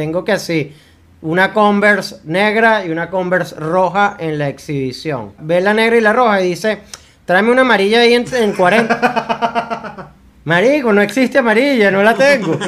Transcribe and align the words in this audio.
tengo 0.00 0.24
que 0.24 0.32
así, 0.32 0.72
una 1.20 1.52
Converse 1.52 2.20
negra 2.24 2.86
y 2.86 2.90
una 2.90 3.10
Converse 3.10 3.54
roja 3.56 4.16
en 4.18 4.38
la 4.38 4.48
exhibición. 4.48 5.34
Ve 5.38 5.60
la 5.60 5.74
negra 5.74 5.98
y 5.98 6.00
la 6.00 6.14
roja 6.14 6.40
y 6.40 6.48
dice, 6.48 6.78
tráeme 7.26 7.52
una 7.52 7.60
amarilla 7.60 8.00
ahí 8.00 8.14
en, 8.14 8.24
en 8.34 8.52
40. 8.54 10.12
Marico, 10.44 10.94
no 10.94 11.02
existe 11.02 11.36
amarilla, 11.36 11.90
no 11.90 12.02
la 12.02 12.14
tengo. 12.14 12.58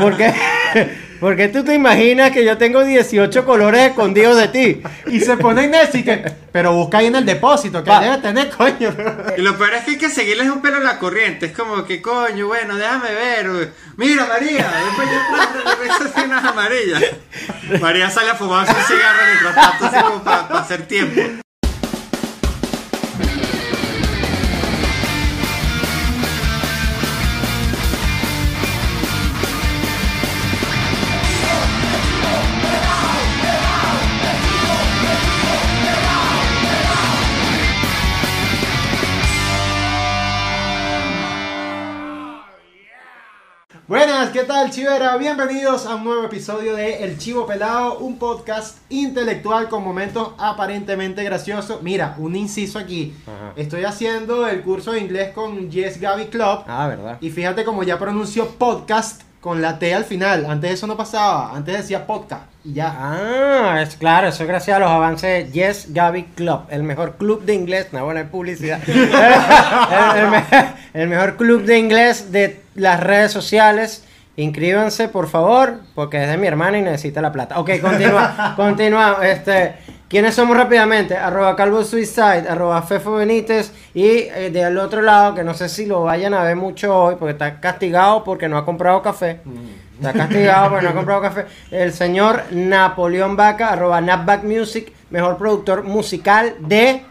¿Por 0.00 0.16
qué? 0.16 0.32
Porque 1.20 1.48
tú 1.48 1.64
te 1.64 1.74
imaginas 1.74 2.30
que 2.30 2.44
yo 2.44 2.56
tengo 2.56 2.84
18 2.84 3.44
colores 3.44 3.88
escondidos 3.88 4.36
de 4.36 4.48
ti. 4.48 4.82
Y 5.06 5.20
se 5.20 5.36
pone 5.36 5.66
Nessie 5.66 6.04
que, 6.04 6.32
pero 6.52 6.72
busca 6.72 6.98
ahí 6.98 7.06
en 7.06 7.16
el 7.16 7.26
depósito, 7.26 7.82
que 7.82 7.90
debe 7.90 8.18
tener, 8.18 8.50
coño. 8.50 8.94
Y 9.36 9.42
lo 9.42 9.56
peor 9.56 9.74
es 9.74 9.84
que 9.84 9.90
hay 9.92 9.98
que 9.98 10.10
seguirles 10.10 10.48
un 10.48 10.62
pelo 10.62 10.76
a 10.76 10.80
la 10.80 10.98
corriente. 10.98 11.46
Es 11.46 11.52
como 11.52 11.84
que, 11.84 12.00
coño, 12.00 12.46
bueno, 12.46 12.76
déjame 12.76 13.12
ver. 13.14 13.72
Mira, 13.96 14.26
María. 14.26 14.70
Después 14.86 15.08
yo 15.10 15.84
esas 15.84 16.14
cenas 16.14 16.44
amarillas. 16.44 17.02
María 17.80 18.10
sale 18.10 18.30
a 18.30 18.34
fumarse 18.34 18.72
un 18.72 18.84
cigarro 18.84 19.18
mientras 19.26 19.54
tanto, 19.54 19.86
así 19.86 20.04
como 20.04 20.22
para 20.22 20.60
hacer 20.60 20.86
tiempo. 20.86 21.20
Buenas, 43.88 44.28
¿qué 44.32 44.42
tal, 44.42 44.70
Chivera? 44.70 45.16
Bienvenidos 45.16 45.86
a 45.86 45.94
un 45.94 46.04
nuevo 46.04 46.24
episodio 46.24 46.76
de 46.76 47.04
El 47.04 47.16
Chivo 47.16 47.46
Pelado, 47.46 48.00
un 48.00 48.18
podcast 48.18 48.76
intelectual 48.90 49.70
con 49.70 49.82
momentos 49.82 50.32
aparentemente 50.36 51.24
graciosos. 51.24 51.80
Mira, 51.80 52.14
un 52.18 52.36
inciso 52.36 52.78
aquí. 52.78 53.14
Ajá. 53.26 53.54
Estoy 53.56 53.84
haciendo 53.84 54.46
el 54.46 54.60
curso 54.60 54.92
de 54.92 55.00
inglés 55.00 55.32
con 55.32 55.70
Yes 55.70 55.98
Gaby 56.02 56.26
Club. 56.26 56.64
Ah, 56.66 56.86
¿verdad? 56.86 57.16
Y 57.22 57.30
fíjate 57.30 57.64
como 57.64 57.82
ya 57.82 57.98
pronunció 57.98 58.50
podcast 58.58 59.22
con 59.40 59.62
la 59.62 59.78
T 59.78 59.94
al 59.94 60.04
final. 60.04 60.46
Antes 60.46 60.72
eso 60.72 60.86
no 60.86 60.96
pasaba. 60.96 61.54
Antes 61.54 61.76
decía 61.78 62.06
podcast. 62.06 62.42
Y 62.64 62.72
ya. 62.74 62.92
Ah, 62.98 63.80
es 63.82 63.96
claro, 63.96 64.28
eso 64.28 64.42
es 64.42 64.48
gracias 64.48 64.76
a 64.76 64.80
los 64.80 64.90
avances 64.90 65.46
de 65.46 65.52
Yes 65.52 65.86
Gaby 65.92 66.24
Club, 66.34 66.62
el 66.70 66.82
mejor 66.82 67.16
club 67.16 67.44
de 67.44 67.54
inglés, 67.54 67.88
no 67.92 68.04
buena 68.04 68.24
publicidad. 68.30 68.80
el, 68.88 68.98
el 70.18 70.30
me- 70.30 70.44
el 70.94 71.08
mejor 71.08 71.36
club 71.36 71.62
de 71.64 71.78
inglés 71.78 72.32
de 72.32 72.62
las 72.74 73.00
redes 73.00 73.32
sociales. 73.32 74.04
Inscríbanse, 74.38 75.08
por 75.08 75.26
favor, 75.26 75.80
porque 75.96 76.22
es 76.22 76.30
de 76.30 76.36
mi 76.36 76.46
hermana 76.46 76.78
y 76.78 76.82
necesita 76.82 77.20
la 77.20 77.32
plata. 77.32 77.58
Ok, 77.58 77.70
continúa, 77.80 78.52
continúa. 78.56 79.18
Este, 79.28 79.74
¿Quiénes 80.06 80.32
somos 80.36 80.56
rápidamente? 80.56 81.16
Arroba 81.16 81.56
Calvo 81.56 81.82
Suicide, 81.82 82.48
arroba 82.48 82.80
Fefo 82.82 83.16
Benítez 83.16 83.72
y 83.94 84.06
eh, 84.06 84.50
del 84.52 84.78
otro 84.78 85.02
lado, 85.02 85.34
que 85.34 85.42
no 85.42 85.54
sé 85.54 85.68
si 85.68 85.86
lo 85.86 86.04
vayan 86.04 86.34
a 86.34 86.44
ver 86.44 86.54
mucho 86.54 86.96
hoy, 86.96 87.16
porque 87.18 87.32
está 87.32 87.58
castigado 87.58 88.22
porque 88.22 88.48
no 88.48 88.56
ha 88.56 88.64
comprado 88.64 89.02
café. 89.02 89.40
Está 89.96 90.12
castigado 90.12 90.70
porque 90.70 90.84
no 90.84 90.90
ha 90.90 90.94
comprado 90.94 91.20
café. 91.20 91.46
El 91.72 91.92
señor 91.92 92.44
Napoleón 92.52 93.34
Vaca, 93.34 93.72
arroba 93.72 94.00
Napback 94.00 94.44
Music, 94.44 94.92
mejor 95.10 95.36
productor 95.36 95.82
musical 95.82 96.54
de... 96.60 97.02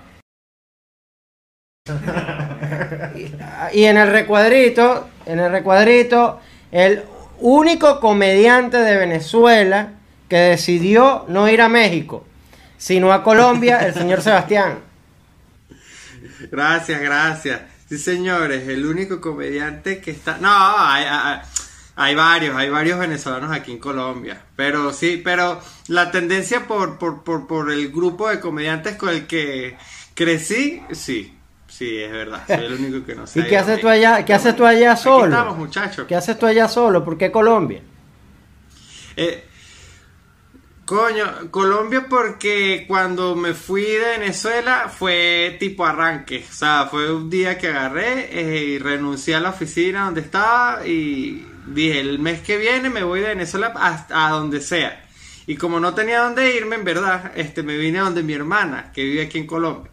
Y 3.74 3.84
en 3.84 3.98
el 3.98 4.12
recuadrito, 4.12 5.08
en 5.26 5.40
el 5.40 5.52
recuadrito, 5.52 6.40
el 6.72 7.04
único 7.40 8.00
comediante 8.00 8.78
de 8.78 8.98
Venezuela 8.98 9.94
que 10.30 10.38
decidió 10.38 11.26
no 11.28 11.48
ir 11.50 11.62
a 11.62 11.70
México, 11.70 12.26
sino 12.78 13.14
a 13.14 13.24
Colombia, 13.24 13.86
el 13.86 13.94
señor 13.94 14.22
Sebastián. 14.22 14.80
Gracias, 16.52 17.02
gracias. 17.02 17.62
Sí, 17.90 17.98
señores, 17.98 18.68
el 18.68 18.86
único 18.86 19.22
comediante 19.22 20.00
que 20.02 20.12
está... 20.12 20.38
No, 20.40 20.50
hay, 20.52 21.06
hay, 21.06 21.40
hay 21.96 22.16
varios, 22.16 22.56
hay 22.56 22.70
varios 22.70 23.00
venezolanos 23.00 23.52
aquí 23.52 23.72
en 23.72 23.80
Colombia. 23.80 24.42
Pero 24.56 24.92
sí, 24.92 25.22
pero 25.24 25.62
la 25.88 26.12
tendencia 26.12 26.68
por, 26.68 26.98
por, 26.98 27.24
por, 27.24 27.48
por 27.48 27.72
el 27.72 27.92
grupo 27.92 28.30
de 28.30 28.40
comediantes 28.40 28.98
con 28.98 29.10
el 29.10 29.26
que 29.26 29.78
crecí, 30.14 30.84
sí. 30.92 31.37
Sí, 31.78 32.00
es 32.00 32.12
verdad. 32.12 32.44
Soy 32.48 32.66
el 32.66 32.74
único 32.74 33.06
que 33.06 33.14
no 33.14 33.28
sé. 33.28 33.42
¿Y 33.42 33.44
qué 33.44 33.58
haces 33.58 33.80
tú 33.80 33.88
allá, 33.88 34.26
qué 34.26 34.34
haces 34.34 34.56
tú 34.56 34.66
allá 34.66 34.94
Aquí 34.94 35.00
estamos, 35.00 35.30
solo? 35.30 35.56
muchachos. 35.56 36.08
¿Qué 36.08 36.16
haces 36.16 36.40
tú 36.40 36.48
allá 36.48 36.68
solo? 36.68 37.06
¿Por 37.06 37.20
qué 37.20 37.32
Colombia? 37.32 37.84
Eh, 39.16 39.44
coño, 40.86 41.52
Colombia 41.52 42.08
porque 42.10 42.86
cuando 42.88 43.36
me 43.36 43.54
fui 43.54 43.84
de 43.84 44.18
Venezuela 44.18 44.90
fue 44.90 45.56
tipo 45.60 45.86
arranque, 45.86 46.46
o 46.50 46.54
sea, 46.54 46.88
fue 46.90 47.14
un 47.14 47.30
día 47.30 47.60
que 47.60 47.68
agarré 47.68 48.30
eh, 48.32 48.64
y 48.64 48.80
renuncié 48.80 49.36
a 49.36 49.40
la 49.40 49.50
oficina 49.50 50.06
donde 50.06 50.22
estaba 50.22 50.86
y 50.86 51.46
dije, 51.68 52.00
el 52.00 52.18
mes 52.18 52.42
que 52.42 52.58
viene 52.58 52.90
me 52.90 53.04
voy 53.04 53.20
de 53.20 53.28
Venezuela 53.28 53.72
hasta 53.76 54.28
a 54.28 54.32
donde 54.32 54.62
sea. 54.62 55.04
Y 55.46 55.56
como 55.58 55.80
no 55.80 55.94
tenía 55.94 56.22
dónde 56.22 56.56
irme, 56.56 56.76
en 56.76 56.84
verdad, 56.84 57.32
este, 57.36 57.62
me 57.62 57.78
vine 57.78 58.00
a 58.00 58.04
donde 58.04 58.24
mi 58.24 58.34
hermana, 58.34 58.92
que 58.92 59.04
vive 59.04 59.22
aquí 59.22 59.38
en 59.38 59.48
Colombia, 59.48 59.92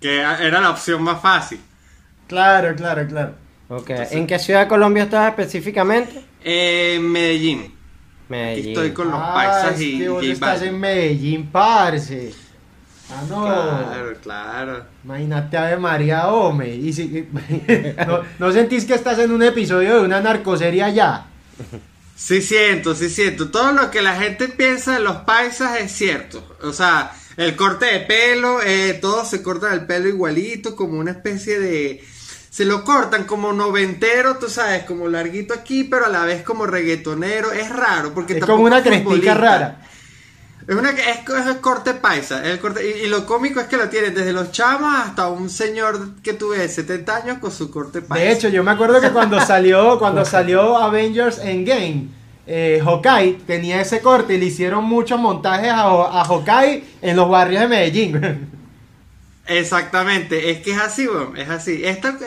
que 0.00 0.18
era 0.20 0.60
la 0.60 0.70
opción 0.70 1.02
más 1.02 1.20
fácil. 1.20 1.60
Claro, 2.28 2.74
claro, 2.74 3.06
claro. 3.06 3.34
Ok, 3.68 3.90
¿En 4.10 4.26
qué 4.26 4.38
ciudad 4.38 4.60
de 4.62 4.68
Colombia 4.68 5.04
estás 5.04 5.28
específicamente? 5.30 6.22
Eh, 6.44 6.98
Medellín. 7.00 7.74
Aquí 8.28 8.68
estoy 8.70 8.92
con 8.92 9.10
los 9.10 9.20
Ah, 9.20 9.32
paisas 9.34 9.74
es 9.74 9.80
y, 9.80 9.98
que 9.98 10.08
vos 10.08 10.24
y 10.24 10.30
estás 10.32 10.62
en 10.62 10.78
Medellín, 10.80 11.46
parce. 11.50 12.32
Ah, 13.10 13.22
no. 13.28 13.44
Claro, 13.44 14.12
claro. 14.22 14.84
Imagínate 15.04 15.56
Ave 15.56 15.76
María 15.76 16.28
Ome. 16.28 16.68
Y 16.74 16.92
si- 16.92 17.28
¿no, 18.06 18.20
¿No 18.40 18.52
sentís 18.52 18.84
que 18.84 18.94
estás 18.94 19.18
en 19.20 19.30
un 19.30 19.42
episodio 19.44 19.98
de 19.98 20.04
una 20.04 20.20
narcoserie 20.20 20.82
allá? 20.82 21.26
Sí 22.16 22.42
siento, 22.42 22.94
sí 22.94 23.08
siento. 23.08 23.50
Todo 23.50 23.72
lo 23.72 23.90
que 23.92 24.02
la 24.02 24.16
gente 24.16 24.48
piensa 24.48 24.94
de 24.94 25.00
los 25.00 25.18
paisas 25.18 25.78
es 25.78 25.92
cierto. 25.92 26.56
O 26.62 26.72
sea, 26.72 27.12
el 27.36 27.54
corte 27.54 27.86
de 27.86 28.00
pelo, 28.00 28.62
eh, 28.62 28.94
todos 28.94 29.28
se 29.28 29.42
cortan 29.42 29.72
el 29.72 29.86
pelo 29.86 30.08
igualito, 30.08 30.74
como 30.74 30.98
una 30.98 31.10
especie 31.10 31.58
de... 31.58 32.04
Se 32.50 32.64
lo 32.64 32.84
cortan 32.84 33.24
como 33.24 33.52
noventero, 33.52 34.38
tú 34.38 34.48
sabes, 34.48 34.84
como 34.84 35.08
larguito 35.08 35.52
aquí, 35.52 35.84
pero 35.84 36.06
a 36.06 36.08
la 36.08 36.24
vez 36.24 36.42
como 36.42 36.66
reggaetonero. 36.66 37.52
Es 37.52 37.68
raro, 37.68 38.14
porque 38.14 38.38
Es 38.38 38.46
como 38.46 38.64
una 38.64 38.78
es 38.78 38.84
crestica 38.84 39.34
rara. 39.34 39.82
Es, 40.66 40.74
una, 40.74 40.90
es, 40.90 41.18
es 41.28 41.46
el 41.46 41.60
corte 41.60 41.92
paisa. 41.92 42.42
es 42.42 42.52
el 42.52 42.58
corte, 42.58 42.80
y, 42.82 43.04
y 43.04 43.08
lo 43.08 43.26
cómico 43.26 43.60
es 43.60 43.66
que 43.66 43.76
lo 43.76 43.90
tienen 43.90 44.14
desde 44.14 44.32
los 44.32 44.52
chamos 44.52 44.90
hasta 44.96 45.28
un 45.28 45.50
señor 45.50 46.14
que 46.22 46.32
tuve 46.32 46.56
de 46.58 46.68
70 46.70 47.16
años 47.16 47.38
con 47.38 47.52
su 47.52 47.70
corte 47.70 48.00
paisa. 48.00 48.24
De 48.24 48.32
hecho, 48.32 48.48
yo 48.48 48.64
me 48.64 48.70
acuerdo 48.70 49.02
que 49.02 49.10
cuando 49.10 49.38
salió, 49.46 49.98
cuando 49.98 50.24
salió 50.24 50.78
Avengers 50.78 51.38
Endgame, 51.38 52.08
eh, 52.46 52.80
tenía 53.46 53.80
ese 53.80 54.00
corte 54.00 54.34
y 54.34 54.38
le 54.38 54.46
hicieron 54.46 54.84
muchos 54.84 55.18
montajes 55.18 55.70
a, 55.70 56.20
a 56.20 56.24
en 57.02 57.16
los 57.16 57.28
barrios 57.28 57.62
de 57.62 57.68
Medellín. 57.68 58.20
Exactamente, 59.46 60.50
es 60.50 60.58
que 60.62 60.72
es 60.72 60.78
así, 60.78 61.06
es 61.36 61.48
así. 61.48 61.82
Es 61.84 62.00
tal, 62.00 62.18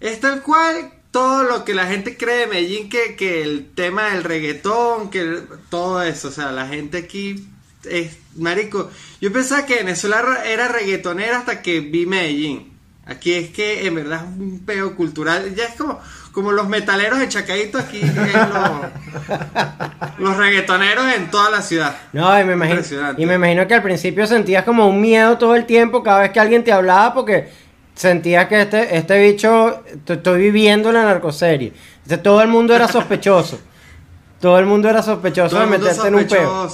es 0.00 0.20
tal 0.20 0.42
cual 0.42 0.92
todo 1.10 1.44
lo 1.44 1.64
que 1.64 1.74
la 1.74 1.86
gente 1.86 2.16
cree 2.16 2.38
de 2.38 2.46
Medellín, 2.48 2.88
que, 2.88 3.14
que 3.16 3.42
el 3.42 3.70
tema 3.74 4.10
del 4.10 4.24
reggaetón, 4.24 5.10
que 5.10 5.42
todo 5.70 6.02
eso, 6.02 6.28
o 6.28 6.32
sea, 6.32 6.50
la 6.52 6.66
gente 6.66 6.98
aquí 6.98 7.46
es, 7.84 8.18
marico, 8.36 8.90
yo 9.20 9.32
pensaba 9.32 9.64
que 9.64 9.76
Venezuela 9.76 10.20
ra- 10.22 10.44
era 10.44 10.68
reggaetonera 10.68 11.38
hasta 11.38 11.62
que 11.62 11.80
vi 11.80 12.06
Medellín. 12.06 12.72
Aquí 13.06 13.32
es 13.32 13.50
que 13.50 13.86
en 13.86 13.94
verdad 13.94 14.26
es 14.30 14.38
un 14.38 14.60
peo 14.66 14.94
cultural, 14.94 15.54
ya 15.54 15.64
es 15.64 15.74
como, 15.76 15.98
como 16.38 16.52
los 16.52 16.68
metaleros 16.68 17.18
de 17.18 17.28
Chacaito 17.28 17.78
aquí, 17.78 18.00
es 18.00 18.14
lo- 18.14 18.82
los 20.18 20.36
reggaetoneros 20.36 21.12
en 21.16 21.28
toda 21.32 21.50
la 21.50 21.60
ciudad. 21.60 21.96
No, 22.12 22.40
y 22.40 22.44
me, 22.44 22.52
imagino, 22.52 22.80
y 23.16 23.26
me 23.26 23.34
imagino 23.34 23.66
que 23.66 23.74
al 23.74 23.82
principio 23.82 24.24
sentías 24.24 24.62
como 24.62 24.86
un 24.88 25.00
miedo 25.00 25.36
todo 25.36 25.56
el 25.56 25.66
tiempo 25.66 26.04
cada 26.04 26.20
vez 26.20 26.30
que 26.30 26.38
alguien 26.38 26.62
te 26.62 26.70
hablaba 26.70 27.12
porque 27.12 27.48
sentías 27.96 28.46
que 28.46 28.62
este, 28.62 28.96
este 28.96 29.18
bicho, 29.20 29.82
estoy 30.06 30.40
viviendo 30.40 30.92
la 30.92 31.02
narcoserie. 31.02 31.72
Entonces, 32.04 32.22
todo 32.22 32.40
el 32.40 32.46
mundo 32.46 32.72
era 32.72 32.86
sospechoso. 32.86 33.58
todo 34.40 34.60
el 34.60 34.66
mundo 34.66 34.88
era 34.88 35.02
sospechoso 35.02 35.56
Todo 35.56 35.68
de 35.68 35.76
meterte 35.78 36.06
en 36.06 36.14
un 36.14 36.24
peo. 36.24 36.70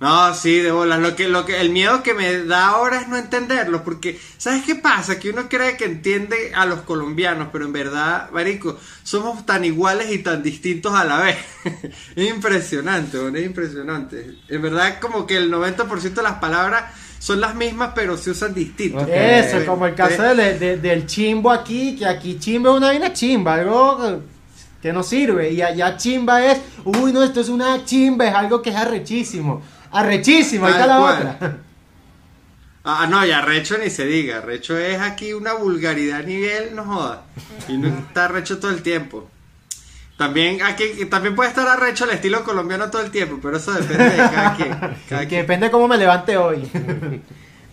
No, 0.00 0.34
sí, 0.34 0.58
de 0.58 0.70
bolas. 0.70 0.98
Lo 1.00 1.16
que, 1.16 1.28
lo 1.28 1.46
que, 1.46 1.60
el 1.60 1.70
miedo 1.70 2.02
que 2.02 2.14
me 2.14 2.44
da 2.44 2.66
ahora 2.68 3.00
es 3.00 3.08
no 3.08 3.16
entenderlo, 3.16 3.84
porque 3.84 4.20
¿sabes 4.36 4.64
qué 4.64 4.74
pasa? 4.74 5.18
Que 5.18 5.30
uno 5.30 5.48
cree 5.48 5.76
que 5.76 5.84
entiende 5.86 6.52
a 6.54 6.66
los 6.66 6.80
colombianos, 6.80 7.48
pero 7.52 7.64
en 7.64 7.72
verdad, 7.72 8.28
marico, 8.32 8.76
somos 9.02 9.46
tan 9.46 9.64
iguales 9.64 10.10
y 10.12 10.18
tan 10.18 10.42
distintos 10.42 10.92
a 10.94 11.04
la 11.04 11.20
vez. 11.20 11.36
es 12.16 12.28
impresionante, 12.28 13.18
weón, 13.18 13.36
es 13.36 13.46
impresionante. 13.46 14.34
En 14.48 14.60
verdad, 14.62 14.98
como 15.00 15.26
que 15.26 15.36
el 15.38 15.50
90% 15.50 16.12
de 16.14 16.22
las 16.22 16.34
palabras 16.34 16.84
son 17.18 17.40
las 17.40 17.54
mismas, 17.54 17.92
pero 17.94 18.18
se 18.18 18.32
usan 18.32 18.52
distintos. 18.52 19.04
Ok. 19.04 19.08
Eso, 19.10 19.64
como 19.64 19.86
el 19.86 19.94
caso 19.94 20.22
eh, 20.24 20.34
del, 20.34 20.58
de- 20.58 20.76
del 20.76 21.06
chimbo 21.06 21.50
aquí, 21.50 21.96
que 21.96 22.04
aquí 22.04 22.38
chimbo 22.38 22.70
es 22.72 22.76
una 22.76 22.88
vaina 22.88 23.12
chimba, 23.14 23.54
algo 23.54 24.20
que 24.82 24.92
no 24.92 25.02
sirve. 25.02 25.50
Y 25.52 25.62
allá 25.62 25.96
chimba 25.96 26.44
es, 26.44 26.58
uy, 26.84 27.12
no, 27.12 27.22
esto 27.22 27.40
es 27.40 27.48
una 27.48 27.82
chimba, 27.86 28.26
es 28.28 28.34
algo 28.34 28.60
que 28.60 28.68
es 28.70 28.76
arrechísimo. 28.76 29.62
Arrechísimo, 29.94 30.66
ahí 30.66 30.72
está 30.72 30.86
la 30.86 30.98
cual. 30.98 31.36
otra. 31.36 31.56
Ah, 32.86 33.06
no, 33.08 33.24
ya 33.24 33.40
Recho 33.40 33.78
ni 33.78 33.88
se 33.88 34.04
diga. 34.04 34.42
Recho 34.42 34.76
es 34.76 35.00
aquí 35.00 35.32
una 35.32 35.54
vulgaridad 35.54 36.18
a 36.20 36.22
nivel, 36.22 36.74
no 36.76 36.84
joda. 36.84 37.22
Y 37.66 37.78
no 37.78 37.88
está 37.88 38.28
Recho 38.28 38.58
todo 38.58 38.72
el 38.72 38.82
tiempo. 38.82 39.30
También 40.18 40.62
aquí 40.62 41.06
también 41.06 41.34
puede 41.34 41.48
estar 41.48 41.66
arrecho 41.66 42.04
al 42.04 42.10
estilo 42.10 42.44
colombiano 42.44 42.90
todo 42.90 43.00
el 43.02 43.10
tiempo, 43.10 43.38
pero 43.42 43.56
eso 43.56 43.72
depende 43.72 44.10
de 44.10 44.16
cada 44.16 44.54
quien. 44.54 44.68
Cada 45.08 45.22
Que 45.22 45.28
quien. 45.28 45.40
depende 45.40 45.66
de 45.66 45.72
cómo 45.72 45.88
me 45.88 45.96
levante 45.96 46.36
hoy. 46.36 46.70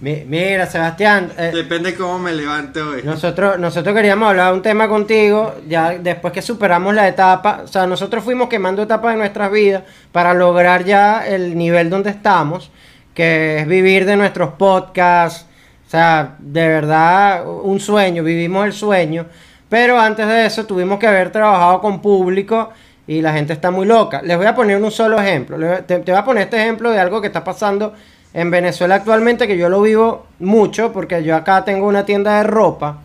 Mi- 0.02 0.24
Mira, 0.28 0.66
Sebastián, 0.66 1.32
eh, 1.38 1.52
Depende 1.54 1.94
cómo 1.96 2.18
me 2.18 2.34
levante 2.34 2.82
hoy. 2.82 3.04
nosotros, 3.04 3.60
nosotros 3.60 3.96
queríamos 3.96 4.30
hablar 4.30 4.48
de 4.48 4.54
un 4.58 4.62
tema 4.64 4.88
contigo, 4.88 5.56
ya 5.68 5.92
después 5.92 6.34
que 6.34 6.42
superamos 6.42 6.96
la 6.96 7.08
etapa, 7.08 7.62
o 7.64 7.68
sea, 7.68 7.86
nosotros 7.86 8.24
fuimos 8.24 8.50
quemando 8.50 8.82
etapas 8.82 9.14
de 9.14 9.20
nuestras 9.20 9.52
vidas 9.52 9.84
para 10.12 10.34
lograr 10.34 10.84
ya 10.86 11.28
el 11.28 11.56
nivel 11.56 11.92
donde 11.92 12.10
estamos, 12.10 12.72
que 13.14 13.60
es 13.60 13.68
vivir 13.68 14.06
de 14.06 14.18
nuestros 14.18 14.54
podcasts, 14.54 15.46
o 15.86 15.90
sea, 15.92 16.36
de 16.40 16.68
verdad, 16.68 17.46
un 17.48 17.80
sueño, 17.80 18.24
vivimos 18.24 18.66
el 18.66 18.74
sueño, 18.74 19.28
pero 19.70 20.00
antes 20.00 20.26
de 20.28 20.48
eso 20.48 20.66
tuvimos 20.66 20.98
que 20.98 21.06
haber 21.08 21.32
trabajado 21.32 21.80
con 21.80 22.02
público 22.02 22.72
y 23.06 23.22
la 23.22 23.34
gente 23.34 23.54
está 23.54 23.70
muy 23.72 23.86
loca. 23.86 24.22
Les 24.24 24.36
voy 24.38 24.46
a 24.48 24.56
poner 24.56 24.82
un 24.82 24.90
solo 24.90 25.20
ejemplo, 25.22 25.58
te, 25.86 26.00
te 26.00 26.12
voy 26.12 26.20
a 26.20 26.26
poner 26.26 26.44
este 26.44 26.58
ejemplo 26.58 26.90
de 26.90 27.00
algo 27.00 27.22
que 27.22 27.28
está 27.28 27.44
pasando 27.44 27.94
en 28.34 28.52
Venezuela 28.52 28.96
actualmente, 28.96 29.48
que 29.48 29.58
yo 29.58 29.70
lo 29.70 29.82
vivo 29.82 30.26
mucho, 30.40 30.94
porque 30.94 31.24
yo 31.24 31.36
acá 31.36 31.66
tengo 31.66 31.88
una 31.88 32.06
tienda 32.06 32.38
de 32.38 32.44
ropa. 32.44 33.02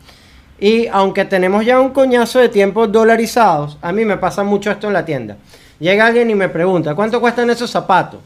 Y 0.58 0.86
aunque 0.86 1.24
tenemos 1.24 1.64
ya 1.64 1.80
un 1.80 1.90
coñazo 1.90 2.38
de 2.38 2.48
tiempos 2.48 2.90
dolarizados, 2.90 3.78
a 3.82 3.92
mí 3.92 4.04
me 4.04 4.16
pasa 4.16 4.42
mucho 4.42 4.70
esto 4.70 4.86
en 4.86 4.92
la 4.92 5.04
tienda. 5.04 5.36
Llega 5.78 6.06
alguien 6.06 6.30
y 6.30 6.34
me 6.34 6.48
pregunta, 6.48 6.94
¿cuánto 6.94 7.20
cuestan 7.20 7.50
esos 7.50 7.70
zapatos? 7.70 8.20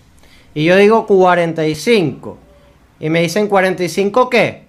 Y 0.54 0.64
yo 0.64 0.76
digo 0.76 1.06
45. 1.06 2.38
Y 3.00 3.10
me 3.10 3.22
dicen, 3.22 3.48
¿45 3.48 4.28
qué? 4.28 4.64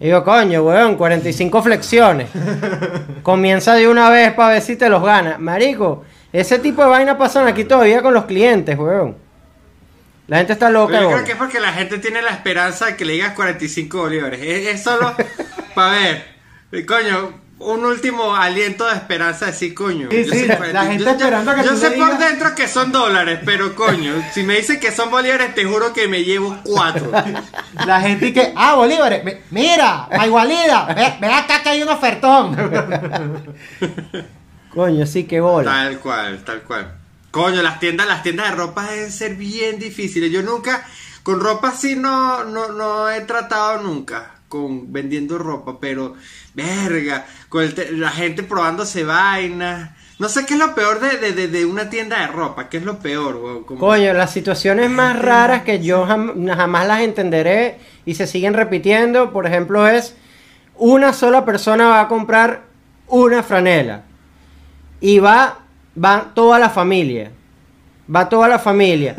Y 0.00 0.06
digo, 0.06 0.24
coño, 0.24 0.62
weón, 0.62 0.96
45 0.96 1.62
flexiones. 1.62 2.28
Comienza 3.22 3.74
de 3.74 3.88
una 3.88 4.10
vez 4.10 4.32
para 4.32 4.54
ver 4.54 4.62
si 4.62 4.76
te 4.76 4.88
los 4.88 5.02
gana. 5.02 5.36
Marico, 5.38 6.04
ese 6.32 6.58
tipo 6.58 6.82
de 6.82 6.88
vaina 6.88 7.18
pasan 7.18 7.46
aquí 7.46 7.64
todavía 7.64 8.02
con 8.02 8.14
los 8.14 8.24
clientes, 8.24 8.78
weón. 8.78 9.27
La 10.28 10.36
gente 10.38 10.52
está 10.52 10.70
loca. 10.70 10.92
Pero 10.92 11.08
yo 11.10 11.14
creo 11.16 11.24
que 11.24 11.32
es 11.32 11.38
porque 11.38 11.58
la 11.58 11.72
gente 11.72 11.98
tiene 11.98 12.22
la 12.22 12.30
esperanza 12.30 12.86
de 12.86 12.96
que 12.96 13.04
le 13.04 13.14
digas 13.14 13.32
45 13.34 13.98
bolívares. 13.98 14.40
Es, 14.40 14.66
es 14.74 14.82
solo 14.84 15.14
para 15.74 15.92
ver. 15.92 16.24
Coño, 16.86 17.32
un 17.60 17.84
último 17.84 18.36
aliento 18.36 18.86
de 18.86 18.92
esperanza 18.94 19.46
de 19.46 19.52
decir, 19.52 19.74
coño. 19.74 20.08
Sí, 20.10 20.24
yo 20.26 20.32
sí, 20.34 20.40
sé 20.40 20.46
la- 20.46 20.56
40 20.58 20.80
la 20.82 20.86
gente 20.86 21.04
yo- 21.04 21.10
yo- 21.10 21.16
esperando 21.16 21.50
a 21.50 21.54
que 21.56 21.62
Yo 21.64 21.70
tú 21.70 21.76
sé 21.78 21.90
por 21.92 21.96
digas- 22.10 22.18
dentro 22.18 22.54
que 22.54 22.68
son 22.68 22.92
dólares, 22.92 23.40
pero 23.44 23.74
coño, 23.74 24.12
si 24.34 24.42
me 24.42 24.56
dicen 24.56 24.78
que 24.78 24.92
son 24.92 25.10
bolívares, 25.10 25.54
te 25.54 25.64
juro 25.64 25.92
que 25.94 26.06
me 26.08 26.22
llevo 26.22 26.56
cuatro. 26.62 27.10
La 27.86 28.00
gente 28.02 28.32
que, 28.34 28.52
ah, 28.54 28.74
bolívares, 28.74 29.24
mi- 29.24 29.32
mira, 29.50 30.08
igualida, 30.26 30.84
ve, 30.94 31.14
ve 31.20 31.26
acá 31.32 31.62
que 31.62 31.70
hay 31.70 31.82
un 31.82 31.88
ofertón. 31.88 32.54
Coño, 34.74 35.06
sí, 35.06 35.24
qué 35.24 35.40
bola. 35.40 35.70
Tal 35.70 35.98
cual, 35.98 36.44
tal 36.44 36.60
cual. 36.62 36.97
Coño, 37.30 37.62
las 37.62 37.78
tiendas, 37.80 38.06
las 38.08 38.22
tiendas 38.22 38.50
de 38.50 38.56
ropa 38.56 38.90
deben 38.90 39.12
ser 39.12 39.34
bien 39.34 39.78
difíciles. 39.78 40.30
Yo 40.30 40.42
nunca, 40.42 40.86
con 41.22 41.40
ropa 41.40 41.68
así 41.68 41.94
no, 41.96 42.44
no, 42.44 42.72
no 42.72 43.10
he 43.10 43.20
tratado 43.22 43.82
nunca 43.82 44.34
con 44.48 44.90
vendiendo 44.92 45.36
ropa, 45.36 45.78
pero 45.78 46.14
verga, 46.54 47.26
con 47.50 47.64
el 47.64 48.00
la 48.00 48.10
gente 48.10 48.42
probándose 48.42 49.04
vainas. 49.04 49.90
No 50.18 50.28
sé 50.30 50.46
qué 50.46 50.54
es 50.54 50.58
lo 50.58 50.74
peor 50.74 50.98
de, 51.00 51.18
de, 51.18 51.32
de- 51.32 51.48
de 51.48 51.64
una 51.66 51.90
tienda 51.90 52.18
de 52.20 52.26
ropa, 52.28 52.68
qué 52.70 52.78
es 52.78 52.82
lo 52.82 52.98
peor, 52.98 53.36
weón. 53.36 53.64
Como- 53.64 53.78
Coño, 53.78 54.14
las 54.14 54.32
situaciones 54.32 54.90
más 54.90 55.18
raras 55.18 55.62
que 55.64 55.80
yo 55.80 56.06
jam- 56.06 56.48
jamás 56.56 56.86
las 56.88 57.02
entenderé 57.02 57.78
y 58.06 58.14
se 58.14 58.26
siguen 58.26 58.54
repitiendo, 58.54 59.32
por 59.32 59.46
ejemplo, 59.46 59.86
es 59.86 60.16
una 60.76 61.12
sola 61.12 61.44
persona 61.44 61.88
va 61.88 62.00
a 62.00 62.08
comprar 62.08 62.62
una 63.06 63.42
franela 63.42 64.04
y 65.00 65.18
va, 65.18 65.58
va 66.02 66.30
toda 66.34 66.58
la 66.58 66.70
familia, 66.70 67.30
va 68.14 68.28
toda 68.28 68.48
la 68.48 68.58
familia 68.58 69.16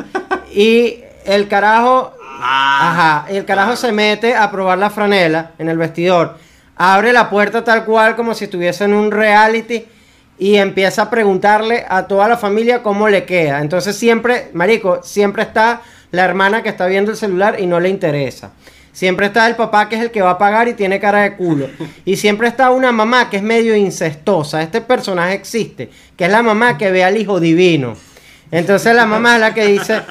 y 0.53 0.99
el 1.25 1.47
carajo, 1.47 2.13
Ah, 2.41 2.91
ajá, 2.91 3.25
el 3.29 3.43
carajo 3.43 3.75
se 3.75 3.91
mete 3.91 4.33
a 4.33 4.49
probar 4.49 4.77
la 4.77 4.89
franela 4.89 5.51
en 5.59 5.67
el 5.67 5.77
vestidor, 5.77 6.37
abre 6.77 7.11
la 7.11 7.29
puerta 7.29 7.65
tal 7.65 7.83
cual 7.83 8.15
como 8.15 8.33
si 8.33 8.45
estuviese 8.45 8.85
en 8.85 8.93
un 8.93 9.11
reality 9.11 9.85
y 10.37 10.55
empieza 10.55 11.03
a 11.03 11.09
preguntarle 11.09 11.85
a 11.89 12.07
toda 12.07 12.29
la 12.29 12.37
familia 12.37 12.81
cómo 12.81 13.09
le 13.09 13.25
queda. 13.25 13.59
Entonces 13.59 13.97
siempre, 13.97 14.51
marico, 14.53 15.03
siempre 15.03 15.43
está 15.43 15.81
la 16.11 16.23
hermana 16.23 16.63
que 16.63 16.69
está 16.69 16.87
viendo 16.87 17.11
el 17.11 17.17
celular 17.17 17.59
y 17.59 17.65
no 17.65 17.81
le 17.81 17.89
interesa. 17.89 18.51
Siempre 18.99 19.27
está 19.27 19.47
el 19.47 19.55
papá 19.55 19.87
que 19.87 19.95
es 19.95 20.01
el 20.01 20.11
que 20.11 20.21
va 20.21 20.31
a 20.31 20.37
pagar 20.37 20.67
y 20.67 20.73
tiene 20.73 20.99
cara 20.99 21.21
de 21.21 21.37
culo. 21.37 21.69
Y 22.03 22.17
siempre 22.17 22.49
está 22.49 22.69
una 22.69 22.91
mamá 22.91 23.29
que 23.29 23.37
es 23.37 23.43
medio 23.43 23.73
incestosa. 23.73 24.61
Este 24.61 24.81
personaje 24.81 25.35
existe, 25.35 25.89
que 26.17 26.25
es 26.25 26.29
la 26.29 26.43
mamá 26.43 26.77
que 26.77 26.91
ve 26.91 27.05
al 27.05 27.15
hijo 27.15 27.39
divino. 27.39 27.93
Entonces 28.51 28.93
la 28.93 29.05
mamá 29.05 29.35
es 29.35 29.39
la 29.39 29.53
que 29.53 29.67
dice, 29.67 30.01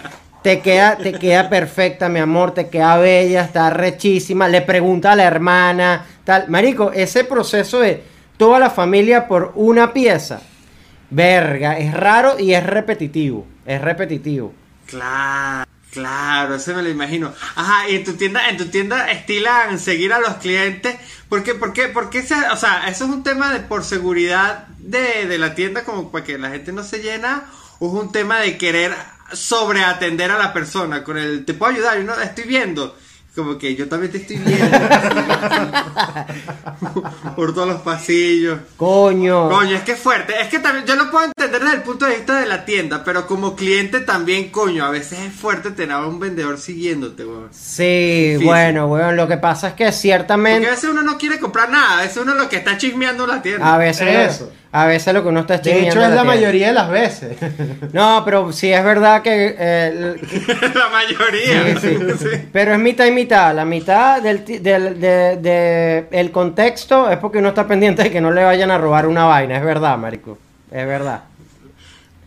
te 0.42 0.60
queda, 0.60 0.96
te 0.96 1.12
queda 1.12 1.50
perfecta, 1.50 2.08
mi 2.08 2.18
amor, 2.18 2.54
te 2.54 2.68
queda 2.70 2.96
bella, 2.96 3.42
está 3.42 3.68
rechísima. 3.68 4.48
Le 4.48 4.62
pregunta 4.62 5.12
a 5.12 5.16
la 5.16 5.24
hermana, 5.24 6.06
tal. 6.24 6.48
Marico, 6.48 6.90
ese 6.90 7.24
proceso 7.24 7.80
de 7.80 8.02
toda 8.38 8.58
la 8.58 8.70
familia 8.70 9.28
por 9.28 9.52
una 9.56 9.92
pieza, 9.92 10.40
verga, 11.10 11.76
es 11.76 11.92
raro 11.92 12.40
y 12.40 12.54
es 12.54 12.64
repetitivo. 12.64 13.44
Es 13.66 13.82
repetitivo. 13.82 14.54
Claro, 14.86 15.67
claro, 15.98 16.54
eso 16.54 16.74
me 16.74 16.82
lo 16.82 16.88
imagino. 16.88 17.32
Ajá, 17.54 17.88
y 17.88 17.96
en 17.96 18.04
tu 18.04 18.14
tienda, 18.14 18.48
en 18.48 18.56
tu 18.56 18.66
tienda 18.66 19.10
estilan 19.10 19.78
seguir 19.78 20.12
a 20.12 20.20
los 20.20 20.34
clientes. 20.36 20.96
¿Por 21.28 21.42
qué? 21.42 21.54
¿Por 21.54 21.72
qué? 21.72 21.88
¿Por 21.88 22.08
qué 22.10 22.22
se- 22.22 22.48
o 22.50 22.56
sea, 22.56 22.88
eso 22.88 23.04
es 23.04 23.10
un 23.10 23.22
tema 23.22 23.52
de 23.52 23.60
por 23.60 23.84
seguridad 23.84 24.66
de, 24.78 25.26
de 25.26 25.38
la 25.38 25.54
tienda, 25.54 25.84
como 25.84 26.10
para 26.10 26.24
que 26.24 26.38
la 26.38 26.50
gente 26.50 26.72
no 26.72 26.82
se 26.84 27.00
llena, 27.00 27.44
o 27.80 27.88
es 27.88 28.02
un 28.04 28.12
tema 28.12 28.38
de 28.40 28.56
querer 28.56 28.94
sobreatender 29.32 30.30
a 30.30 30.38
la 30.38 30.52
persona 30.52 31.04
con 31.04 31.18
el 31.18 31.44
te 31.44 31.54
puedo 31.54 31.72
ayudar, 31.72 32.00
y 32.00 32.04
no 32.04 32.14
estoy 32.20 32.44
viendo. 32.44 32.96
Como 33.38 33.56
que 33.56 33.76
yo 33.76 33.88
también 33.88 34.10
te 34.10 34.18
estoy 34.18 34.36
viendo. 34.36 34.66
por 37.36 37.54
todos 37.54 37.68
los 37.68 37.80
pasillos. 37.82 38.58
Coño. 38.76 39.48
Coño, 39.48 39.76
es 39.76 39.82
que 39.82 39.92
es 39.92 39.98
fuerte. 40.00 40.34
Es 40.40 40.48
que 40.48 40.58
también 40.58 40.84
yo 40.86 40.96
lo 40.96 41.08
puedo 41.08 41.26
entender 41.26 41.62
desde 41.62 41.76
el 41.76 41.82
punto 41.82 42.06
de 42.06 42.16
vista 42.16 42.40
de 42.40 42.46
la 42.46 42.64
tienda, 42.64 43.04
pero 43.04 43.28
como 43.28 43.54
cliente 43.54 44.00
también, 44.00 44.50
coño, 44.50 44.84
a 44.84 44.90
veces 44.90 45.20
es 45.20 45.32
fuerte 45.32 45.70
tener 45.70 45.92
a 45.92 46.04
un 46.04 46.18
vendedor 46.18 46.58
siguiéndote, 46.58 47.24
weón. 47.24 47.50
Sí, 47.52 48.36
bueno, 48.42 48.88
weón, 48.88 49.16
lo 49.16 49.28
que 49.28 49.36
pasa 49.36 49.68
es 49.68 49.74
que 49.74 49.84
Porque 49.84 49.96
a 49.96 50.00
ciertamente 50.00 50.68
veces 50.68 50.90
uno 50.90 51.02
no 51.02 51.16
quiere 51.16 51.38
comprar 51.38 51.70
nada, 51.70 52.00
a 52.00 52.02
veces 52.02 52.16
uno 52.16 52.34
lo 52.34 52.48
que 52.48 52.56
está 52.56 52.76
chismeando 52.76 53.24
la 53.24 53.40
tienda. 53.40 53.72
a 53.72 53.78
veces, 53.78 54.34
Eso. 54.34 54.50
A 54.70 54.86
veces 54.86 55.14
lo 55.14 55.22
que 55.22 55.28
uno 55.30 55.40
está 55.40 55.54
De 55.56 55.62
chismeando 55.62 55.88
hecho, 56.00 56.02
es 56.02 56.14
la 56.14 56.24
mayoría 56.24 56.66
de 56.68 56.72
las 56.74 56.90
veces. 56.90 57.36
No, 57.92 58.22
pero 58.24 58.52
sí 58.52 58.70
es 58.72 58.84
verdad 58.84 59.22
que 59.22 59.56
eh, 59.58 60.16
la 60.74 60.88
mayoría. 60.90 61.80
Sí, 61.80 61.96
sí. 62.18 62.48
Pero 62.52 62.72
es 62.74 62.78
mitad 62.78 63.06
y 63.06 63.10
mitad. 63.12 63.54
La 63.54 63.64
mitad 63.64 64.20
del, 64.22 64.44
ti- 64.44 64.58
del 64.58 65.00
de- 65.00 65.36
de- 65.38 66.06
el 66.10 66.30
contexto 66.30 67.10
es 67.10 67.16
porque 67.18 67.38
uno 67.38 67.48
está 67.48 67.66
pendiente 67.66 68.02
de 68.02 68.10
que 68.10 68.20
no 68.20 68.30
le 68.30 68.44
vayan 68.44 68.70
a 68.70 68.76
robar 68.78 69.06
una 69.06 69.24
vaina. 69.24 69.56
Es 69.56 69.64
verdad, 69.64 69.96
marico. 69.96 70.36
Es 70.70 70.86
verdad. 70.86 71.22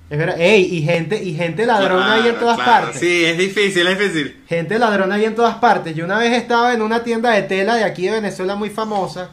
Es 0.10 0.18
verdad. 0.18 0.36
Ey, 0.42 0.64
y 0.76 0.82
gente, 0.82 1.24
y 1.24 1.36
gente 1.36 1.66
ladrona 1.66 2.14
ahí 2.16 2.28
en 2.28 2.36
todas 2.36 2.58
claro. 2.58 2.86
partes. 2.86 3.00
Sí, 3.00 3.24
es 3.24 3.38
difícil, 3.38 3.88
es 3.88 3.98
difícil. 3.98 4.44
Gente 4.50 4.78
ladrona 4.78 5.16
ahí 5.16 5.24
en 5.26 5.36
todas 5.36 5.56
partes. 5.56 5.96
Yo 5.96 6.04
una 6.04 6.18
vez 6.18 6.34
estaba 6.34 6.74
en 6.74 6.82
una 6.82 7.02
tienda 7.04 7.30
de 7.32 7.44
tela 7.44 7.76
de 7.76 7.86
aquí 7.86 8.08
de 8.08 8.12
Venezuela 8.12 8.56
muy 8.56 8.70
famosa, 8.70 9.30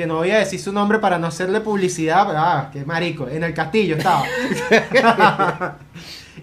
que 0.00 0.06
no 0.06 0.16
voy 0.16 0.30
a 0.30 0.38
decir 0.38 0.58
su 0.58 0.72
nombre 0.72 0.98
para 0.98 1.18
no 1.18 1.26
hacerle 1.26 1.60
publicidad, 1.60 2.26
pero 2.26 2.38
ah, 2.38 2.70
qué 2.72 2.84
marico, 2.84 3.28
en 3.28 3.44
el 3.44 3.52
castillo 3.54 3.96
estaba. 3.96 4.24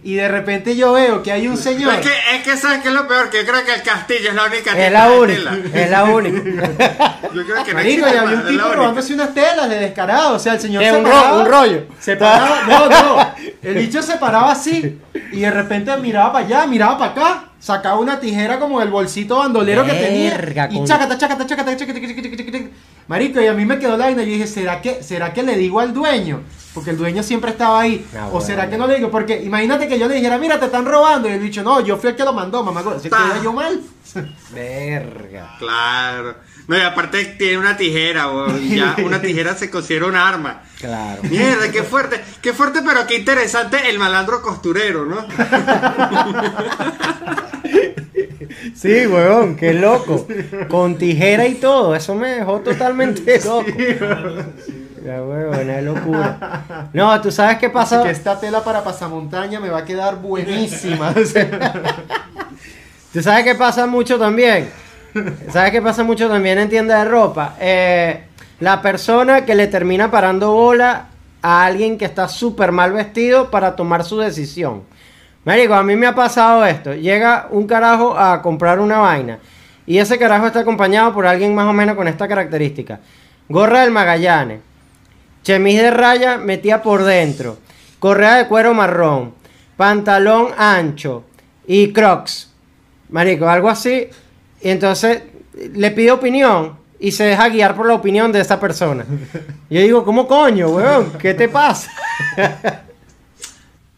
y 0.03 0.13
de 0.15 0.27
repente 0.27 0.75
yo 0.75 0.93
veo 0.93 1.23
que 1.23 1.31
hay 1.31 1.47
un 1.47 1.57
señor. 1.57 1.95
Es 1.95 2.01
que, 2.01 2.13
es 2.35 2.43
que 2.43 2.55
sabes 2.57 2.81
que 2.81 2.89
es 2.89 2.93
lo 2.93 3.07
peor, 3.07 3.29
que 3.29 3.43
yo 3.43 3.51
creo 3.51 3.65
que 3.65 3.73
el 3.73 3.81
castillo 3.81 4.29
es 4.29 4.35
la 4.35 4.43
única 4.45 4.85
Es 4.85 4.91
la 4.91 5.11
única. 5.11 5.51
tela. 5.51 5.57
Es 5.83 5.89
la 5.89 6.03
única. 6.05 6.37
Yo 7.33 7.45
creo 7.45 7.63
que 7.63 7.71
no 7.73 7.77
Marico, 7.79 8.05
existe 8.07 8.15
y 8.15 8.17
había 8.17 8.37
un 8.39 8.47
tipo 8.47 8.73
robándose 8.73 9.13
unas 9.13 9.33
telas 9.33 9.69
de 9.69 9.79
descarado. 9.79 10.35
O 10.35 10.39
sea, 10.39 10.53
el 10.53 10.59
señor 10.59 10.83
se 10.83 10.91
un 10.97 11.03
ro- 11.05 11.11
paraba. 11.11 11.39
un 11.39 11.45
rollo. 11.47 11.83
Se 11.99 12.15
paraba. 12.15 12.61
No, 12.67 12.89
no. 12.89 13.33
El 13.61 13.73
bicho 13.75 14.01
se 14.01 14.17
paraba 14.17 14.51
así. 14.51 14.99
Y 15.31 15.39
de 15.41 15.51
repente 15.51 15.95
miraba 15.97 16.31
para 16.33 16.45
allá, 16.45 16.67
miraba 16.67 16.97
para 16.97 17.11
acá. 17.11 17.43
Sacaba 17.59 17.99
una 17.99 18.19
tijera 18.19 18.59
como 18.59 18.79
del 18.79 18.89
bolsito 18.89 19.37
bandolero 19.39 19.83
que 19.85 19.91
Verga, 19.91 20.67
tenía. 20.67 20.67
Y 20.71 20.77
con- 20.77 20.85
chácata, 20.87 21.17
chácata, 21.17 21.45
chácata, 21.45 21.75
chácata, 21.77 21.99
chácata, 21.99 22.23
chácata, 22.23 22.43
chácata. 22.43 22.65
Marico, 23.07 23.39
y 23.39 23.47
a 23.47 23.53
mí 23.53 23.65
me 23.65 23.79
quedó 23.79 23.95
la 23.97 24.05
vaina. 24.05 24.23
Yo 24.23 24.31
dije, 24.31 24.47
¿será 24.47 24.81
que, 24.81 25.01
¿será 25.01 25.33
que 25.33 25.43
le 25.43 25.55
digo 25.55 25.79
al 25.79 25.93
dueño? 25.93 26.41
Porque 26.73 26.89
el 26.91 26.97
dueño 26.97 27.23
siempre 27.23 27.51
estaba 27.51 27.79
ahí. 27.79 28.05
Ah, 28.13 28.27
o 28.27 28.31
bueno. 28.31 28.45
será 28.45 28.69
que 28.69 28.77
no 28.77 28.85
le 28.85 28.95
digo. 28.95 29.09
Porque 29.09 29.41
imagínate 29.41 29.87
que 29.87 29.97
yo 29.97 30.07
le 30.07 30.15
dijera, 30.15 30.37
mira, 30.37 30.59
te 30.59 30.65
están 30.65 30.85
robando. 30.85 31.29
Y 31.29 31.31
el 31.31 31.39
bicho, 31.39 31.63
no, 31.63 31.79
yo 31.81 31.97
fui 31.97 32.09
el 32.09 32.15
que 32.15 32.23
lo 32.23 32.33
mandó, 32.33 32.63
mamá. 32.63 32.83
Se 32.99 33.09
queda 33.09 33.41
yo 33.41 33.53
mal. 33.53 33.81
Verga. 34.51 35.55
Claro. 35.57 36.35
No, 36.67 36.77
y 36.77 36.81
aparte 36.81 37.23
tiene 37.37 37.57
una 37.59 37.77
tijera, 37.77 38.27
weón. 38.29 38.61
Ya 38.69 38.95
una 39.03 39.21
tijera 39.21 39.55
se 39.55 39.69
considera 39.69 40.05
un 40.07 40.15
arma. 40.15 40.63
Claro. 40.79 41.23
Mierda, 41.23 41.71
qué 41.71 41.83
fuerte. 41.83 42.21
Qué 42.41 42.53
fuerte, 42.53 42.81
pero 42.85 43.07
qué 43.07 43.15
interesante 43.17 43.89
el 43.89 43.97
malandro 43.99 44.41
costurero, 44.41 45.05
¿no? 45.05 45.25
Sí, 48.75 49.05
huevón, 49.07 49.55
qué 49.55 49.73
loco. 49.73 50.27
Con 50.69 50.97
tijera 50.97 51.47
y 51.47 51.55
todo, 51.55 51.95
eso 51.95 52.15
me 52.15 52.29
dejó 52.29 52.59
totalmente 52.59 53.39
loco. 53.45 53.65
Ya, 55.03 55.21
huevón, 55.23 55.69
es 55.69 55.83
locura. 55.83 56.89
No, 56.93 57.19
tú 57.21 57.31
sabes 57.31 57.57
qué 57.57 57.67
Así 57.67 57.73
pasa. 57.73 58.03
que 58.03 58.11
esta 58.11 58.39
tela 58.39 58.63
para 58.63 58.83
pasamontaña 58.83 59.59
me 59.59 59.69
va 59.69 59.79
a 59.79 59.85
quedar 59.85 60.17
buenísima. 60.21 61.13
¿Tú 63.13 63.21
sabes 63.21 63.43
qué 63.43 63.55
pasa 63.55 63.87
mucho 63.87 64.17
también? 64.19 64.69
¿Sabes 65.49 65.71
qué 65.71 65.81
pasa 65.81 66.03
mucho 66.03 66.27
también 66.29 66.57
en 66.57 66.69
tienda 66.69 66.99
de 66.99 67.09
ropa? 67.09 67.55
Eh, 67.59 68.23
la 68.59 68.81
persona 68.81 69.45
que 69.45 69.55
le 69.55 69.67
termina 69.67 70.09
parando 70.09 70.51
bola 70.51 71.07
a 71.41 71.65
alguien 71.65 71.97
que 71.97 72.05
está 72.05 72.27
súper 72.27 72.71
mal 72.71 72.93
vestido 72.93 73.51
para 73.51 73.75
tomar 73.75 74.03
su 74.03 74.17
decisión. 74.17 74.83
Marico, 75.45 75.73
a 75.75 75.83
mí 75.83 75.95
me 75.95 76.07
ha 76.07 76.15
pasado 76.15 76.65
esto. 76.65 76.93
Llega 76.93 77.47
un 77.51 77.67
carajo 77.67 78.17
a 78.17 78.41
comprar 78.41 78.79
una 78.79 78.97
vaina 78.97 79.39
y 79.85 79.99
ese 79.99 80.19
carajo 80.19 80.47
está 80.47 80.59
acompañado 80.59 81.13
por 81.13 81.25
alguien 81.25 81.55
más 81.55 81.67
o 81.67 81.73
menos 81.73 81.95
con 81.95 82.07
esta 82.07 82.27
característica. 82.27 82.99
Gorra 83.47 83.81
del 83.81 83.91
Magallanes, 83.91 84.59
chemis 85.43 85.81
de 85.81 85.91
raya 85.91 86.37
metida 86.37 86.81
por 86.81 87.03
dentro, 87.03 87.57
correa 87.99 88.35
de 88.35 88.47
cuero 88.47 88.73
marrón, 88.73 89.33
pantalón 89.77 90.49
ancho 90.57 91.23
y 91.65 91.93
crocs. 91.93 92.51
Marico, 93.09 93.47
algo 93.47 93.69
así. 93.69 94.09
Y 94.61 94.69
entonces 94.69 95.23
le 95.53 95.91
pide 95.91 96.11
opinión 96.11 96.77
y 96.99 97.11
se 97.11 97.25
deja 97.25 97.49
guiar 97.49 97.75
por 97.75 97.85
la 97.87 97.93
opinión 97.93 98.31
de 98.31 98.41
esa 98.41 98.59
persona. 98.59 99.05
Yo 99.69 99.81
digo, 99.81 100.03
¿cómo 100.05 100.27
coño, 100.27 100.69
weón? 100.69 101.13
¿Qué 101.19 101.33
te 101.33 101.47
pasa? 101.49 101.91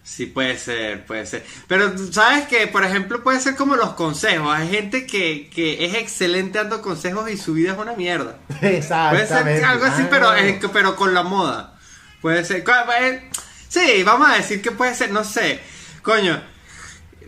Sí, 0.04 0.26
puede 0.26 0.58
ser, 0.58 1.06
puede 1.06 1.26
ser. 1.26 1.46
Pero 1.68 1.94
sabes 2.12 2.46
que, 2.48 2.68
por 2.68 2.84
ejemplo, 2.84 3.24
puede 3.24 3.40
ser 3.40 3.56
como 3.56 3.78
los 3.78 3.94
consejos. 3.94 4.54
Hay 4.54 4.68
gente 4.68 5.06
que, 5.06 5.50
que 5.50 5.86
es 5.86 5.94
excelente 5.96 6.58
dando 6.58 6.82
consejos 6.82 7.30
y 7.32 7.38
su 7.38 7.54
vida 7.54 7.72
es 7.72 7.78
una 7.78 7.94
mierda. 7.94 8.36
Puede 8.60 8.80
Exactamente. 8.80 9.56
ser 9.60 9.66
algo 9.66 9.86
así, 9.86 10.02
Ah. 10.04 10.08
pero, 10.10 10.36
eh, 10.36 10.60
pero 10.74 10.96
con 10.98 11.14
la 11.14 11.24
moda. 11.24 11.76
Puede 12.22 12.44
ser. 12.44 12.66
eh, 13.02 13.30
Sí, 13.70 14.04
vamos 14.04 14.30
a 14.30 14.34
decir 14.36 14.62
que 14.62 14.72
puede 14.72 14.94
ser, 14.94 15.12
no 15.12 15.24
sé. 15.24 15.62
Coño, 16.02 16.42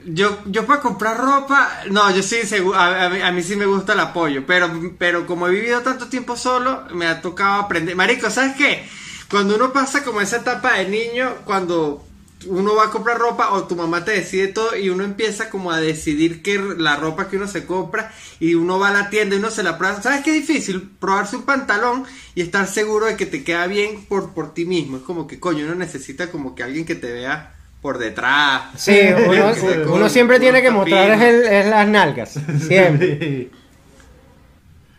yo, 0.06 0.40
yo 0.46 0.66
para 0.66 0.82
comprar 0.82 1.18
ropa, 1.18 1.70
no, 1.90 2.10
yo 2.16 2.24
sí, 2.24 2.38
a, 2.76 3.06
a 3.06 3.10
mí, 3.10 3.22
a 3.22 3.32
mí 3.32 3.44
sí 3.44 3.56
me 3.56 3.66
gusta 3.66 3.94
el 3.94 4.00
apoyo, 4.00 4.44
pero, 4.46 4.70
pero 4.98 5.28
como 5.28 5.48
he 5.48 5.52
vivido 5.52 5.82
tanto 5.82 6.08
tiempo 6.08 6.36
solo, 6.36 6.84
me 6.94 7.08
ha 7.08 7.22
tocado 7.22 7.62
aprender. 7.62 7.96
Marico, 7.96 8.30
¿sabes 8.30 8.56
qué? 8.56 8.88
Cuando 9.30 9.56
uno 9.56 9.72
pasa 9.72 10.04
como 10.04 10.22
esa 10.22 10.38
etapa 10.38 10.74
de 10.74 10.90
niño, 10.90 11.36
cuando 11.46 12.06
uno 12.48 12.76
va 12.76 12.86
a 12.86 12.90
comprar 12.90 13.18
ropa 13.18 13.54
o 13.54 13.64
tu 13.64 13.76
mamá 13.76 14.04
te 14.04 14.12
decide 14.12 14.48
todo 14.48 14.76
y 14.76 14.90
uno 14.90 15.04
empieza 15.04 15.50
como 15.50 15.72
a 15.72 15.80
decidir 15.80 16.42
que 16.42 16.58
la 16.60 16.96
ropa 16.96 17.30
que 17.30 17.38
uno 17.38 17.48
se 17.48 17.66
compra 17.66 18.12
y 18.40 18.56
uno 18.56 18.80
va 18.80 18.90
a 18.90 18.94
la 18.94 19.10
tienda 19.10 19.36
y 19.36 19.40
uno 19.40 19.52
se 19.52 19.64
la 19.64 19.78
prueba. 19.78 20.02
¿Sabes 20.02 20.22
qué 20.22 20.32
difícil? 20.32 20.90
Probarse 21.00 21.36
un 21.36 21.44
pantalón 21.44 22.04
y 22.36 22.42
estar 22.42 22.68
seguro 22.68 23.06
de 23.06 23.16
que 23.16 23.26
te 23.26 23.44
queda 23.44 23.68
bien 23.68 24.06
por, 24.06 24.34
por 24.34 24.54
ti 24.54 24.66
mismo. 24.66 24.98
Es 24.98 25.04
como 25.04 25.28
que 25.28 25.40
coño, 25.40 25.66
uno 25.66 25.76
necesita 25.76 26.32
como 26.32 26.56
que 26.56 26.64
alguien 26.64 26.86
que 26.86 26.96
te 26.96 27.12
vea 27.12 27.56
por 27.82 27.98
detrás. 27.98 28.64
Sí, 28.78 29.00
uno, 29.88 30.10
siempre 30.10 30.40
tiene 30.40 30.62
que 30.62 30.70
mostrar 30.72 31.12
es, 31.12 31.22
el- 31.22 31.46
es 31.46 31.66
las 31.68 31.88
nalgas. 31.88 32.40
Siempre. 32.68 33.50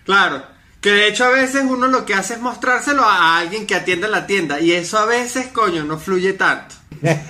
Claro, 0.05 0.43
que 0.81 0.91
de 0.91 1.09
hecho 1.09 1.25
a 1.25 1.31
veces 1.31 1.63
uno 1.65 1.87
lo 1.87 2.05
que 2.05 2.15
hace 2.15 2.35
es 2.35 2.41
mostrárselo 2.41 3.05
a 3.05 3.39
alguien 3.39 3.67
que 3.67 3.77
atiende 3.77 4.09
la 4.09 4.27
tienda 4.27 4.59
y 4.61 4.73
eso 4.73 4.99
a 4.99 5.07
veces, 5.07 5.47
coño, 5.49 5.85
no 5.85 5.97
fluye 5.99 6.33
tanto. 6.33 6.75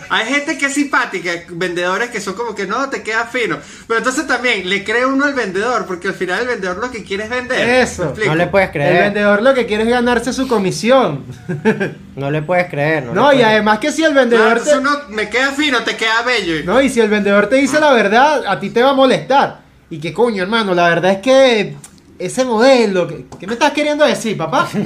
Hay 0.09 0.26
gente 0.26 0.59
que 0.59 0.66
es 0.66 0.75
simpática, 0.75 1.31
vendedores 1.50 2.11
que 2.11 2.21
son 2.21 2.35
como 2.35 2.54
que 2.54 2.66
no, 2.66 2.88
te 2.90 3.02
queda 3.02 3.26
fino. 3.26 3.59
Pero 3.87 3.99
entonces 3.99 4.26
también 4.26 4.69
le 4.69 4.85
cree 4.85 5.07
uno 5.07 5.25
al 5.25 5.35
vendedor, 5.35 5.87
porque 5.87 6.09
al 6.09 6.14
final 6.14 6.40
el 6.42 6.47
vendedor 6.49 6.78
lo 6.78 6.90
que 6.90 7.02
quiere 7.04 7.25
es 7.25 7.31
vender. 7.31 7.69
Eso. 7.69 8.14
No 8.26 8.35
le 8.35 8.47
puedes 8.47 8.69
El 8.69 8.73
creer. 8.73 9.02
vendedor 9.04 9.42
lo 9.42 9.54
que 9.54 9.66
quiere 9.66 9.85
es 9.85 9.88
ganarse 9.90 10.33
su 10.33 10.47
comisión. 10.49 11.25
No 12.14 12.31
le 12.31 12.42
puedes 12.42 12.69
creer. 12.69 13.04
No, 13.04 13.14
No, 13.14 13.33
y 13.33 13.37
puedes- 13.37 13.47
además 13.47 13.78
que 13.78 13.90
si 13.90 14.04
el 14.04 14.12
vendedor 14.12 14.49
entonces 14.59 14.75
te... 14.75 14.78
uno 14.81 14.90
me 15.09 15.31
queda 15.31 15.50
fino, 15.52 15.83
te 15.83 15.97
queda 15.97 16.21
bello. 16.23 16.62
No, 16.64 16.83
y 16.83 16.90
si 16.90 17.00
el 17.00 17.09
vendedor 17.09 17.47
te 17.49 17.57
dice 17.57 17.81
la 17.81 17.90
verdad, 17.92 18.42
a 18.47 18.61
ti 18.61 18.69
te 18.69 18.83
va 18.83 18.90
a 18.90 18.95
molestar. 18.95 19.62
Y 19.88 19.99
que 19.99 20.12
coño, 20.12 20.42
hermano, 20.42 20.75
la 20.75 20.88
verdad 20.90 21.12
es 21.12 21.19
que 21.19 21.75
ese 22.19 22.45
modelo, 22.45 23.09
¿qué, 23.09 23.25
qué 23.40 23.47
me 23.47 23.54
estás 23.54 23.73
queriendo 23.73 24.04
decir, 24.04 24.37
papá? 24.37 24.69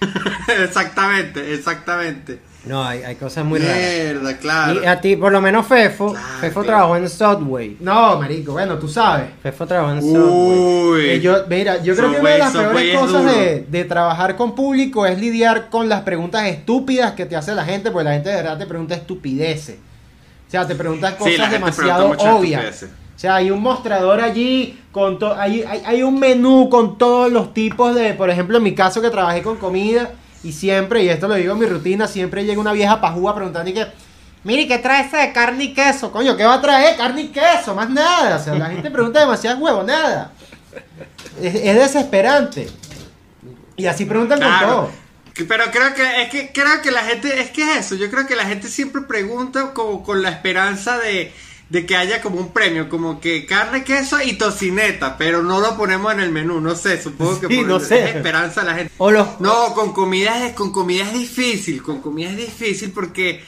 Exactamente, 0.48 1.54
exactamente. 1.54 2.38
No, 2.66 2.82
hay, 2.82 3.02
hay 3.02 3.16
cosas 3.16 3.44
muy 3.44 3.58
raras. 3.58 3.76
Mierda, 3.76 4.36
claro. 4.38 4.82
Y 4.82 4.86
a 4.86 5.00
ti, 5.00 5.16
por 5.16 5.30
lo 5.32 5.40
menos 5.42 5.66
Fefo, 5.66 6.12
Claro, 6.12 6.26
Fefo 6.40 6.62
claro. 6.62 6.66
trabajó 6.66 6.96
en 6.96 7.08
Subway. 7.10 7.76
no, 7.80 8.18
marico, 8.18 8.52
bueno, 8.52 8.78
tú 8.78 8.88
sabes. 8.88 9.26
Fefo 9.42 9.66
trabajó 9.66 9.92
en 9.92 10.00
Subway. 10.00 10.58
Uy. 10.58 11.10
Eh, 11.10 11.20
yo, 11.20 11.36
mira, 11.48 11.82
yo 11.82 11.94
creo 11.94 12.12
que 12.12 12.20
una 12.20 12.30
de 12.30 12.38
las 12.38 12.52
Subway 12.52 12.72
peores 12.72 12.94
es 12.94 12.98
cosas 13.00 13.24
de, 13.26 13.66
de 13.68 13.84
trabajar 13.84 14.36
con 14.36 14.54
público 14.54 15.04
es 15.06 15.18
lidiar 15.18 15.68
con 15.68 15.88
las 15.88 16.00
preguntas 16.02 16.46
estúpidas 16.46 17.12
que 17.12 17.26
te 17.26 17.36
hace 17.36 17.54
la 17.54 17.64
gente, 17.64 17.90
porque 17.90 18.04
la 18.04 18.12
gente 18.14 18.30
de 18.30 18.36
verdad 18.36 18.56
te 18.58 18.66
pregunta 18.66 18.94
estupideces. 18.94 19.76
O 20.48 20.50
sea, 20.50 20.66
te 20.66 20.74
preguntan 20.74 21.12
Sí, 21.12 21.18
cosas 21.18 21.36
la 21.38 21.44
gente 21.48 21.54
demasiado 21.58 22.08
pregunta 22.10 22.34
obvias. 22.34 22.60
estupideces. 22.64 22.90
O 23.16 23.18
sea, 23.18 23.36
hay 23.36 23.50
un 23.50 23.60
mostrador 23.60 24.20
allí 24.20 24.80
con 24.90 25.18
to- 25.18 25.34
hay, 25.38 25.62
hay, 25.62 25.82
hay 25.86 26.02
un 26.02 26.18
menú 26.18 26.68
con 26.68 26.98
todos 26.98 27.30
los 27.30 27.54
tipos 27.54 27.94
de, 27.94 28.14
por 28.14 28.28
ejemplo, 28.30 28.56
en 28.58 28.62
mi 28.64 28.74
caso 28.74 29.00
que 29.00 29.10
trabajé 29.10 29.42
con 29.42 29.56
comida 29.56 30.10
y 30.44 30.52
siempre, 30.52 31.02
y 31.02 31.08
esto 31.08 31.26
lo 31.26 31.34
digo 31.34 31.54
en 31.54 31.58
mi 31.58 31.66
rutina, 31.66 32.06
siempre 32.06 32.44
llega 32.44 32.60
una 32.60 32.72
vieja 32.72 33.00
pajúa 33.00 33.34
preguntando 33.34 33.70
y 33.70 33.74
que, 33.74 33.86
mire, 34.44 34.68
¿qué 34.68 34.78
trae 34.78 35.06
ese 35.06 35.16
de 35.16 35.32
carne 35.32 35.64
y 35.64 35.74
queso? 35.74 36.12
Coño, 36.12 36.36
¿qué 36.36 36.44
va 36.44 36.54
a 36.54 36.60
traer? 36.60 36.96
Carne 36.96 37.22
y 37.22 37.28
queso, 37.28 37.74
más 37.74 37.88
nada. 37.88 38.36
O 38.36 38.44
sea, 38.44 38.54
la 38.54 38.66
gente 38.66 38.90
pregunta 38.90 39.20
demasiadas 39.20 39.58
huevo, 39.58 39.82
nada. 39.82 40.32
Es, 41.40 41.54
es 41.54 41.74
desesperante. 41.74 42.68
Y 43.76 43.86
así 43.86 44.04
preguntan 44.04 44.38
con 44.38 44.60
todo. 44.60 44.90
Pero 45.48 45.64
creo 45.72 45.94
que 45.94 46.22
es 46.22 46.30
que 46.30 46.52
creo 46.52 46.80
que 46.82 46.90
la 46.92 47.02
gente 47.02 47.40
es 47.40 47.50
que 47.50 47.62
es 47.62 47.86
eso. 47.86 47.94
Yo 47.96 48.10
creo 48.10 48.26
que 48.26 48.36
la 48.36 48.44
gente 48.44 48.68
siempre 48.68 49.02
pregunta 49.02 49.72
como 49.72 50.04
con 50.04 50.22
la 50.22 50.28
esperanza 50.28 50.98
de, 50.98 51.32
de 51.68 51.86
que 51.86 51.96
haya 51.96 52.20
como 52.20 52.38
un 52.38 52.52
premio, 52.52 52.88
como 52.88 53.20
que 53.20 53.46
carne, 53.46 53.84
queso 53.84 54.20
y 54.22 54.34
tocineta, 54.34 55.16
pero 55.16 55.42
no 55.42 55.60
lo 55.60 55.76
ponemos 55.76 56.12
en 56.12 56.20
el 56.20 56.30
menú. 56.30 56.60
No 56.60 56.76
sé, 56.76 57.02
supongo 57.02 57.40
que 57.40 57.48
Sí, 57.48 57.56
por 57.56 57.66
no 57.66 57.80
sé. 57.80 58.10
esperanza 58.16 58.60
de 58.60 58.66
la 58.66 58.74
gente. 58.76 58.92
O 58.98 59.10
los, 59.10 59.40
No, 59.40 59.74
con 59.74 59.92
comida 59.92 60.46
es, 60.46 60.52
con 60.54 60.72
comida 60.72 61.04
es 61.04 61.12
difícil, 61.14 61.82
con 61.82 62.00
comida 62.00 62.30
es 62.30 62.36
difícil 62.36 62.92
porque, 62.92 63.42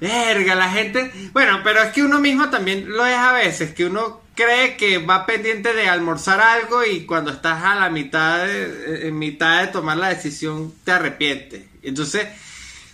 verga, 0.00 0.54
la 0.54 0.70
gente, 0.70 1.10
bueno, 1.32 1.60
pero 1.64 1.82
es 1.82 1.92
que 1.92 2.02
uno 2.02 2.20
mismo 2.20 2.50
también 2.50 2.88
lo 2.88 3.04
es 3.06 3.16
a 3.16 3.32
veces, 3.32 3.72
que 3.74 3.86
uno 3.86 4.20
cree 4.34 4.76
que 4.76 4.98
va 4.98 5.26
pendiente 5.26 5.74
de 5.74 5.88
almorzar 5.88 6.40
algo 6.40 6.84
y 6.84 7.04
cuando 7.04 7.30
estás 7.32 7.62
a 7.64 7.74
la 7.74 7.90
mitad 7.90 8.46
de, 8.46 9.08
en 9.08 9.18
mitad 9.18 9.60
de 9.62 9.68
tomar 9.68 9.96
la 9.96 10.08
decisión 10.10 10.72
te 10.84 10.92
arrepientes. 10.92 11.62
Entonces, 11.82 12.26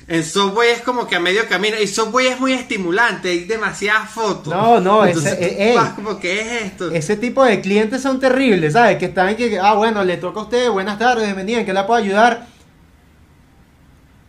en 0.09 0.25
Subway 0.25 0.71
es 0.71 0.81
como 0.81 1.07
que 1.07 1.17
a 1.17 1.21
medio 1.21 1.47
camino 1.49 1.77
y 1.79 1.87
Subway 1.87 2.29
es 2.29 2.41
muy 2.41 2.55
estimulante, 2.55 3.29
hay 3.29 3.45
demasiadas 3.45 4.11
fotos. 4.11 4.53
No, 4.55 4.81
no, 4.81 5.05
Entonces, 5.07 5.35
ese- 5.35 5.63
eh, 5.63 5.71
ey. 5.73 5.79
como 5.95 6.19
que 6.19 6.41
es 6.41 6.63
esto. 6.63 6.91
Ese 6.91 7.17
tipo 7.19 7.45
de 7.45 7.61
clientes 7.61 8.01
son 8.03 8.19
terribles, 8.19 8.73
¿sabes? 8.73 8.97
Que 8.99 9.05
están 9.07 9.37
que, 9.37 9.59
ah, 9.59 9.75
bueno, 9.75 10.03
le 10.05 10.17
toca 10.17 10.41
a 10.41 10.45
usted, 10.45 10.71
buenas 10.71 10.99
tardes, 10.99 11.25
bienvenida, 11.27 11.61
¿en 11.61 11.67
qué 11.67 11.73
la 11.75 11.87
puedo 11.87 12.01
ayudar? 12.03 12.47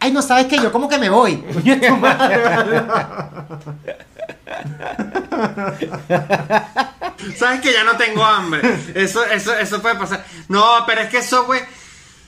Ay, 0.02 0.12
no 0.12 0.22
sabes 0.22 0.48
que 0.48 0.58
yo 0.58 0.70
como 0.72 0.88
que 0.90 0.98
me 0.98 1.10
voy. 1.10 1.44
Sabes 7.38 7.62
que 7.62 7.74
ya 7.74 7.84
no 7.84 7.96
tengo 7.98 8.24
hambre. 8.24 8.62
Eso, 8.96 9.24
eso, 9.26 9.56
eso 9.58 9.82
puede 9.82 9.96
pasar. 9.96 10.26
No, 10.48 10.64
pero 10.86 11.02
es 11.02 11.10
que 11.10 11.22
Subway, 11.22 11.62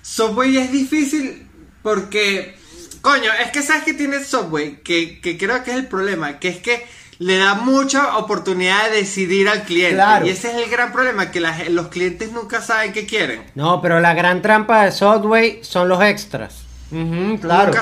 Subway 0.02 0.58
es 0.58 0.72
difícil 0.72 1.48
porque, 1.82 2.58
coño, 3.02 3.32
es 3.44 3.52
que 3.52 3.62
sabes 3.62 3.84
que 3.84 3.94
tiene 3.94 4.24
Subway, 4.24 4.78
que, 4.84 5.20
que 5.22 5.38
creo 5.38 5.64
que 5.64 5.72
es 5.72 5.78
el 5.78 5.88
problema, 5.88 6.40
que 6.40 6.50
es 6.50 6.58
que 6.58 6.86
le 7.20 7.38
da 7.38 7.54
mucha 7.54 8.18
oportunidad 8.18 8.90
de 8.90 8.98
decidir 8.98 9.48
al 9.48 9.64
cliente. 9.64 9.96
Claro. 9.96 10.26
Y 10.26 10.30
ese 10.30 10.50
es 10.50 10.56
el 10.64 10.70
gran 10.72 10.92
problema, 10.92 11.30
que 11.30 11.40
la- 11.40 11.66
los 11.70 11.90
clientes 11.90 12.32
nunca 12.32 12.62
saben 12.62 12.94
qué 12.94 13.06
quieren. 13.06 13.44
no, 13.56 13.82
pero 13.82 14.00
la 14.00 14.14
gran 14.14 14.42
trampa 14.42 14.86
de 14.86 14.92
Subway 14.92 15.60
son 15.64 15.88
los 15.88 16.02
extras. 16.04 16.64
Claro. 16.92 17.66
Nunca. 17.68 17.80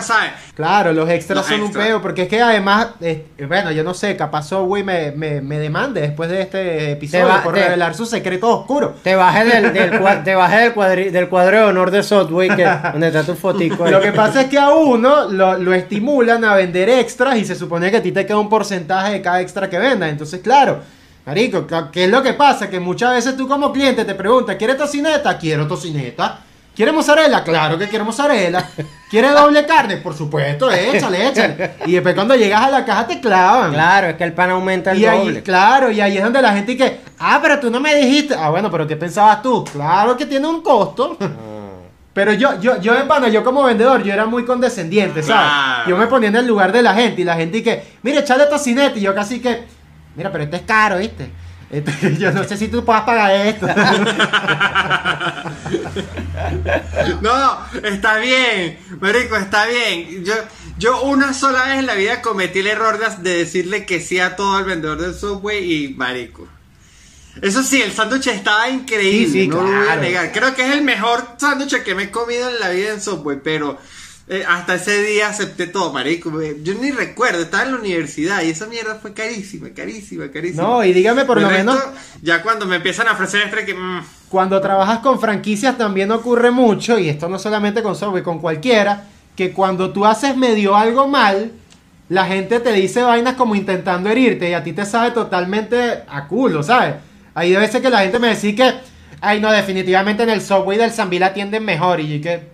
Claro, 0.55 0.93
los 0.93 1.09
extras 1.09 1.37
Los 1.37 1.45
son 1.47 1.61
extras. 1.61 1.83
un 1.85 1.89
peo, 1.89 2.01
porque 2.01 2.23
es 2.23 2.27
que 2.27 2.41
además, 2.41 2.89
eh, 3.01 3.25
bueno, 3.47 3.71
yo 3.71 3.83
no 3.83 3.93
sé, 3.93 4.15
capaz 4.15 4.43
Subway 4.49 4.83
me, 4.83 5.11
me, 5.11 5.41
me 5.41 5.57
demande 5.57 6.01
después 6.01 6.29
de 6.29 6.41
este 6.41 6.91
episodio 6.91 7.25
va- 7.27 7.43
por 7.43 7.53
te- 7.55 7.63
revelar 7.63 7.95
su 7.95 8.05
secreto 8.05 8.49
oscuro. 8.59 8.95
Te 9.03 9.15
bajé 9.15 9.45
del, 9.45 9.73
del, 9.73 10.23
te 10.23 10.35
bajé 10.35 10.57
del, 10.57 10.75
cuadri- 10.75 11.09
del 11.11 11.27
cuadro 11.27 11.57
de 11.57 11.63
honor 11.63 11.91
de 11.91 11.99
que, 12.01 12.67
donde 12.91 13.07
está 13.07 13.23
tu 13.23 13.35
fotico. 13.35 13.85
ahí. 13.85 13.91
Lo 13.91 13.99
que 14.01 14.11
pasa 14.11 14.41
es 14.41 14.47
que 14.47 14.59
a 14.59 14.69
uno 14.73 15.25
lo, 15.31 15.57
lo 15.57 15.73
estimulan 15.73 16.43
a 16.45 16.55
vender 16.55 16.89
extras 16.89 17.37
y 17.37 17.45
se 17.45 17.55
supone 17.55 17.89
que 17.89 17.97
a 17.97 18.03
ti 18.03 18.11
te 18.11 18.25
queda 18.25 18.37
un 18.37 18.49
porcentaje 18.49 19.13
de 19.13 19.21
cada 19.21 19.41
extra 19.41 19.69
que 19.69 19.79
vendas. 19.79 20.09
Entonces, 20.09 20.39
claro, 20.41 20.79
Marico, 21.25 21.67
¿qué 21.91 22.05
es 22.05 22.09
lo 22.09 22.21
que 22.23 22.33
pasa? 22.33 22.69
Que 22.69 22.79
muchas 22.79 23.13
veces 23.13 23.35
tú 23.37 23.47
como 23.47 23.71
cliente 23.71 24.03
te 24.05 24.15
preguntas, 24.15 24.55
¿quieres 24.55 24.77
tocineta? 24.77 25.37
Quiero 25.37 25.67
tocineta. 25.67 26.39
¿Quieres 26.79 26.95
mozzarella? 26.95 27.43
Claro 27.43 27.77
que 27.77 27.89
quiero 27.89 28.05
mozzarella. 28.05 28.65
¿Quieres 29.09 29.33
doble 29.33 29.65
carne? 29.65 29.97
Por 29.97 30.15
supuesto, 30.15 30.71
échale, 30.71 31.27
échale. 31.27 31.71
Y 31.85 31.91
después 31.91 32.15
cuando 32.15 32.35
llegas 32.35 32.61
a 32.61 32.69
la 32.69 32.85
caja 32.85 33.05
te 33.05 33.19
clavan. 33.19 33.73
Claro, 33.73 34.07
es 34.07 34.15
que 34.15 34.23
el 34.23 34.31
pan 34.31 34.51
aumenta 34.51 34.93
el 34.93 34.99
y 34.99 35.05
ahí, 35.05 35.19
doble. 35.19 35.43
claro, 35.43 35.91
y 35.91 35.99
ahí 35.99 36.15
es 36.15 36.23
donde 36.23 36.41
la 36.41 36.53
gente 36.53 36.71
dice, 36.71 37.01
ah, 37.19 37.39
pero 37.41 37.59
tú 37.59 37.69
no 37.69 37.81
me 37.81 37.93
dijiste. 37.95 38.33
Ah, 38.33 38.49
bueno, 38.49 38.71
pero 38.71 38.87
¿qué 38.87 38.95
pensabas 38.95 39.41
tú? 39.41 39.65
Claro 39.65 40.15
que 40.15 40.25
tiene 40.25 40.47
un 40.47 40.61
costo. 40.61 41.17
Ah. 41.19 41.27
Pero 42.13 42.31
yo, 42.31 42.57
yo, 42.61 42.79
yo, 42.79 42.95
en 42.95 43.09
pana, 43.09 43.27
yo 43.27 43.43
como 43.43 43.63
vendedor, 43.63 44.01
yo 44.01 44.13
era 44.13 44.25
muy 44.25 44.45
condescendiente, 44.45 45.21
¿sabes? 45.21 45.51
Claro. 45.51 45.89
Yo 45.89 45.97
me 45.97 46.07
ponía 46.07 46.29
en 46.29 46.37
el 46.37 46.47
lugar 46.47 46.71
de 46.71 46.81
la 46.81 46.93
gente 46.93 47.23
y 47.23 47.25
la 47.25 47.35
gente 47.35 47.61
que, 47.61 47.83
mire, 48.03 48.19
echale 48.19 48.45
tocineta. 48.45 48.97
Y 48.97 49.01
yo 49.01 49.13
casi 49.13 49.41
que, 49.41 49.65
mira, 50.15 50.31
pero 50.31 50.45
esto 50.45 50.55
es 50.55 50.61
caro, 50.61 50.97
¿viste? 50.99 51.29
Este, 51.69 52.17
yo 52.19 52.31
no 52.31 52.43
sé 52.43 52.57
si 52.57 52.67
tú 52.67 52.83
puedas 52.83 53.03
pagar 53.03 53.47
esto. 53.47 53.67
No, 57.21 57.59
está 57.83 58.17
bien, 58.17 58.79
marico, 58.99 59.35
está 59.35 59.65
bien. 59.65 60.23
Yo, 60.23 60.33
yo 60.77 61.01
una 61.03 61.33
sola 61.33 61.65
vez 61.65 61.79
en 61.79 61.85
la 61.85 61.95
vida 61.95 62.21
cometí 62.21 62.59
el 62.59 62.67
error 62.67 62.97
de, 62.97 63.29
de 63.29 63.37
decirle 63.37 63.85
que 63.85 63.99
sí 63.99 64.19
a 64.19 64.35
todo 64.35 64.57
el 64.59 64.65
vendedor 64.65 64.99
del 64.99 65.13
Subway 65.13 65.85
y 65.85 65.93
marico. 65.93 66.47
Eso 67.41 67.63
sí, 67.63 67.81
el 67.81 67.91
sándwich 67.91 68.27
estaba 68.27 68.69
increíble, 68.69 69.27
Sí, 69.27 69.41
sí, 69.43 69.47
no 69.47 69.61
lo 69.61 69.79
voy 69.79 69.87
a 69.87 69.95
negar. 69.95 70.31
Creo 70.31 70.55
que 70.55 70.67
es 70.67 70.73
el 70.73 70.81
mejor 70.81 71.25
sándwich 71.37 71.83
que 71.83 71.95
me 71.95 72.03
he 72.03 72.11
comido 72.11 72.49
en 72.49 72.59
la 72.59 72.69
vida 72.69 72.93
en 72.93 73.01
Subway, 73.01 73.39
pero 73.43 73.77
eh, 74.31 74.43
hasta 74.47 74.75
ese 74.75 75.01
día 75.01 75.27
acepté 75.27 75.65
todo, 75.65 75.91
marico. 75.91 76.31
Yo 76.61 76.75
ni 76.75 76.91
recuerdo, 76.91 77.41
estaba 77.41 77.63
en 77.63 77.71
la 77.71 77.79
universidad 77.79 78.43
y 78.43 78.51
esa 78.51 78.67
mierda 78.67 78.99
fue 79.01 79.11
carísima, 79.11 79.69
carísima, 79.75 80.29
carísima. 80.29 80.61
No, 80.61 80.83
y 80.85 80.93
dígame 80.93 81.25
por 81.25 81.41
lo 81.41 81.49
menos, 81.49 81.79
Ya 82.21 82.43
cuando 82.43 82.67
me 82.67 82.75
empiezan 82.75 83.07
a 83.07 83.13
ofrecer 83.13 83.41
extra 83.41 83.65
que... 83.65 83.73
mm, 83.73 84.03
cuando 84.29 84.61
trabajas 84.61 84.99
con 84.99 85.19
franquicias 85.19 85.79
también 85.79 86.11
ocurre 86.11 86.51
mucho, 86.51 86.99
y 86.99 87.09
esto 87.09 87.27
no 87.27 87.39
solamente 87.39 87.81
con 87.81 87.95
Subway, 87.95 88.21
con 88.21 88.37
cualquiera, 88.37 89.07
que 89.35 89.51
cuando 89.51 89.89
tú 89.91 90.05
haces 90.05 90.37
medio 90.37 90.75
algo 90.75 91.07
mal, 91.07 91.51
la 92.09 92.27
gente 92.27 92.59
te 92.59 92.71
dice 92.71 93.01
vainas 93.01 93.33
como 93.33 93.55
intentando 93.55 94.11
herirte 94.11 94.47
y 94.47 94.53
a 94.53 94.63
ti 94.63 94.73
te 94.73 94.85
sabe 94.85 95.09
totalmente 95.09 96.03
a 96.07 96.27
culo, 96.27 96.61
¿sabes? 96.61 96.95
Hay 97.33 97.55
veces 97.55 97.81
que 97.81 97.89
la 97.89 98.01
gente 98.01 98.19
me 98.19 98.29
dice 98.29 98.53
que, 98.53 98.73
ay 99.21 99.39
no, 99.39 99.51
definitivamente 99.51 100.21
en 100.21 100.29
el 100.29 100.41
Subway 100.41 100.77
del 100.77 100.91
Sambil 100.91 101.23
atienden 101.23 101.65
mejor 101.65 101.99
y 101.99 102.21
que... 102.21 102.48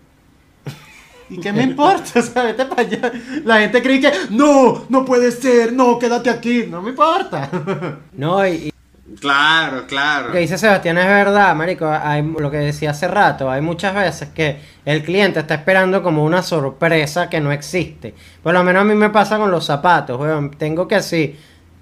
¿Y 1.30 1.40
qué 1.40 1.52
me 1.52 1.64
importa? 1.64 2.20
O 2.20 2.22
sea, 2.22 2.44
vete 2.44 2.66
para 2.66 2.82
allá. 2.82 3.12
La 3.44 3.60
gente 3.60 3.82
cree 3.82 4.00
que, 4.00 4.12
no, 4.30 4.86
no 4.90 5.06
puede 5.06 5.32
ser, 5.32 5.74
no, 5.74 5.98
quédate 6.00 6.30
aquí. 6.30 6.66
No 6.70 6.82
me 6.82 6.90
importa. 6.92 7.50
No, 8.14 8.46
y, 8.48 8.52
y 8.52 8.72
Claro, 9.20 9.86
claro. 9.88 10.28
lo 10.28 10.34
que 10.34 10.40
dice 10.40 10.58
Sebastián 10.58 10.98
es 10.98 11.06
verdad, 11.06 11.56
marico. 11.56 11.88
Hay, 11.88 12.24
lo 12.24 12.50
que 12.50 12.58
decía 12.58 12.92
hace 12.92 13.08
rato, 13.08 13.50
hay 13.50 13.62
muchas 13.62 13.94
veces 13.94 14.30
que 14.30 14.60
el 14.84 15.04
cliente 15.04 15.40
está 15.40 15.56
esperando 15.56 16.02
como 16.02 16.26
una 16.26 16.42
sorpresa 16.42 17.30
que 17.30 17.40
no 17.40 17.52
existe. 17.52 18.14
Por 18.42 18.54
lo 18.54 18.64
menos 18.64 18.82
a 18.82 18.86
mí 18.86 18.96
me 18.96 19.10
pasa 19.10 19.38
con 19.38 19.52
los 19.52 19.66
zapatos, 19.66 20.20
weón. 20.20 20.52
Tengo 20.52 20.88
que 20.88 20.96
así, 20.96 21.36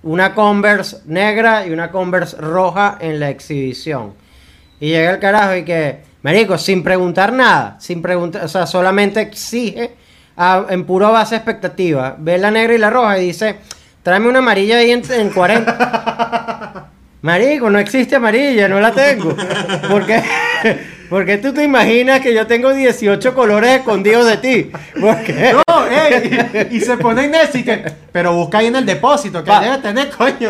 una 0.04 0.36
Converse 0.36 0.98
negra 1.06 1.66
y 1.66 1.72
una 1.72 1.92
Converse 1.92 2.38
roja 2.38 2.98
en 3.00 3.20
la 3.20 3.30
exhibición. 3.30 4.14
Y 4.84 4.90
llega 4.90 5.12
el 5.12 5.20
carajo 5.20 5.56
y 5.56 5.64
que, 5.64 6.00
marico, 6.24 6.58
sin 6.58 6.84
preguntar 6.84 7.32
nada, 7.32 7.78
sin 7.80 8.02
preguntar, 8.02 8.44
o 8.44 8.48
sea, 8.50 8.68
solamente 8.68 9.22
exige 9.22 9.92
a- 10.36 10.66
en 10.70 10.84
puro 10.84 11.10
base 11.10 11.36
expectativa. 11.38 12.18
Ve 12.20 12.38
la 12.38 12.52
negra 12.52 12.74
y 12.74 12.78
la 12.78 12.90
roja 12.90 13.18
y 13.18 13.28
dice, 13.28 13.56
tráeme 14.04 14.28
una 14.28 14.40
amarilla 14.40 14.80
ahí 14.80 14.92
en, 14.92 15.02
en 15.10 15.30
40. 15.30 16.90
Marico, 17.22 17.70
no 17.70 17.80
existe 17.80 18.18
amarilla, 18.18 18.68
no 18.68 18.82
la 18.82 18.92
tengo. 18.92 19.34
¿Por 19.90 20.06
qué? 20.06 20.22
Porque 21.10 21.38
tú 21.38 21.54
te 21.54 21.64
imaginas 21.64 22.20
que 22.20 22.34
yo 22.34 22.46
tengo 22.46 22.74
18 22.74 23.34
colores 23.34 23.72
escondidos 23.80 24.26
de 24.26 24.38
ti. 24.38 24.72
¿Por 25.00 25.24
qué? 25.24 25.56
No, 25.66 25.86
ey, 25.88 26.68
y, 26.72 26.76
y 26.76 26.82
se 26.82 26.98
pone 26.98 27.24
en 27.24 27.36
eso 27.36 27.58
y 27.58 27.64
que, 27.64 27.86
pero 28.12 28.34
busca 28.34 28.58
ahí 28.58 28.66
en 28.68 28.76
el 28.76 28.86
depósito, 28.86 29.42
que 29.44 29.52
debe 29.52 29.78
tener, 29.78 30.10
coño. 30.10 30.50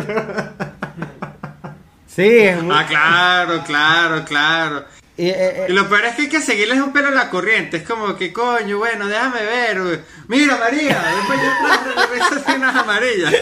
Sí, 2.15 2.21
es 2.41 2.61
muy- 2.61 2.75
Ah, 2.75 2.85
claro, 2.87 3.63
claro, 3.65 4.23
claro. 4.25 4.85
Y, 5.15 5.27
eh, 5.29 5.33
eh, 5.37 5.65
Y 5.69 5.73
lo 5.73 5.87
peor 5.87 6.05
es 6.05 6.15
que 6.15 6.23
hay 6.23 6.29
que 6.29 6.41
seguirles 6.41 6.79
un 6.79 6.91
pelo 6.91 7.09
a 7.09 7.11
la 7.11 7.29
corriente. 7.29 7.77
Es 7.77 7.83
como 7.83 8.15
que, 8.15 8.33
coño, 8.33 8.79
bueno, 8.79 9.07
déjame 9.07 9.43
ver. 9.43 10.01
Mira, 10.27 10.57
María. 10.57 10.97
Después 11.15 11.39
yo 11.39 12.37
hacer 12.39 12.55
unas 12.57 12.75
amarillas. 12.75 13.33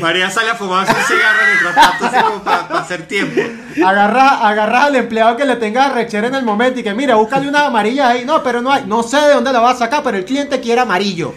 María 0.00 0.30
sale 0.30 0.50
a 0.50 0.54
fumarse 0.54 0.92
un 0.92 1.04
cigarro 1.04 1.38
mientras 1.46 1.74
tanto, 1.74 2.06
así 2.06 2.24
como 2.24 2.44
para 2.44 2.78
hacer 2.80 3.02
tiempo. 3.08 3.40
Agarra, 3.84 4.46
agarra 4.48 4.84
al 4.84 4.96
empleado 4.96 5.36
que 5.36 5.44
le 5.44 5.56
tenga 5.56 5.88
rechera 5.88 6.28
en 6.28 6.34
el 6.36 6.44
momento 6.44 6.78
y 6.78 6.82
que, 6.84 6.94
mira, 6.94 7.16
búscale 7.16 7.48
una 7.48 7.66
amarilla 7.66 8.08
ahí. 8.10 8.24
No, 8.24 8.42
pero 8.42 8.62
no 8.62 8.72
hay, 8.72 8.84
no 8.86 9.02
sé 9.02 9.16
de 9.18 9.34
dónde 9.34 9.52
la 9.52 9.58
va 9.60 9.70
a 9.72 9.76
sacar, 9.76 10.02
pero 10.04 10.16
el 10.18 10.24
cliente 10.24 10.60
quiere 10.60 10.80
amarillo. 10.82 11.34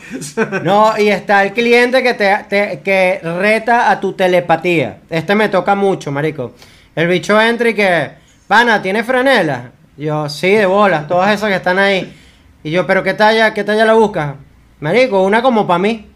No, 0.64 0.98
y 0.98 1.10
está 1.10 1.44
el 1.44 1.54
cliente 1.54 2.04
que 2.04 2.14
te, 2.14 2.38
te- 2.50 2.82
que 2.84 3.20
reta 3.40 3.90
a 3.90 4.00
tu 4.00 4.14
telepatía. 4.14 5.00
Este 5.10 5.34
me 5.34 5.50
toca 5.50 5.74
mucho, 5.76 6.12
marico. 6.12 6.54
El 6.96 7.08
bicho 7.08 7.40
entra 7.42 7.70
y 7.70 7.74
que, 7.74 8.12
pana, 8.48 8.82
¿tiene 8.82 9.04
franela? 9.04 9.72
Yo, 9.98 10.30
sí, 10.30 10.52
de 10.52 10.66
bolas, 10.66 11.08
todas 11.08 11.34
esas 11.34 11.50
que 11.50 11.56
están 11.56 11.80
ahí. 11.80 12.14
Y 12.64 12.72
yo, 12.72 12.86
¿pero 12.86 13.04
qué 13.04 13.14
talla, 13.14 13.54
qué 13.54 13.64
talla 13.64 13.86
la 13.86 13.94
buscas? 13.94 14.36
Marico, 14.80 15.24
una 15.24 15.42
como 15.42 15.66
para 15.66 15.80
mí. 15.80 16.12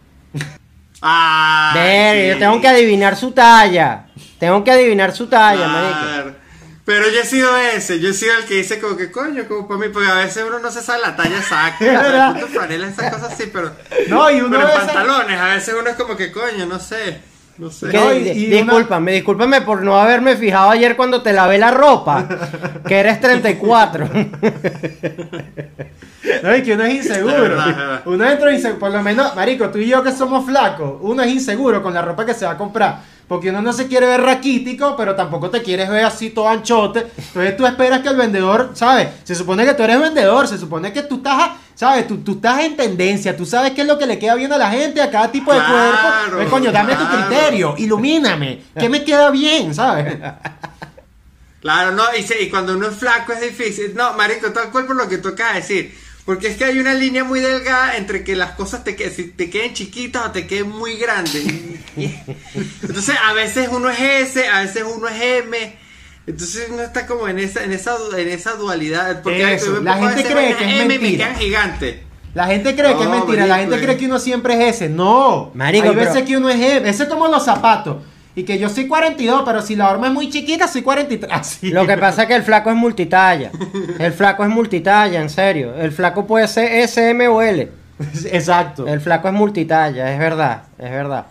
Ah, 1.02 1.72
Ver, 1.74 2.24
sí. 2.24 2.28
yo 2.28 2.38
tengo 2.38 2.60
que 2.60 2.68
adivinar 2.68 3.16
su 3.16 3.32
talla. 3.32 4.06
Tengo 4.38 4.62
que 4.62 4.70
adivinar 4.70 5.12
su 5.12 5.28
talla, 5.28 5.66
marico. 5.68 6.36
Pero 6.84 7.08
yo 7.08 7.20
he 7.20 7.24
sido 7.24 7.56
ese, 7.56 8.00
yo 8.00 8.08
he 8.10 8.12
sido 8.12 8.36
el 8.36 8.44
que 8.46 8.54
dice 8.54 8.80
como 8.80 8.96
que 8.96 9.10
coño, 9.12 9.46
como 9.46 9.68
para 9.68 9.80
mí, 9.80 9.86
porque 9.92 10.10
a 10.10 10.14
veces 10.14 10.44
uno 10.46 10.58
no 10.58 10.70
se 10.72 10.82
sabe 10.82 11.00
la 11.02 11.14
talla 11.14 11.38
exacta. 11.38 12.34
Franela, 12.52 12.88
esas 12.88 13.14
cosas 13.14 13.34
sí, 13.38 13.48
pero. 13.52 13.70
No, 14.08 14.30
y 14.30 14.40
uno 14.40 14.50
Pero 14.58 14.68
en 14.70 14.76
pantalones, 14.76 15.38
a 15.40 15.46
veces 15.54 15.74
uno 15.78 15.88
es 15.88 15.96
como 15.96 16.16
que 16.16 16.32
coño, 16.32 16.66
no 16.66 16.80
sé. 16.80 17.20
No 17.60 17.70
sé. 17.70 17.92
No, 17.92 18.12
y- 18.14 18.22
una- 18.46 18.56
discúlpame, 18.56 19.12
discúlpame 19.12 19.60
por 19.60 19.82
no 19.82 20.00
haberme 20.00 20.34
fijado 20.36 20.70
ayer 20.70 20.96
cuando 20.96 21.22
te 21.22 21.32
lavé 21.32 21.58
la 21.58 21.70
ropa. 21.70 22.26
que 22.88 22.98
eres 22.98 23.20
34. 23.20 24.08
No, 26.42 26.54
y 26.54 26.62
que 26.62 26.74
uno 26.74 26.84
es 26.84 26.94
inseguro. 26.94 27.34
Es 27.34 27.40
verdad, 27.42 27.70
es 27.70 27.76
verdad. 27.76 28.02
Uno 28.04 28.30
entra 28.30 28.52
inseguro. 28.52 28.78
Por 28.78 28.90
lo 28.92 29.02
menos, 29.02 29.34
marico, 29.34 29.68
tú 29.70 29.78
y 29.78 29.86
yo 29.88 30.02
que 30.02 30.12
somos 30.12 30.44
flacos, 30.44 30.98
uno 31.00 31.22
es 31.22 31.32
inseguro 31.32 31.82
con 31.82 31.94
la 31.94 32.02
ropa 32.02 32.24
que 32.26 32.34
se 32.34 32.44
va 32.44 32.52
a 32.52 32.56
comprar. 32.58 32.98
Porque 33.30 33.50
uno 33.50 33.62
no 33.62 33.72
se 33.72 33.86
quiere 33.86 34.06
ver 34.08 34.22
raquítico, 34.22 34.96
pero 34.96 35.14
tampoco 35.14 35.50
te 35.50 35.62
quieres 35.62 35.88
ver 35.88 36.04
así 36.04 36.30
todo 36.30 36.48
anchote. 36.48 37.06
Entonces 37.16 37.56
tú 37.56 37.64
esperas 37.64 38.00
que 38.00 38.08
el 38.08 38.16
vendedor, 38.16 38.72
¿sabes? 38.74 39.06
Se 39.22 39.36
supone 39.36 39.64
que 39.64 39.72
tú 39.74 39.84
eres 39.84 40.00
vendedor, 40.00 40.48
se 40.48 40.58
supone 40.58 40.92
que 40.92 41.02
tú 41.04 41.18
estás, 41.18 41.52
¿sabes? 41.76 42.08
Tú, 42.08 42.16
tú 42.24 42.32
estás 42.32 42.58
en 42.62 42.74
tendencia, 42.76 43.36
tú 43.36 43.46
sabes 43.46 43.70
qué 43.70 43.82
es 43.82 43.86
lo 43.86 43.96
que 43.98 44.06
le 44.06 44.18
queda 44.18 44.34
bien 44.34 44.52
a 44.52 44.58
la 44.58 44.68
gente, 44.68 45.00
a 45.00 45.12
cada 45.12 45.30
tipo 45.30 45.52
de 45.52 45.60
Claro, 45.60 45.72
cuerpo. 45.72 46.36
Pues, 46.38 46.48
coño, 46.48 46.72
dame 46.72 46.96
tu 46.96 47.06
claro. 47.06 47.28
criterio, 47.28 47.74
ilumíname. 47.78 48.62
¿Qué 48.76 48.88
me 48.88 49.04
queda 49.04 49.30
bien, 49.30 49.72
¿sabes? 49.76 50.18
Claro, 51.60 51.92
no, 51.92 52.02
y, 52.18 52.22
se- 52.24 52.42
y 52.42 52.48
cuando 52.50 52.74
uno 52.74 52.88
es 52.88 52.96
flaco 52.96 53.32
es 53.32 53.42
difícil. 53.42 53.94
No, 53.94 54.14
marico, 54.14 54.50
tal 54.50 54.70
cual 54.70 54.86
por 54.86 54.96
lo 54.96 55.08
que 55.08 55.18
tú 55.18 55.28
acabas 55.28 55.54
de 55.54 55.60
decir. 55.60 55.98
Porque 56.24 56.48
es 56.48 56.56
que 56.56 56.64
hay 56.64 56.78
una 56.78 56.94
línea 56.94 57.24
muy 57.24 57.40
delgada 57.40 57.96
entre 57.96 58.22
que 58.24 58.36
las 58.36 58.52
cosas 58.52 58.84
te, 58.84 58.94
que- 58.94 59.10
si 59.10 59.24
te 59.24 59.50
queden 59.50 59.72
chiquitas 59.74 60.26
o 60.26 60.30
te 60.30 60.46
queden 60.46 60.68
muy 60.68 60.94
grandes. 60.96 61.44
Entonces, 62.82 63.14
a 63.26 63.32
veces 63.32 63.68
uno 63.72 63.90
es 63.90 63.98
S, 64.00 64.46
a 64.48 64.60
veces 64.60 64.84
uno 64.96 65.08
es 65.08 65.20
M. 65.44 65.76
Entonces 66.26 66.68
uno 66.70 66.82
está 66.82 67.06
como 67.06 67.26
en 67.26 67.38
esa, 67.38 67.64
en 67.64 67.72
esa, 67.72 67.96
en 68.16 68.28
esa 68.28 68.52
dualidad. 68.52 69.22
Porque 69.22 69.54
Eso, 69.54 69.80
la 69.80 69.96
gente 69.96 70.22
cree 70.24 70.54
que 70.56 70.64
es 70.64 70.70
M 70.82 70.84
y 70.84 70.86
me 70.86 70.98
mentira. 70.98 71.26
quedan 71.28 71.38
gigantes. 71.40 71.96
La 72.34 72.46
gente 72.46 72.76
cree 72.76 72.96
que 72.96 73.02
es 73.02 73.08
mentira, 73.08 73.46
la 73.46 73.58
gente 73.58 73.80
cree 73.80 73.96
que 73.96 74.06
uno 74.06 74.18
siempre 74.20 74.54
es 74.68 74.76
ese. 74.76 74.88
No, 74.88 75.50
Marico, 75.54 75.88
hay 75.88 75.94
veces 75.96 76.12
pero- 76.14 76.26
que 76.26 76.36
uno 76.36 76.48
es 76.50 76.60
ese. 76.60 76.88
Ese 76.88 77.02
es 77.04 77.08
como 77.08 77.26
los 77.26 77.44
zapatos. 77.44 78.04
Y 78.34 78.44
que 78.44 78.58
yo 78.58 78.68
soy 78.68 78.86
42, 78.86 79.42
pero 79.44 79.60
si 79.60 79.74
la 79.76 79.90
horma 79.90 80.06
es 80.06 80.12
muy 80.12 80.30
chiquita, 80.30 80.68
soy 80.68 80.82
43. 80.82 81.32
Así. 81.34 81.70
Lo 81.70 81.86
que 81.86 81.96
pasa 81.96 82.22
es 82.22 82.28
que 82.28 82.34
el 82.36 82.42
flaco 82.42 82.70
es 82.70 82.76
multitalla. 82.76 83.50
El 83.98 84.12
flaco 84.12 84.44
es 84.44 84.50
multitalla, 84.50 85.20
en 85.20 85.28
serio. 85.30 85.74
El 85.76 85.90
flaco 85.92 86.26
puede 86.26 86.46
ser 86.48 86.72
S, 86.72 87.10
M 87.10 87.26
o 87.28 87.42
L. 87.42 87.68
Exacto. 88.32 88.86
El 88.86 89.00
flaco 89.00 89.28
es 89.28 89.34
multitalla, 89.34 90.12
es 90.12 90.18
verdad, 90.18 90.62
es 90.78 90.90
verdad. 90.90 91.26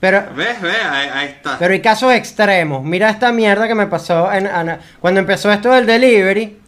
Pero, 0.00 0.22
¿Ves? 0.36 0.60
¿Ves? 0.60 0.76
Ahí, 0.90 1.08
ahí 1.14 1.28
está. 1.28 1.56
pero 1.58 1.72
hay 1.72 1.80
casos 1.80 2.12
extremos. 2.12 2.84
Mira 2.84 3.08
esta 3.08 3.32
mierda 3.32 3.66
que 3.66 3.74
me 3.74 3.86
pasó 3.86 4.30
en, 4.30 4.46
en- 4.46 4.78
cuando 5.00 5.20
empezó 5.20 5.50
esto 5.50 5.70
del 5.72 5.86
delivery. 5.86 6.58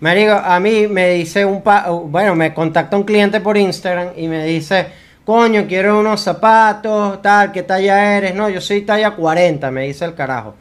Me 0.00 0.14
digo, 0.16 0.32
a 0.34 0.58
mí 0.58 0.88
me 0.88 1.10
dice 1.10 1.44
un 1.44 1.62
pa, 1.62 1.88
bueno, 1.88 2.34
me 2.34 2.52
contacta 2.52 2.96
un 2.96 3.04
cliente 3.04 3.40
por 3.40 3.56
Instagram 3.56 4.08
y 4.16 4.26
me 4.26 4.44
dice, 4.44 4.86
coño, 5.24 5.64
quiero 5.66 6.00
unos 6.00 6.20
zapatos, 6.20 7.20
tal, 7.22 7.52
¿qué 7.52 7.62
talla 7.62 8.16
eres? 8.16 8.34
No, 8.34 8.48
yo 8.48 8.60
soy 8.60 8.82
talla 8.82 9.12
40, 9.12 9.70
me 9.70 9.86
dice 9.86 10.04
el 10.04 10.14
carajo. 10.14 10.54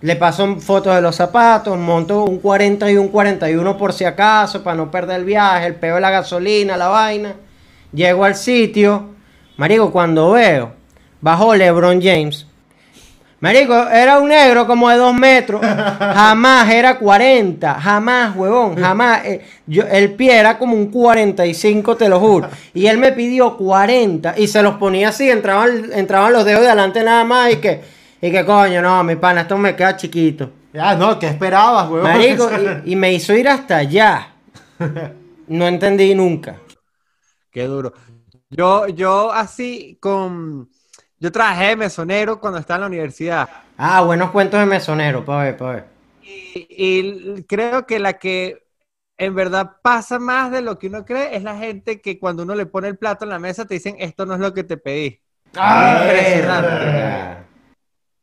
Le 0.00 0.16
paso 0.16 0.56
fotos 0.60 0.94
de 0.94 1.00
los 1.00 1.16
zapatos, 1.16 1.76
monto 1.78 2.24
un 2.24 2.38
40 2.38 2.90
y 2.90 2.96
un 2.96 3.08
41 3.08 3.76
por 3.76 3.92
si 3.92 4.04
acaso, 4.04 4.62
para 4.62 4.76
no 4.76 4.90
perder 4.90 5.20
el 5.20 5.24
viaje, 5.24 5.66
el 5.66 5.76
peo 5.76 5.96
de 5.96 6.00
la 6.00 6.10
gasolina, 6.10 6.76
la 6.76 6.88
vaina. 6.88 7.34
Llego 7.92 8.24
al 8.24 8.34
sitio, 8.34 9.14
marico, 9.56 9.90
cuando 9.90 10.32
veo, 10.32 10.72
bajó 11.20 11.54
LeBron 11.54 12.02
James. 12.02 12.46
Marico, 13.44 13.74
era 13.90 14.20
un 14.20 14.30
negro 14.30 14.66
como 14.66 14.88
de 14.88 14.96
dos 14.96 15.12
metros. 15.12 15.60
Jamás 16.00 16.70
era 16.70 16.98
40. 16.98 17.74
Jamás, 17.74 18.34
huevón. 18.34 18.74
Jamás. 18.74 19.22
Eh, 19.26 19.44
yo, 19.66 19.82
el 19.82 20.14
pie 20.14 20.38
era 20.38 20.56
como 20.56 20.74
un 20.74 20.90
45, 20.90 21.94
te 21.94 22.08
lo 22.08 22.20
juro. 22.20 22.48
Y 22.72 22.86
él 22.86 22.96
me 22.96 23.12
pidió 23.12 23.58
40. 23.58 24.38
Y 24.38 24.46
se 24.46 24.62
los 24.62 24.76
ponía 24.76 25.10
así. 25.10 25.30
Entraban, 25.30 25.90
entraban 25.92 26.32
los 26.32 26.46
dedos 26.46 26.62
de 26.62 26.68
adelante 26.68 27.02
nada 27.04 27.22
más. 27.24 27.52
Y 27.52 27.56
que, 27.56 27.82
y 28.22 28.30
que 28.30 28.46
coño, 28.46 28.80
no, 28.80 29.04
mi 29.04 29.16
pana, 29.16 29.42
esto 29.42 29.58
me 29.58 29.76
queda 29.76 29.94
chiquito. 29.94 30.50
Ah, 30.78 30.94
no, 30.94 31.18
¿qué 31.18 31.26
esperabas, 31.26 31.90
huevón? 31.90 32.10
Marico, 32.10 32.48
y, 32.86 32.92
y 32.92 32.96
me 32.96 33.12
hizo 33.12 33.34
ir 33.34 33.46
hasta 33.46 33.76
allá. 33.76 34.36
No 35.48 35.68
entendí 35.68 36.14
nunca. 36.14 36.56
Qué 37.50 37.64
duro. 37.64 37.92
Yo, 38.48 38.88
yo 38.88 39.30
así 39.30 39.98
con... 40.00 40.70
Yo 41.18 41.32
trabajé 41.32 41.68
de 41.68 41.76
mesonero 41.76 42.40
cuando 42.40 42.58
estaba 42.58 42.76
en 42.76 42.80
la 42.82 42.86
universidad. 42.88 43.48
Ah, 43.76 44.02
buenos 44.02 44.30
cuentos 44.30 44.60
de 44.60 44.66
mesonero, 44.66 45.24
pa' 45.24 45.42
ver, 45.42 45.56
pa' 45.56 45.70
ver. 45.72 45.84
Y, 46.22 46.66
y 46.68 47.42
creo 47.44 47.86
que 47.86 47.98
la 47.98 48.14
que 48.14 48.64
en 49.16 49.34
verdad 49.34 49.76
pasa 49.82 50.18
más 50.18 50.50
de 50.50 50.60
lo 50.62 50.78
que 50.78 50.88
uno 50.88 51.04
cree 51.04 51.36
es 51.36 51.42
la 51.42 51.56
gente 51.56 52.00
que 52.00 52.18
cuando 52.18 52.42
uno 52.42 52.54
le 52.54 52.66
pone 52.66 52.88
el 52.88 52.98
plato 52.98 53.24
en 53.24 53.30
la 53.30 53.38
mesa 53.38 53.64
te 53.64 53.74
dicen 53.74 53.96
esto 53.98 54.26
no 54.26 54.34
es 54.34 54.40
lo 54.40 54.52
que 54.52 54.64
te 54.64 54.76
pedí. 54.76 55.20
Ah, 55.56 56.00
impresionante. 56.02 57.44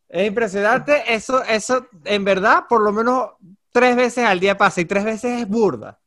Es 0.10 0.28
impresionante. 0.28 1.14
Eso, 1.14 1.44
eso, 1.44 1.88
en 2.04 2.26
verdad, 2.26 2.66
por 2.68 2.82
lo 2.82 2.92
menos 2.92 3.32
tres 3.72 3.96
veces 3.96 4.26
al 4.26 4.40
día 4.40 4.58
pasa 4.58 4.82
y 4.82 4.86
tres 4.86 5.06
veces 5.06 5.42
es 5.42 5.48
burda. 5.48 6.00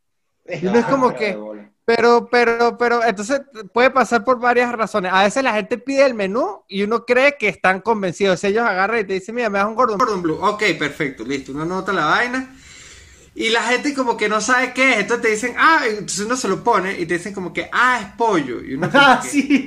Y 0.46 0.66
no 0.66 0.78
es 0.78 0.84
como 0.84 1.14
que, 1.14 1.38
pero, 1.84 2.28
pero, 2.30 2.78
pero, 2.78 3.04
entonces 3.04 3.42
puede 3.72 3.90
pasar 3.90 4.24
por 4.24 4.40
varias 4.40 4.72
razones. 4.72 5.12
A 5.12 5.24
veces 5.24 5.42
la 5.44 5.54
gente 5.54 5.78
pide 5.78 6.06
el 6.06 6.14
menú 6.14 6.64
y 6.68 6.82
uno 6.82 7.04
cree 7.04 7.36
que 7.38 7.48
están 7.48 7.80
convencidos. 7.80 8.42
Ellos 8.44 8.64
agarran 8.66 9.00
y 9.00 9.04
te 9.04 9.14
dicen, 9.14 9.34
mira, 9.34 9.50
me 9.50 9.58
das 9.58 9.68
un 9.68 9.74
gordo. 9.74 9.98
Gordon 9.98 10.22
Blue. 10.22 10.38
Ok, 10.40 10.62
perfecto, 10.78 11.24
listo. 11.24 11.52
Uno 11.52 11.64
nota 11.64 11.92
la 11.92 12.06
vaina. 12.06 12.54
Y 13.34 13.50
la 13.50 13.62
gente 13.64 13.94
como 13.94 14.16
que 14.16 14.28
no 14.28 14.40
sabe 14.40 14.72
qué 14.74 14.92
es. 14.94 14.98
Entonces 15.00 15.22
te 15.22 15.30
dicen, 15.32 15.54
ah, 15.58 15.82
entonces 15.88 16.20
uno 16.26 16.36
se 16.36 16.48
lo 16.48 16.64
pone 16.64 16.98
y 17.00 17.06
te 17.06 17.14
dicen 17.14 17.34
como 17.34 17.52
que, 17.52 17.68
ah, 17.72 18.00
es 18.02 18.06
pollo. 18.16 18.62
Y 18.62 18.74
uno 18.74 18.90
Ah, 18.94 19.20
que, 19.22 19.28
sí. 19.28 19.66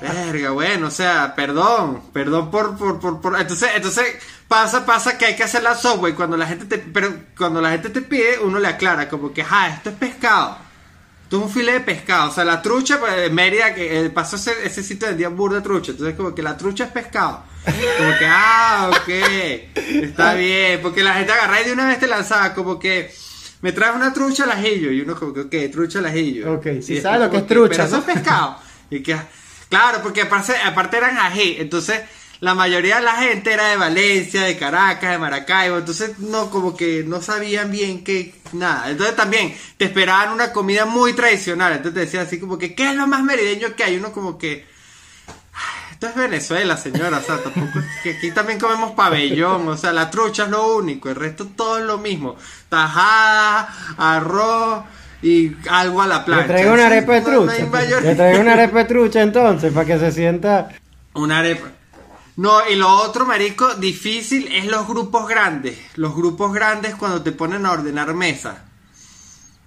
verga, 0.00 0.50
bueno, 0.50 0.88
o 0.88 0.90
sea, 0.90 1.34
perdón, 1.34 2.02
perdón 2.12 2.50
por, 2.50 2.76
por, 2.76 3.00
por, 3.00 3.20
por- 3.20 3.40
Entonces, 3.40 3.70
entonces 3.74 4.06
pasa, 4.48 4.84
pasa 4.86 5.16
que 5.18 5.26
hay 5.26 5.36
que 5.36 5.42
hacer 5.44 5.62
la 5.62 5.74
software 5.74 6.14
cuando 6.14 6.36
la 6.36 6.46
gente 6.46 6.66
te, 6.66 6.78
pero 6.78 7.12
cuando 7.36 7.60
la 7.60 7.70
gente 7.70 7.90
te 7.90 8.02
pide, 8.02 8.38
uno 8.40 8.58
le 8.58 8.68
aclara 8.68 9.08
como 9.08 9.32
que, 9.32 9.42
ah, 9.48 9.68
esto 9.76 9.90
es 9.90 9.96
pescado. 9.96 10.58
Un 11.34 11.50
filete 11.50 11.78
de 11.78 11.84
pescado. 11.84 12.30
O 12.30 12.34
sea, 12.34 12.44
la 12.44 12.62
trucha, 12.62 13.00
pues, 13.00 13.12
en 13.18 13.34
Mérida, 13.34 13.74
que 13.74 14.06
eh, 14.06 14.10
pasó 14.10 14.36
ese, 14.36 14.52
ese 14.64 14.82
sitio 14.82 15.08
de 15.08 15.16
día 15.16 15.28
burda 15.28 15.56
de 15.56 15.62
trucha. 15.62 15.92
Entonces, 15.92 16.16
como 16.16 16.34
que 16.34 16.42
la 16.42 16.56
trucha 16.56 16.84
es 16.84 16.90
pescado. 16.90 17.42
Como 17.64 18.18
que, 18.18 18.26
ah, 18.26 18.90
ok, 18.90 19.08
está 20.02 20.34
bien. 20.34 20.80
Porque 20.82 21.02
la 21.02 21.14
gente 21.14 21.32
agarra 21.32 21.60
y 21.60 21.64
de 21.64 21.72
una 21.72 21.86
vez 21.86 21.98
te 21.98 22.06
lanzaba, 22.06 22.54
como 22.54 22.78
que, 22.78 23.12
me 23.62 23.72
traes 23.72 23.96
una 23.96 24.12
trucha 24.12 24.44
al 24.44 24.52
ajillo. 24.52 24.90
Y 24.90 25.00
uno, 25.00 25.14
como 25.16 25.32
que, 25.32 25.40
ok, 25.40 25.72
trucha 25.72 25.98
al 25.98 26.06
ajillo. 26.06 26.54
Ok, 26.54 26.66
sí 26.82 26.94
Y 26.94 27.00
sabe 27.00 27.18
lo 27.18 27.30
que 27.30 27.38
es 27.38 27.46
trucha, 27.46 27.70
Pero 27.70 27.84
eso 27.84 27.96
¿no? 27.96 27.98
es 27.98 28.14
pescado. 28.14 28.56
Y 28.90 29.02
que, 29.02 29.16
claro, 29.68 30.00
porque 30.02 30.22
aparte, 30.22 30.54
aparte 30.56 30.98
eran 30.98 31.16
ají. 31.16 31.56
Entonces, 31.58 32.02
la 32.40 32.54
mayoría 32.54 32.96
de 32.96 33.02
la 33.02 33.16
gente 33.16 33.52
era 33.52 33.70
de 33.70 33.76
Valencia, 33.76 34.42
de 34.42 34.56
Caracas, 34.58 35.10
de 35.10 35.18
Maracaibo. 35.18 35.78
Entonces, 35.78 36.18
no, 36.18 36.50
como 36.50 36.76
que 36.76 37.04
no 37.06 37.22
sabían 37.22 37.70
bien 37.70 38.04
que 38.04 38.34
nada. 38.54 38.90
Entonces, 38.90 39.16
también 39.16 39.54
te 39.76 39.84
esperaban 39.86 40.30
una 40.32 40.52
comida 40.52 40.86
muy 40.86 41.12
tradicional. 41.12 41.72
Entonces, 41.72 41.94
te 41.94 42.00
decían 42.00 42.26
así 42.26 42.38
como 42.40 42.58
que, 42.58 42.74
¿qué 42.74 42.90
es 42.90 42.96
lo 42.96 43.06
más 43.06 43.22
merideño 43.22 43.74
que 43.76 43.84
hay? 43.84 43.96
Uno, 43.96 44.12
como 44.12 44.38
que. 44.38 44.66
"Ay, 45.52 45.92
Esto 45.92 46.08
es 46.08 46.14
Venezuela, 46.16 46.76
señora. 46.76 47.18
O 47.18 47.22
sea, 47.22 47.38
tampoco 47.38 47.78
es 47.78 47.84
que 48.02 48.10
aquí 48.16 48.30
también 48.32 48.58
comemos 48.58 48.92
pabellón. 48.92 49.68
O 49.68 49.76
sea, 49.76 49.92
la 49.92 50.10
trucha 50.10 50.44
es 50.44 50.50
lo 50.50 50.76
único. 50.76 51.08
El 51.08 51.16
resto 51.16 51.46
todo 51.56 51.78
es 51.78 51.84
lo 51.84 51.98
mismo. 51.98 52.36
Tajada, 52.68 53.72
arroz 53.96 54.84
y 55.22 55.56
algo 55.70 56.02
a 56.02 56.06
la 56.06 56.24
plancha. 56.24 56.46
Le 56.48 56.52
traigo 56.52 56.72
una 56.74 56.86
arepa 56.86 57.12
de 57.14 57.20
no- 57.20 57.26
no 57.46 57.50
hay 57.52 57.86
trucha. 57.88 58.00
Le 58.00 58.14
traigo 58.16 58.40
una 58.40 58.52
arepa 58.52 58.78
de 58.78 58.84
trucha 58.84 59.22
entonces, 59.22 59.72
para 59.72 59.86
que 59.86 59.98
se 59.98 60.12
sienta. 60.12 60.68
Una 61.14 61.38
arepa. 61.38 61.68
No, 62.36 62.68
y 62.68 62.74
lo 62.74 62.88
otro, 62.88 63.26
marico, 63.26 63.74
difícil 63.74 64.48
es 64.52 64.66
los 64.66 64.88
grupos 64.88 65.28
grandes. 65.28 65.78
Los 65.94 66.14
grupos 66.16 66.52
grandes 66.52 66.94
cuando 66.96 67.22
te 67.22 67.30
ponen 67.32 67.64
a 67.64 67.72
ordenar 67.72 68.12
mesa. 68.14 68.64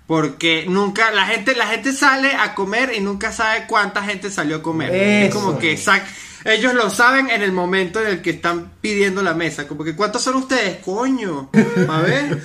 Porque 0.06 0.66
nunca, 0.68 1.12
la 1.12 1.26
gente, 1.26 1.56
la 1.56 1.68
gente 1.68 1.92
sale 1.94 2.34
a 2.36 2.56
comer 2.56 2.94
y 2.96 3.00
nunca 3.02 3.32
sabe 3.32 3.66
cuánta 3.68 4.04
gente 4.04 4.30
salió 4.32 4.58
a 4.58 4.62
comer. 4.64 4.94
Es 4.96 5.34
como 5.34 5.60
que 5.60 5.78
sac- 5.78 6.06
ellos 6.46 6.74
lo 6.74 6.90
saben 6.90 7.30
en 7.30 7.42
el 7.42 7.52
momento 7.52 8.00
en 8.02 8.08
el 8.08 8.22
que 8.22 8.30
están 8.32 8.72
pidiendo 8.80 9.22
la 9.22 9.34
mesa. 9.34 9.68
Como 9.68 9.84
que 9.84 9.96
¿cuántos 9.96 10.22
son 10.22 10.36
ustedes? 10.36 10.78
Coño. 10.84 11.50
A 11.90 12.02
ver. 12.02 12.42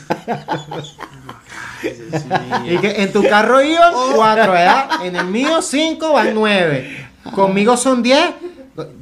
Ay. 2.30 2.74
Y 2.74 2.78
que 2.78 3.02
en 3.02 3.12
tu 3.12 3.22
carro 3.28 3.62
iban 3.62 3.92
cuatro, 4.14 4.52
¿verdad? 4.52 5.04
En 5.04 5.16
el 5.16 5.26
mío 5.26 5.62
cinco 5.62 6.12
van 6.12 6.34
nueve. 6.34 7.08
Conmigo 7.34 7.76
son 7.76 8.02
diez. 8.02 8.30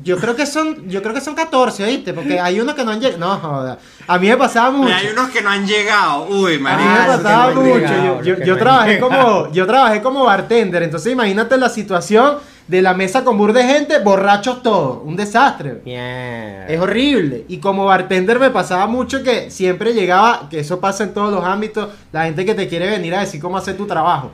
Yo 0.03 0.17
creo 0.19 0.35
que 0.35 0.47
son, 0.47 0.89
yo 0.89 1.01
creo 1.01 1.15
que 1.15 1.21
son 1.21 1.35
14, 1.37 1.85
¿oíste? 1.85 2.13
Porque 2.13 2.41
hay 2.41 2.59
unos 2.61 2.75
que 2.75 2.85
no 2.85 2.91
han 2.91 3.01
llegado. 3.01 3.19
No, 3.21 3.37
joda. 3.39 3.79
A 4.09 4.19
mí 4.19 4.29
me 4.29 4.37
pasaba 4.37 4.71
mucho. 4.73 4.91
Y 4.91 4.93
hay 4.93 5.07
unos 5.13 5.29
que 5.31 5.43
no 5.43 5.51
han 5.51 5.65
llegado. 5.67 6.27
Uy, 6.29 6.55
A 6.57 6.59
mí 6.59 6.63
me 6.65 6.71
Ah, 6.73 7.05
pasaba 7.07 7.55
no 7.55 7.61
mucho. 7.61 7.75
llegado, 7.79 8.23
yo 8.23 8.23
yo, 8.25 8.37
que 8.37 8.41
yo 8.47 8.47
no 8.47 8.53
han 8.55 8.59
trabajé 8.59 8.99
como, 9.01 9.53
yo 9.53 9.67
trabajé 9.69 10.03
como 10.03 10.25
bartender. 10.25 10.83
Entonces 10.83 11.13
imagínate 11.13 11.57
la 11.57 11.69
situación 11.69 12.39
de 12.67 12.83
la 12.83 12.95
mesa 12.95 13.23
con 13.23 13.39
bur 13.39 13.53
de 13.53 13.63
gente, 13.63 13.99
borrachos 14.01 14.61
todos. 14.63 14.99
Un 15.05 15.15
desastre. 15.15 15.81
Mierda. 15.85 16.67
Es 16.67 16.81
horrible. 16.81 17.45
Y 17.49 17.59
como 17.59 17.85
bartender 17.85 18.41
me 18.41 18.51
pasaba 18.51 18.89
mucho 18.89 19.23
que 19.23 19.53
siempre 19.53 19.93
llegaba, 19.95 20.49
que 20.51 20.59
eso 20.61 20.81
pasa 20.81 21.05
en 21.05 21.15
todos 21.15 21.33
los 21.33 21.45
ámbitos, 21.45 21.91
la 22.11 22.25
gente 22.25 22.45
que 22.45 22.55
te 22.55 22.67
quiere 22.67 22.91
venir 22.91 23.15
a 23.15 23.21
decir 23.21 23.41
cómo 23.41 23.57
hacer 23.57 23.77
tu 23.77 23.87
trabajo. 23.87 24.33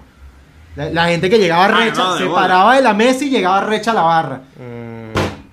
La, 0.77 0.91
la 0.91 1.07
gente 1.09 1.31
que 1.31 1.39
llegaba 1.39 1.65
Ah, 1.67 1.69
recha, 1.69 2.03
no, 2.03 2.17
se 2.19 2.25
bola. 2.25 2.41
paraba 2.43 2.77
de 2.77 2.83
la 2.83 2.93
mesa 2.93 3.25
y 3.25 3.31
llegaba 3.31 3.61
recha 3.63 3.93
a 3.93 3.95
la 3.95 4.03
barra. 4.03 4.41
Mm, 4.59 4.86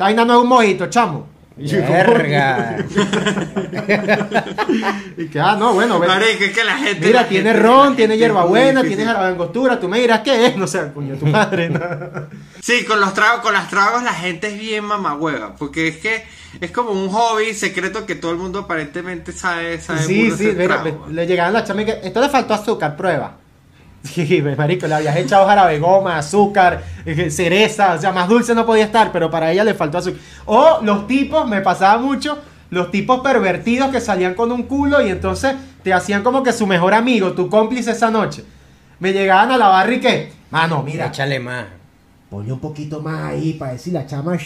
Está 0.04 0.10
vainando 0.16 0.42
un 0.42 0.50
mojito, 0.50 0.88
chamo. 0.88 1.28
Y 1.58 1.66
yo, 1.68 1.78
verga. 1.82 2.76
Y 5.18 5.28
que, 5.28 5.40
ah, 5.40 5.56
no, 5.58 5.74
bueno, 5.74 6.00
ven. 6.00 6.10
Marico, 6.10 6.44
es 6.44 6.52
que 6.52 6.64
la 6.64 6.78
gente. 6.78 7.06
Mira, 7.06 7.22
la 7.22 7.28
tiene 7.30 7.52
gente- 7.52 7.64
ron, 7.66 7.90
la 7.92 7.96
tiene 7.96 8.14
es 8.16 8.20
hierbabuena, 8.20 8.82
tiene 8.82 9.06
jarabe 9.06 9.28
angostura. 9.30 9.80
Tú 9.80 9.88
me 9.88 10.00
dirás 10.00 10.22
qué 10.22 10.48
es, 10.48 10.58
no 10.58 10.68
sé, 10.68 10.92
coño, 10.94 11.16
tu 11.16 11.26
madre. 11.28 11.70
¿no? 11.70 11.80
Sí, 12.60 12.84
con 12.86 13.00
los 13.00 13.14
tragos, 13.14 13.42
con 13.42 13.54
las 13.54 13.70
tragos 13.70 14.04
la 14.04 14.14
gente 14.14 14.48
es 14.48 14.60
bien 14.60 14.84
mamagüeva, 14.84 15.56
porque 15.56 15.88
es 15.88 15.98
que 15.98 16.24
es 16.60 16.72
como 16.72 16.92
un 16.92 17.08
hobby 17.10 17.54
secreto 17.54 18.06
que 18.06 18.16
todo 18.16 18.32
el 18.32 18.38
mundo 18.38 18.60
aparentemente 18.60 19.32
sabe, 19.32 19.80
sabe 19.80 20.02
Sí, 20.02 20.32
sí, 20.32 20.54
mira, 20.58 20.84
le, 20.84 20.96
le 21.12 21.28
llegaban 21.28 21.54
las 21.54 21.66
chamas 21.66 21.84
y 21.84 21.86
que 21.86 22.00
esto 22.04 22.20
le 22.20 22.30
faltó 22.30 22.56
azúcar, 22.56 22.98
prueba. 22.98 23.38
Sí, 24.14 24.42
marico, 24.58 24.86
le 24.86 24.96
habías 24.96 25.16
echado 25.16 25.48
jarabe 25.48 25.80
goma, 25.80 26.18
azúcar, 26.18 26.84
eh, 27.06 27.30
cereza, 27.32 27.94
o 27.94 27.98
sea, 28.02 28.12
más 28.12 28.28
dulce 28.28 28.54
no 28.54 28.66
podía 28.66 28.84
estar, 28.84 29.12
pero 29.14 29.32
para 29.32 29.50
ella 29.52 29.64
le 29.64 29.74
faltó 29.74 29.98
azúcar. 29.98 30.20
O 30.46 30.80
los 30.82 31.08
tipos, 31.08 31.48
me 31.48 31.62
pasaba 31.62 31.98
mucho, 32.00 32.38
los 32.70 32.92
tipos 32.92 33.22
pervertidos 33.22 33.90
que 33.92 34.02
salían 34.02 34.34
con 34.34 34.52
un 34.52 34.64
culo 34.64 35.02
y 35.02 35.10
entonces 35.10 35.56
te 35.84 35.94
hacían 35.94 36.22
como 36.22 36.44
que 36.44 36.52
su 36.52 36.68
mejor 36.68 36.94
amigo, 36.94 37.32
tu 37.32 37.50
cómplice 37.50 37.92
esa 37.92 38.12
noche. 38.12 38.44
Me 39.00 39.14
llegaban 39.14 39.52
a 39.52 39.58
la 39.58 39.68
barra 39.70 39.94
y 39.94 40.00
que, 40.02 40.34
mano, 40.52 40.84
mira, 40.84 41.08
Échale 41.08 41.40
más. 41.40 41.66
ponle 42.30 42.52
un 42.52 42.60
poquito 42.60 43.00
más 43.02 43.32
ahí 43.32 43.54
para 43.54 43.74
decir 43.74 43.94
la 43.94 44.06
chama 44.06 44.38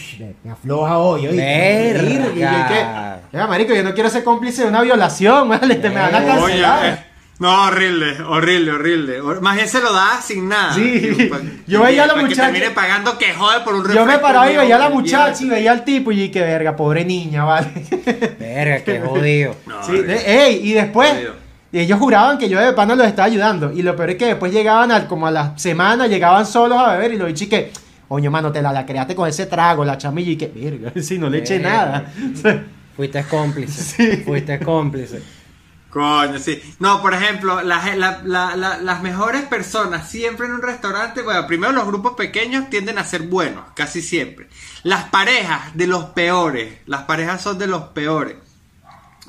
me, 0.44 0.50
afloja 0.50 0.98
hoy, 0.98 1.26
oye. 1.26 1.36
Verga. 1.36 3.20
Marico, 3.48 3.74
yo 3.74 3.82
no 3.82 3.92
quiero 3.94 4.08
ser 4.10 4.22
cómplice 4.24 4.62
de 4.62 4.68
una 4.68 4.82
violación, 4.82 5.48
¿vale? 5.48 5.74
Te 5.76 5.88
me 5.90 5.96
van 5.96 6.14
a 6.14 6.20
Verga. 6.20 6.34
Oye, 6.44 6.60
cancelar. 6.62 6.84
eh, 6.86 7.07
no, 7.38 7.66
horrible, 7.66 8.20
horrible, 8.22 8.72
horrible. 8.72 9.20
Hor- 9.20 9.40
Más 9.40 9.54
bien 9.56 9.68
se 9.68 9.80
lo 9.80 9.92
da 9.92 10.20
sin 10.20 10.48
nada. 10.48 10.74
Sí. 10.74 11.28
Pa- 11.30 11.38
Yo 11.66 11.82
veía 11.82 12.02
a 12.04 12.06
la 12.06 12.14
para 12.14 12.26
que 12.28 12.34
muchacha- 12.34 12.50
termine 12.52 12.70
pagando 12.72 13.16
que 13.16 13.32
jode 13.32 13.60
por 13.60 13.74
un 13.74 13.82
Yo 13.82 13.88
me 13.88 13.94
refresco 13.98 14.22
paraba 14.22 14.50
y 14.52 14.56
veía 14.56 14.76
a 14.76 14.78
la 14.80 14.88
muchacha 14.90 15.44
y 15.44 15.48
veía 15.48 15.70
al 15.72 15.84
tipo 15.84 16.10
y 16.10 16.30
que 16.30 16.40
verga, 16.40 16.74
pobre 16.74 17.04
niña, 17.04 17.44
¿vale? 17.44 17.68
Verga, 18.40 18.80
qué 18.84 19.00
jodido. 19.00 19.54
No, 19.66 19.82
Sí, 19.84 19.92
horrible. 19.92 20.14
de- 20.14 20.44
ey, 20.46 20.60
y 20.68 20.72
después 20.72 21.10
Jodido. 21.12 21.34
y 21.70 21.78
ellos 21.78 21.98
juraban 22.00 22.38
que 22.38 22.48
yo 22.48 22.58
de 22.60 22.72
pana 22.72 22.94
los 22.96 23.06
estaba 23.06 23.26
ayudando. 23.26 23.70
Y 23.72 23.82
lo 23.82 23.94
peor 23.94 24.10
es 24.10 24.16
que 24.16 24.26
después 24.26 24.52
llegaban 24.52 24.90
al, 24.90 25.06
como 25.06 25.26
a 25.26 25.30
la 25.30 25.56
semana, 25.58 26.06
llegaban 26.08 26.44
solos 26.46 26.78
a 26.78 26.94
beber 26.94 27.12
y 27.12 27.16
lo 27.18 27.28
y 27.28 27.34
que, 27.34 27.70
oye, 28.08 28.28
mano, 28.28 28.50
te 28.50 28.60
la, 28.62 28.72
la 28.72 28.84
creaste 28.84 29.14
con 29.14 29.28
ese 29.28 29.46
trago, 29.46 29.84
la 29.84 29.96
chamilla 29.96 30.32
y 30.32 30.36
que, 30.36 30.48
verga, 30.48 30.92
si 31.00 31.18
no 31.18 31.30
le 31.30 31.38
eché 31.38 31.60
nada. 31.60 32.10
Fuiste 32.96 33.22
cómplice. 33.30 33.80
Sí. 33.80 34.22
Fuiste 34.26 34.58
cómplice. 34.58 35.22
No, 36.78 37.00
por 37.02 37.14
ejemplo, 37.14 37.62
las, 37.62 37.96
la- 37.96 38.22
la- 38.24 38.56
la- 38.56 38.78
las 38.78 39.02
mejores 39.02 39.42
personas 39.42 40.08
siempre 40.10 40.46
en 40.46 40.52
un 40.52 40.62
restaurante, 40.62 41.22
bueno, 41.22 41.46
primero 41.46 41.72
los 41.72 41.86
grupos 41.86 42.12
pequeños 42.14 42.70
tienden 42.70 42.98
a 42.98 43.04
ser 43.04 43.22
buenos, 43.22 43.64
casi 43.74 44.02
siempre. 44.02 44.48
Las 44.82 45.04
parejas 45.10 45.74
de 45.76 45.86
los 45.86 46.06
peores, 46.06 46.78
las 46.86 47.02
parejas 47.02 47.42
son 47.42 47.58
de 47.58 47.66
los 47.66 47.82
peores. 47.88 48.36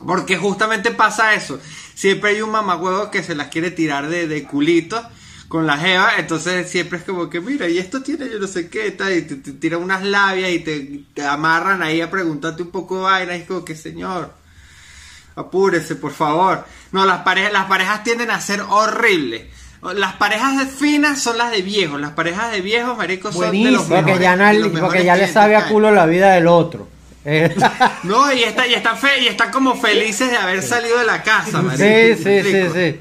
Porque 0.06 0.38
justamente 0.38 0.92
pasa 0.92 1.34
eso. 1.34 1.60
Siempre 1.94 2.32
hay 2.32 2.42
un 2.42 2.52
mamagüevo 2.52 3.12
que 3.12 3.24
se 3.24 3.36
las 3.36 3.48
quiere 3.50 3.72
tirar 3.72 4.08
de, 4.08 4.28
de 4.28 4.44
culito 4.46 5.02
con 5.50 5.66
la 5.66 5.78
jeva, 5.78 6.12
entonces 6.20 6.70
siempre 6.70 7.00
es 7.00 7.04
como 7.04 7.28
que, 7.28 7.42
mira, 7.42 7.68
y 7.68 7.80
esto 7.80 8.04
tiene 8.04 8.30
yo 8.30 8.38
no 8.38 8.46
sé 8.46 8.70
qué, 8.70 8.88
y 8.90 9.22
te, 9.24 9.36
tiran 9.54 9.82
unas 9.82 10.04
labias 10.04 10.52
y 10.52 10.60
te, 10.60 11.02
te 11.16 11.26
amarran 11.26 11.82
ahí 11.82 12.02
a 12.02 12.12
preguntarte 12.12 12.62
un 12.62 12.70
poco 12.70 12.98
de 12.98 13.02
vaina, 13.02 13.36
y 13.36 13.42
es 13.42 13.48
como 13.48 13.66
que, 13.66 13.76
señor, 13.76 14.32
apúrese, 15.40 15.96
por 15.96 16.12
favor. 16.14 16.66
No, 16.92 17.06
las 17.06 17.20
parejas, 17.20 17.52
las 17.54 17.66
parejas 17.66 18.04
tienden 18.04 18.32
a 18.32 18.40
ser 18.42 18.62
horribles. 18.62 19.44
Las 19.96 20.14
parejas 20.16 20.68
finas 20.78 21.22
son 21.22 21.38
las 21.38 21.52
de 21.52 21.62
viejos, 21.62 22.02
las 22.02 22.12
parejas 22.12 22.52
de 22.52 22.60
viejos, 22.62 22.98
maricos, 22.98 23.34
son 23.34 23.52
de 23.52 23.72
los 23.72 23.88
Buenísimo. 23.88 23.96
Porque 23.96 24.12
mejores- 24.12 24.22
ya, 24.22 24.36
no- 24.36 24.54
los 24.54 24.62
porque 24.68 24.82
mejores 24.82 25.06
ya 25.06 25.16
le 25.16 25.28
sabe 25.28 25.56
a 25.56 25.68
culo 25.70 25.92
la 25.92 26.06
vida 26.06 26.32
del 26.34 26.48
otro. 26.48 26.88
Eh, 27.26 27.56
No, 28.04 28.32
y, 28.34 28.44
está, 28.44 28.68
y, 28.68 28.74
están 28.74 28.98
fe, 28.98 29.22
y 29.22 29.28
están 29.28 29.52
como 29.52 29.76
felices 29.76 30.30
de 30.32 30.38
haber 30.38 30.62
salido 30.64 30.98
de 31.00 31.06
la 31.06 31.22
casa, 31.24 31.62
marico. 31.62 31.78
sí, 31.78 32.24
¿me 32.26 32.44
sí, 32.44 32.52
sí, 32.52 32.70
sí. 32.74 33.00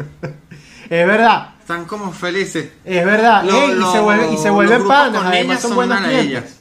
Es 0.90 1.06
verdad. 1.06 1.48
Están 1.60 1.84
como 1.84 2.12
felices. 2.12 2.68
Es 2.84 3.04
verdad. 3.04 3.42
Lo- 3.44 3.52
Ey, 3.62 3.70
y, 3.72 3.92
se 3.92 3.98
vuelve- 4.00 4.32
y 4.32 4.36
se 4.38 4.50
vuelven 4.50 4.86
panas. 4.88 5.22
Además 5.26 5.60
son 5.60 5.70
son 5.70 5.76
buenos 5.76 5.98
una 5.98 6.08
clientes. 6.08 6.57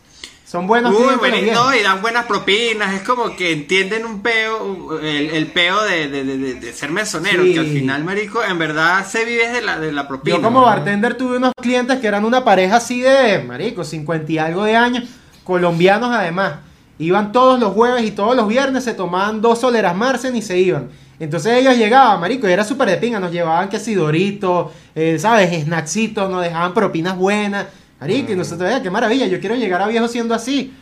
Son 0.49 0.65
buenos 0.65 0.95
Uy, 0.95 1.15
y 1.27 1.41
viejos. 1.41 1.65
no, 1.65 1.75
y 1.75 1.81
dan 1.83 2.01
buenas 2.01 2.25
propinas, 2.25 2.93
es 2.93 3.01
como 3.01 3.36
que 3.36 3.51
entienden 3.51 4.05
un 4.05 4.21
peo, 4.21 4.97
el, 5.01 5.29
el 5.31 5.47
peo 5.47 5.83
de, 5.83 6.07
de, 6.07 6.23
de- 6.23 6.71
ser 6.73 6.89
mesonero, 6.89 7.43
Sí. 7.43 7.53
que 7.53 7.60
al 7.60 7.65
final, 7.65 8.05
marico, 8.05 8.41
en 8.41 8.57
verdad 8.57 9.05
se 9.05 9.25
vive 9.25 9.49
de 9.49 9.62
la, 9.62 9.77
de 9.77 9.91
la 9.91 10.07
propina. 10.07 10.38
Yo 10.38 10.41
como 10.41 10.62
bartender 10.62 11.15
tuve 11.17 11.36
unos 11.36 11.51
clientes 11.62 11.99
que 11.99 12.07
eran 12.07 12.23
una 12.23 12.45
pareja 12.45 12.77
así 12.77 13.01
de, 13.01 13.43
marico, 13.45 13.83
50 13.83 14.31
y 14.31 14.38
algo 14.38 14.63
de 14.63 14.77
años, 14.77 15.03
colombianos 15.43 16.12
además. 16.15 16.53
Iban 16.97 17.33
todos 17.33 17.60
los 17.60 17.73
jueves 17.73 18.05
y 18.05 18.12
todos 18.12 18.33
los 18.36 18.47
viernes, 18.47 18.86
se 18.86 18.93
tomaban 18.93 19.41
dos 19.41 19.60
soleras 19.60 19.95
Marsen 19.97 20.33
y 20.38 20.41
se 20.41 20.57
iban. 20.57 20.88
Entonces 21.19 21.57
ellos 21.57 21.75
llegaban, 21.75 22.21
marico, 22.21 22.47
y 22.47 22.53
era 22.53 22.63
súper 22.63 22.88
de 22.89 22.95
pinga, 22.97 23.19
nos 23.19 23.33
llevaban 23.33 23.67
que 23.67 23.79
si 23.79 23.95
doritos, 23.95 24.71
eh, 24.95 25.17
¿sabes? 25.19 25.63
Snacksitos, 25.65 26.29
nos 26.31 26.41
dejaban 26.41 26.73
propinas 26.73 27.17
buenas. 27.17 27.65
Marico, 27.99 28.31
y 28.31 28.36
nosotros, 28.36 28.67
"Vea, 28.69 28.81
qué 28.81 28.89
maravilla, 28.91 29.25
yo 29.27 29.39
quiero 29.39 29.55
llegar 29.55 29.81
a 29.81 29.88
viejo 29.88 30.07
siendo 30.07 30.33
así. 30.36 30.73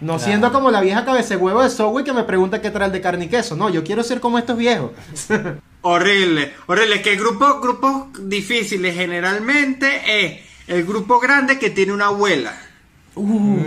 No 0.00 0.18
siendo 0.18 0.52
como 0.52 0.70
la 0.72 0.80
vieja 0.80 1.04
cabeza 1.04 1.36
huevo 1.36 1.62
de 1.62 1.70
Subway 1.70 2.04
que 2.04 2.12
me 2.12 2.24
pregunta 2.24 2.60
qué 2.60 2.70
trae 2.70 2.86
el 2.86 2.92
de 2.92 3.00
carne 3.00 3.26
y 3.26 3.28
queso. 3.28 3.54
No, 3.54 3.70
yo 3.70 3.84
quiero 3.84 4.02
ser 4.02 4.20
como 4.20 4.38
estos 4.38 4.56
viejos. 4.58 4.90
Horrible, 5.82 6.52
horrible, 6.66 7.02
que 7.02 7.14
grupo, 7.16 7.60
grupos 7.60 8.06
difíciles 8.28 8.94
generalmente 8.94 9.86
es 10.06 10.40
el 10.66 10.84
grupo 10.84 11.20
grande 11.20 11.58
que 11.58 11.70
tiene 11.70 11.92
una 11.92 12.06
abuela. 12.06 12.54
Mm. 13.14 13.58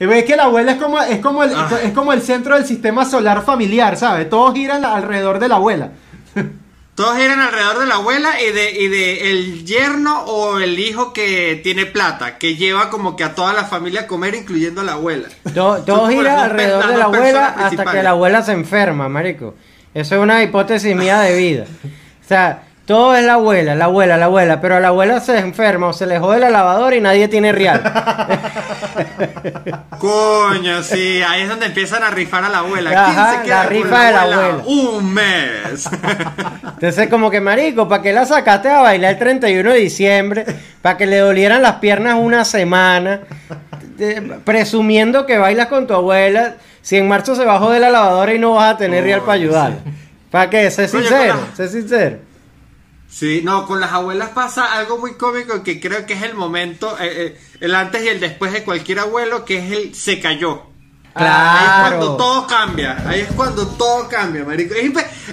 Y 0.00 0.06
ves 0.06 0.24
que 0.24 0.36
la 0.36 0.44
abuela 0.44 0.72
es 0.72 0.82
como, 0.82 1.00
es 1.00 1.18
como 1.18 1.42
el, 1.44 1.50
Ah. 1.54 1.68
es 1.82 1.92
como 1.92 2.12
el 2.12 2.22
centro 2.22 2.54
del 2.54 2.64
sistema 2.64 3.04
solar 3.04 3.44
familiar, 3.44 3.96
¿sabes? 3.96 4.28
Todos 4.30 4.54
giran 4.54 4.84
alrededor 4.84 5.38
de 5.38 5.48
la 5.48 5.56
abuela. 5.56 5.90
Todos 6.94 7.16
giran 7.16 7.40
alrededor 7.40 7.80
de 7.80 7.86
la 7.86 7.96
abuela 7.96 8.40
y 8.40 8.52
de, 8.52 8.70
y 8.70 8.88
de 8.88 9.30
el 9.30 9.64
yerno 9.64 10.22
o 10.26 10.58
el 10.60 10.78
hijo 10.78 11.12
que 11.12 11.60
tiene 11.62 11.86
plata, 11.86 12.38
que 12.38 12.54
lleva 12.54 12.88
como 12.88 13.16
que 13.16 13.24
a 13.24 13.34
toda 13.34 13.52
la 13.52 13.64
familia 13.64 14.02
a 14.02 14.06
comer, 14.06 14.36
incluyendo 14.36 14.82
a 14.82 14.84
la 14.84 14.92
abuela. 14.92 15.28
Todo, 15.54 15.82
todo 15.82 16.08
gira 16.08 16.44
alrededor 16.44 16.86
de 16.86 16.96
la 16.96 17.06
abuela 17.06 17.46
hasta 17.48 17.84
que 17.84 18.02
la 18.02 18.10
abuela 18.10 18.42
se 18.42 18.52
enferma, 18.52 19.08
marico. 19.08 19.54
Eso 19.92 20.14
es 20.14 20.20
una 20.20 20.42
hipótesis 20.44 20.94
mía 20.94 21.20
de 21.20 21.36
vida. 21.36 21.64
O 22.24 22.28
sea, 22.28 22.62
todo 22.86 23.16
es 23.16 23.24
la 23.24 23.34
abuela, 23.34 23.74
la 23.74 23.86
abuela, 23.86 24.16
la 24.16 24.26
abuela, 24.26 24.60
pero 24.60 24.76
a 24.76 24.80
la 24.80 24.88
abuela 24.88 25.18
se 25.20 25.38
enferma 25.38 25.88
o 25.88 25.92
se 25.92 26.06
le 26.06 26.18
jode 26.18 26.38
la 26.38 26.50
lavadora 26.50 26.94
y 26.94 27.00
nadie 27.00 27.28
tiene 27.28 27.50
real. 27.50 27.82
Coño, 29.98 30.82
sí, 30.82 31.22
ahí 31.22 31.42
es 31.42 31.48
donde 31.48 31.66
empiezan 31.66 32.02
a 32.02 32.10
rifar 32.10 32.44
a 32.44 32.48
la 32.48 32.58
abuela. 32.58 32.90
¿Quién 32.90 33.18
Ajá, 33.18 33.32
se 33.36 33.42
queda 33.42 33.56
la 33.58 33.64
con 33.64 33.72
rifa 33.72 34.04
de 34.06 34.12
la 34.12 34.22
abuela. 34.22 34.62
Un 34.66 35.14
mes. 35.14 35.88
Entonces, 36.74 37.08
como 37.08 37.30
que, 37.30 37.40
marico, 37.40 37.88
¿para 37.88 38.02
qué 38.02 38.12
la 38.12 38.26
sacaste 38.26 38.68
a 38.68 38.80
bailar 38.80 39.12
el 39.12 39.18
31 39.18 39.70
de 39.72 39.78
diciembre? 39.78 40.44
Para 40.82 40.96
que 40.96 41.06
le 41.06 41.18
dolieran 41.18 41.62
las 41.62 41.76
piernas 41.76 42.16
una 42.18 42.44
semana. 42.44 43.20
Presumiendo 44.44 45.26
que 45.26 45.38
bailas 45.38 45.68
con 45.68 45.86
tu 45.86 45.94
abuela. 45.94 46.54
Si 46.82 46.96
en 46.96 47.08
marzo 47.08 47.34
se 47.34 47.44
bajó 47.44 47.70
de 47.70 47.80
la 47.80 47.90
lavadora 47.90 48.34
y 48.34 48.38
no 48.38 48.54
vas 48.54 48.74
a 48.74 48.76
tener 48.76 49.04
real 49.04 49.20
para 49.20 49.32
ayudar. 49.34 49.72
¿Para 50.30 50.50
qué? 50.50 50.70
Sé 50.70 50.88
sincero, 50.88 51.36
la- 51.50 51.56
sé 51.56 51.68
sincero. 51.68 52.18
Sí, 53.14 53.42
no, 53.44 53.64
con 53.64 53.80
las 53.80 53.92
abuelas 53.92 54.30
pasa 54.30 54.72
algo 54.72 54.98
muy 54.98 55.14
cómico 55.14 55.62
que 55.62 55.78
creo 55.80 56.04
que 56.04 56.14
es 56.14 56.22
el 56.24 56.34
momento, 56.34 56.96
eh, 56.98 57.26
eh, 57.26 57.40
el 57.60 57.72
antes 57.76 58.02
y 58.04 58.08
el 58.08 58.18
después 58.18 58.52
de 58.52 58.64
cualquier 58.64 58.98
abuelo, 58.98 59.44
que 59.44 59.58
es 59.58 59.70
el 59.70 59.94
se 59.94 60.18
cayó. 60.18 60.64
Ahí 61.14 61.64
es 61.64 61.72
cuando 61.80 62.06
Claro. 62.06 62.16
todo 62.16 62.46
cambia, 62.48 63.08
ahí 63.08 63.20
es 63.20 63.30
cuando 63.30 63.68
todo 63.68 64.08
cambia, 64.08 64.44
marico. 64.44 64.74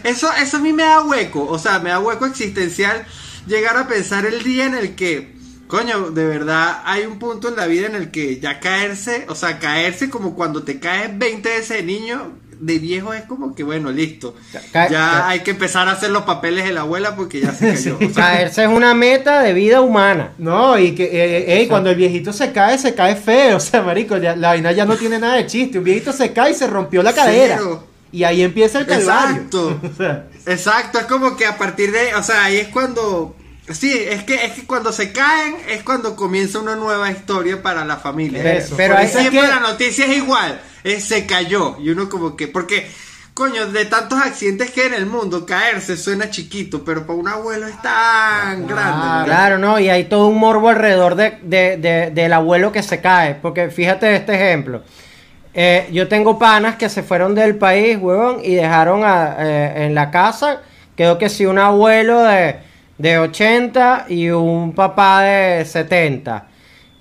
Eso, 0.04 0.32
eso 0.32 0.58
a 0.58 0.60
mí 0.60 0.74
me 0.74 0.84
da 0.84 1.02
hueco, 1.02 1.44
o 1.44 1.58
sea, 1.58 1.80
me 1.80 1.89
da 1.89 2.00
hueco 2.00 2.28
existencial 2.28 3.04
llegar 3.48 3.76
a 3.76 3.88
pensar 3.88 4.28
el 4.28 4.44
día 4.44 4.65
en 4.67 4.76
el 4.76 4.94
que, 4.94 5.36
coño, 5.65 6.12
de 6.12 6.26
verdad 6.28 6.84
hay 6.86 7.08
un 7.08 7.17
punto 7.17 7.50
en 7.50 7.56
la 7.56 7.65
vida 7.65 7.88
en 7.88 7.96
el 7.96 8.12
que 8.12 8.39
ya 8.39 8.60
caerse, 8.60 9.26
o 9.28 9.34
sea, 9.34 9.58
caerse 9.58 10.12
como 10.12 10.36
cuando 10.36 10.62
te 10.62 10.80
caes 10.80 11.17
20 11.17 11.50
veces 11.50 11.78
de 11.78 11.82
niño, 11.84 12.38
de 12.62 12.80
viejo 12.80 13.13
es 13.13 13.24
como 13.24 13.54
que, 13.56 13.63
bueno, 13.63 13.91
listo. 13.91 14.36
Ca- 14.71 14.88
ya 14.88 15.28
hay 15.28 15.39
que 15.41 15.52
empezar 15.52 15.88
a 15.89 15.91
hacer 15.93 16.12
los 16.12 16.24
papeles 16.24 16.63
de 16.63 16.71
la 16.71 16.82
abuela 16.82 17.15
porque 17.15 17.41
ya 17.41 17.52
se 17.54 17.69
cayó. 17.74 17.95
o 17.97 18.00
sea, 18.00 18.12
Caerse 18.13 18.63
es 18.63 18.69
una 18.69 18.93
meta 18.93 19.41
de 19.41 19.54
vida 19.54 19.82
humana. 19.82 20.32
No, 20.38 20.78
y 20.78 20.93
que 20.95 21.06
eh, 21.06 21.58
ey, 21.60 21.67
cuando 21.67 21.89
el 21.89 21.95
viejito 21.95 22.32
se 22.32 22.52
cae, 22.52 22.78
se 22.78 22.93
cae 22.95 23.15
feo. 23.15 23.58
O 23.58 23.60
sea, 23.60 23.82
marico, 23.82 24.15
ya- 24.17 24.36
la 24.36 24.50
vaina 24.50 24.71
ya 24.71 24.86
no 24.86 24.95
tiene 24.95 25.19
nada 25.19 25.36
de 25.36 25.47
chiste. 25.47 25.80
Un 25.80 25.84
viejito 25.84 26.13
se 26.13 26.32
cae 26.34 26.52
y 26.52 26.54
se 26.56 26.67
rompió 26.67 27.04
la 27.04 27.13
cadera. 27.13 27.56
Cero. 27.58 27.88
Y 28.13 28.24
ahí 28.26 28.41
empieza 28.43 28.80
el 28.80 28.86
calvario. 28.86 29.38
Exacto. 29.38 29.80
Exacto, 30.45 31.00
es 31.00 31.06
como 31.06 31.36
que 31.38 31.45
a 31.45 31.58
partir 31.58 31.91
de, 31.91 32.13
o 32.15 32.24
sea, 32.24 32.45
ahí 32.45 32.58
es 32.58 32.67
cuando, 32.69 33.36
sí, 33.73 33.91
es 33.93 34.23
que 34.23 34.45
es 34.45 34.53
que 34.53 34.65
cuando 34.65 34.91
se 34.91 35.12
caen 35.12 35.55
es 35.69 35.84
cuando 35.84 36.15
comienza 36.15 36.60
una 36.60 36.75
nueva 36.75 37.10
historia 37.12 37.62
para 37.62 37.86
la 37.86 37.97
familia. 37.97 38.53
Eso. 38.55 38.75
Pero 38.77 38.95
siempre 39.07 39.39
es 39.39 39.45
que- 39.45 39.51
la 39.51 39.60
noticia 39.60 40.05
es 40.05 40.17
igual, 40.17 40.60
es 40.84 41.03
se 41.05 41.25
cayó 41.25 41.77
y 41.79 41.89
uno 41.89 42.10
como 42.10 42.36
que, 42.36 42.47
porque 42.47 42.89
coño, 43.34 43.67
de 43.67 43.86
tantos 43.86 44.19
accidentes 44.19 44.71
que 44.71 44.81
hay 44.81 44.88
en 44.88 44.93
el 44.93 45.05
mundo, 45.05 45.45
caerse 45.45 45.95
suena 45.97 46.29
chiquito, 46.29 46.84
pero 46.84 47.07
para 47.07 47.17
un 47.17 47.27
abuelo 47.27 47.65
es 47.67 47.81
tan 47.81 48.67
grande. 48.67 49.07
¿no? 49.19 49.25
Claro, 49.25 49.57
no, 49.57 49.79
y 49.79 49.89
hay 49.89 50.03
todo 50.03 50.27
un 50.27 50.38
morbo 50.38 50.69
alrededor 50.69 51.15
de, 51.15 51.38
de- 51.41 51.77
de- 51.77 52.12
del 52.12 52.34
abuelo 52.34 52.71
que 52.71 52.84
se 52.84 52.99
cae. 53.01 53.36
Porque 53.36 53.69
fíjate 53.69 54.15
este 54.15 54.36
ejemplo. 54.36 54.84
Eh, 55.53 55.88
yo 55.91 56.07
tengo 56.07 56.38
panas 56.39 56.75
que 56.75 56.88
se 56.89 57.03
fueron 57.03 57.34
del 57.34 57.55
país, 57.55 57.97
huevón, 57.99 58.39
y 58.43 58.55
dejaron 58.55 59.03
a- 59.03 59.36
eh, 59.39 59.86
en 59.86 59.95
la 59.95 60.12
casa, 60.12 60.62
creo 60.95 61.17
que 61.17 61.27
sí, 61.29 61.45
un 61.45 61.57
abuelo 61.57 62.21
de, 62.23 62.57
de 63.01 63.17
80 63.17 64.05
y 64.09 64.29
un 64.29 64.73
papá 64.73 65.21
de 65.23 65.65
70. 65.65 66.47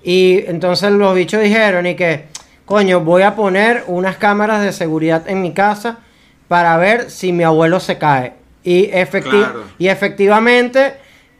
Y 0.03 0.43
entonces 0.47 0.91
los 0.91 1.13
bichos 1.15 1.41
dijeron 1.43 1.85
y 1.85 1.95
que, 1.95 2.25
coño, 2.65 3.01
voy 3.01 3.21
a 3.21 3.35
poner 3.35 3.83
unas 3.87 4.17
cámaras 4.17 4.63
de 4.63 4.71
seguridad 4.73 5.23
en 5.29 5.41
mi 5.41 5.53
casa 5.53 5.99
para 6.47 6.75
ver 6.77 7.09
si 7.11 7.31
mi 7.31 7.43
abuelo 7.43 7.79
se 7.79 7.97
cae. 7.97 8.33
Y, 8.63 8.87
efecti- 8.87 9.29
Claro. 9.29 9.63
y 9.77 9.87
efectivamente, 9.87 10.93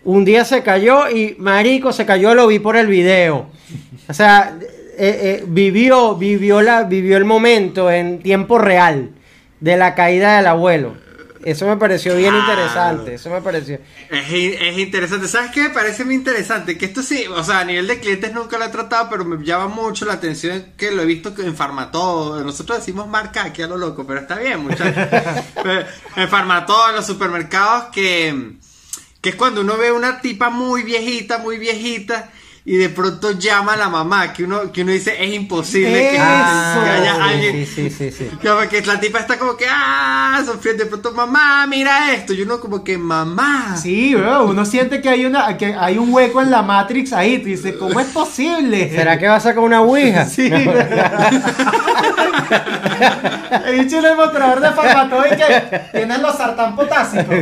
un 0.04 0.26
día 0.26 0.46
se 0.46 0.62
cayó 0.64 1.10
y 1.10 1.36
Marico 1.40 1.92
se 1.92 2.06
cayó, 2.06 2.34
lo 2.36 2.48
vi 2.48 2.60
por 2.60 2.76
el 2.78 2.88
video. 2.88 3.48
O 4.08 4.14
sea, 4.14 4.54
eh, 4.98 5.20
eh, 5.40 5.44
vivió, 5.48 6.16
vivió, 6.16 6.62
la, 6.62 6.84
vivió 6.84 7.18
el 7.18 7.26
momento 7.26 7.90
en 7.92 8.20
tiempo 8.20 8.58
real 8.60 9.10
de 9.60 9.78
la 9.78 9.96
caída 9.96 10.38
del 10.38 10.48
abuelo. 10.48 10.94
Eso 11.46 11.66
me 11.68 11.78
pareció 11.78 12.16
bien 12.16 12.32
Claro. 12.34 12.52
interesante. 12.52 13.14
Eso 13.16 13.30
me 13.30 13.42
pareció. 13.42 13.80
Es, 14.10 14.30
es 14.32 14.78
interesante. 14.78 15.28
¿Sabes 15.28 15.52
qué? 15.52 15.64
Me 15.64 15.70
parece 15.70 16.06
muy 16.06 16.16
interesante. 16.16 16.78
Que 16.78 16.86
esto 16.86 17.02
sí, 17.04 17.26
o 17.28 17.44
sea, 17.44 17.60
a 17.60 17.66
nivel 17.66 17.88
de 17.88 18.00
clientes 18.00 18.34
nunca 18.34 18.58
lo 18.58 18.66
he 18.66 18.70
tratado, 18.70 19.08
pero 19.10 19.26
me 19.26 19.44
llama 19.46 19.68
mucho 19.68 20.06
la 20.06 20.14
atención 20.14 20.74
que 20.78 20.92
lo 20.92 21.02
he 21.02 21.06
visto 21.06 21.34
que 21.36 21.44
en 21.44 21.56
Farmatodo. 21.56 22.44
Nosotros 22.44 22.80
decimos 22.80 23.08
marca 23.08 23.44
aquí 23.44 23.62
a 23.62 23.68
lo 23.68 23.78
loco, 23.78 24.06
pero 24.06 24.20
está 24.22 24.36
bien, 24.38 24.60
muchachos. 24.62 24.94
En 26.16 26.28
Farmatodo, 26.30 26.90
en 26.90 26.96
los 26.96 27.06
supermercados, 27.06 27.86
que, 27.94 28.54
que 29.22 29.30
es 29.30 29.36
cuando 29.36 29.62
uno 29.62 29.78
ve 29.78 29.92
una 29.92 30.20
tipa 30.22 30.50
muy 30.50 30.84
viejita, 30.84 31.38
muy 31.38 31.58
viejita. 31.58 32.30
Y 32.64 32.78
de 32.78 32.90
pronto 32.90 33.32
llama 33.32 33.74
a 33.74 33.78
la 33.78 33.90
mamá, 33.90 34.32
que 34.34 34.44
uno, 34.44 34.72
que 34.72 34.84
uno 34.84 34.92
dice, 34.92 35.16
es 35.20 35.34
imposible 35.34 36.12
que, 36.12 36.20
haya 36.20 37.16
alguien, 37.24 37.66
sí, 37.66 37.90
sí, 37.90 38.12
sí, 38.12 38.30
que 38.70 38.82
la 38.84 39.00
tipa 39.00 39.18
está 39.18 39.40
como 39.40 39.58
que, 39.58 39.66
ah, 39.68 40.40
sufriendo. 40.46 40.84
De 40.84 40.90
pronto, 40.90 41.12
mamá, 41.12 41.66
mira 41.66 42.14
esto. 42.14 42.34
Y 42.34 42.44
uno 42.44 42.60
como 42.60 42.84
que, 42.84 43.00
mamá. 43.00 43.76
sí, 43.78 44.14
bro, 44.14 44.46
uno 44.46 44.64
siente 44.64 45.02
que 45.02 45.10
hay 45.10 45.26
una 45.26 45.58
que 45.58 45.74
hay 45.74 45.98
un 45.98 46.14
hueco 46.14 46.40
en 46.40 46.52
la 46.52 46.62
Matrix 46.62 47.14
ahí. 47.14 47.40
Tú 47.40 47.46
dices, 47.46 47.76
¿cómo 47.78 48.00
es 48.00 48.08
posible? 48.08 48.92
¿Será 48.92 49.18
que 49.18 49.28
va 49.28 49.38
a 49.38 49.40
sacar 49.40 49.64
una 49.64 49.82
ouija? 49.82 50.26
Sí. 50.32 50.50
El 53.66 53.80
bicho 53.80 53.98
en 53.98 54.06
el 54.06 54.16
mostrador 54.16 54.62
de 54.62 54.72
farmatodo 54.72 55.26
y 55.26 55.30
que 55.36 55.82
tienen 55.92 56.22
los 56.22 56.38
sartán 56.38 56.76
potásicos. 56.76 57.36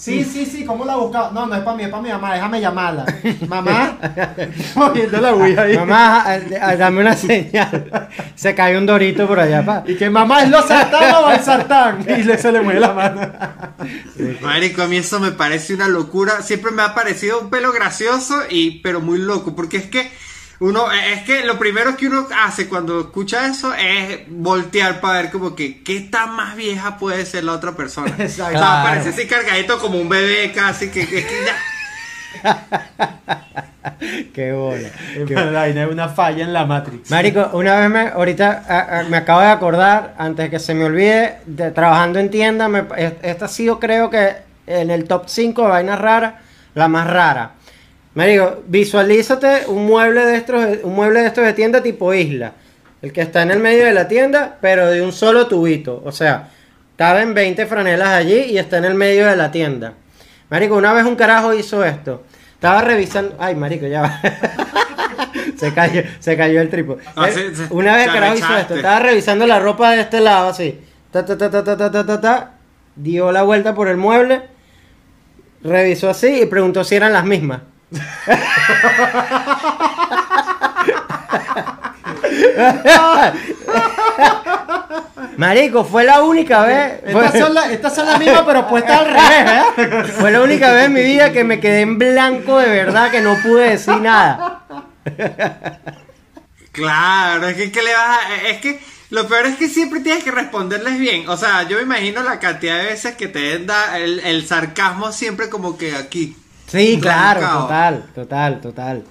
Sí, 0.00 0.24
sí, 0.24 0.46
sí, 0.46 0.64
¿cómo 0.64 0.86
la 0.86 0.96
buscaba? 0.96 1.30
No, 1.30 1.44
no 1.44 1.54
es 1.54 1.60
para 1.62 1.76
mí, 1.76 1.82
es 1.82 1.90
para 1.90 2.02
mi 2.02 2.08
mamá, 2.08 2.32
déjame 2.32 2.58
llamarla. 2.58 3.04
Mamá, 3.48 3.98
moviendo 4.74 5.20
la 5.20 5.34
Ouija 5.34 5.62
ahí. 5.62 5.76
Mamá, 5.76 6.22
a- 6.22 6.68
a- 6.70 6.76
dame 6.76 7.00
una 7.02 7.14
señal. 7.14 8.08
Se 8.34 8.54
cayó 8.54 8.78
un 8.78 8.86
dorito 8.86 9.26
por 9.28 9.38
allá, 9.38 9.62
pa. 9.62 9.84
Y 9.86 9.96
que 9.96 10.08
mamá, 10.08 10.42
¿es 10.42 10.48
lo 10.48 10.62
sartán 10.66 11.14
o 11.22 11.30
el 11.30 11.40
sartán? 11.40 11.98
Y 12.08 12.22
le, 12.22 12.38
se 12.38 12.50
le 12.50 12.62
mueve 12.62 12.80
la 12.80 12.94
mano. 12.94 13.20
Marico, 14.40 14.82
a 14.82 14.86
mí 14.86 14.96
eso 14.96 15.20
me 15.20 15.32
parece 15.32 15.74
una 15.74 15.86
locura. 15.88 16.40
Siempre 16.40 16.70
me 16.72 16.80
ha 16.82 16.94
parecido 16.94 17.38
un 17.40 17.50
pelo 17.50 17.70
gracioso 17.70 18.34
y 18.48 18.80
pero 18.80 19.00
muy 19.02 19.18
loco, 19.18 19.54
porque 19.54 19.76
es 19.76 19.86
que 19.86 20.10
uno 20.60 20.92
es 20.92 21.22
que 21.22 21.44
lo 21.44 21.58
primero 21.58 21.96
que 21.96 22.06
uno 22.06 22.26
hace 22.44 22.68
cuando 22.68 23.00
escucha 23.00 23.46
eso 23.46 23.72
es 23.74 24.20
voltear 24.28 25.00
para 25.00 25.22
ver 25.22 25.30
como 25.30 25.54
que 25.56 25.82
qué 25.82 26.00
tan 26.00 26.34
más 26.36 26.54
vieja 26.54 26.96
puede 26.98 27.24
ser 27.26 27.44
la 27.44 27.52
otra 27.52 27.72
persona. 27.72 28.14
Exacto. 28.18 28.24
O 28.44 28.50
sea, 28.50 28.50
Claro. 28.50 28.88
parece 28.88 29.08
así 29.10 29.26
cargadito 29.26 29.78
como 29.78 29.98
un 29.98 30.08
bebé 30.08 30.52
casi 30.52 30.90
que, 30.90 31.06
que- 31.06 31.24
que 31.26 31.36
ya. 31.46 31.56
Qué 34.34 34.52
bola. 34.52 34.88
Qué 35.26 35.34
es 35.82 35.88
una 35.92 36.08
falla 36.08 36.44
en 36.44 36.52
la 36.52 36.64
Matrix. 36.64 37.10
Marico, 37.10 37.50
una 37.54 37.80
vez 37.80 37.90
me, 37.90 38.08
ahorita 38.08 38.64
a- 38.68 39.00
a- 39.00 39.02
me 39.04 39.16
acabo 39.16 39.40
de 39.40 39.48
acordar, 39.48 40.14
antes 40.18 40.44
de 40.46 40.50
que 40.50 40.58
se 40.58 40.74
me 40.74 40.84
olvide, 40.84 41.38
de, 41.46 41.70
trabajando 41.70 42.18
en 42.18 42.30
tienda, 42.30 42.68
me- 42.68 42.84
es- 42.96 43.14
esta 43.22 43.46
ha 43.46 43.48
sido 43.48 43.78
creo 43.80 44.08
que 44.10 44.36
en 44.66 44.90
el 44.90 45.04
top 45.08 45.24
5 45.26 45.62
de 45.62 45.68
vainas 45.68 45.98
raras, 45.98 46.34
la 46.74 46.88
más 46.88 47.06
rara. 47.08 47.52
Marico, 48.14 48.62
visualízate 48.66 49.66
un 49.68 49.86
mueble 49.86 50.24
de 50.24 50.36
estos, 50.36 50.64
un 50.82 50.94
mueble 50.94 51.20
de 51.20 51.26
estos 51.28 51.44
de 51.44 51.52
tienda 51.52 51.82
tipo 51.82 52.12
isla. 52.12 52.54
El 53.02 53.12
que 53.12 53.22
está 53.22 53.42
en 53.42 53.50
el 53.50 53.60
medio 53.60 53.84
de 53.84 53.92
la 53.92 54.08
tienda, 54.08 54.58
pero 54.60 54.90
de 54.90 55.00
un 55.00 55.12
solo 55.12 55.46
tubito. 55.46 56.02
O 56.04 56.12
sea, 56.12 56.48
caben 56.96 57.34
20 57.34 57.66
franelas 57.66 58.08
allí 58.08 58.40
y 58.50 58.58
está 58.58 58.78
en 58.78 58.84
el 58.84 58.94
medio 58.94 59.26
de 59.26 59.36
la 59.36 59.50
tienda. 59.50 59.94
Marico, 60.50 60.76
una 60.76 60.92
vez 60.92 61.04
un 61.04 61.16
carajo 61.16 61.54
hizo 61.54 61.84
esto. 61.84 62.24
Estaba 62.54 62.82
revisando. 62.82 63.36
Ay, 63.38 63.54
marico, 63.54 63.86
ya 63.86 64.02
va. 64.02 64.20
se, 65.56 65.72
cayó, 65.72 66.02
se 66.18 66.36
cayó 66.36 66.60
el 66.60 66.68
tripo. 66.68 66.98
Ah, 67.16 67.28
eh, 67.30 67.52
una 67.70 67.96
vez 67.96 68.08
el 68.08 68.12
carajo 68.12 68.34
hizo 68.34 68.56
esto. 68.56 68.74
Estaba 68.74 68.98
revisando 68.98 69.46
la 69.46 69.60
ropa 69.60 69.92
de 69.92 70.00
este 70.00 70.20
lado, 70.20 70.48
así. 70.48 70.80
Ta, 71.12 71.24
ta, 71.24 71.38
ta, 71.38 71.48
ta, 71.48 71.64
ta, 71.64 71.76
ta, 71.76 72.04
ta, 72.04 72.20
ta. 72.20 72.54
Dio 72.96 73.30
la 73.30 73.44
vuelta 73.44 73.74
por 73.74 73.88
el 73.88 73.96
mueble. 73.96 74.42
Revisó 75.62 76.10
así 76.10 76.42
y 76.42 76.46
preguntó 76.46 76.84
si 76.84 76.96
eran 76.96 77.12
las 77.12 77.24
mismas. 77.24 77.60
Marico, 85.36 85.84
fue 85.84 86.04
la 86.04 86.22
única 86.22 86.64
vez. 86.64 87.00
Estas 87.06 87.32
son, 87.38 87.54
la- 87.54 87.70
estas 87.72 87.94
son 87.94 88.06
las 88.06 88.18
mismas, 88.18 88.42
pero 88.44 88.66
puestas 88.68 88.98
al 89.00 89.06
revés, 89.06 89.64
¿eh? 89.76 90.12
Fue 90.18 90.30
la 90.30 90.42
única 90.42 90.72
vez 90.72 90.86
en 90.86 90.92
mi 90.92 91.02
vida 91.02 91.32
que 91.32 91.44
me 91.44 91.60
quedé 91.60 91.80
en 91.82 91.98
blanco 91.98 92.58
de 92.58 92.68
verdad, 92.68 93.10
que 93.10 93.20
no 93.20 93.36
pude 93.42 93.70
decir 93.70 93.96
nada. 94.00 94.62
Claro, 96.72 97.48
es 97.48 97.56
que, 97.56 97.72
¿qué 97.72 97.82
le 97.82 97.92
vas 97.92 98.18
a- 98.18 98.48
es 98.48 98.58
que 98.60 98.80
lo 99.10 99.26
peor 99.26 99.46
es 99.46 99.56
que 99.56 99.68
siempre 99.68 100.00
tienes 100.00 100.22
que 100.22 100.30
responderles 100.30 100.98
bien. 100.98 101.28
O 101.28 101.36
sea, 101.36 101.62
yo 101.64 101.76
me 101.76 101.82
imagino 101.82 102.22
la 102.22 102.38
cantidad 102.38 102.78
de 102.78 102.84
veces 102.86 103.14
que 103.16 103.28
te 103.28 103.58
da 103.60 103.98
el, 103.98 104.20
el 104.20 104.46
sarcasmo 104.46 105.10
siempre 105.12 105.48
como 105.48 105.76
que 105.78 105.96
aquí. 105.96 106.36
Sí, 106.70 106.98
claro, 107.00 107.40
total, 107.62 108.04
total, 108.14 108.60
total. 108.60 109.04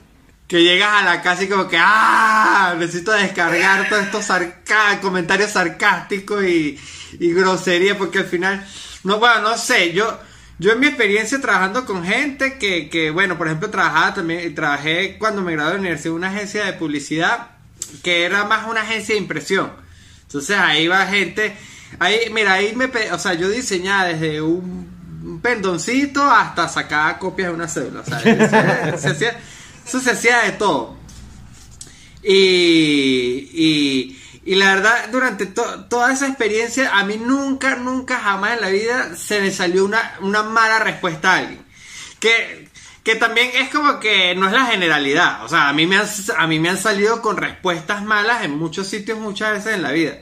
Que 0.47 0.63
llegas 0.63 0.89
a 0.89 1.03
la 1.03 1.21
casa 1.21 1.43
y 1.43 1.47
como 1.47 1.67
que, 1.67 1.77
ah, 1.79 2.73
necesito 2.77 3.11
descargar 3.11 3.87
todos 3.89 4.03
estos 4.03 4.25
sarca- 4.25 4.99
comentarios 5.01 5.51
sarcásticos 5.51 6.43
y, 6.45 6.79
y 7.19 7.33
grosería, 7.33 7.97
porque 7.97 8.19
al 8.19 8.25
final, 8.25 8.65
no, 9.03 9.19
bueno, 9.19 9.41
no 9.41 9.57
sé, 9.57 9.93
yo, 9.93 10.19
yo 10.57 10.71
en 10.71 10.79
mi 10.79 10.87
experiencia 10.87 11.39
trabajando 11.39 11.85
con 11.85 12.03
gente 12.03 12.57
que, 12.57 12.89
que 12.89 13.11
bueno, 13.11 13.37
por 13.37 13.47
ejemplo, 13.47 13.69
trabajaba 13.69 14.13
también, 14.15 14.55
trabajé 14.55 15.17
cuando 15.19 15.41
me 15.41 15.51
gradué 15.51 15.71
de 15.71 15.75
la 15.75 15.81
universidad 15.81 16.11
en 16.13 16.17
una 16.17 16.29
agencia 16.29 16.65
de 16.65 16.73
publicidad 16.73 17.47
que 18.03 18.23
era 18.23 18.45
más 18.45 18.67
una 18.67 18.81
agencia 18.81 19.13
de 19.15 19.21
impresión. 19.21 19.71
Entonces 20.23 20.57
ahí 20.57 20.87
va 20.87 21.05
gente, 21.07 21.55
ahí, 21.99 22.29
mira, 22.31 22.53
ahí 22.53 22.73
me, 22.75 22.85
o 23.11 23.19
sea, 23.19 23.33
yo 23.35 23.49
diseñaba 23.49 24.05
desde 24.05 24.41
un, 24.41 24.87
un 25.23 25.41
pendoncito 25.41 26.23
hasta 26.23 26.67
sacar 26.69 27.17
copias 27.19 27.49
de 27.49 27.55
una 27.55 27.67
cédula, 27.67 28.01
o 28.01 28.05
sea, 28.05 28.19
se- 29.15 29.33
eso 29.85 29.99
se 29.99 30.11
hacía 30.11 30.39
de 30.43 30.51
todo. 30.53 30.97
Y, 32.21 33.49
y, 33.53 34.21
y 34.45 34.55
la 34.55 34.75
verdad, 34.75 35.09
durante 35.11 35.45
to- 35.45 35.85
toda 35.85 36.11
esa 36.11 36.27
experiencia, 36.27 36.97
a 36.97 37.03
mí 37.05 37.17
nunca, 37.17 37.75
nunca, 37.75 38.19
jamás 38.19 38.53
en 38.53 38.61
la 38.61 38.69
vida 38.69 39.15
se 39.15 39.39
me 39.41 39.51
salió 39.51 39.85
una, 39.85 40.15
una 40.21 40.43
mala 40.43 40.79
respuesta 40.79 41.33
a 41.33 41.37
alguien. 41.37 41.63
Que, 42.19 42.67
que 43.03 43.15
también 43.15 43.49
es 43.55 43.69
como 43.69 43.99
que 43.99 44.35
no 44.35 44.47
es 44.47 44.53
la 44.53 44.65
generalidad. 44.65 45.45
O 45.45 45.49
sea, 45.49 45.69
a 45.69 45.73
mí, 45.73 45.87
me 45.87 45.97
han, 45.97 46.07
a 46.37 46.47
mí 46.47 46.59
me 46.59 46.69
han 46.69 46.77
salido 46.77 47.21
con 47.21 47.37
respuestas 47.37 48.03
malas 48.03 48.43
en 48.43 48.57
muchos 48.57 48.87
sitios 48.87 49.17
muchas 49.17 49.53
veces 49.53 49.75
en 49.75 49.83
la 49.83 49.91
vida. 49.91 50.17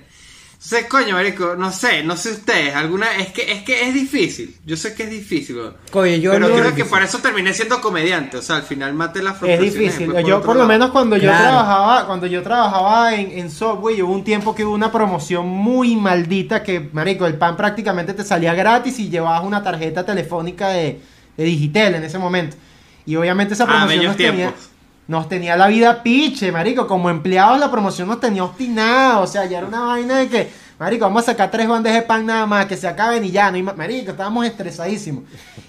Entonces, 0.69 0.89
coño, 0.89 1.13
marico, 1.15 1.55
no 1.55 1.71
sé, 1.71 2.03
no 2.03 2.17
sé 2.17 2.31
ustedes, 2.31 2.75
alguna, 2.75 3.15
es 3.15 3.27
que, 3.31 3.49
es 3.53 3.63
que 3.63 3.87
es 3.87 3.93
difícil, 3.93 4.53
yo 4.65 4.75
sé 4.75 4.93
que 4.93 5.03
es 5.03 5.09
difícil. 5.09 5.57
Coño, 5.91 6.15
yo 6.17 6.31
pero 6.33 6.49
no- 6.49 6.55
creo 6.55 6.75
que 6.75 6.83
por 6.83 7.01
eso 7.01 7.19
terminé 7.19 7.53
siendo 7.53 7.79
comediante, 7.79 8.35
o 8.35 8.41
sea, 8.41 8.57
al 8.57 8.63
final 8.63 8.93
maté 8.93 9.23
las 9.23 9.41
Es 9.43 9.61
difícil. 9.61 10.11
Yo 10.25 10.41
por 10.41 10.55
lo 10.55 10.61
lado. 10.63 10.67
menos 10.67 10.91
cuando 10.91 11.15
yo 11.15 11.29
trabajaba, 11.29 12.05
cuando 12.05 12.27
yo 12.27 12.43
trabajaba 12.43 13.15
en, 13.15 13.31
en 13.39 13.49
Subway, 13.49 14.01
hubo 14.01 14.11
un 14.11 14.25
tiempo 14.25 14.53
que 14.53 14.65
hubo 14.65 14.73
una 14.73 14.91
promoción 14.91 15.47
muy 15.47 15.95
maldita 15.95 16.61
que, 16.63 16.89
marico, 16.91 17.25
el 17.25 17.35
pan 17.35 17.55
prácticamente 17.55 18.13
te 18.13 18.25
salía 18.25 18.53
gratis 18.53 18.99
y 18.99 19.09
llevabas 19.09 19.43
una 19.45 19.63
tarjeta 19.63 20.05
telefónica 20.05 20.67
de, 20.69 20.99
de 21.37 21.43
Digitel 21.45 21.95
en 21.95 22.03
ese 22.03 22.17
momento. 22.19 22.57
Y 23.05 23.15
obviamente 23.15 23.53
esa 23.53 23.63
Ah, 23.63 23.67
promoción 23.67 24.03
nos 24.03 24.17
tenía, 24.17 24.33
tiempos. 24.33 24.69
Nos 25.07 25.29
tenía 25.29 25.55
la 25.55 25.67
vida 25.67 26.03
piche, 26.03 26.51
marico. 26.51 26.87
Como 26.87 27.09
empleados 27.09 27.59
la 27.59 27.71
promoción 27.71 28.07
nos 28.07 28.19
tenía 28.19 28.43
obstinados. 28.43 29.29
O 29.29 29.31
sea, 29.31 29.45
ya 29.45 29.59
era 29.59 29.67
una 29.67 29.81
vaina 29.81 30.17
de 30.17 30.27
que, 30.27 30.49
marico, 30.79 31.05
vamos 31.05 31.23
a 31.23 31.25
sacar 31.27 31.49
tres 31.49 31.67
bandejas 31.67 32.01
de 32.01 32.05
pan 32.07 32.25
nada 32.25 32.45
más, 32.45 32.65
que 32.65 32.75
se 32.75 32.87
acaben 32.87 33.23
y 33.23 33.31
ya. 33.31 33.49
No 33.49 33.55
hay 33.55 33.63
más. 33.63 33.77
Marico, 33.77 34.11
estábamos 34.11 34.45
estresadísimos. 34.45 35.23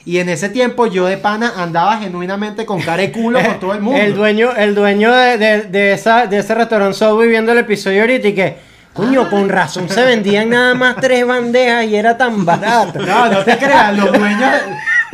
Y 0.05 0.18
en 0.18 0.29
ese 0.29 0.48
tiempo 0.48 0.87
yo 0.87 1.07
de 1.07 1.18
pana 1.18 1.53
andaba 1.57 1.98
genuinamente 1.98 2.64
con 2.66 2.81
cara 2.81 3.03
de 3.03 3.12
culo 3.12 3.40
con 3.44 3.61
todo 3.61 3.74
el 3.74 3.81
mundo. 3.81 4.01
El 4.01 4.14
dueño, 4.16 4.51
el 4.57 4.74
dueño 4.74 5.12
de, 5.14 5.38
de- 5.38 5.62
de 5.62 5.92
esa, 5.92 6.27
de 6.27 6.38
ese 6.38 6.55
restaurante 6.55 6.96
Subway 6.98 7.29
viendo 7.29 7.53
el 7.53 7.59
episodio 7.59 8.01
ahorita 8.01 8.29
y 8.29 8.35
que, 8.35 8.57
coño, 8.94 9.29
con 9.31 9.48
razón 9.51 9.88
se 9.88 10.03
vendían 10.05 10.48
nada 10.51 10.74
más 10.74 10.96
tres 10.96 11.27
bandejas 11.27 11.85
y 11.85 11.94
era 11.94 12.16
tan 12.16 12.44
barato. 12.44 12.98
No, 13.01 13.29
no 13.29 13.44
te 13.44 13.57
creas, 13.59 13.96
los 13.96 14.12
dueños, 14.12 14.51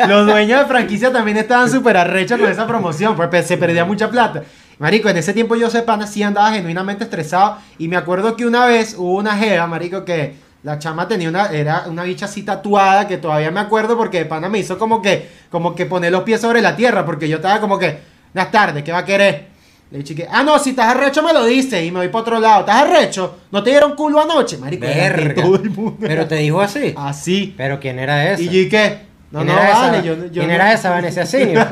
los 0.09 0.27
dueños 0.27 0.61
de 0.61 0.67
franquicia 0.67 1.13
también 1.13 1.37
estaban 1.37 1.71
súper 1.71 1.97
arrechos 1.97 2.39
con 2.41 2.51
esa 2.51 2.67
promoción, 2.67 3.17
pues 3.17 3.29
pe- 3.29 3.43
se 3.43 3.57
perdía 3.57 3.85
mucha 3.85 4.11
plata. 4.11 4.43
Marico, 4.79 5.09
en 5.09 5.17
ese 5.17 5.33
tiempo 5.33 5.55
yo 5.55 5.71
sepana 5.71 6.07
sí 6.07 6.23
andaba 6.23 6.51
genuinamente 6.53 7.05
estresado 7.05 7.59
y 7.79 7.87
me 7.89 7.97
acuerdo 7.97 8.37
que 8.37 8.45
una 8.47 8.67
vez 8.67 8.95
hubo 8.99 9.15
una 9.19 9.37
jeva, 9.37 9.67
marico, 9.69 10.05
que 10.05 10.35
la 10.65 10.79
chama 10.79 11.07
tenía 11.07 11.29
una, 11.29 11.47
era 11.53 11.85
una 11.87 12.03
bicha 12.05 12.25
así 12.25 12.43
tatuada 12.43 13.07
que 13.07 13.19
todavía 13.19 13.51
me 13.51 13.61
acuerdo 13.61 13.97
porque 13.97 14.19
de 14.19 14.25
pana 14.25 14.49
me 14.49 14.59
hizo 14.59 14.77
como 14.79 15.01
que, 15.01 15.29
como 15.51 15.75
que 15.75 15.87
poner 15.87 16.11
los 16.11 16.23
pies 16.23 16.41
sobre 16.41 16.61
la 16.61 16.75
tierra 16.75 17.05
porque 17.07 17.29
yo 17.29 17.37
estaba 17.37 17.61
como 17.61 17.79
que, 17.79 17.99
buenas 18.33 18.51
tardes, 18.51 18.83
¿qué 18.83 18.91
va 18.91 18.99
a 18.99 19.05
querer? 19.05 19.47
Le 19.93 19.99
dije 19.99 20.15
que, 20.17 20.29
ah, 20.29 20.43
no, 20.43 20.59
si 20.59 20.71
estás 20.71 20.87
arrecho 20.89 21.23
me 21.23 21.33
lo 21.33 21.45
dice 21.45 21.85
y 21.85 21.93
me 21.93 21.99
voy 22.01 22.09
para 22.09 22.23
otro 22.23 22.41
lado. 22.41 22.61
¿Estás 22.61 22.83
arrecho? 22.83 23.37
¿No 23.53 23.63
te 23.63 23.71
dieron 23.71 23.95
culo 23.95 24.21
anoche? 24.21 24.59
Marico, 24.59 24.85
Verga. 24.87 25.41
todo 25.43 25.55
el 25.57 25.71
mundo 25.71 25.99
Pero 26.01 26.27
te 26.27 26.35
dijo 26.37 26.61
así. 26.61 26.95
Así. 26.97 27.55
Pero 27.57 27.79
¿quién 27.79 28.01
era 28.01 28.33
ese? 28.33 28.43
Y 28.43 28.47
yo, 28.49 28.59
¿y 28.61 28.69
qué? 28.69 28.99
No, 29.35 29.41
¿Quién 29.41 29.55
no, 29.57 29.61
era 29.63 29.71
vale. 29.73 29.99
esa, 29.99 30.07
Yo, 30.07 30.15
yo 30.27 30.31
¿Quién 30.33 30.47
no- 30.47 30.53
era 30.55 30.73
esa 30.73 30.91
Vanessa 30.91 31.27
Senior? 31.27 31.67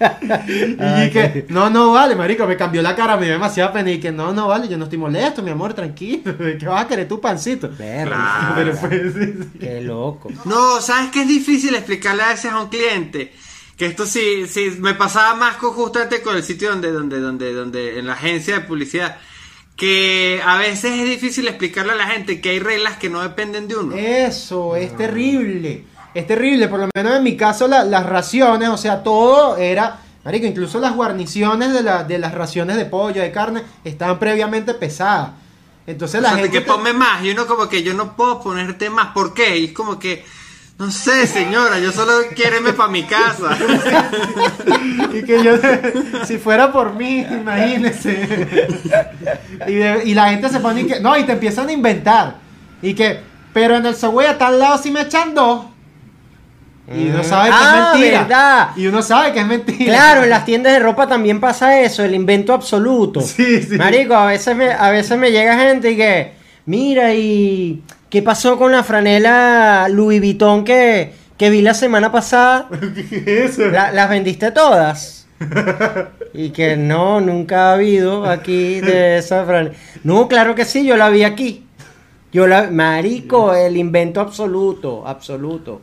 Y 0.00 1.10
¿qué? 1.10 1.46
No, 1.48 1.70
no, 1.70 1.92
vale, 1.92 2.16
marico. 2.16 2.46
Me 2.46 2.56
cambió 2.56 2.82
la 2.82 2.96
cara, 2.96 3.16
me 3.16 3.24
dio 3.26 3.34
demasiada 3.34 3.72
pena. 3.72 3.90
Y 3.90 4.00
que 4.00 4.10
no, 4.10 4.32
no, 4.32 4.48
vale, 4.48 4.68
yo 4.68 4.76
no 4.76 4.84
estoy 4.84 4.98
molesto, 4.98 5.42
mi 5.42 5.50
amor, 5.50 5.74
tranquilo. 5.74 6.34
¿Qué 6.58 6.66
vas 6.66 6.84
a 6.84 6.88
querer 6.88 7.06
tu 7.06 7.20
pancito? 7.20 7.68
Verga. 7.78 8.52
Pero 8.56 8.74
fue, 8.74 8.90
sí, 8.90 9.32
sí. 9.34 9.58
Qué 9.60 9.80
loco. 9.82 10.30
No, 10.44 10.80
¿sabes 10.80 11.10
qué 11.12 11.22
es 11.22 11.28
difícil 11.28 11.74
explicarle 11.74 12.22
a 12.22 12.28
veces 12.30 12.50
a 12.50 12.60
un 12.60 12.68
cliente? 12.68 13.32
Que 13.76 13.86
esto 13.86 14.06
sí, 14.06 14.46
sí, 14.48 14.76
me 14.80 14.94
pasaba 14.94 15.34
más 15.34 15.56
con, 15.56 15.70
justamente 15.72 16.22
con 16.22 16.36
el 16.36 16.42
sitio 16.42 16.70
donde, 16.70 16.92
donde, 16.92 17.20
donde, 17.20 17.52
donde, 17.52 17.98
en 17.98 18.06
la 18.06 18.14
agencia 18.14 18.54
de 18.54 18.60
publicidad. 18.62 19.16
Que 19.82 20.40
a 20.46 20.58
veces 20.58 20.92
es 20.92 21.04
difícil 21.06 21.48
explicarle 21.48 21.90
a 21.90 21.96
la 21.96 22.06
gente 22.06 22.40
que 22.40 22.50
hay 22.50 22.60
reglas 22.60 22.98
que 22.98 23.10
no 23.10 23.20
dependen 23.20 23.66
de 23.66 23.74
uno. 23.74 23.96
Eso, 23.96 24.76
es 24.76 24.96
terrible. 24.96 25.82
Es 26.14 26.24
terrible, 26.24 26.68
por 26.68 26.78
lo 26.78 26.88
menos 26.94 27.16
en 27.16 27.24
mi 27.24 27.36
caso 27.36 27.66
la- 27.66 27.82
las 27.82 28.06
raciones, 28.06 28.68
o 28.68 28.76
sea, 28.76 29.02
todo 29.02 29.56
era, 29.56 29.98
marico, 30.24 30.46
incluso 30.46 30.78
las 30.78 30.94
guarniciones 30.94 31.72
de, 31.72 31.82
la- 31.82 32.04
de 32.04 32.20
las 32.20 32.32
raciones 32.32 32.76
de 32.76 32.84
pollo, 32.84 33.20
de 33.22 33.32
carne, 33.32 33.64
estaban 33.82 34.20
previamente 34.20 34.72
pesadas. 34.74 35.30
Entonces 35.84 36.20
O 36.20 36.22
la 36.22 36.28
sea, 36.28 36.38
gente... 36.44 36.52
que 36.52 36.60
ponme 36.60 36.92
más. 36.92 37.24
Y 37.24 37.30
uno 37.32 37.44
como 37.48 37.68
que 37.68 37.82
yo 37.82 37.92
no 37.92 38.14
puedo 38.14 38.40
ponerte 38.40 38.88
más. 38.88 39.08
¿Por 39.08 39.34
qué? 39.34 39.58
Y 39.58 39.64
es 39.64 39.72
como 39.72 39.98
que, 39.98 40.24
no 40.78 40.90
sé, 40.90 41.26
señora, 41.26 41.78
yo 41.78 41.92
solo 41.92 42.12
quiero 42.34 42.56
irme 42.56 42.72
para 42.72 42.88
mi 42.90 43.04
casa. 43.04 43.56
Y 45.14 45.22
que 45.24 45.44
yo, 45.44 45.52
si 46.24 46.38
fuera 46.38 46.72
por 46.72 46.94
mí, 46.94 47.18
imagínese. 47.30 48.48
Y, 49.68 49.74
de- 49.74 50.02
y 50.06 50.14
la 50.14 50.30
gente 50.30 50.48
se 50.48 50.58
pone 50.60 50.80
y 50.82 50.86
que, 50.86 51.00
no, 51.00 51.16
y 51.16 51.24
te 51.24 51.32
empiezan 51.32 51.68
a 51.68 51.72
inventar. 51.72 52.36
Y 52.80 52.94
que, 52.94 53.20
Pero 53.52 53.76
en 53.76 53.84
el 53.86 53.94
subway 53.94 54.26
a 54.26 54.38
tal 54.38 54.58
lado 54.58 54.78
sí 54.78 54.90
me 54.90 55.02
echan 55.02 55.34
dos. 55.34 55.66
Y 56.88 57.10
uno 57.10 57.18
Mm. 57.20 57.24
sabe 57.24 57.48
que 57.50 57.54
Ah, 57.56 57.90
es 57.92 57.98
mentira. 58.00 58.20
verdad. 58.22 58.68
Y 58.76 58.86
uno 58.86 59.02
sabe 59.02 59.32
que 59.32 59.40
es 59.40 59.46
mentira. 59.46 59.84
Claro, 59.84 60.22
en 60.24 60.30
las 60.30 60.44
tiendas 60.46 60.72
de 60.72 60.78
ropa 60.80 61.06
también 61.06 61.38
pasa 61.38 61.78
eso, 61.80 62.02
el 62.02 62.14
invento 62.14 62.54
absoluto. 62.54 63.20
Sí, 63.20 63.62
sí. 63.62 63.76
Marico, 63.76 64.14
a 64.14 64.26
veces 64.26 64.56
me, 64.56 64.72
a 64.72 64.90
veces 64.90 65.16
me 65.18 65.30
llega 65.30 65.56
gente 65.58 65.90
y 65.92 65.96
que, 65.96 66.32
mira, 66.66 67.12
¿y 67.14 67.82
qué 68.12 68.20
pasó 68.22 68.58
con 68.58 68.72
la 68.72 68.84
franela 68.84 69.88
Louis 69.90 70.20
Vuitton 70.20 70.64
que, 70.64 71.14
que 71.38 71.48
vi 71.48 71.62
la 71.62 71.72
semana 71.72 72.12
pasada? 72.12 72.68
¿Qué 73.08 73.44
es 73.44 73.52
eso? 73.58 73.68
La- 73.70 73.90
¿Las 73.90 74.10
vendiste 74.10 74.50
todas? 74.52 75.26
Y 76.34 76.48
que 76.50 76.76
no, 76.78 77.20
nunca 77.20 77.68
ha 77.70 77.74
habido 77.74 78.24
aquí 78.26 78.80
de 78.80 79.18
esa 79.18 79.44
franela. 79.44 79.74
No, 80.04 80.28
claro 80.28 80.54
que 80.54 80.64
sí, 80.64 80.84
yo 80.86 80.96
la 80.96 81.10
vi 81.10 81.24
aquí. 81.24 81.66
Yo 82.32 82.46
la, 82.46 82.70
marico, 82.70 83.54
el 83.54 83.76
invento 83.76 84.20
absoluto, 84.20 85.06
absoluto. 85.06 85.82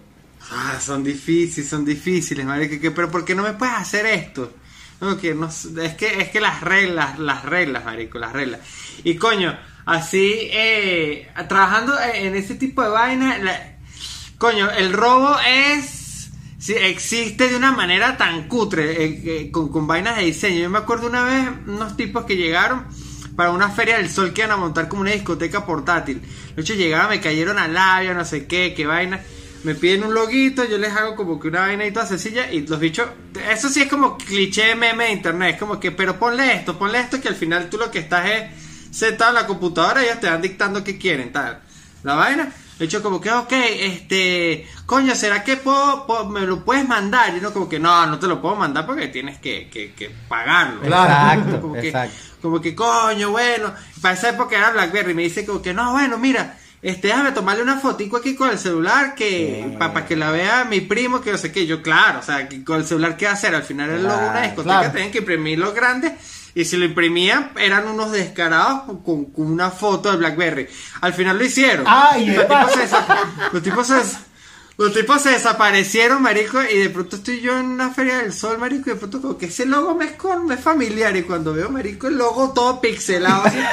Ah, 0.51 0.77
son 0.79 1.03
difíciles, 1.03 1.69
son 1.69 1.85
difíciles, 1.85 2.45
marico, 2.45 2.79
que- 2.81 2.89
pero 2.91 3.11
¿por 3.11 3.23
qué 3.25 3.35
no 3.35 3.43
me 3.43 3.53
puedes 3.53 3.75
hacer 3.75 4.05
esto? 4.07 4.53
No, 5.01 5.17
que 5.17 5.33
no 5.35 5.47
es 5.47 5.93
que 5.95 6.19
es 6.21 6.29
que 6.29 6.41
las 6.41 6.61
reglas, 6.61 7.19
las 7.19 7.43
reglas, 7.45 7.85
marico, 7.85 8.17
las 8.17 8.33
reglas. 8.33 8.61
Y 9.03 9.15
coño, 9.15 9.55
así 9.89 10.49
eh, 10.53 11.27
trabajando 11.47 11.95
en 12.13 12.35
ese 12.35 12.55
tipo 12.55 12.83
de 12.83 12.89
vainas, 12.89 13.39
coño, 14.37 14.69
el 14.69 14.93
robo 14.93 15.35
es 15.47 16.29
sí, 16.59 16.73
existe 16.73 17.47
de 17.47 17.55
una 17.55 17.71
manera 17.71 18.15
tan 18.15 18.47
cutre 18.47 19.03
eh, 19.03 19.51
con, 19.51 19.69
con 19.69 19.87
vainas 19.87 20.17
de 20.17 20.25
diseño. 20.25 20.59
Yo 20.59 20.69
me 20.69 20.77
acuerdo 20.77 21.07
una 21.07 21.23
vez 21.23 21.49
unos 21.65 21.97
tipos 21.97 22.25
que 22.25 22.35
llegaron 22.35 22.85
para 23.35 23.51
una 23.51 23.69
feria 23.69 23.97
del 23.97 24.11
sol 24.11 24.31
que 24.31 24.41
iban 24.41 24.51
a 24.51 24.57
montar 24.57 24.87
como 24.87 25.01
una 25.01 25.11
discoteca 25.11 25.65
portátil. 25.65 26.21
Los 26.55 26.65
chicos 26.65 26.81
llegaron, 26.81 27.09
me 27.09 27.19
cayeron 27.19 27.57
al 27.57 27.73
labio, 27.73 28.13
no 28.13 28.25
sé 28.25 28.45
qué, 28.45 28.75
qué 28.75 28.85
vaina. 28.85 29.19
Me 29.63 29.73
piden 29.73 30.03
un 30.03 30.13
loguito, 30.13 30.65
yo 30.65 30.77
les 30.77 30.93
hago 30.93 31.15
como 31.15 31.39
que 31.39 31.47
una 31.47 31.61
vaina 31.61 31.85
y 31.85 31.91
toda 31.91 32.05
sencilla 32.05 32.51
y 32.51 32.65
los 32.65 32.79
bichos, 32.79 33.09
eso 33.49 33.69
sí 33.69 33.81
es 33.81 33.89
como 33.89 34.17
cliché 34.17 34.75
meme 34.75 35.05
de 35.05 35.11
internet, 35.11 35.55
es 35.55 35.59
como 35.59 35.79
que, 35.79 35.91
pero 35.91 36.17
ponle 36.17 36.53
esto, 36.53 36.77
ponle 36.77 36.99
esto 36.99 37.19
que 37.19 37.27
al 37.27 37.35
final 37.35 37.69
tú 37.69 37.77
lo 37.77 37.91
que 37.91 37.99
estás 37.99 38.29
es 38.29 38.68
sentado 38.91 39.29
en 39.31 39.35
la 39.35 39.47
computadora 39.47 40.01
y 40.01 40.05
ellos 40.05 40.19
te 40.19 40.29
van 40.29 40.41
dictando 40.41 40.83
qué 40.83 40.97
quieren, 40.97 41.31
tal. 41.31 41.59
La 42.03 42.15
vaina, 42.15 42.49
de 42.77 42.85
hecho 42.85 43.03
como 43.03 43.19
que, 43.19 43.29
ok, 43.31 43.51
este, 43.51 44.67
coño, 44.85 45.13
¿será 45.15 45.43
que 45.43 45.57
puedo, 45.57 46.05
puedo- 46.07 46.29
me 46.29 46.41
lo 46.41 46.63
puedes 46.63 46.87
mandar? 46.87 47.33
Y 47.35 47.39
uno 47.39 47.51
como 47.51 47.67
que, 47.67 47.79
no, 47.79 48.05
no 48.05 48.19
te 48.19 48.27
lo 48.27 48.41
puedo 48.41 48.55
mandar 48.55 48.85
porque 48.85 49.07
tienes 49.07 49.37
que, 49.39 49.69
que, 49.69 49.93
que 49.93 50.09
pagarlo. 50.27 50.83
Exacto, 50.83 51.61
como 51.61 51.73
que, 51.75 51.87
exacto. 51.87 52.15
como 52.41 52.61
que 52.61 52.73
coño, 52.75 53.31
bueno, 53.31 53.73
para 54.01 54.13
esa 54.13 54.29
época 54.29 54.57
era 54.57 54.71
Blackberry, 54.71 55.13
me 55.13 55.23
dice 55.23 55.45
como 55.45 55.61
que 55.61 55.73
no, 55.73 55.91
bueno, 55.91 56.17
mira, 56.17 56.57
este, 56.81 57.09
déjame 57.09 57.33
tomarle 57.33 57.61
una 57.63 57.77
fotico 57.79 58.15
aquí 58.15 58.35
con 58.35 58.49
el 58.49 58.57
celular 58.57 59.13
que 59.13 59.75
para 59.77 60.05
que 60.05 60.15
la 60.15 60.31
vea 60.31 60.63
mi 60.63 60.79
primo, 60.79 61.19
que 61.19 61.33
no 61.33 61.37
sé 61.37 61.51
qué, 61.51 61.65
yo 61.67 61.81
claro, 61.81 62.19
o 62.19 62.23
sea, 62.23 62.47
que 62.47 62.63
con 62.63 62.77
el 62.77 62.85
celular 62.85 63.17
qué 63.17 63.27
hacer, 63.27 63.53
al 63.53 63.63
final 63.63 63.89
el 63.89 64.03
logo 64.03 64.15
de 64.15 64.21
una 64.23 64.31
Claro, 64.31 64.45
discoteca 64.47 64.77
claro. 64.79 64.91
tenían 64.93 65.11
que 65.11 65.17
imprimirlo 65.17 65.73
grande 65.73 66.15
y 66.55 66.65
si 66.65 66.77
lo 66.77 66.85
imprimían 66.85 67.51
eran 67.57 67.87
unos 67.87 68.11
descarados 68.11 68.83
con, 69.05 69.25
con 69.25 69.47
una 69.51 69.69
foto 69.71 70.11
de 70.11 70.17
Blackberry. 70.17 70.67
Al 71.01 71.13
final 71.13 71.37
lo 71.37 71.45
hicieron. 71.45 71.85
Ay, 71.87 72.27
los, 72.31 72.47
tipos 72.47 72.71
se 72.73 72.87
los 73.53 73.63
tipos 73.63 73.87
se 73.87 74.29
los 74.77 74.93
tipos 74.93 75.21
se 75.21 75.31
desaparecieron, 75.31 76.21
marico, 76.21 76.57
y 76.63 76.77
de 76.77 76.89
pronto 76.89 77.17
estoy 77.17 77.41
yo 77.41 77.59
en 77.59 77.65
una 77.65 77.89
feria 77.89 78.19
del 78.19 78.31
sol, 78.31 78.57
marico, 78.59 78.89
y 78.89 78.93
de 78.93 78.95
pronto 78.99 79.21
como 79.21 79.37
que 79.37 79.47
ese 79.47 79.65
logo 79.65 79.93
me 79.93 80.05
es, 80.05 80.11
con- 80.13 80.45
me 80.47 80.53
es 80.55 80.61
familiar, 80.61 81.13
y 81.17 81.23
cuando 81.23 81.53
veo, 81.53 81.69
marico, 81.69 82.07
el 82.07 82.17
logo 82.17 82.53
todo 82.53 82.79
pixelado, 82.79 83.43
así. 83.43 83.57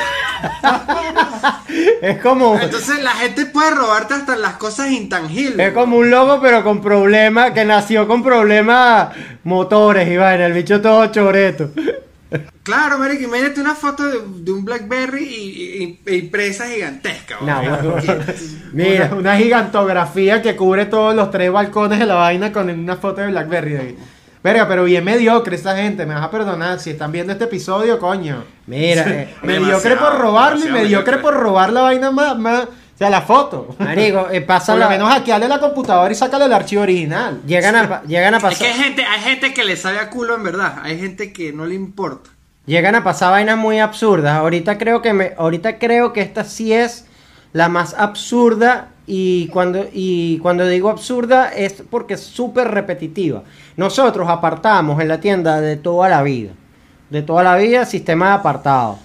Es 2.03 2.21
como, 2.21 2.59
entonces 2.61 3.03
la 3.03 3.13
gente 3.13 3.47
puede 3.47 3.71
robarte 3.71 4.15
hasta 4.15 4.37
las 4.37 4.55
cosas 4.55 4.91
intangibles. 4.91 5.69
es 5.69 5.75
como 5.75 5.99
un 5.99 6.11
logo, 6.11 6.41
pero 6.41 6.63
con 6.65 6.81
problemas, 6.83 7.53
que 7.53 7.65
nació 7.65 8.07
con 8.09 8.23
problemas 8.23 9.15
motores 9.45 10.09
y 10.09 10.17
vaina, 10.17 10.47
el 10.47 10.53
bicho 10.53 10.81
todo 10.81 11.07
choreto. 11.07 11.71
Claro, 12.63 12.99
marico, 12.99 13.23
imagínate 13.25 13.61
una 13.61 13.75
foto 13.75 14.05
de, 14.05 14.19
de 14.43 14.53
un 14.53 14.65
Blackberry 14.65 15.23
y, 15.25 15.83
y- 15.85 16.01
e 16.07 16.17
impresa 16.17 16.67
gigantesca. 16.67 17.37
No, 17.41 17.57
bueno. 17.63 17.97
Mira, 18.73 19.07
Una, 19.13 19.17
una 19.17 19.37
gigantografía 19.37 20.43
que 20.43 20.57
cubre 20.57 20.87
todos 20.87 21.15
los 21.15 21.31
tres 21.31 21.53
balcones 21.53 21.99
de 22.01 22.07
la 22.07 22.15
vaina 22.17 22.53
con 22.53 22.69
una 22.69 22.97
foto 22.97 23.21
de 23.21 23.29
Blackberry. 23.29 23.73
de 23.73 23.79
ahí. 23.81 23.97
Verga, 24.43 24.69
pero 24.69 24.85
bien 24.85 25.05
mediocre 25.05 25.57
esa 25.57 25.77
gente, 25.77 26.07
me 26.07 26.15
vas 26.15 26.23
a 26.25 26.31
perdonar. 26.31 26.79
Si 26.81 26.91
están 26.91 27.11
viendo 27.13 27.33
este 27.33 27.45
episodio, 27.45 27.99
coño. 27.99 28.45
mira, 28.67 29.03
eh, 29.09 29.35
mediocre 29.43 29.97
por 29.97 30.19
robarlo 30.19 30.59
y 30.61 30.71
mediocre 30.71 30.83
mediocre. 30.83 31.17
por 31.19 31.35
robar 31.35 31.73
la 31.73 31.83
vaina 31.83 32.11
más, 32.11 32.39
más. 32.39 32.67
O 32.97 32.99
sea, 32.99 33.11
la 33.11 33.21
foto. 33.21 33.77
marico, 33.79 34.29
eh, 34.31 34.41
pasa 34.47 34.73
Por 34.73 34.81
lo 34.81 34.87
la... 34.87 34.91
menos 34.91 35.13
hackearle 35.13 35.49
la 35.49 35.61
computadora 35.61 36.11
y 36.11 36.15
sacarle 36.15 36.47
el 36.47 36.53
archivo 36.55 36.81
original. 36.81 37.43
Llegan 37.47 37.77
a, 37.77 38.03
llegan 38.05 38.33
a 38.33 38.39
Es 38.39 38.43
que 38.43 38.49
pasar... 38.49 38.67
hay 38.69 38.73
gente, 38.73 39.05
hay 39.05 39.21
gente 39.21 39.53
que 39.53 39.65
le 39.65 39.77
sabe 39.77 39.99
a 39.99 40.09
culo 40.09 40.35
en 40.35 40.43
verdad. 40.43 40.79
Hay 40.83 40.99
gente 40.99 41.31
que 41.31 41.53
no 41.53 41.67
le 41.67 41.75
importa. 41.75 42.31
Llegan 42.65 42.95
a 42.95 43.05
pasar 43.05 43.33
vainas 43.33 43.59
muy 43.59 43.81
absurdas. 43.81 44.39
Ahorita 44.39 44.79
creo 44.79 45.03
que 45.03 45.13
me, 45.13 45.35
ahorita 45.37 45.79
creo 45.79 46.15
que 46.15 46.23
esta 46.23 46.43
sí 46.43 46.73
es 46.73 47.05
la 47.53 47.69
más 47.69 47.93
absurda 47.99 48.89
y 49.07 49.49
cuando 49.49 49.87
y 49.93 50.39
cuando 50.39 50.67
digo 50.67 50.89
absurda 50.89 51.51
es 51.51 51.85
porque 51.91 52.15
es 52.15 52.21
súper 52.21 52.69
repetitiva. 52.69 53.43
Nosotros 53.77 54.27
apartamos 54.31 55.03
en 55.03 55.09
la 55.09 55.21
tienda 55.21 55.61
de 55.61 55.77
toda 55.77 56.09
la 56.09 56.23
vida, 56.23 56.53
de 57.11 57.21
toda 57.21 57.43
la 57.45 57.57
vida 57.57 57.85
sistema 57.85 58.29
de 58.29 58.33
apartado. 58.37 58.99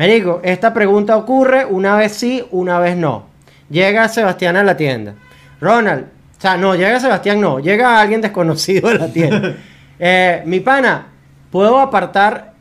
Me 0.00 0.08
digo, 0.08 0.40
esta 0.42 0.72
pregunta 0.72 1.14
ocurre 1.14 1.66
una 1.66 1.94
vez 1.94 2.12
sí, 2.12 2.42
una 2.52 2.78
vez 2.78 2.96
no. 2.96 3.26
Llega 3.68 4.08
Sebastián 4.08 4.56
a 4.56 4.62
la 4.62 4.74
tienda. 4.74 5.12
Ronald, 5.60 6.04
o 6.38 6.40
sea, 6.40 6.56
no, 6.56 6.74
llega 6.74 6.98
Sebastián, 6.98 7.38
no, 7.38 7.60
llega 7.60 8.00
alguien 8.00 8.22
desconocido 8.22 8.88
a 8.88 8.94
la 8.94 9.12
tienda. 9.12 9.56
Eh, 10.02 10.42
mi 10.46 10.60
pana, 10.60 11.08
¿puedo 11.50 11.78
apartar 11.78 12.54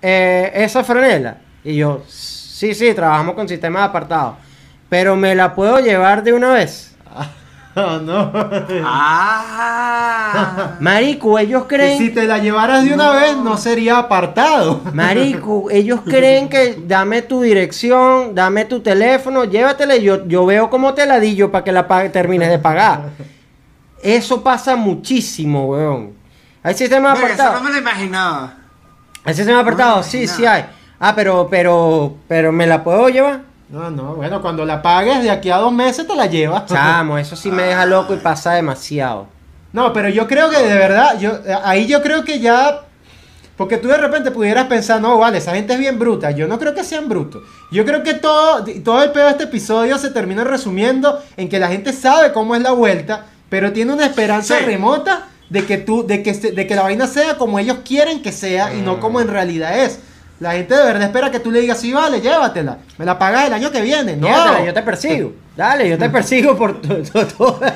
eh, 0.00 0.52
esa 0.54 0.84
franela? 0.84 1.38
Y 1.64 1.74
yo, 1.74 2.04
sí, 2.06 2.72
sí, 2.72 2.94
trabajamos 2.94 3.34
con 3.34 3.48
sistema 3.48 3.80
de 3.80 3.86
apartado. 3.86 4.36
Pero 4.88 5.16
me 5.16 5.34
la 5.34 5.56
puedo 5.56 5.80
llevar 5.80 6.22
de 6.22 6.32
una 6.32 6.52
vez. 6.52 6.96
No, 7.76 7.98
no. 8.00 8.32
Ah. 8.84 10.76
Marico, 10.80 11.38
ellos 11.38 11.62
Que 11.64 11.76
creen. 11.76 11.98
si 11.98 12.10
te 12.10 12.26
la 12.26 12.38
llevaras 12.38 12.84
de 12.84 12.92
una 12.94 13.10
vez, 13.12 13.36
no 13.36 13.56
sería 13.56 13.98
apartado. 13.98 14.80
Marico, 14.92 15.70
ellos 15.70 16.00
creen 16.04 16.48
que 16.48 16.78
dame 16.86 17.22
tu 17.22 17.40
dirección, 17.42 18.34
dame 18.34 18.64
tu 18.64 18.80
teléfono, 18.80 19.44
llévatela 19.44 19.96
y 19.96 20.02
yo, 20.02 20.26
yo 20.26 20.44
veo 20.46 20.68
cómo 20.70 20.94
te 20.94 21.06
la 21.06 21.20
di 21.20 21.34
yo 21.36 21.50
para 21.52 21.64
que 21.64 21.72
la 21.72 21.86
pague- 21.86 22.10
termines 22.10 22.48
de 22.48 22.58
pagar. 22.58 23.10
Eso 24.02 24.42
pasa 24.42 24.76
muchísimo, 24.76 25.66
weón. 25.68 26.12
¿Hay 26.62 26.74
sistema 26.74 27.12
eso 27.12 27.22
apartado? 27.24 27.54
no 27.54 27.62
me 27.64 27.70
lo 27.70 27.78
imaginaba. 27.78 28.54
¿Hay 29.24 29.34
sistema 29.34 29.60
apartado? 29.60 29.96
No, 29.98 30.02
Sí, 30.02 30.26
sí 30.26 30.44
hay. 30.46 30.64
Ah, 31.00 31.12
pero, 31.14 31.46
pero, 31.48 32.16
pero 32.26 32.50
¿me 32.50 32.66
la 32.66 32.82
puedo 32.82 33.08
llevar? 33.08 33.42
No, 33.70 33.90
no, 33.90 34.14
bueno, 34.14 34.40
cuando 34.40 34.64
la 34.64 34.80
pagues 34.80 35.22
de 35.22 35.30
aquí 35.30 35.50
a 35.50 35.58
dos 35.58 35.72
meses 35.72 36.06
te 36.06 36.16
la 36.16 36.26
llevas. 36.26 36.64
Chamo, 36.66 37.18
eso 37.18 37.36
sí 37.36 37.50
me 37.50 37.64
deja 37.64 37.84
loco 37.84 38.14
y 38.14 38.18
pasa 38.18 38.52
demasiado. 38.54 39.26
No, 39.72 39.92
pero 39.92 40.08
yo 40.08 40.26
creo 40.26 40.48
que 40.48 40.56
de 40.62 40.74
verdad, 40.74 41.18
yo 41.20 41.38
ahí 41.64 41.86
yo 41.86 42.00
creo 42.02 42.24
que 42.24 42.40
ya. 42.40 42.80
Porque 43.58 43.76
tú 43.76 43.88
de 43.88 43.96
repente 43.98 44.30
pudieras 44.30 44.66
pensar, 44.68 45.00
no, 45.00 45.18
vale, 45.18 45.38
esa 45.38 45.52
gente 45.54 45.72
es 45.74 45.78
bien 45.80 45.98
bruta. 45.98 46.30
Yo 46.30 46.46
no 46.46 46.58
creo 46.60 46.74
que 46.74 46.84
sean 46.84 47.08
brutos. 47.08 47.42
Yo 47.72 47.84
creo 47.84 48.02
que 48.04 48.14
todo, 48.14 48.64
todo 48.84 49.02
el 49.02 49.10
pedo 49.10 49.24
de 49.24 49.30
este 49.32 49.44
episodio 49.44 49.98
se 49.98 50.10
termina 50.10 50.44
resumiendo 50.44 51.20
en 51.36 51.48
que 51.48 51.58
la 51.58 51.66
gente 51.68 51.92
sabe 51.92 52.32
cómo 52.32 52.54
es 52.54 52.62
la 52.62 52.70
vuelta, 52.70 53.26
pero 53.50 53.72
tiene 53.72 53.92
una 53.92 54.06
esperanza 54.06 54.58
Sí. 54.58 54.64
remota 54.64 55.26
de 55.50 55.66
que 55.66 55.76
tú, 55.76 56.06
de 56.06 56.22
que, 56.22 56.34
se- 56.34 56.52
de 56.52 56.66
que 56.68 56.74
la 56.76 56.82
vaina 56.82 57.06
sea 57.08 57.36
como 57.36 57.58
ellos 57.58 57.78
quieren 57.84 58.22
que 58.22 58.30
sea 58.32 58.72
y 58.74 58.80
no 58.80 59.00
como 59.00 59.20
en 59.20 59.26
realidad 59.28 59.76
es. 59.80 59.98
La 60.40 60.52
gente 60.52 60.74
de 60.76 60.84
verdad 60.84 61.02
espera 61.02 61.30
que 61.30 61.40
tú 61.40 61.50
le 61.50 61.60
digas, 61.60 61.80
sí, 61.80 61.92
vale, 61.92 62.20
llévatela. 62.20 62.78
Me 62.96 63.04
la 63.04 63.18
pagas 63.18 63.46
el 63.46 63.52
año 63.52 63.70
que 63.72 63.80
viene. 63.80 64.16
No. 64.16 64.28
Llévatela, 64.28 64.64
yo 64.64 64.74
te 64.74 64.82
persigo. 64.82 65.32
Dale, 65.56 65.88
yo 65.88 65.98
te 65.98 66.08
persigo 66.10 66.56
por 66.56 66.80
to- 66.80 67.02
to- 67.02 67.26
todo. 67.26 67.60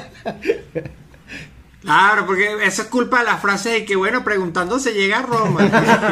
Claro, 1.82 2.26
porque 2.26 2.48
eso 2.64 2.82
es 2.82 2.88
culpa 2.88 3.18
de 3.18 3.24
las 3.24 3.40
frases 3.40 3.72
de 3.72 3.84
que, 3.84 3.96
bueno, 3.96 4.22
preguntando 4.22 4.78
se 4.78 4.92
llega 4.92 5.18
a 5.18 5.22
Roma. 5.22 5.62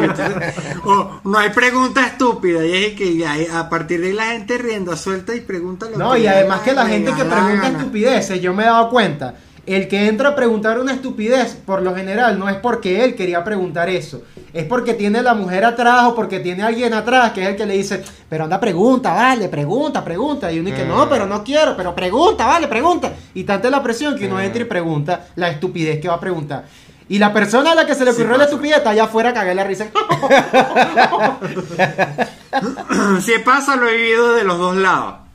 Entonces, 0.02 0.54
o 0.84 1.20
no 1.22 1.38
hay 1.38 1.50
pregunta 1.50 2.04
estúpida. 2.04 2.66
Y 2.66 2.86
es 2.86 2.94
que 2.94 3.24
hay- 3.24 3.46
a 3.46 3.68
partir 3.68 4.00
de 4.00 4.08
ahí 4.08 4.12
la 4.14 4.26
gente 4.32 4.58
riendo 4.58 4.96
suelta 4.96 5.32
y 5.32 5.42
pregunta 5.42 5.86
lo 5.88 5.96
No, 5.96 6.12
que 6.14 6.20
y 6.20 6.26
además 6.26 6.62
que 6.62 6.72
la 6.72 6.82
la 6.82 6.90
gente 6.90 7.12
que 7.14 7.24
pregunta 7.24 7.68
estupideces, 7.68 8.40
yo 8.40 8.52
me 8.52 8.64
he 8.64 8.66
dado 8.66 8.90
cuenta. 8.90 9.36
El 9.70 9.86
que 9.86 10.08
entra 10.08 10.30
a 10.30 10.34
preguntar 10.34 10.80
una 10.80 10.92
estupidez, 10.92 11.54
por 11.54 11.80
lo 11.80 11.94
general, 11.94 12.40
no 12.40 12.48
es 12.48 12.56
porque 12.56 13.04
él 13.04 13.14
quería 13.14 13.44
preguntar 13.44 13.88
eso. 13.88 14.20
Es 14.52 14.64
porque 14.64 14.94
tiene 14.94 15.22
la 15.22 15.34
mujer 15.34 15.64
atrás 15.64 16.06
o 16.06 16.14
porque 16.16 16.40
tiene 16.40 16.64
alguien 16.64 16.92
atrás 16.92 17.30
que 17.30 17.42
es 17.42 17.50
el 17.50 17.56
que 17.56 17.66
le 17.66 17.74
dice, 17.74 18.02
pero 18.28 18.42
anda, 18.42 18.58
pregunta, 18.58 19.14
vale, 19.14 19.48
pregunta, 19.48 20.02
pregunta. 20.02 20.50
Y 20.50 20.58
uno 20.58 20.70
dice, 20.70 20.84
no, 20.84 21.08
pero 21.08 21.24
no 21.24 21.44
quiero, 21.44 21.76
pero 21.76 21.94
pregunta, 21.94 22.48
vale, 22.48 22.66
pregunta. 22.66 23.12
Y 23.32 23.44
tanta 23.44 23.70
la 23.70 23.80
presión 23.80 24.18
que 24.18 24.26
uno 24.26 24.40
entra 24.40 24.60
y 24.60 24.64
pregunta 24.64 25.28
la 25.36 25.50
estupidez 25.50 26.00
que 26.00 26.08
va 26.08 26.14
a 26.14 26.20
preguntar. 26.20 26.64
Y 27.08 27.20
la 27.20 27.32
persona 27.32 27.70
a 27.70 27.76
la 27.76 27.86
que 27.86 27.94
se 27.94 28.04
le 28.04 28.12
Sí 28.12 28.22
ocurrió 28.22 28.38
la 28.38 28.44
estupidez 28.46 28.78
está 28.78 28.90
allá 28.90 29.04
afuera 29.04 29.32
cagué 29.32 29.54
la 29.54 29.62
risa. 29.62 29.86
si 33.20 33.38
pasa, 33.44 33.76
lo 33.76 33.88
he 33.88 33.96
vivido 33.96 34.34
de 34.34 34.42
los 34.42 34.58
dos 34.58 34.74
lados. 34.74 35.29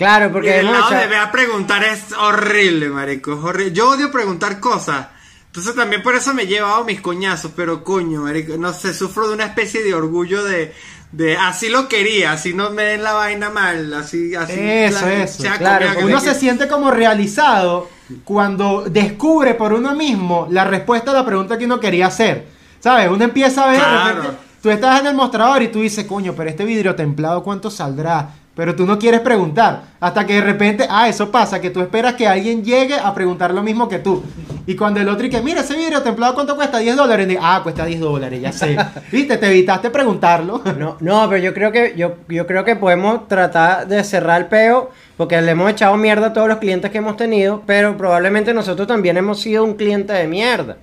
Claro, 0.00 0.32
porque 0.32 0.60
el 0.60 0.66
lado 0.72 0.88
de 0.90 1.06
ve 1.08 1.16
a 1.16 1.30
preguntar 1.30 1.84
es 1.84 2.12
horrible, 2.18 2.88
marico. 2.88 3.34
es 3.34 3.38
horrible. 3.44 3.72
Yo 3.72 3.90
odio 3.90 4.10
preguntar 4.10 4.58
cosas. 4.58 5.08
Entonces 5.48 5.74
también 5.74 6.02
por 6.02 6.14
eso 6.14 6.32
me 6.32 6.44
he 6.44 6.46
llevado 6.46 6.84
mis 6.84 7.02
coñazos, 7.02 7.52
pero 7.54 7.84
coño, 7.84 8.22
marico, 8.22 8.56
no 8.56 8.72
sé, 8.72 8.94
sufro 8.94 9.28
de 9.28 9.34
una 9.34 9.44
especie 9.44 9.82
de 9.82 9.92
orgullo 9.92 10.42
de, 10.42 10.72
de 11.12 11.36
así 11.36 11.68
lo 11.68 11.86
quería, 11.86 12.32
así 12.32 12.54
no 12.54 12.70
me 12.70 12.82
den 12.84 13.02
la 13.02 13.12
vaina 13.12 13.50
mal, 13.50 13.92
así, 13.92 14.34
así. 14.34 14.54
Eso, 14.58 15.04
la- 15.06 15.12
eso, 15.24 15.42
claro, 15.58 15.86
Uno 16.02 16.18
se 16.20 16.34
siente 16.34 16.66
como 16.66 16.90
realizado 16.90 17.90
cuando 18.24 18.84
descubre 18.88 19.52
por 19.54 19.74
uno 19.74 19.94
mismo 19.94 20.46
la 20.50 20.64
respuesta 20.64 21.10
a 21.10 21.14
la 21.14 21.26
pregunta 21.26 21.58
que 21.58 21.66
uno 21.66 21.78
quería 21.78 22.06
hacer. 22.06 22.46
¿Sabes? 22.80 23.08
Uno 23.10 23.22
empieza 23.24 23.64
a 23.64 23.66
ver, 23.72 23.80
de 23.80 23.84
Claro. 23.84 24.14
repente, 24.22 24.36
tú 24.62 24.70
estás 24.70 25.00
en 25.00 25.06
el 25.08 25.14
mostrador 25.14 25.62
y 25.62 25.68
tú 25.68 25.80
dices, 25.80 26.06
coño, 26.06 26.32
pero 26.34 26.48
este 26.48 26.64
vidrio 26.64 26.94
templado, 26.94 27.42
¿cuánto 27.42 27.70
saldrá? 27.70 28.30
Pero 28.60 28.76
tú 28.76 28.84
no 28.84 28.98
quieres 28.98 29.20
preguntar. 29.20 29.84
Hasta 30.00 30.26
que 30.26 30.34
de 30.34 30.42
repente, 30.42 30.86
ah, 30.90 31.08
eso 31.08 31.30
pasa, 31.30 31.62
que 31.62 31.70
tú 31.70 31.80
esperas 31.80 32.12
que 32.12 32.28
alguien 32.28 32.62
llegue 32.62 32.94
a 32.94 33.14
preguntar 33.14 33.54
lo 33.54 33.62
mismo 33.62 33.88
que 33.88 34.00
tú. 34.00 34.22
Y 34.66 34.76
cuando 34.76 35.00
el 35.00 35.08
otro 35.08 35.24
y 35.26 35.30
que, 35.30 35.40
mira, 35.40 35.62
ese 35.62 35.74
vidrio 35.74 36.02
templado, 36.02 36.34
¿cuánto 36.34 36.54
cuesta? 36.56 36.76
10 36.76 36.94
dólares. 36.94 37.26
Y, 37.30 37.38
ah, 37.40 37.60
cuesta 37.62 37.86
10 37.86 38.00
dólares, 38.00 38.38
ya 38.38 38.52
sé. 38.52 38.76
¿Viste? 39.10 39.38
Te 39.38 39.46
evitaste 39.46 39.88
preguntarlo. 39.88 40.60
No, 40.78 40.98
no, 41.00 41.26
pero 41.30 41.42
yo 41.42 41.54
creo 41.54 41.72
que 41.72 41.94
yo, 41.96 42.16
yo 42.28 42.46
creo 42.46 42.62
que 42.62 42.76
podemos 42.76 43.26
tratar 43.28 43.88
de 43.88 44.04
cerrar 44.04 44.42
el 44.42 44.48
peo 44.48 44.90
porque 45.16 45.40
le 45.40 45.52
hemos 45.52 45.70
echado 45.70 45.96
mierda 45.96 46.26
a 46.26 46.32
todos 46.34 46.46
los 46.46 46.58
clientes 46.58 46.90
que 46.90 46.98
hemos 46.98 47.16
tenido, 47.16 47.62
pero 47.64 47.96
probablemente 47.96 48.52
nosotros 48.52 48.86
también 48.86 49.16
hemos 49.16 49.40
sido 49.40 49.64
un 49.64 49.72
cliente 49.72 50.12
de 50.12 50.26
mierda. 50.26 50.76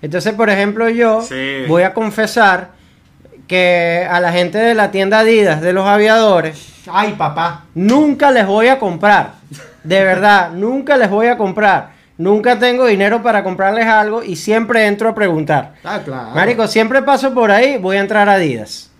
Entonces, 0.00 0.32
por 0.34 0.48
ejemplo, 0.48 0.88
yo 0.90 1.22
Sí. 1.22 1.64
voy 1.66 1.82
a 1.82 1.92
confesar 1.92 2.75
que 3.46 4.06
a 4.10 4.20
la 4.20 4.32
gente 4.32 4.58
de 4.58 4.74
la 4.74 4.90
tienda 4.90 5.20
Adidas 5.20 5.60
de 5.60 5.72
los 5.72 5.86
aviadores 5.86 6.72
Ay, 6.90 7.14
papá. 7.18 7.64
nunca 7.74 8.30
les 8.30 8.46
voy 8.46 8.68
a 8.68 8.78
comprar. 8.78 9.32
De 9.84 10.02
verdad, 10.04 10.50
nunca 10.54 10.96
les 10.96 11.10
voy 11.10 11.26
a 11.28 11.36
comprar. 11.36 11.90
Nunca 12.18 12.58
tengo 12.58 12.86
dinero 12.86 13.22
para 13.22 13.44
comprarles 13.44 13.86
algo 13.86 14.22
y 14.22 14.36
siempre 14.36 14.86
entro 14.86 15.08
a 15.10 15.14
preguntar. 15.14 15.74
Ah, 15.84 16.00
claro. 16.04 16.30
Marico, 16.34 16.66
siempre 16.66 17.02
paso 17.02 17.34
por 17.34 17.50
ahí, 17.50 17.76
voy 17.78 17.96
a 17.98 18.00
entrar 18.00 18.28
a 18.28 18.34
Adidas. 18.34 18.90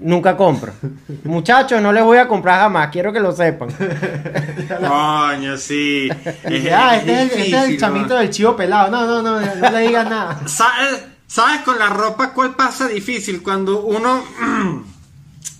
Nunca 0.00 0.36
compro. 0.36 0.72
Muchachos, 1.24 1.80
no 1.80 1.92
les 1.92 2.02
voy 2.02 2.18
a 2.18 2.26
comprar 2.26 2.58
jamás, 2.60 2.88
quiero 2.90 3.12
que 3.12 3.20
lo 3.20 3.32
sepan. 3.32 3.68
Coño, 4.88 5.56
sí. 5.56 6.08
Es, 6.44 6.62
Ya, 6.64 6.96
es 6.96 7.00
este 7.02 7.12
es, 7.12 7.18
el- 7.18 7.26
este 7.26 7.40
es 7.40 7.46
el 7.46 7.52
difícil, 7.52 7.78
chamito 7.80 8.14
¿no? 8.14 8.20
del 8.20 8.30
chivo 8.30 8.56
pelado. 8.56 8.90
No, 8.90 9.06
no, 9.06 9.22
no, 9.22 9.40
no 9.40 9.70
le 9.70 9.80
digas 9.86 10.08
nada. 10.08 10.40
¿Sabes, 10.46 11.04
¿Sabes 11.30 11.60
con 11.60 11.78
la 11.78 11.88
ropa 11.88 12.32
cuál 12.32 12.56
pasa 12.56 12.88
difícil? 12.88 13.40
Cuando 13.40 13.82
uno 13.82 14.24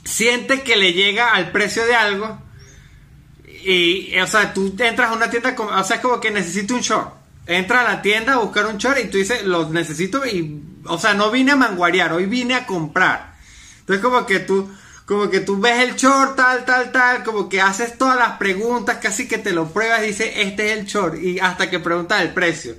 siente 0.04 0.62
que 0.62 0.76
le 0.76 0.92
llega 0.92 1.32
al 1.32 1.52
precio 1.52 1.86
de 1.86 1.94
algo 1.94 2.42
y, 3.46 4.18
o 4.18 4.26
sea, 4.26 4.52
tú 4.52 4.74
entras 4.76 5.10
a 5.10 5.14
una 5.14 5.30
tienda, 5.30 5.54
o 5.56 5.84
sea, 5.84 5.96
es 5.96 6.02
como 6.02 6.18
que 6.18 6.32
necesito 6.32 6.74
un 6.74 6.80
short. 6.80 7.14
Entra 7.46 7.82
a 7.82 7.84
la 7.84 8.02
tienda 8.02 8.32
a 8.32 8.38
buscar 8.38 8.66
un 8.66 8.78
short 8.78 8.98
y 8.98 9.06
tú 9.10 9.18
dices, 9.18 9.44
lo 9.44 9.70
necesito 9.70 10.26
y, 10.26 10.60
o 10.86 10.98
sea, 10.98 11.14
no 11.14 11.30
vine 11.30 11.52
a 11.52 11.56
manguarear, 11.56 12.14
hoy 12.14 12.26
vine 12.26 12.54
a 12.54 12.66
comprar. 12.66 13.36
Entonces 13.78 14.04
como 14.04 14.26
que 14.26 14.40
tú, 14.40 14.68
como 15.06 15.30
que 15.30 15.38
tú 15.38 15.60
ves 15.60 15.88
el 15.88 15.94
short, 15.94 16.34
tal, 16.34 16.64
tal, 16.64 16.90
tal, 16.90 17.22
como 17.22 17.48
que 17.48 17.60
haces 17.60 17.96
todas 17.96 18.18
las 18.18 18.38
preguntas, 18.38 18.98
casi 19.00 19.28
que 19.28 19.38
te 19.38 19.52
lo 19.52 19.72
pruebas 19.72 20.02
y 20.02 20.08
dices, 20.08 20.32
este 20.34 20.72
es 20.72 20.78
el 20.80 20.86
short, 20.86 21.22
y 21.22 21.38
hasta 21.38 21.70
que 21.70 21.78
preguntas 21.78 22.22
el 22.22 22.30
precio. 22.30 22.74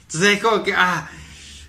Entonces 0.00 0.36
es 0.36 0.42
como 0.42 0.62
que, 0.62 0.72
ah, 0.72 1.10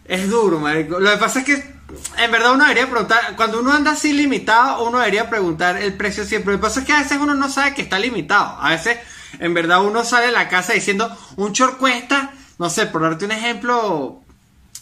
es 0.07 0.29
duro, 0.29 0.59
marico. 0.59 0.99
Lo 0.99 1.11
que 1.11 1.17
pasa 1.17 1.39
es 1.39 1.45
que, 1.45 1.53
en 1.53 2.31
verdad, 2.31 2.53
uno 2.53 2.63
debería 2.63 2.89
preguntar, 2.89 3.35
cuando 3.35 3.59
uno 3.59 3.73
anda 3.73 3.91
así 3.91 4.13
limitado, 4.13 4.87
uno 4.87 4.99
debería 4.99 5.29
preguntar 5.29 5.77
el 5.77 5.93
precio 5.93 6.25
siempre. 6.25 6.53
Lo 6.53 6.59
que 6.59 6.63
pasa 6.63 6.79
es 6.79 6.85
que 6.85 6.93
a 6.93 6.99
veces 6.99 7.17
uno 7.19 7.33
no 7.33 7.49
sabe 7.49 7.73
que 7.73 7.81
está 7.81 7.99
limitado. 7.99 8.57
A 8.59 8.69
veces, 8.69 8.97
en 9.39 9.53
verdad, 9.53 9.83
uno 9.83 10.03
sale 10.05 10.27
de 10.27 10.31
la 10.31 10.47
casa 10.47 10.73
diciendo, 10.73 11.15
un 11.35 11.51
short 11.51 11.77
cuesta, 11.77 12.31
no 12.57 12.69
sé, 12.69 12.85
por 12.87 13.01
darte 13.01 13.25
un 13.25 13.31
ejemplo, 13.31 14.21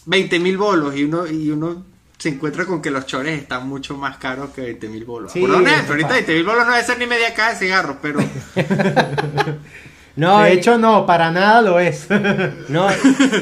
20 0.06 0.38
mil 0.38 0.56
bolos, 0.56 0.96
y 0.96 1.04
uno, 1.04 1.26
y 1.26 1.50
uno 1.50 1.84
se 2.18 2.30
encuentra 2.30 2.64
con 2.64 2.80
que 2.80 2.90
los 2.90 3.04
chores 3.06 3.40
están 3.40 3.68
mucho 3.68 3.96
más 3.96 4.16
caros 4.18 4.50
que 4.50 4.62
20 4.62 4.88
mil 4.88 5.04
bolos. 5.04 5.32
Sí, 5.32 5.40
por 5.40 5.50
ejemplo, 5.50 5.92
ahorita 5.92 6.08
pasa. 6.08 6.14
20 6.14 6.34
mil 6.34 6.44
bolos 6.44 6.66
no 6.66 6.72
debe 6.72 6.86
ser 6.86 6.98
ni 6.98 7.06
media 7.06 7.34
caja 7.34 7.50
de 7.50 7.58
cigarros, 7.58 7.96
pero... 8.00 8.20
No, 10.16 10.40
de 10.40 10.54
y- 10.54 10.58
hecho, 10.58 10.78
no, 10.78 11.04
para 11.04 11.30
nada 11.30 11.60
lo 11.60 11.78
es. 11.78 12.06
no, 12.68 12.86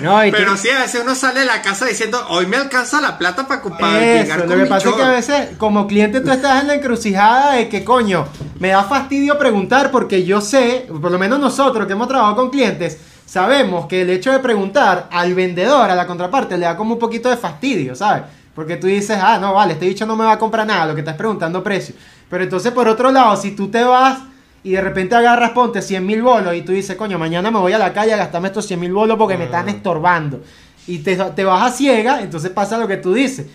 no, 0.02 0.24
y 0.24 0.30
tú- 0.32 0.36
Pero 0.36 0.56
sí, 0.56 0.68
a 0.70 0.80
veces 0.80 1.00
uno 1.04 1.14
sale 1.14 1.40
de 1.40 1.46
la 1.46 1.62
casa 1.62 1.86
diciendo, 1.86 2.20
hoy 2.30 2.46
me 2.46 2.56
alcanza 2.56 3.00
la 3.00 3.16
plata 3.16 3.46
para, 3.46 3.62
para 3.62 4.04
Eso, 4.04 4.34
lo 4.36 4.46
con 4.46 4.56
que 4.56 4.62
mi 4.64 4.68
pasa 4.68 4.88
es 4.88 4.94
que 4.94 5.00
short". 5.00 5.10
a 5.10 5.14
veces, 5.14 5.48
como 5.56 5.86
cliente, 5.86 6.20
tú 6.20 6.30
estás 6.32 6.62
en 6.62 6.66
la 6.68 6.74
encrucijada 6.74 7.52
de 7.52 7.68
que, 7.68 7.84
coño, 7.84 8.26
me 8.58 8.68
da 8.70 8.82
fastidio 8.82 9.38
preguntar 9.38 9.90
porque 9.92 10.24
yo 10.24 10.40
sé, 10.40 10.86
por 11.00 11.10
lo 11.12 11.18
menos 11.18 11.38
nosotros 11.38 11.86
que 11.86 11.92
hemos 11.92 12.08
trabajado 12.08 12.34
con 12.36 12.50
clientes, 12.50 12.98
sabemos 13.24 13.86
que 13.86 14.02
el 14.02 14.10
hecho 14.10 14.32
de 14.32 14.40
preguntar 14.40 15.08
al 15.12 15.32
vendedor, 15.34 15.88
a 15.90 15.94
la 15.94 16.06
contraparte, 16.08 16.58
le 16.58 16.66
da 16.66 16.76
como 16.76 16.94
un 16.94 16.98
poquito 16.98 17.30
de 17.30 17.36
fastidio, 17.36 17.94
¿sabes? 17.94 18.24
Porque 18.54 18.76
tú 18.76 18.86
dices, 18.88 19.18
ah, 19.20 19.38
no, 19.40 19.54
vale, 19.54 19.74
este 19.74 19.86
bicho 19.86 20.06
no 20.06 20.16
me 20.16 20.24
va 20.24 20.32
a 20.32 20.38
comprar 20.38 20.66
nada, 20.66 20.86
lo 20.86 20.94
que 20.94 21.00
estás 21.00 21.16
preguntando 21.16 21.62
precio. 21.62 21.94
Pero 22.28 22.42
entonces, 22.44 22.72
por 22.72 22.88
otro 22.88 23.10
lado, 23.12 23.36
si 23.36 23.52
tú 23.52 23.68
te 23.68 23.82
vas 23.84 24.18
y 24.64 24.72
de 24.72 24.80
repente 24.80 25.14
agarras, 25.14 25.50
ponte 25.50 25.80
100 25.82 26.04
mil 26.04 26.22
bolos 26.22 26.54
y 26.54 26.62
tú 26.62 26.72
dices, 26.72 26.96
coño, 26.96 27.18
mañana 27.18 27.50
me 27.52 27.58
voy 27.60 27.72
a 27.72 27.78
la 27.78 27.92
calle 27.92 28.14
a 28.14 28.16
gastarme 28.16 28.48
estos 28.48 28.66
100 28.66 28.80
mil 28.80 28.92
bolos 28.92 29.16
porque 29.16 29.36
me 29.38 29.44
están 29.44 29.68
estorbando. 29.68 30.42
Y 30.86 30.98
te, 30.98 31.16
te 31.16 31.44
vas 31.44 31.62
a 31.72 31.74
ciega, 31.76 32.20
entonces 32.22 32.50
pasa 32.50 32.76
lo 32.78 32.88
que 32.88 32.96
tú 32.96 33.12
dices. 33.14 33.46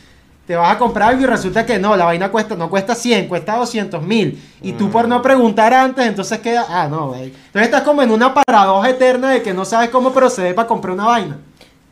Te 0.48 0.56
vas 0.56 0.74
a 0.76 0.80
comprar 0.80 1.10
algo 1.10 1.22
y 1.24 1.26
resulta 1.28 1.64
que 1.66 1.78
no, 1.78 1.96
la 1.96 2.06
vaina 2.06 2.30
cuesta, 2.30 2.56
no 2.56 2.70
cuesta 2.72 2.96
100, 2.96 3.28
cuesta 3.28 3.56
200 3.58 4.02
mil. 4.02 4.42
Y 4.64 4.72
tú 4.74 4.90
por 4.90 5.08
no 5.08 5.22
preguntar 5.22 5.74
antes, 5.76 6.08
entonces 6.08 6.40
queda, 6.40 6.66
ah, 6.70 6.88
no, 6.88 7.10
güey. 7.10 7.26
Entonces 7.26 7.64
estás 7.64 7.82
como 7.84 8.02
en 8.02 8.10
una 8.12 8.34
paradoja 8.34 8.90
eterna 8.90 9.30
de 9.30 9.44
que 9.44 9.54
no 9.54 9.64
sabes 9.66 9.90
cómo 9.92 10.12
proceder 10.12 10.56
para 10.56 10.68
comprar 10.68 10.94
una 10.96 11.06
vaina. 11.06 11.38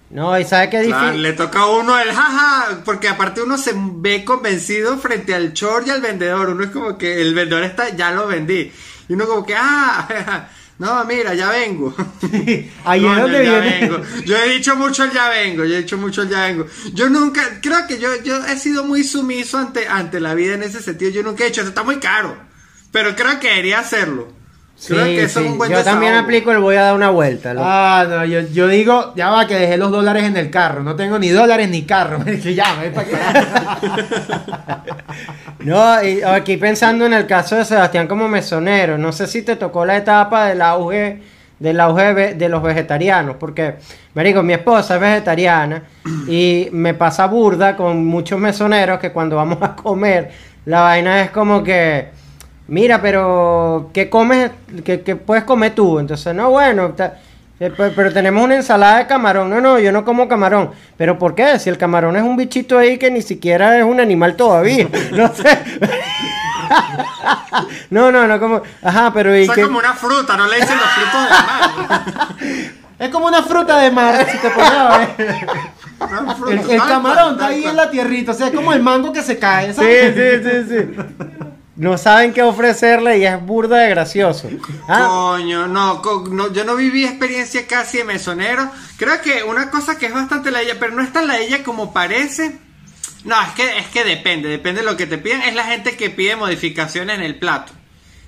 no, 0.10 0.40
y 0.40 0.44
sabes 0.46 0.70
qué 0.70 0.84
Claro, 0.86 1.02
difícil. 1.04 1.22
le 1.22 1.34
toca 1.34 1.60
a 1.60 1.66
uno 1.70 2.00
el 2.00 2.12
jaja, 2.12 2.80
porque 2.86 3.10
aparte 3.10 3.42
uno 3.44 3.58
se 3.58 3.74
ve 3.76 4.24
convencido 4.26 4.98
frente 4.98 5.36
al 5.36 5.54
short 5.54 5.86
y 5.88 5.92
al 5.92 6.02
vendedor. 6.02 6.50
Uno 6.50 6.64
es 6.64 6.72
como 6.72 6.98
que 6.98 7.22
el 7.22 7.36
vendedor 7.36 7.64
está, 7.64 7.90
ya 7.96 8.12
lo 8.12 8.26
vendí. 8.26 8.72
Y 9.10 9.14
uno 9.14 9.26
como 9.26 9.46
que, 9.46 9.56
ah, 9.56 10.50
no, 10.80 11.06
mira, 11.06 11.34
ya 11.34 11.50
vengo. 11.50 11.96
Ahí 12.86 13.06
es 13.06 13.18
donde 13.18 13.42
viene. 13.42 13.92
Yo 14.26 14.38
he 14.38 14.50
dicho 14.50 14.76
mucho 14.76 15.04
el 15.06 15.12
ya 15.12 15.30
vengo, 15.30 15.66
yo 15.66 15.76
he 15.76 15.82
dicho 15.82 15.98
mucho 15.98 16.24
el 16.24 16.30
ya 16.30 16.46
vengo. 16.46 16.68
Yo 16.94 17.10
nunca, 17.10 17.60
creo 17.62 17.88
que 17.88 17.98
yo, 18.00 18.22
yo 18.24 18.46
he 18.46 18.58
sido 18.58 18.84
muy 18.84 19.04
sumiso 19.04 19.58
ante, 19.58 19.88
ante 19.88 20.20
la 20.20 20.34
vida 20.36 20.56
en 20.56 20.64
ese 20.64 20.82
sentido. 20.82 21.12
Yo 21.12 21.24
nunca 21.24 21.44
he 21.44 21.48
dicho, 21.48 21.62
esto 21.62 21.70
está 21.70 21.84
muy 21.84 21.98
caro. 21.98 22.38
Pero 22.92 23.16
creo 23.16 23.40
que 23.40 23.50
debería 23.50 23.80
hacerlo. 23.80 24.37
Creo 24.86 25.06
Sí, 25.06 25.16
que 25.16 25.24
eso 25.24 25.40
sí, 25.40 25.46
es 25.46 25.52
un 25.52 25.58
buen 25.58 25.72
Yo 25.72 25.84
también 25.84 26.14
aplico 26.14 26.52
el 26.52 26.60
voy 26.60 26.76
a 26.76 26.84
dar 26.84 26.96
una 26.96 27.10
vuelta. 27.10 27.54
loco. 27.54 27.66
Ah, 27.68 28.06
no, 28.08 28.26
yo, 28.26 28.42
yo 28.42 28.68
digo, 28.68 29.14
ya 29.16 29.32
va, 29.32 29.48
que 29.48 29.56
dejé 29.56 29.76
los 29.78 29.90
dólares 29.92 30.24
en 30.26 30.38
el 30.38 30.52
carro. 30.52 30.84
No 30.84 30.96
tengo 30.96 31.18
ni 31.18 31.30
dólares 31.30 31.68
ni 31.70 31.82
carro. 31.84 32.24
que 32.26 32.54
ya, 32.54 32.76
ven 32.80 32.94
para. 32.94 33.06
No, 35.60 36.04
y 36.04 36.22
aquí 36.22 36.58
pensando 36.58 37.06
en 37.06 37.14
el 37.14 37.26
caso 37.26 37.56
de 37.56 37.66
Sebastián 37.66 38.08
como 38.08 38.28
mesonero, 38.28 38.98
no 38.98 39.12
sé 39.12 39.28
si 39.28 39.42
te 39.42 39.56
tocó 39.56 39.86
la 39.86 39.98
etapa 39.98 40.46
del 40.48 40.62
auge, 40.62 41.20
del 41.60 41.80
auge 41.80 42.36
de 42.36 42.48
los 42.50 42.62
vegetarianos, 42.62 43.36
porque, 43.38 43.76
marico, 44.14 44.44
mi 44.44 44.54
esposa 44.54 44.96
es 44.96 45.02
vegetariana 45.02 45.84
y 46.28 46.70
me 46.72 46.94
pasa 46.94 47.26
burda 47.28 47.76
con 47.76 48.06
muchos 48.06 48.40
mesoneros 48.40 49.00
que 49.00 49.12
cuando 49.12 49.36
vamos 49.36 49.58
a 49.62 49.76
comer, 49.76 50.30
la 50.66 50.82
vaina 50.82 51.24
es 51.24 51.32
como 51.32 51.64
que, 51.64 52.10
mira, 52.68 53.02
pero, 53.02 53.90
¿qué 53.94 54.10
comes, 54.10 54.52
qué, 54.84 55.02
qué 55.02 55.16
puedes 55.16 55.44
comer 55.44 55.74
tú? 55.76 56.00
Entonces, 56.00 56.34
no, 56.36 56.50
bueno, 56.52 56.90
ta- 56.92 57.16
eh, 57.60 57.72
pe- 57.76 57.92
pero 57.96 58.14
tenemos 58.14 58.44
una 58.44 58.56
ensalada 58.56 59.00
de 59.00 59.08
camarón. 59.08 59.50
No, 59.50 59.60
no, 59.60 59.80
yo 59.80 59.92
no 59.92 60.06
como 60.06 60.28
camarón. 60.28 60.70
¿Pero 60.96 61.18
por 61.18 61.34
qué? 61.34 61.58
Si 61.60 61.70
el 61.70 61.78
camarón 61.78 62.16
es 62.16 62.22
un 62.24 62.38
bichito 62.38 62.78
ahí 62.78 62.98
que 63.00 63.10
ni 63.10 63.22
siquiera 63.24 63.78
es 63.80 63.84
un 63.84 64.00
animal 64.00 64.36
todavía. 64.36 64.88
No 65.12 65.34
sé. 65.34 65.58
No, 67.90 68.12
no, 68.12 68.28
no 68.28 68.40
como... 68.40 68.62
Ajá, 68.84 69.12
pero 69.14 69.36
¿y 69.36 69.44
O 69.44 69.46
sea, 69.46 69.56
qué? 69.56 69.62
como 69.64 69.80
una 69.80 69.94
fruta, 69.94 70.36
no 70.36 70.48
le 70.48 70.58
dicen 70.58 70.76
los 70.78 70.90
frutos 70.90 71.24
de 71.24 71.30
mar. 71.30 71.56
es 73.00 73.10
como 73.10 73.28
una 73.28 73.42
fruta 73.44 73.80
de 73.80 73.92
mar, 73.92 74.28
si 74.30 74.38
te 74.38 74.50
pones 74.50 74.70
El, 76.70 76.78
camarón 76.78 77.34
está 77.34 77.48
ahí 77.48 77.64
en 77.64 77.76
la 77.76 77.90
tierrita. 77.90 78.32
O 78.32 78.36
sea, 78.36 78.48
es 78.48 78.54
como 78.54 78.74
el 78.74 78.82
mango 78.82 79.12
que 79.14 79.24
se 79.24 79.38
cae. 79.40 79.74
Sí, 79.74 79.82
sí, 79.82 80.44
sí, 80.44 80.52
sí. 80.70 80.78
No 81.78 81.96
saben 82.00 82.34
qué 82.34 82.42
ofrecerle 82.42 83.20
y 83.20 83.26
es 83.26 83.40
burda 83.40 83.78
de 83.78 83.90
gracioso. 83.90 84.50
Ah, 84.88 85.06
Coño, 85.08 85.68
no, 85.68 86.02
yo 86.52 86.64
no 86.64 86.76
viví 86.76 87.06
experiencia 87.06 87.68
casi 87.68 88.00
de 88.00 88.04
mesonero. 88.04 88.72
Creo 88.98 89.22
que 89.22 89.44
una 89.44 89.70
cosa 89.70 89.96
que 89.96 90.08
es 90.08 90.14
bastante 90.14 90.50
la 90.50 90.62
ella, 90.62 90.78
pero 90.80 90.96
no 90.96 91.04
es 91.04 91.14
tan 91.14 91.28
la 91.28 91.38
ella 91.38 91.64
como 91.64 91.94
parece. 91.94 92.58
No, 93.26 93.40
es 93.44 93.50
que, 93.50 93.78
es 93.78 93.88
que 93.88 94.04
depende, 94.04 94.50
depende 94.50 94.82
de 94.82 94.88
lo 94.88 94.98
que 94.98 95.06
te 95.06 95.20
piden. 95.20 95.44
Es 95.44 95.54
la 95.54 95.66
gente 95.66 95.96
que 95.96 96.10
pide 96.10 96.36
modificaciones 96.36 97.16
en 97.16 97.24
el 97.24 97.38
plato. 97.38 97.74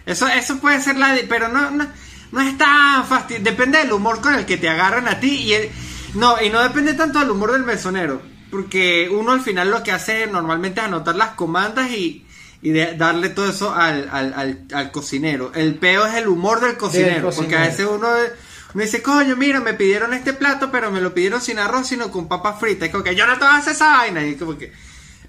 Eso, 0.06 0.28
eso 0.28 0.60
puede 0.60 0.80
ser 0.80 0.98
la 0.98 1.16
pero 1.28 1.48
no, 1.48 1.72
no, 1.72 1.88
no 2.32 2.42
es 2.42 2.56
tan 2.56 3.04
fácil. 3.06 3.44
Depende 3.44 3.80
del 3.80 3.92
humor 3.92 4.22
con 4.22 4.36
el 4.36 4.46
que 4.46 4.58
te 4.58 4.70
agarran 4.70 5.08
a 5.08 5.20
ti 5.20 5.52
y 5.52 5.72
no, 6.14 6.40
y 6.40 6.52
no 6.52 6.62
depende 6.62 6.94
tanto 6.94 7.18
del 7.18 7.32
humor 7.32 7.54
del 7.54 7.64
mesonero. 7.64 8.22
Porque 8.52 9.10
uno 9.12 9.32
al 9.32 9.42
final 9.42 9.72
lo 9.72 9.82
que 9.82 9.92
hace 9.92 10.28
normalmente 10.28 10.82
es 10.82 10.88
anotar 10.88 11.16
las 11.16 11.30
comandas 11.30 11.90
y, 11.92 12.26
y 12.62 12.72
de 12.72 12.96
darle 12.98 13.30
todo 13.30 13.50
eso 13.50 13.74
al, 13.74 14.10
al, 14.12 14.34
al, 14.34 14.60
al 14.74 14.92
cocinero. 14.92 15.52
El 15.56 15.76
peo 15.76 16.06
es 16.06 16.16
el 16.16 16.28
humor 16.28 16.60
del 16.62 16.78
cocinero, 16.78 17.30
porque 17.30 17.36
cocinero. 17.38 17.58
a 17.64 17.68
veces 17.68 17.88
uno 17.90 18.08
me 18.74 18.84
dice, 18.84 19.02
coño, 19.02 19.36
mira, 19.36 19.60
me 19.62 19.74
pidieron 19.74 20.14
este 20.14 20.34
plato, 20.34 20.70
pero 20.72 20.92
me 20.92 21.02
lo 21.02 21.14
pidieron 21.14 21.42
sin 21.42 21.58
arroz, 21.60 21.88
sino 21.88 22.12
con 22.12 22.28
papas 22.28 22.60
fritas. 22.60 22.88
Es 22.88 22.92
como 22.92 23.04
que 23.04 23.16
yo 23.16 23.26
no 23.26 23.34
te 23.34 23.40
voy 23.46 23.54
a 23.54 23.58
hacer 23.58 23.74
esa 23.74 23.90
vaina. 23.98 24.26
Y 24.26 24.36
como 24.36 24.58
que 24.58 24.72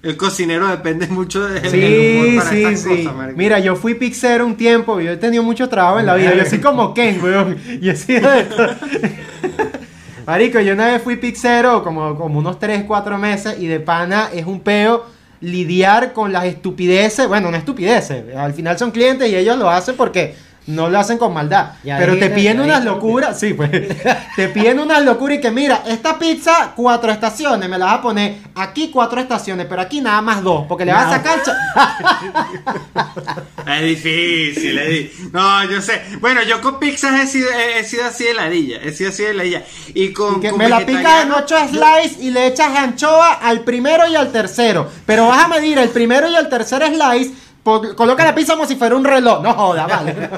el 0.03 0.17
cocinero 0.17 0.67
depende 0.67 1.07
mucho 1.07 1.47
del 1.47 1.61
del 1.61 1.71
Sí, 1.71 2.19
humor 2.19 2.35
para 2.43 2.49
sí, 2.49 2.63
estas 2.65 2.81
sí. 2.81 3.03
cosas. 3.05 3.35
Mira, 3.35 3.59
yo 3.59 3.75
fui 3.75 3.95
pixero 3.95 4.45
un 4.45 4.57
tiempo, 4.57 4.99
yo 4.99 5.11
he 5.11 5.17
tenido 5.17 5.41
mucho 5.43 5.69
trabajo 5.69 5.99
en 5.99 6.05
la 6.05 6.15
vida. 6.15 6.35
Yo 6.35 6.45
soy 6.45 6.59
como 6.59 6.93
Ken, 6.93 7.23
weón. 7.23 7.57
Yo 7.81 7.95
sido 7.95 8.29
de. 8.29 8.47
Marico, 10.27 10.59
yo 10.59 10.73
una 10.73 10.87
vez 10.87 11.01
fui 11.01 11.15
pixero 11.17 11.83
como, 11.83 12.15
como 12.17 12.39
unos 12.39 12.59
3, 12.59 12.83
4 12.87 13.17
meses 13.17 13.55
y 13.59 13.67
de 13.67 13.79
pana 13.79 14.29
es 14.33 14.45
un 14.45 14.59
peo 14.61 15.05
lidiar 15.41 16.13
con 16.13 16.31
las 16.31 16.45
estupideces. 16.45 17.27
Bueno, 17.27 17.51
no 17.51 17.57
estupideces. 17.57 18.35
Al 18.35 18.53
final 18.53 18.77
son 18.77 18.91
clientes 18.91 19.29
y 19.29 19.35
ellos 19.35 19.57
lo 19.57 19.69
hacen 19.69 19.95
porque 19.97 20.35
no 20.67 20.89
lo 20.89 20.99
hacen 20.99 21.17
con 21.17 21.33
maldad. 21.33 21.71
Ya 21.83 21.97
pero 21.97 22.17
te 22.17 22.29
piden 22.29 22.57
ya 22.57 22.63
unas 22.63 22.85
locuras. 22.85 23.39
Sí, 23.39 23.53
pues. 23.53 23.71
te 24.35 24.47
piden 24.49 24.79
unas 24.79 25.03
locuras 25.03 25.39
y 25.39 25.41
que 25.41 25.51
mira, 25.51 25.83
esta 25.87 26.19
pizza, 26.19 26.73
cuatro 26.75 27.11
estaciones. 27.11 27.67
Me 27.67 27.77
la 27.77 27.85
vas 27.85 27.95
a 27.95 28.01
poner 28.01 28.37
aquí 28.55 28.89
cuatro 28.91 29.19
estaciones, 29.19 29.65
pero 29.67 29.81
aquí 29.81 30.01
nada 30.01 30.21
más 30.21 30.43
dos. 30.43 30.65
Porque 30.67 30.85
le 30.85 30.93
vas 30.93 31.07
a 31.07 31.11
sacar. 31.11 31.41
Es 33.67 33.83
difícil, 33.83 34.77
es 34.79 35.31
No, 35.31 35.63
yo 35.69 35.81
sé. 35.81 36.01
Bueno, 36.19 36.41
yo 36.43 36.61
con 36.61 36.79
pizzas 36.79 37.21
he 37.21 37.27
sido, 37.27 37.49
he, 37.51 37.79
he 37.79 37.83
sido 37.83 38.05
así 38.05 38.25
de 38.25 38.33
ladilla. 38.33 38.79
He 38.83 38.91
sido 38.91 39.11
así 39.11 39.23
de 39.23 39.33
ladilla. 39.33 39.63
Y 39.93 40.13
con. 40.13 40.37
Y 40.37 40.41
que 40.41 40.49
con 40.49 40.57
me 40.57 40.67
la 40.67 40.85
picas 40.85 41.25
en 41.25 41.31
ocho 41.31 41.55
slices 41.69 42.19
y 42.19 42.31
le 42.31 42.47
echas 42.47 42.75
anchoa 42.75 43.33
al 43.33 43.61
primero 43.61 44.07
y 44.07 44.15
al 44.15 44.31
tercero. 44.31 44.89
Pero 45.05 45.27
vas 45.27 45.45
a 45.45 45.47
medir 45.47 45.77
el 45.77 45.89
primero 45.89 46.29
y 46.29 46.35
el 46.35 46.49
tercer 46.49 46.83
slice. 46.87 47.33
Coloca 47.63 48.23
la 48.23 48.35
pizza 48.35 48.53
como 48.53 48.65
si 48.67 48.75
fuera 48.75 48.95
un 48.95 49.03
reloj. 49.03 49.41
No 49.41 49.53
joda, 49.53 49.87
vale. 49.87 50.13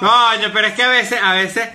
Coño, 0.00 0.50
pero 0.52 0.68
es 0.68 0.74
que 0.74 0.82
a 0.82 0.88
veces, 0.88 1.18
a 1.22 1.32
veces. 1.34 1.68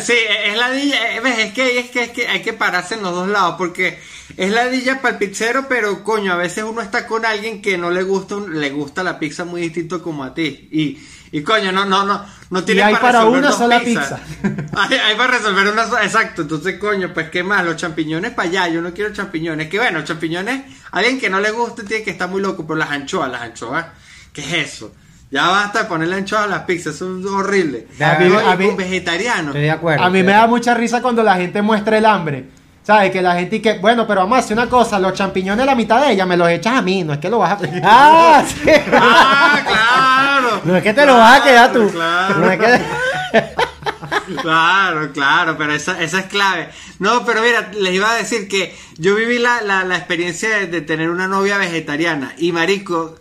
Sí, 0.00 0.14
es 0.44 0.56
ladilla. 0.56 1.16
eh, 1.16 1.20
ves, 1.20 1.38
Es 1.38 1.52
que, 1.52 1.78
es 1.78 1.90
que, 1.90 2.04
es 2.04 2.10
que 2.10 2.28
hay 2.28 2.40
que 2.40 2.54
pararse 2.54 2.94
en 2.94 3.02
los 3.02 3.14
dos 3.14 3.28
lados. 3.28 3.56
Porque 3.58 4.00
es 4.36 4.50
ladilla 4.50 5.02
para 5.02 5.14
el 5.14 5.18
pizzero, 5.18 5.66
pero 5.68 6.02
coño, 6.02 6.32
a 6.32 6.36
veces 6.36 6.64
uno 6.64 6.80
está 6.80 7.06
con 7.06 7.26
alguien 7.26 7.60
que 7.60 7.76
no 7.76 7.90
le 7.90 8.02
gusta, 8.02 8.36
le 8.48 8.70
gusta 8.70 9.02
la 9.02 9.18
pizza 9.18 9.44
muy 9.44 9.60
distinto 9.60 10.02
como 10.02 10.24
a 10.24 10.32
ti. 10.34 10.68
Y. 10.72 10.98
Y 11.32 11.42
coño, 11.42 11.72
no, 11.72 11.84
no, 11.84 12.04
no, 12.04 12.24
no 12.50 12.64
tiene 12.64 12.82
para 12.92 13.18
resolver 13.18 13.38
una 13.40 13.48
dos 13.48 13.58
sola 13.58 13.80
pizzas. 13.80 14.20
Hay, 14.76 14.96
hay 14.96 15.16
para 15.16 15.38
resolver 15.38 15.66
una 15.66 15.84
sola, 15.84 16.04
exacto. 16.04 16.42
Entonces, 16.42 16.78
coño, 16.78 17.12
pues 17.12 17.30
qué 17.30 17.42
más, 17.42 17.64
los 17.64 17.76
champiñones 17.76 18.30
para 18.30 18.48
allá, 18.48 18.68
yo 18.68 18.80
no 18.80 18.94
quiero 18.94 19.12
champiñones. 19.12 19.68
Que 19.68 19.78
bueno, 19.78 20.04
champiñones, 20.04 20.62
alguien 20.92 21.18
que 21.18 21.28
no 21.28 21.40
le 21.40 21.50
guste 21.50 21.82
tiene 21.82 22.04
que 22.04 22.12
estar 22.12 22.28
muy 22.28 22.40
loco, 22.40 22.64
pero 22.64 22.78
las 22.78 22.90
anchoas, 22.90 23.30
las 23.30 23.42
anchoas, 23.42 23.86
¿qué 24.36 24.42
es 24.60 24.74
eso? 24.74 24.92
Ya 25.30 25.48
basta 25.48 25.80
de 25.80 25.84
ponerle 25.86 26.16
anchoas 26.16 26.44
a 26.44 26.46
las 26.46 26.60
pizzas, 26.62 26.94
eso 26.94 27.18
es 27.18 27.24
horrible. 27.26 27.88
A 28.00 28.14
mí- 28.56 28.70
a 28.70 28.76
vegetariano. 28.76 29.48
Estoy 29.48 29.62
de 29.62 29.70
acuerdo. 29.70 30.04
A 30.04 30.10
mí 30.10 30.22
me 30.22 30.32
da 30.32 30.46
mucha 30.46 30.74
risa 30.74 31.00
cuando 31.02 31.22
la 31.22 31.34
gente 31.36 31.62
muestra 31.62 31.98
el 31.98 32.04
hambre. 32.06 32.44
¿Sabes? 32.82 33.10
Que 33.10 33.20
la 33.20 33.34
gente 33.34 33.56
y 33.56 33.60
que, 33.60 33.78
bueno, 33.78 34.06
pero 34.06 34.20
vamos 34.20 34.36
a 34.36 34.38
hacer 34.40 34.56
una 34.56 34.68
cosa, 34.68 35.00
los 35.00 35.12
champiñones 35.14 35.66
la 35.66 35.74
mitad 35.74 36.00
de 36.06 36.12
ella 36.12 36.24
me 36.24 36.36
los 36.36 36.48
echas 36.48 36.74
a 36.78 36.82
mí, 36.82 37.02
no 37.02 37.14
es 37.14 37.18
que 37.18 37.28
lo 37.28 37.38
vas 37.38 37.60
a... 37.60 37.66
¡Ah! 37.82 38.44
sí. 38.46 38.70
¡Ah, 38.92 39.60
claro! 39.66 40.60
No 40.64 40.76
es 40.76 40.82
que 40.84 40.92
te 40.94 41.04
lo 41.04 41.14
vas 41.18 41.40
a 41.40 41.44
quedar 41.44 41.72
tú. 41.72 41.90
Claro. 41.90 42.36
No 42.38 42.50
es 42.52 42.58
que... 42.60 42.80
Claro, 44.42 45.12
claro, 45.12 45.56
pero 45.56 45.72
esa, 45.72 46.00
esa 46.02 46.20
es 46.20 46.26
clave. 46.26 46.68
No, 46.98 47.24
pero 47.24 47.42
mira, 47.42 47.70
les 47.78 47.94
iba 47.94 48.10
a 48.10 48.14
decir 48.16 48.48
que 48.48 48.74
yo 48.98 49.14
viví 49.14 49.38
la, 49.38 49.60
la, 49.62 49.84
la 49.84 49.96
experiencia 49.96 50.48
de, 50.56 50.66
de 50.66 50.80
tener 50.80 51.10
una 51.10 51.28
novia 51.28 51.58
vegetariana. 51.58 52.32
Y 52.38 52.50
marico, 52.52 53.16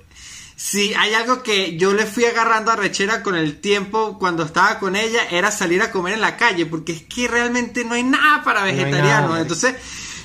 si 0.55 0.93
hay 0.93 1.13
algo 1.13 1.43
que 1.43 1.77
yo 1.77 1.93
le 1.93 2.05
fui 2.05 2.25
agarrando 2.25 2.71
a 2.71 2.75
rechera 2.75 3.21
con 3.23 3.35
el 3.35 3.59
tiempo 3.59 4.17
cuando 4.19 4.43
estaba 4.43 4.79
con 4.79 4.95
ella, 4.95 5.21
era 5.29 5.51
salir 5.51 5.81
a 5.81 5.91
comer 5.91 6.13
en 6.13 6.21
la 6.21 6.37
calle, 6.37 6.65
porque 6.65 6.93
es 6.93 7.01
que 7.03 7.27
realmente 7.27 7.83
no 7.83 7.93
hay 7.95 8.03
nada 8.03 8.43
para 8.43 8.63
vegetarianos. 8.63 9.37
Entonces, 9.39 9.75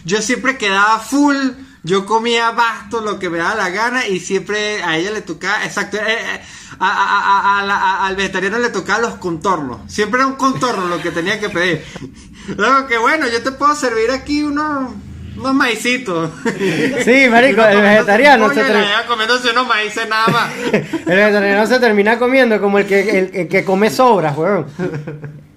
yo 0.05 0.23
siempre 0.23 0.57
quedaba 0.57 0.99
full. 1.01 1.37
Yo 1.83 2.05
comía 2.05 2.51
basto 2.51 3.01
lo 3.01 3.19
que 3.19 3.31
me 3.31 3.39
daba 3.39 3.55
la 3.55 3.71
gana 3.71 4.07
y 4.07 4.21
siempre 4.21 4.83
a 4.83 4.99
ella 4.99 5.13
le 5.13 5.23
tocaba, 5.23 5.65
exacto, 5.65 5.97
eh, 5.97 6.03
eh, 6.09 6.41
a- 6.79 7.63
a- 8.03 8.07
al 8.07 8.17
vegetariano 8.17 8.59
le 8.59 8.69
tocaba 8.69 8.99
los 9.01 9.15
contornos. 9.15 9.91
Siempre 9.91 10.21
era 10.21 10.27
un 10.27 10.35
contorno 10.37 10.89
lo 10.89 11.01
que 11.01 11.11
tenía 11.11 11.41
que 11.41 11.49
pedir. 11.49 11.83
Luego 12.59 12.87
que 12.87 12.99
bueno, 12.99 13.27
yo 13.29 13.43
te 13.43 13.53
puedo 13.53 13.75
servir 13.75 14.11
aquí 14.11 14.43
unos, 14.43 14.93
unos 15.41 15.55
maicitos. 15.55 16.31
Sí, 17.05 17.29
marico, 17.31 17.63
el 17.65 17.81
vegetariano 17.81 18.49
se 18.53 18.63
lleva 18.63 19.07
comiéndose 19.07 19.51
unos 19.51 19.67
maíces 19.67 20.09
nada 20.09 20.29
más. 20.29 20.53
El 20.73 21.17
vegetariano 21.17 21.67
se 21.67 21.81
termina 21.81 22.19
comiendo 22.19 22.61
como 22.61 22.79
el 22.79 22.87
que, 22.87 23.19
el, 23.19 23.31
el 23.35 23.49
que 23.49 23.65
come 23.65 23.91
sobras, 23.91 24.37
weón. 24.37 24.67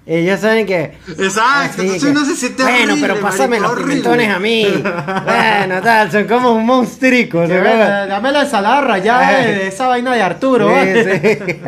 Ellos 0.06 0.38
saben 0.40 0.66
que. 0.66 0.98
Exacto, 1.18 1.80
entonces 1.80 2.10
uno 2.10 2.24
se 2.26 2.36
siente 2.36 2.62
Bueno, 2.62 2.92
horrible, 2.92 3.00
pero 3.08 3.20
pásame 3.22 3.48
marico, 3.58 3.62
los 3.62 3.72
horrible". 3.72 3.94
pimentones 3.94 4.30
a 4.30 4.38
mí. 4.38 4.82
Bueno, 5.24 5.80
tal, 5.82 6.12
son 6.12 6.24
como 6.24 6.52
un 6.52 6.66
monstrico. 6.66 7.40
Que, 7.40 7.46
¿se 7.48 7.52
bueno, 7.58 7.70
acuerdan? 7.70 8.08
Dame 8.10 8.32
la 8.32 8.42
ensalada 8.42 8.80
rayada 8.82 9.38
de, 9.40 9.66
esa 9.68 9.86
vaina 9.86 10.14
de 10.14 10.22
Arturo. 10.22 10.66
¿vale? 10.66 11.20
Sí, 11.20 11.44
sí. 11.46 11.60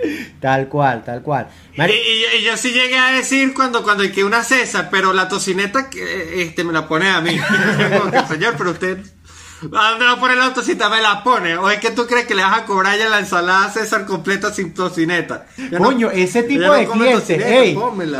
tal 0.40 0.68
cual, 0.68 1.04
tal 1.04 1.20
cual. 1.22 1.48
Y, 1.74 1.78
Mari- 1.78 1.92
y- 1.92 2.38
y 2.38 2.42
yo 2.44 2.56
sí 2.56 2.70
llegué 2.72 2.96
a 2.98 3.12
decir 3.12 3.52
cuando, 3.54 3.82
cuando 3.82 4.04
hay 4.04 4.10
que 4.10 4.24
una 4.24 4.42
César, 4.42 4.88
pero 4.90 5.12
la 5.12 5.28
tocineta 5.28 5.90
que, 5.90 6.42
este, 6.42 6.64
me 6.64 6.72
la 6.72 6.88
pone 6.88 7.10
a 7.10 7.20
mí. 7.20 7.38
Señor, 8.28 8.54
pero 8.56 8.70
usted, 8.70 8.98
¿a 8.98 9.19
dónde 9.62 10.04
va 10.04 10.12
a 10.12 10.20
poner 10.20 10.36
la 10.38 10.52
tocineta? 10.54 10.88
Me 10.88 11.00
la 11.00 11.22
pone. 11.22 11.56
¿O 11.56 11.68
es 11.70 11.78
que 11.80 11.90
tú 11.90 12.06
crees 12.06 12.26
que 12.26 12.34
le 12.34 12.42
vas 12.42 12.58
a 12.60 12.64
cobrar 12.64 12.98
ya 12.98 13.08
la 13.08 13.18
ensalada 13.18 13.70
César 13.70 14.06
completa 14.06 14.52
sin 14.52 14.72
tocineta? 14.74 15.46
No- 15.70 15.78
Coño, 15.78 16.10
ese 16.10 16.42
tipo 16.44 16.62
no 16.66 16.72
de 16.74 16.86
come 16.86 17.06
cliente, 17.06 17.58
ey, 17.60 17.70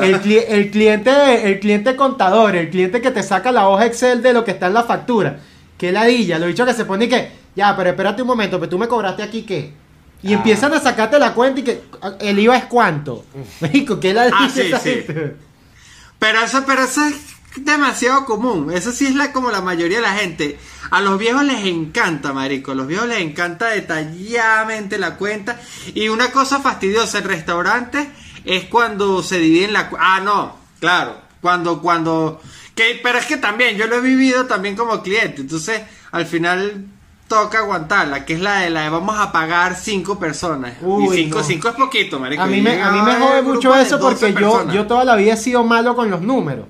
el, 0.03 0.23
cli- 0.23 0.45
el 0.49 0.71
cliente, 0.71 1.47
el 1.51 1.61
cliente 1.61 1.97
contador, 1.97 2.57
el 2.57 2.71
cliente 2.71 3.01
que 3.01 3.11
te 3.11 3.23
saca 3.23 3.53
la 3.53 3.69
hoja 3.69 3.87
Excel 3.87 4.23
de 4.23 4.33
lo 4.33 4.45
que 4.45 4.51
está 4.53 4.67
en 4.67 4.75
la 4.75 4.85
factura, 4.85 5.39
que 5.79 5.93
ladilla, 5.93 6.39
lo 6.39 6.47
dicho 6.47 6.67
que 6.67 6.75
se 6.75 6.85
pone 6.85 7.07
y 7.07 7.09
que, 7.09 7.33
ya, 7.57 7.75
pero 7.77 7.91
espérate 7.91 8.23
un 8.23 8.29
momento, 8.29 8.59
pero 8.59 8.69
tú 8.71 8.79
me 8.79 8.87
cobraste 8.89 9.23
aquí 9.23 9.43
qué, 9.43 9.73
y 10.23 10.33
Ah. 10.33 10.37
empiezan 10.37 10.75
a 10.75 10.81
sacarte 10.81 11.19
la 11.19 11.33
cuenta 11.33 11.61
y 11.61 11.63
que 11.65 11.83
ah, 12.03 12.13
el 12.21 12.39
IVA 12.39 12.57
es 12.59 12.65
cuánto, 12.67 13.25
México, 13.61 13.99
qué 13.99 14.13
ladilla 14.13 14.37
Ah, 14.39 14.51
sí, 14.53 14.71
sí. 14.83 15.05
Pero 16.19 16.41
eso, 16.43 16.63
pero 16.67 16.85
eso 16.85 17.03
es 17.07 17.15
demasiado 17.57 18.25
común. 18.25 18.71
Eso 18.73 18.93
sí 18.93 19.07
es 19.07 19.15
la, 19.15 19.33
como 19.33 19.51
la 19.51 19.61
mayoría 19.61 19.99
de 19.99 20.03
la 20.03 20.15
gente. 20.15 20.59
A 20.91 21.01
los 21.01 21.19
viejos 21.19 21.45
les 21.45 21.65
encanta, 21.67 22.33
marico. 22.33 22.73
A 22.73 22.75
los 22.75 22.87
viejos 22.87 23.09
les 23.09 23.21
encanta 23.21 23.69
detalladamente 23.69 24.99
la 24.99 25.17
cuenta. 25.17 25.61
Y 25.95 26.09
una 26.09 26.31
cosa 26.31 26.61
fastidiosa 26.61 27.19
en 27.19 27.25
restaurantes 27.25 28.07
es 28.45 28.65
cuando 28.65 29.23
se 29.23 29.39
dividen 29.39 29.73
la... 29.73 29.89
cu- 29.89 29.97
Ah, 29.99 30.21
no, 30.23 30.57
claro. 30.81 31.17
Cuando, 31.41 31.81
cuando... 31.81 32.41
Que, 32.75 32.99
pero 33.03 33.19
es 33.19 33.27
que 33.27 33.37
también, 33.37 33.77
yo 33.77 33.87
lo 33.87 33.97
he 33.97 34.01
vivido 34.01 34.47
también 34.47 34.77
como 34.77 35.03
cliente. 35.03 35.43
Entonces, 35.43 35.83
al 36.13 36.27
final 36.27 36.87
toca 37.29 37.59
aguantarla, 37.59 38.25
que 38.25 38.35
es 38.35 38.41
la 38.41 38.61
de 38.61 38.71
la 38.71 38.83
de 38.83 38.89
vamos 38.89 39.17
a 39.19 39.31
pagar 39.31 39.77
cinco 39.77 40.19
personas. 40.19 40.75
Uy, 40.81 41.05
y 41.15 41.23
cinco, 41.25 41.39
no. 41.39 41.45
cinco 41.45 41.69
es 41.69 41.75
poquito, 41.75 42.19
marico. 42.19 42.43
A 42.43 42.47
mí 42.47 42.61
me, 42.61 42.83
a 42.83 42.91
mí 42.91 43.01
me 43.03 43.15
jode 43.15 43.43
mucho 43.43 43.75
eso 43.77 43.99
12 43.99 44.29
porque 44.33 44.41
yo, 44.43 44.73
yo 44.73 44.87
toda 44.87 45.05
la 45.05 45.15
vida 45.15 45.35
he 45.35 45.37
sido 45.37 45.63
malo 45.63 45.95
con 45.95 46.11
los 46.11 46.23
números. 46.23 46.67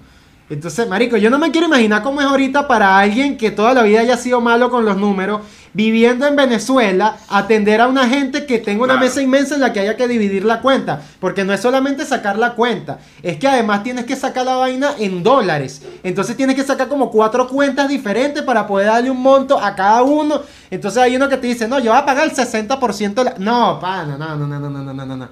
Entonces, 0.50 0.88
marico, 0.88 1.16
yo 1.16 1.30
no 1.30 1.38
me 1.38 1.52
quiero 1.52 1.68
imaginar 1.68 2.02
cómo 2.02 2.20
es 2.20 2.26
ahorita 2.26 2.66
para 2.66 2.98
alguien 2.98 3.36
que 3.36 3.52
toda 3.52 3.72
la 3.72 3.82
vida 3.84 4.00
haya 4.00 4.16
sido 4.16 4.40
malo 4.40 4.68
con 4.68 4.84
los 4.84 4.96
números, 4.96 5.42
viviendo 5.72 6.26
en 6.26 6.34
Venezuela, 6.34 7.16
atender 7.28 7.80
a 7.80 7.86
una 7.86 8.08
gente 8.08 8.44
que 8.46 8.58
tenga 8.58 8.82
una 8.82 8.94
Claro. 8.94 9.06
mesa 9.06 9.22
inmensa 9.22 9.54
en 9.54 9.60
la 9.60 9.72
que 9.72 9.78
haya 9.78 9.96
que 9.96 10.08
dividir 10.08 10.44
la 10.44 10.60
cuenta. 10.60 11.02
Porque 11.20 11.44
no 11.44 11.52
es 11.52 11.60
solamente 11.60 12.04
sacar 12.04 12.36
la 12.36 12.54
cuenta, 12.54 12.98
es 13.22 13.36
que 13.36 13.46
además 13.46 13.84
tienes 13.84 14.04
que 14.06 14.16
sacar 14.16 14.44
la 14.44 14.56
vaina 14.56 14.90
en 14.98 15.22
dólares. 15.22 15.82
Entonces 16.02 16.36
tienes 16.36 16.56
que 16.56 16.64
sacar 16.64 16.88
como 16.88 17.12
cuatro 17.12 17.46
cuentas 17.46 17.88
diferentes 17.88 18.42
para 18.42 18.66
poder 18.66 18.88
darle 18.88 19.10
un 19.12 19.22
monto 19.22 19.56
a 19.56 19.76
cada 19.76 20.02
uno. 20.02 20.42
Entonces 20.68 21.00
hay 21.00 21.14
uno 21.14 21.28
que 21.28 21.36
te 21.36 21.46
dice, 21.46 21.68
no, 21.68 21.78
yo 21.78 21.92
voy 21.92 22.00
a 22.00 22.04
pagar 22.04 22.24
el 22.24 22.34
60% 22.34 23.14
de 23.14 23.24
la... 23.24 23.34
No, 23.38 23.78
pana, 23.78 24.18
no, 24.18 24.34
no, 24.34 24.48
no, 24.48 24.58
no, 24.58 24.68
no, 24.68 24.92
no, 24.92 25.06
no, 25.06 25.16
no. 25.16 25.28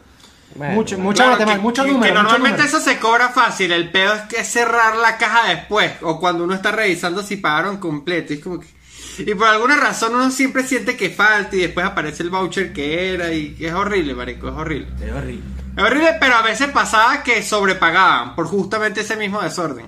Bueno, 0.58 0.74
mucho, 0.74 0.96
bueno. 0.96 1.04
mucha 1.10 1.16
Claro, 1.24 1.30
matemática, 1.32 1.56
que- 1.56 1.62
mucho 1.62 1.84
número. 1.86 2.02
Que 2.02 2.12
normalmente 2.22 2.62
número. 2.62 2.76
eso 2.78 2.80
se 2.80 2.98
cobra 2.98 3.28
fácil. 3.30 3.72
El 3.72 3.90
peor 3.90 4.16
es 4.16 4.22
que 4.24 4.44
cerrar 4.44 4.96
la 4.96 5.16
caja 5.16 5.48
después. 5.48 5.92
O 6.02 6.18
cuando 6.20 6.44
uno 6.44 6.54
está 6.54 6.72
revisando 6.72 7.22
si 7.22 7.36
pagaron 7.36 7.78
completo. 7.78 8.32
Es 8.34 8.40
como 8.40 8.60
que- 8.60 8.66
Y 9.18 9.34
por 9.34 9.48
alguna 9.48 9.76
razón 9.76 10.14
uno 10.14 10.30
siempre 10.30 10.62
siente 10.64 10.96
que 10.96 11.10
falta 11.10 11.56
y 11.56 11.60
después 11.60 11.84
aparece 11.86 12.22
el 12.22 12.30
voucher 12.30 12.72
que 12.72 13.14
era. 13.14 13.32
Y 13.32 13.56
es 13.60 13.72
horrible, 13.72 14.14
marico, 14.14 14.48
es 14.48 14.54
horrible. 14.54 14.88
Es 15.04 15.12
horrible. 15.12 15.42
Es 15.76 15.82
horrible, 15.84 16.16
pero 16.20 16.34
a 16.34 16.42
veces 16.42 16.68
pasaba 16.68 17.22
que 17.22 17.42
sobrepagaban 17.42 18.34
por 18.34 18.46
justamente 18.46 19.00
ese 19.02 19.16
mismo 19.16 19.40
desorden. 19.40 19.86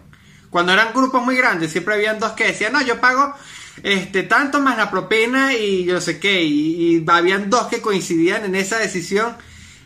Cuando 0.50 0.72
eran 0.72 0.92
grupos 0.92 1.22
muy 1.24 1.36
grandes, 1.36 1.70
siempre 1.72 1.94
habían 1.94 2.18
dos 2.18 2.32
que 2.32 2.44
decían, 2.48 2.72
no, 2.72 2.80
yo 2.82 3.00
pago 3.00 3.34
este 3.82 4.24
tanto 4.24 4.60
más 4.60 4.76
la 4.76 4.90
propina 4.90 5.54
y 5.54 5.84
yo 5.84 6.00
sé 6.00 6.18
qué. 6.18 6.42
Y, 6.42 6.96
y 6.98 7.04
habían 7.08 7.50
dos 7.50 7.66
que 7.68 7.80
coincidían 7.80 8.44
en 8.44 8.54
esa 8.56 8.78
decisión. 8.78 9.36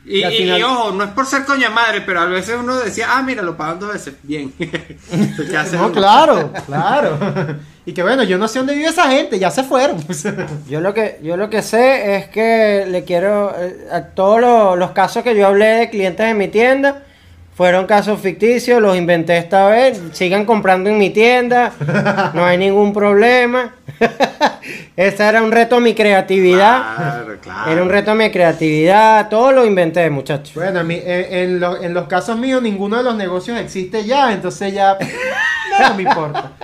Y, 0.07 0.23
Y 0.25 0.37
final- 0.39 0.63
ojo, 0.65 0.93
no 0.93 1.05
es 1.05 1.11
por 1.13 1.25
ser 1.27 1.45
coña 1.45 1.71
madre, 1.71 2.03
pero 2.03 2.21
a 2.21 2.27
veces 2.27 2.57
uno 2.61 2.77
decía, 2.77 3.07
ah, 3.11 3.23
mira, 3.23 3.43
lo 3.43 3.57
pagan 3.57 3.81
dos 3.81 3.93
veces. 3.95 4.15
Bien. 4.23 4.53
Entonces, 4.59 5.51
¿qué 5.51 5.57
hace 5.57 5.77
No, 5.79 5.85
uno? 5.87 5.93
claro, 5.93 6.53
claro. 6.67 7.19
Y 7.87 7.93
que 7.93 8.03
bueno, 8.03 8.23
yo 8.23 8.37
no 8.39 8.49
sé 8.49 8.59
dónde 8.59 8.75
vive 8.75 8.89
esa 8.89 9.11
gente, 9.11 9.39
ya 9.39 9.51
se 9.51 9.63
fueron. 9.65 9.99
Yo 10.69 10.81
lo 10.81 10.93
que, 10.95 11.19
yo 11.23 11.37
lo 11.37 11.49
que 11.51 11.63
sé 11.63 12.17
es 12.17 12.29
que 12.29 12.87
le 12.89 13.05
quiero 13.05 13.55
eh, 13.59 13.89
a 13.93 14.03
todos 14.03 14.41
los, 14.41 14.79
los 14.79 14.91
casos 14.93 15.23
que 15.23 15.35
yo 15.37 15.47
hablé 15.47 15.67
de 15.67 15.91
clientes 15.91 16.27
en 16.27 16.39
mi 16.39 16.49
tienda 16.49 17.03
fueron 17.57 17.87
casos 17.87 18.21
ficticios, 18.21 18.81
los 18.83 18.97
inventé 18.97 19.37
esta 19.39 19.69
vez, 19.69 20.01
sigan 20.13 20.45
comprando 20.45 20.91
en 20.91 20.99
mi 20.99 21.11
tienda, 21.11 21.73
no 22.35 22.45
hay 22.45 22.59
ningún 22.59 22.93
problema. 22.93 23.75
Ese 24.97 25.25
era 25.25 25.43
un 25.43 25.53
reto 25.53 25.77
a 25.77 25.81
mi 25.81 25.95
creatividad. 25.95 26.97
Claro, 26.97 27.37
claro. 27.41 27.71
Era 27.71 27.83
un 27.83 27.89
reto 27.91 28.11
a 28.13 28.15
mi 28.15 28.31
creatividad, 28.31 29.29
todo 29.29 29.53
lo 29.53 29.65
inventé, 29.65 30.09
muchachos. 30.11 30.55
Bueno, 30.55 30.81
en, 30.81 30.87
mi- 30.87 31.03
en- 31.05 31.35
en 31.35 31.61
lo- 31.61 31.83
en 31.83 31.95
los 31.95 32.07
casos 32.09 32.39
míos 32.39 32.63
ninguno 32.63 32.97
de 32.97 33.03
los 33.05 33.17
negocios 33.17 33.59
existe 33.59 34.05
ya, 34.05 34.33
entonces 34.33 34.73
ya 34.73 34.97
no 35.81 35.95
me 35.95 36.03
importa. 36.03 36.53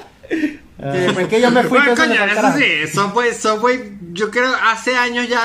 Que 0.81 0.87
después 0.99 1.29
que 1.29 1.43
yo 1.43 1.51
me 1.51 1.63
fui, 1.65 1.77
Bueno, 1.79 1.95
coño, 1.95 2.25
eso 2.25 2.53
sí, 2.57 2.87
Subway, 2.91 3.35
Subway, 3.35 3.99
yo 4.13 4.31
creo 4.31 4.49
hace 4.73 4.97
años 4.97 5.29
ya 5.29 5.41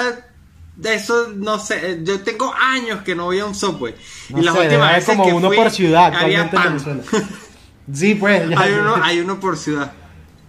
eso, 0.83 1.29
no 1.35 1.59
sé, 1.59 2.01
yo 2.03 2.21
tengo 2.21 2.53
años 2.53 3.01
que 3.01 3.15
no 3.15 3.25
voy 3.25 3.39
a 3.39 3.45
un 3.45 3.55
Subway. 3.55 3.95
No 4.29 4.39
y 4.39 4.43
las 4.43 4.55
sé, 4.55 4.61
últimas 4.61 4.95
veces 4.95 5.15
como 5.15 5.25
que 5.25 5.33
uno 5.33 5.47
fui, 5.47 5.57
por 5.57 5.71
ciudad 5.71 6.13
había 6.15 6.41
actualmente 6.41 6.55
en 6.55 6.63
pan. 6.63 7.01
Venezuela. 7.03 7.27
Sí, 7.93 8.15
pues. 8.15 8.49
Ya, 8.49 8.59
hay, 8.59 8.73
uno, 8.73 8.95
hay 9.01 9.19
uno 9.19 9.39
por 9.39 9.57
ciudad. 9.57 9.91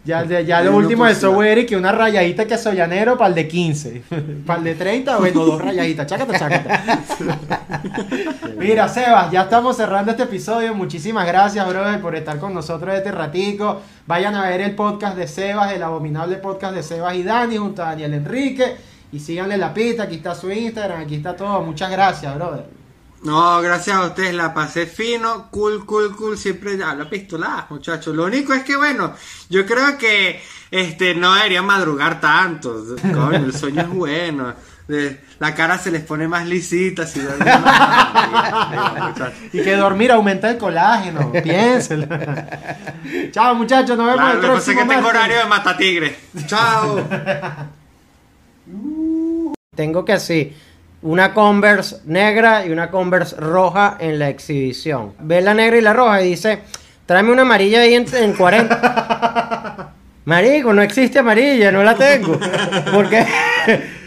ya, 0.04 0.24
ya, 0.24 0.62
lo 0.62 0.74
último 0.74 1.04
de. 1.04 1.14
Subway 1.14 1.50
era 1.50 1.66
que 1.66 1.76
una 1.76 1.92
rayadita 1.92 2.46
que 2.46 2.56
soyanero 2.56 3.18
para 3.18 3.28
el 3.28 3.34
de 3.34 3.46
15. 3.46 4.02
para 4.46 4.58
el 4.58 4.64
de 4.64 4.74
30, 4.74 5.18
bueno, 5.18 5.44
dos 5.44 5.60
rayaditas. 5.60 6.06
Chácata, 6.06 6.38
chácata. 6.38 7.04
Mira, 8.58 8.88
Sebas, 8.88 9.30
ya 9.30 9.42
estamos 9.42 9.76
cerrando 9.76 10.12
este 10.12 10.22
episodio. 10.22 10.74
Muchísimas 10.74 11.26
gracias, 11.26 11.68
brother, 11.68 12.00
por 12.00 12.16
estar 12.16 12.38
con 12.38 12.54
nosotros 12.54 12.94
este 12.94 13.12
ratico. 13.12 13.82
Vayan 14.06 14.34
a 14.34 14.48
ver 14.48 14.62
el 14.62 14.74
podcast 14.74 15.16
de 15.16 15.28
Sebas, 15.28 15.72
el 15.72 15.82
abominable 15.82 16.36
podcast 16.36 16.74
de 16.74 16.82
Sebas 16.82 17.14
y 17.16 17.22
Dani, 17.22 17.58
junto 17.58 17.82
a 17.82 17.86
Daniel 17.86 18.14
Enrique. 18.14 18.76
Y 19.16 19.18
síganle 19.20 19.56
la 19.56 19.72
pista, 19.72 20.02
aquí 20.02 20.16
está 20.16 20.34
su 20.34 20.50
Instagram, 20.50 21.00
aquí 21.00 21.14
está 21.14 21.34
todo. 21.34 21.62
Muchas 21.62 21.90
gracias, 21.90 22.34
brother. 22.34 22.66
No, 23.22 23.62
gracias 23.62 23.96
a 23.96 24.04
ustedes, 24.04 24.34
la 24.34 24.52
pasé 24.52 24.84
fino, 24.86 25.50
cool, 25.50 25.86
cool, 25.86 26.14
cool, 26.14 26.36
siempre 26.36 26.76
ya 26.76 26.94
la 26.94 27.08
pistola, 27.08 27.66
muchachos. 27.70 28.14
Lo 28.14 28.24
único 28.24 28.52
es 28.52 28.62
que, 28.62 28.76
bueno, 28.76 29.14
yo 29.48 29.64
creo 29.64 29.96
que 29.96 30.42
este 30.70 31.14
no 31.14 31.34
debería 31.34 31.62
madrugar 31.62 32.20
tanto. 32.20 32.84
Coño, 33.00 33.36
el 33.36 33.54
sueño 33.54 33.80
es 33.80 33.88
bueno. 33.88 34.52
De- 34.86 35.18
la 35.38 35.54
cara 35.54 35.78
se 35.78 35.90
les 35.90 36.02
pone 36.02 36.28
más 36.28 36.46
lisita 36.46 37.06
si 37.06 37.20
duermen. 37.20 37.48
Y 39.52 39.62
que 39.62 39.76
dormir 39.76 40.12
aumenta 40.12 40.50
el 40.50 40.58
colágeno, 40.58 41.32
piénselo. 41.32 42.06
Chao 43.30 43.54
muchachos, 43.54 43.96
nos 43.96 44.08
vemos 44.08 44.20
Claro, 44.20 44.32
el 44.32 44.36
lo 44.36 44.42
que 44.42 44.48
pasa 44.48 44.58
es 44.58 44.76
próximo 44.76 44.88
que 44.90 44.94
tengo 44.94 45.08
horario 45.08 45.38
de 45.38 45.44
matatigre. 45.46 46.16
Chao. 46.46 47.00
Tengo 49.76 50.04
que 50.04 50.14
así, 50.14 50.52
una 51.02 51.32
Converse 51.34 51.98
negra 52.06 52.66
y 52.66 52.70
una 52.70 52.90
Converse 52.90 53.36
roja 53.36 53.96
en 54.00 54.18
la 54.18 54.28
exhibición. 54.28 55.12
Ve 55.20 55.40
la 55.40 55.54
negra 55.54 55.76
y 55.76 55.82
la 55.82 55.92
roja 55.92 56.22
y 56.22 56.30
dice, 56.30 56.60
tráeme 57.04 57.30
una 57.30 57.42
amarilla 57.42 57.82
ahí 57.82 57.94
en, 57.94 58.06
en 58.14 58.32
40. 58.32 59.92
Marico, 60.24 60.72
no 60.72 60.82
existe 60.82 61.20
amarilla, 61.20 61.70
no 61.70 61.84
la 61.84 61.94
tengo. 61.94 62.36
¿Por 62.92 63.08
qué? 63.08 63.24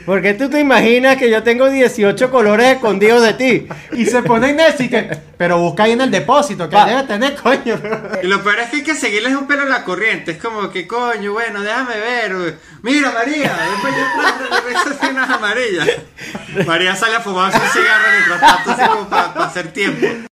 Porque 0.06 0.34
tú 0.34 0.50
te 0.50 0.60
imaginas 0.60 1.18
que 1.18 1.30
yo 1.30 1.44
tengo 1.44 1.70
18 1.70 2.32
colores 2.32 2.68
escondidos 2.76 3.22
de 3.22 3.34
ti. 3.34 3.68
Y 3.94 4.06
se 4.06 4.24
pone 4.24 4.50
Inés 4.50 4.80
y 4.80 4.90
que, 4.90 5.18
pero 5.38 5.60
busca 5.60 5.84
ahí 5.84 5.92
en 5.92 6.02
el 6.02 6.12
depósito, 6.12 6.68
que 6.70 6.76
Va. 6.76 6.86
debe 6.86 7.04
tener, 7.04 7.36
coño. 7.36 7.80
Y 8.24 8.28
lo 8.28 8.42
peor 8.44 8.60
es 8.60 8.70
que 8.70 8.78
hay 8.78 8.84
que 8.84 8.96
seguirles 8.96 9.36
un 9.36 9.48
pelo 9.48 9.64
a 9.64 9.66
la 9.66 9.84
corriente. 9.84 10.32
Es 10.32 10.38
como 10.38 10.70
que, 10.72 10.88
coño, 10.88 11.34
bueno, 11.34 11.62
déjame 11.62 12.00
ver. 12.00 12.58
Mira, 12.82 13.12
María. 13.12 13.58
Después 13.72 13.94
yo 13.96 14.84
trato 14.84 15.06
de 15.06 15.12
unas 15.12 15.30
amarillas. 15.30 15.88
María 16.66 16.96
sale 16.96 17.16
a 17.16 17.20
fumarse 17.20 17.58
un 17.58 17.70
cigarro 17.70 18.06
mientras 18.12 18.40
tanto, 18.42 18.72
así 18.72 18.90
como 18.92 19.10
para 19.10 19.46
hacer 19.46 19.72
tiempo. 19.74 20.29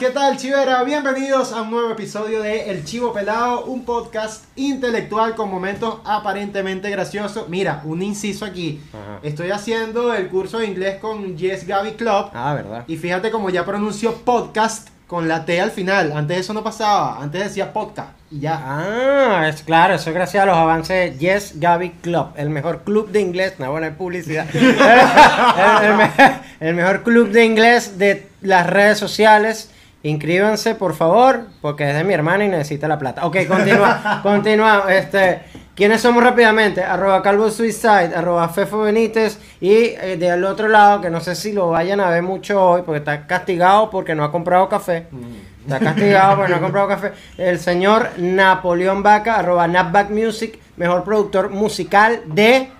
¿Qué 0.00 0.08
tal, 0.08 0.38
Chivera? 0.38 0.82
Bienvenidos 0.82 1.52
a 1.52 1.60
un 1.60 1.72
nuevo 1.72 1.90
episodio 1.90 2.40
de 2.40 2.70
El 2.70 2.86
Chivo 2.86 3.12
Pelado, 3.12 3.66
un 3.66 3.84
podcast 3.84 4.46
intelectual 4.56 5.34
con 5.34 5.50
momentos 5.50 5.98
aparentemente 6.06 6.88
graciosos. 6.88 7.50
Mira, 7.50 7.82
un 7.84 8.00
inciso 8.00 8.46
aquí. 8.46 8.80
Ajá. 8.94 9.18
Estoy 9.22 9.50
haciendo 9.50 10.14
el 10.14 10.28
curso 10.28 10.60
de 10.60 10.68
inglés 10.68 10.96
con 11.00 11.36
Yes 11.36 11.66
Gaby 11.66 11.92
Club. 11.92 12.30
Ah, 12.32 12.54
¿verdad? 12.54 12.84
Y 12.86 12.96
fíjate 12.96 13.30
como 13.30 13.50
ya 13.50 13.66
pronunció 13.66 14.14
podcast 14.14 14.88
con 15.06 15.28
la 15.28 15.44
T 15.44 15.60
al 15.60 15.70
final. 15.70 16.12
Antes 16.12 16.38
eso 16.38 16.54
no 16.54 16.64
pasaba. 16.64 17.22
Antes 17.22 17.44
decía 17.44 17.70
podcast. 17.70 18.12
Y 18.30 18.40
ya. 18.40 18.58
Ah, 18.58 19.48
es 19.50 19.62
claro, 19.62 19.96
eso 19.96 20.08
es 20.08 20.14
gracias 20.14 20.42
a 20.42 20.46
los 20.46 20.56
avances 20.56 21.18
Yes 21.18 21.60
Gaby 21.60 21.90
Club, 22.00 22.28
el 22.36 22.48
mejor 22.48 22.84
club 22.84 23.10
de 23.10 23.20
inglés, 23.20 23.56
no 23.58 23.70
buena 23.70 23.94
publicidad. 23.94 24.46
el, 24.54 24.64
el 25.90 26.32
el 26.60 26.74
mejor 26.74 27.02
club 27.02 27.28
de 27.28 27.44
inglés 27.44 27.98
de 27.98 28.28
las 28.40 28.66
redes 28.66 28.96
sociales. 28.96 29.68
Inscríbanse, 30.02 30.74
por 30.76 30.94
favor, 30.94 31.42
porque 31.60 31.90
es 31.90 31.94
de 31.94 32.04
mi 32.04 32.14
hermana 32.14 32.46
y 32.46 32.48
necesita 32.48 32.88
la 32.88 32.98
plata. 32.98 33.26
Ok, 33.26 33.46
continúa, 33.46 34.20
continúa. 34.22 34.86
Este, 34.88 35.42
¿Quiénes 35.74 36.00
somos 36.00 36.24
rápidamente? 36.24 36.82
Arroba 36.82 37.22
Calvo 37.22 37.50
Suicide, 37.50 38.14
arroba 38.14 38.48
Fefo 38.48 38.80
Benítez 38.80 39.38
y 39.60 39.72
eh, 39.72 40.16
del 40.18 40.44
otro 40.44 40.68
lado, 40.68 41.02
que 41.02 41.10
no 41.10 41.20
sé 41.20 41.34
si 41.34 41.52
lo 41.52 41.70
vayan 41.70 42.00
a 42.00 42.08
ver 42.08 42.22
mucho 42.22 42.62
hoy, 42.62 42.82
porque 42.82 42.98
está 42.98 43.26
castigado 43.26 43.90
porque 43.90 44.14
no 44.14 44.24
ha 44.24 44.32
comprado 44.32 44.70
café. 44.70 45.06
Está 45.62 45.78
castigado 45.78 46.36
porque 46.36 46.50
no 46.52 46.56
ha 46.56 46.60
comprado 46.60 46.88
café. 46.88 47.12
El 47.36 47.58
señor 47.58 48.10
Napoleón 48.16 49.02
Vaca, 49.02 49.36
arroba 49.36 49.68
Napback 49.68 50.08
Music, 50.10 50.58
mejor 50.76 51.04
productor 51.04 51.50
musical 51.50 52.22
de... 52.26 52.70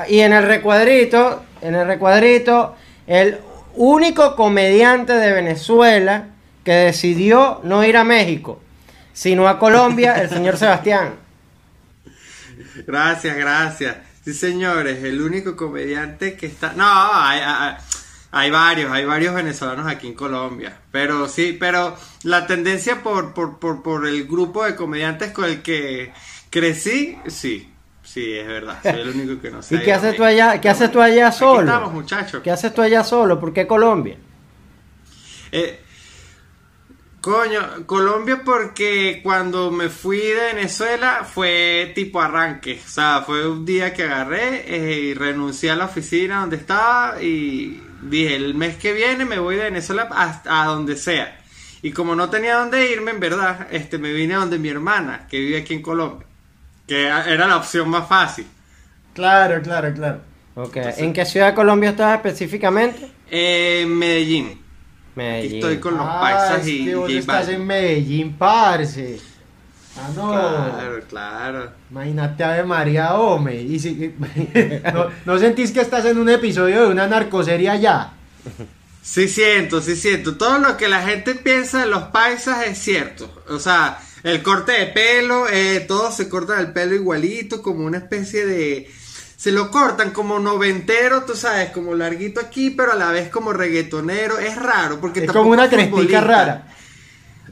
Y 0.08 0.20
en 0.20 0.32
el 0.32 0.44
recuadrito, 0.44 1.42
en 1.60 1.74
el 1.74 1.86
recuadrito, 1.86 2.74
el 3.06 3.38
único 3.78 4.34
comediante 4.34 5.12
de 5.12 5.32
Venezuela 5.32 6.26
que 6.64 6.72
decidió 6.72 7.60
no 7.62 7.84
ir 7.84 7.96
a 7.96 8.04
México, 8.04 8.60
sino 9.12 9.48
a 9.48 9.58
Colombia, 9.58 10.20
el 10.20 10.28
señor 10.28 10.56
Sebastián. 10.58 11.14
Gracias, 12.86 13.36
gracias. 13.36 13.96
Sí, 14.24 14.34
señores, 14.34 15.02
el 15.04 15.22
único 15.22 15.56
comediante 15.56 16.36
que 16.36 16.46
está... 16.46 16.72
No, 16.74 16.84
hay, 16.84 17.40
hay, 17.40 17.76
hay 18.32 18.50
varios, 18.50 18.90
hay 18.90 19.04
varios 19.04 19.34
venezolanos 19.34 19.86
aquí 19.86 20.08
en 20.08 20.14
Colombia. 20.14 20.76
Pero 20.90 21.28
sí, 21.28 21.56
pero 21.58 21.96
la 22.24 22.46
tendencia 22.46 23.02
por, 23.02 23.32
por, 23.32 23.58
por, 23.58 23.82
por 23.82 24.06
el 24.06 24.26
grupo 24.26 24.64
de 24.64 24.74
comediantes 24.74 25.30
con 25.30 25.44
el 25.44 25.62
que 25.62 26.12
crecí, 26.50 27.16
sí. 27.28 27.72
Sí, 28.18 28.32
es 28.34 28.46
verdad. 28.46 28.78
Soy 28.82 29.00
el 29.00 29.08
único 29.10 29.40
que 29.40 29.50
no 29.50 29.62
sé. 29.62 29.76
¿Y 29.76 29.78
qué 29.80 29.92
haces 29.92 30.16
tú 30.16 30.24
allá, 30.24 30.60
qué 30.60 30.68
haces 30.68 30.90
tú 30.90 31.00
allá 31.00 31.28
Aquí 31.28 31.36
estamos, 31.36 31.68
solo? 31.68 31.90
muchachos. 31.90 32.42
¿Qué 32.42 32.50
haces 32.50 32.74
tú 32.74 32.82
allá 32.82 33.04
solo? 33.04 33.38
¿Por 33.38 33.52
qué 33.52 33.66
Colombia? 33.66 34.16
Eh, 35.52 35.80
coño, 37.20 37.86
Colombia 37.86 38.42
porque 38.44 39.20
cuando 39.22 39.70
me 39.70 39.88
fui 39.88 40.18
de 40.18 40.54
Venezuela 40.54 41.24
fue 41.24 41.92
tipo 41.94 42.20
arranque. 42.20 42.80
O 42.84 42.88
sea, 42.88 43.22
fue 43.24 43.48
un 43.48 43.64
día 43.64 43.94
que 43.94 44.02
agarré 44.02 44.64
eh, 44.66 45.00
y 45.00 45.14
renuncié 45.14 45.70
a 45.70 45.76
la 45.76 45.84
oficina 45.84 46.40
donde 46.40 46.56
estaba 46.56 47.22
y 47.22 47.80
dije, 48.02 48.34
el 48.34 48.54
mes 48.54 48.76
que 48.76 48.92
viene 48.92 49.24
me 49.24 49.38
voy 49.38 49.56
de 49.56 49.64
Venezuela 49.64 50.08
hasta 50.10 50.62
a 50.62 50.66
donde 50.66 50.96
sea. 50.96 51.40
Y 51.82 51.92
como 51.92 52.16
no 52.16 52.28
tenía 52.28 52.56
dónde 52.56 52.90
irme, 52.90 53.12
en 53.12 53.20
verdad, 53.20 53.68
este, 53.70 53.98
me 53.98 54.12
vine 54.12 54.34
a 54.34 54.38
donde 54.38 54.58
mi 54.58 54.68
hermana, 54.68 55.28
que 55.30 55.38
vive 55.38 55.58
aquí 55.58 55.74
en 55.74 55.82
Colombia. 55.82 56.27
Que 56.88 57.06
era 57.06 57.46
la 57.46 57.56
opción 57.58 57.88
más 57.88 58.08
fácil. 58.08 58.46
Claro, 59.14 59.60
claro, 59.62 59.92
claro. 59.94 60.20
Ok, 60.54 60.76
¿En 60.96 61.12
qué 61.12 61.24
ciudad 61.24 61.48
de 61.48 61.54
Colombia 61.54 61.90
estás 61.90 62.16
específicamente? 62.16 63.08
Eh, 63.30 63.84
Medellín. 63.86 64.46
Aquí 64.48 64.60
Medellín. 65.14 65.54
estoy 65.56 65.78
con 65.78 65.96
los 65.96 66.06
Ah, 66.08 66.18
paisas 66.20 66.60
es 66.62 66.68
y, 66.68 66.84
que 66.86 66.94
vos 66.96 67.10
y 67.10 67.18
estás 67.18 67.48
en 67.48 67.66
Medellín, 67.66 68.32
parce. 68.36 69.20
Ah, 69.96 70.08
no. 70.16 70.30
Claro, 70.30 71.00
claro. 71.08 71.72
Imagínate 71.90 72.44
Ave 72.44 72.62
María 72.64 73.14
Ome. 73.14 73.54
Y 73.56 73.78
si, 73.78 74.14
¿no, 74.94 75.06
¿no 75.24 75.38
sentís 75.38 75.72
que 75.72 75.80
estás 75.80 76.04
en 76.06 76.18
un 76.18 76.28
episodio 76.28 76.82
de 76.82 76.88
una 76.88 77.06
narcoserie 77.06 77.68
allá? 77.68 78.12
Sí 79.02 79.28
siento, 79.28 79.80
sí 79.80 79.96
siento. 79.96 80.36
Todo 80.36 80.58
lo 80.58 80.76
que 80.76 80.88
la 80.88 81.02
gente 81.02 81.34
piensa 81.34 81.80
de 81.80 81.86
los 81.86 82.04
paisas 82.04 82.64
es 82.66 82.78
cierto. 82.78 83.42
O 83.48 83.58
sea, 83.58 83.98
el 84.22 84.42
corte 84.42 84.72
de 84.72 84.86
pelo, 84.86 85.48
eh, 85.48 85.84
todos 85.86 86.16
se 86.16 86.28
cortan 86.28 86.60
el 86.60 86.72
pelo 86.72 86.94
igualito, 86.94 87.62
como 87.62 87.84
una 87.84 87.98
especie 87.98 88.46
de, 88.46 88.90
se 89.38 89.52
lo 89.52 89.70
cortan 89.70 90.10
como 90.10 90.40
noventero, 90.40 91.22
tú 91.22 91.36
sabes, 91.36 91.70
como 91.70 91.94
larguito 91.94 92.40
aquí, 92.40 92.70
pero 92.70 92.90
a 92.90 92.96
la 92.96 93.12
vez 93.12 93.28
como 93.28 93.52
reggaetonero. 93.52 94.36
Es 94.36 94.56
raro, 94.56 95.00
porque 95.00 95.24
Es 95.24 95.30
como 95.30 95.50
una 95.50 95.66
es 95.66 95.70
crestica 95.70 96.20
rara. 96.20 96.66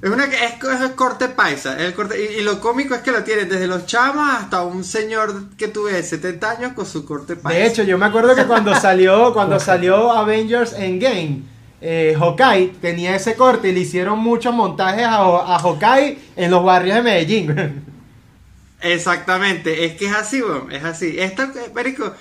Es, 0.02 0.10
una, 0.10 0.24
es, 0.24 0.54
es 0.62 0.80
el 0.80 0.94
corte 0.96 1.28
paisa. 1.28 1.78
el 1.78 1.94
corte, 1.94 2.20
y, 2.20 2.40
y 2.40 2.42
lo 2.42 2.60
cómico 2.60 2.96
es 2.96 3.02
que 3.02 3.12
lo 3.12 3.22
tienen 3.22 3.48
desde 3.48 3.68
los 3.68 3.86
chamos 3.86 4.28
hasta 4.28 4.62
un 4.62 4.82
señor 4.82 5.50
que 5.56 5.68
tuve 5.68 5.92
de 5.92 6.02
70 6.02 6.50
años 6.50 6.72
con 6.72 6.86
su 6.86 7.04
corte 7.04 7.36
paisa. 7.36 7.56
De 7.56 7.66
hecho, 7.66 7.82
yo 7.84 7.96
me 7.98 8.06
acuerdo 8.06 8.34
que 8.34 8.46
cuando 8.46 8.74
salió, 8.80 9.32
cuando 9.32 9.60
salió 9.60 10.10
Avengers 10.10 10.72
Endgame, 10.72 11.44
eh, 11.80 12.16
Hawkeye 12.18 12.74
tenía 12.80 13.16
ese 13.16 13.34
corte 13.34 13.68
y 13.68 13.72
le 13.72 13.80
hicieron 13.80 14.18
muchos 14.18 14.54
montajes 14.54 15.04
a, 15.04 15.56
a 15.56 15.98
en 16.36 16.50
los 16.50 16.64
barrios 16.64 16.96
de 16.96 17.02
Medellín. 17.02 17.84
Exactamente, 18.80 19.84
es 19.84 19.94
que 19.94 20.06
es 20.06 20.14
así, 20.14 20.42
weón, 20.42 20.70
es 20.70 20.84
así. 20.84 21.18
Es 21.18 21.34
tal, 21.34 21.52
marico, 21.74 22.12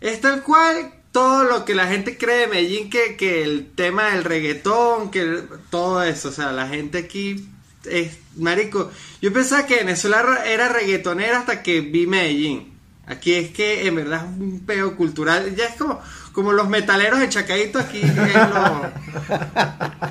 es 0.00 0.20
tal 0.20 0.42
cual 0.42 0.92
todo 1.12 1.44
lo 1.44 1.64
que 1.64 1.74
la 1.74 1.86
gente 1.86 2.18
cree 2.18 2.38
de 2.38 2.46
Medellín, 2.48 2.90
que, 2.90 3.16
que 3.16 3.42
el 3.42 3.70
tema 3.74 4.10
del 4.10 4.24
reggaetón, 4.24 5.10
que 5.10 5.42
todo 5.70 6.02
eso, 6.02 6.28
o 6.28 6.32
sea, 6.32 6.50
la 6.52 6.66
gente 6.66 6.98
aquí 6.98 7.48
es, 7.84 8.18
marico, 8.36 8.90
yo 9.20 9.32
pensaba 9.32 9.66
que 9.66 9.76
Venezuela 9.76 10.44
era 10.46 10.68
reggaetonera 10.68 11.38
hasta 11.38 11.62
que 11.62 11.80
vi 11.82 12.06
Medellín. 12.06 12.74
Aquí 13.06 13.34
es 13.34 13.50
que 13.50 13.86
en 13.86 13.96
verdad 13.96 14.24
es 14.24 14.40
un 14.40 14.60
peo 14.66 14.96
cultural, 14.96 15.54
ya 15.54 15.66
es 15.66 15.76
como, 15.76 16.00
como 16.34 16.52
los 16.52 16.68
metaleros 16.68 17.20
de 17.20 17.28
Chacadito 17.28 17.78
aquí, 17.78 18.02
los, 18.02 18.18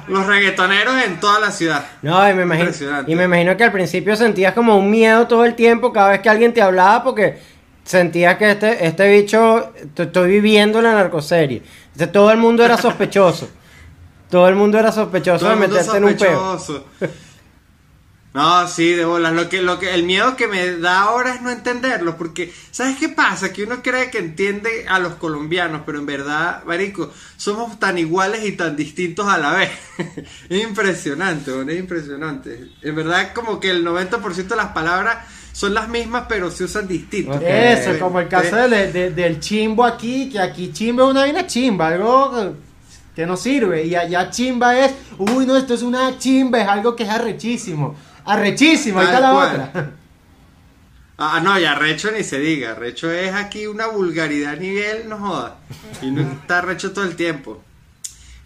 los 0.07 0.25
reggaetoneros 0.25 1.03
en 1.03 1.19
toda 1.19 1.39
la 1.39 1.51
ciudad. 1.51 1.85
No, 2.01 2.27
y 2.29 2.33
me, 2.33 2.43
imagino, 2.43 2.71
y 3.05 3.15
me 3.15 3.25
imagino 3.25 3.57
que 3.57 3.65
al 3.65 3.73
principio 3.73 4.15
sentías 4.15 4.53
como 4.53 4.77
un 4.77 4.89
miedo 4.89 5.27
todo 5.27 5.43
el 5.43 5.53
tiempo 5.53 5.91
cada 5.91 6.11
vez 6.11 6.21
que 6.21 6.29
alguien 6.29 6.53
te 6.53 6.61
hablaba 6.61 7.03
porque 7.03 7.39
sentías 7.83 8.37
que 8.37 8.51
este, 8.51 8.87
este 8.87 9.11
bicho, 9.11 9.73
estoy 9.97 10.31
viviendo 10.31 10.81
la 10.81 10.93
narcoserie. 10.93 11.61
Entonces, 11.87 12.11
todo 12.13 12.31
el 12.31 12.37
mundo 12.37 12.63
era 12.63 12.77
sospechoso. 12.77 13.49
todo 14.29 14.47
el 14.47 14.55
mundo 14.55 14.79
era 14.79 14.93
sospechoso 14.93 15.39
Todo 15.45 15.49
de 15.49 15.67
meterte 15.67 15.97
en 15.97 16.03
un 16.05 16.15
peo. 16.15 16.57
No, 18.33 18.67
sí, 18.67 18.93
de 18.93 19.05
bolas. 19.05 19.31
Lo 19.33 19.47
que, 19.47 19.61
lo 19.61 19.77
que, 19.77 19.93
el 19.93 20.03
miedo 20.03 20.35
que 20.35 20.47
me 20.47 20.77
da 20.77 21.01
ahora 21.03 21.35
es 21.35 21.41
no 21.43 21.51
entenderlo, 21.51 22.17
porque 22.17 22.51
¿sabes 22.71 22.97
qué 22.97 23.09
pasa? 23.09 23.53
Que 23.53 23.63
uno 23.63 23.83
cree 23.83 24.09
que 24.09 24.17
entiende 24.17 24.85
a 24.89 24.97
los 24.97 25.13
colombianos, 25.15 25.83
pero 25.85 25.99
en 25.99 26.07
verdad, 26.07 26.63
marico, 26.65 27.11
somos 27.37 27.77
tan 27.79 27.99
iguales 27.99 28.43
y 28.43 28.53
tan 28.53 28.75
distintos 28.75 29.27
a 29.27 29.37
la 29.37 29.51
vez. 29.51 29.69
es 30.49 30.63
impresionante, 30.63 31.51
weón, 31.51 31.69
es 31.69 31.77
impresionante. 31.79 32.69
En 32.81 32.95
verdad, 32.95 33.33
como 33.35 33.59
que 33.59 33.69
el 33.69 33.85
90% 33.85 34.47
de 34.47 34.55
las 34.55 34.69
palabras 34.69 35.17
son 35.51 35.75
las 35.75 35.87
mismas, 35.87 36.23
pero 36.27 36.49
se 36.49 36.63
usan 36.63 36.87
distintos. 36.87 37.35
Ok. 37.35 37.43
Eso, 37.45 37.91
Eh, 37.91 37.99
como 37.99 38.19
el 38.19 38.27
caso 38.27 38.57
eh, 38.57 38.67
de- 38.67 38.91
de- 38.91 39.11
del 39.11 39.39
chimbo 39.39 39.85
aquí, 39.85 40.29
que 40.31 40.39
aquí 40.39 40.71
chimbo 40.73 41.03
es 41.03 41.11
una 41.11 41.19
vaina 41.21 41.45
chimba, 41.45 41.89
algo 41.89 42.55
que 43.15 43.27
no 43.27 43.37
sirve. 43.37 43.85
Y 43.85 43.93
allá 43.93 44.31
chimba 44.31 44.75
es, 44.79 44.91
uy, 45.19 45.45
no, 45.45 45.55
esto 45.55 45.75
es 45.75 45.83
una 45.83 46.17
chimba, 46.17 46.59
es 46.61 46.67
algo 46.67 46.95
que 46.95 47.03
es 47.03 47.09
arrechísimo. 47.09 47.95
Arrechísimo, 48.25 48.99
ahí 48.99 49.05
está 49.05 49.19
la 49.19 49.31
cual. 49.31 49.69
otra. 49.69 49.91
Ah, 51.15 51.39
no, 51.41 51.57
y 51.59 51.63
arrecho 51.63 52.11
ni 52.11 52.23
se 52.23 52.39
diga. 52.39 52.71
Arrecho 52.71 53.09
es 53.11 53.31
aquí 53.33 53.67
una 53.67 53.85
vulgaridad 53.85 54.53
a 54.53 54.55
nivel, 54.55 55.07
no 55.07 55.19
joda. 55.19 55.57
Y 56.01 56.09
no 56.09 56.21
está 56.21 56.57
arrecho 56.57 56.91
todo 56.91 57.05
el 57.05 57.15
tiempo. 57.15 57.63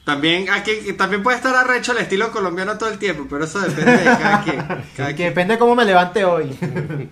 También 0.04 0.50
aquí 0.50 0.94
también 0.98 1.24
puede 1.24 1.38
estar 1.38 1.56
arrecho 1.56 1.94
el 1.94 2.00
estilo 2.00 2.30
colombiano 2.32 2.78
todo 2.78 2.90
el 2.90 3.00
tiempo, 3.00 3.26
pero 3.30 3.46
eso 3.46 3.60
depende 3.62 3.94
de 3.98 4.04
cada 4.04 4.44
quien. 4.44 4.58
Cada 4.98 5.10
Que 5.10 5.16
quien. 5.16 5.30
depende 5.30 5.54
de 5.54 5.60
cómo 5.60 5.76
me 5.76 5.86
levante 5.86 6.26
hoy. 6.26 6.58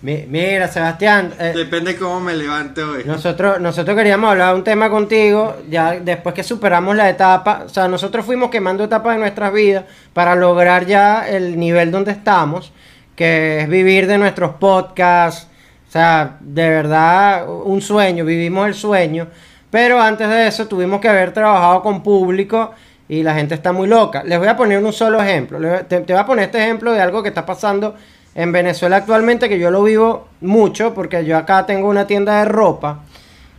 Mi- 0.00 0.26
Mira, 0.28 0.68
Sebastián, 0.68 1.32
eh, 1.40 1.52
Depende 1.56 1.96
cómo 1.96 2.20
me 2.20 2.34
levante 2.34 2.82
hoy. 2.84 3.02
nosotros, 3.04 3.60
nosotros 3.60 3.96
queríamos 3.96 4.30
hablar 4.30 4.50
de 4.50 4.54
un 4.54 4.64
tema 4.64 4.88
contigo, 4.90 5.56
ya 5.68 5.92
después 5.98 6.34
que 6.36 6.44
superamos 6.44 6.94
la 6.94 7.08
etapa, 7.10 7.62
o 7.66 7.68
sea, 7.68 7.88
nosotros 7.88 8.24
fuimos 8.24 8.48
quemando 8.48 8.84
etapas 8.84 9.14
de 9.14 9.20
nuestras 9.20 9.52
vidas 9.52 9.84
para 10.12 10.36
lograr 10.36 10.86
ya 10.86 11.28
el 11.28 11.58
nivel 11.58 11.90
donde 11.90 12.12
estamos, 12.12 12.72
que 13.16 13.62
es 13.62 13.68
vivir 13.68 14.06
de 14.06 14.18
nuestros 14.18 14.52
podcasts, 14.54 15.48
o 15.88 15.90
sea, 15.90 16.36
de 16.40 16.68
verdad, 16.70 17.48
un 17.48 17.80
sueño, 17.82 18.24
vivimos 18.24 18.68
el 18.68 18.74
sueño, 18.74 19.26
pero 19.68 20.00
antes 20.00 20.28
de 20.28 20.46
eso 20.46 20.68
tuvimos 20.68 21.00
que 21.00 21.08
haber 21.08 21.32
trabajado 21.32 21.82
con 21.82 22.04
público 22.04 22.70
y 23.08 23.24
la 23.24 23.34
gente 23.34 23.54
está 23.54 23.72
muy 23.72 23.88
loca. 23.88 24.22
Les 24.22 24.38
voy 24.38 24.46
a 24.48 24.56
poner 24.56 24.78
un 24.84 24.92
solo 24.92 25.20
ejemplo, 25.20 25.58
te, 25.88 26.00
te 26.02 26.12
voy 26.12 26.20
a 26.22 26.26
poner 26.26 26.44
este 26.44 26.58
ejemplo 26.62 26.92
de 26.92 27.00
algo 27.00 27.20
que 27.22 27.30
está 27.30 27.44
pasando 27.44 27.96
en 28.38 28.52
Venezuela 28.52 28.98
actualmente, 28.98 29.48
que 29.48 29.58
yo 29.58 29.68
lo 29.72 29.82
vivo 29.82 30.28
mucho, 30.40 30.94
porque 30.94 31.24
yo 31.24 31.36
acá 31.36 31.66
tengo 31.66 31.88
una 31.88 32.06
tienda 32.06 32.38
de 32.38 32.44
ropa. 32.44 33.00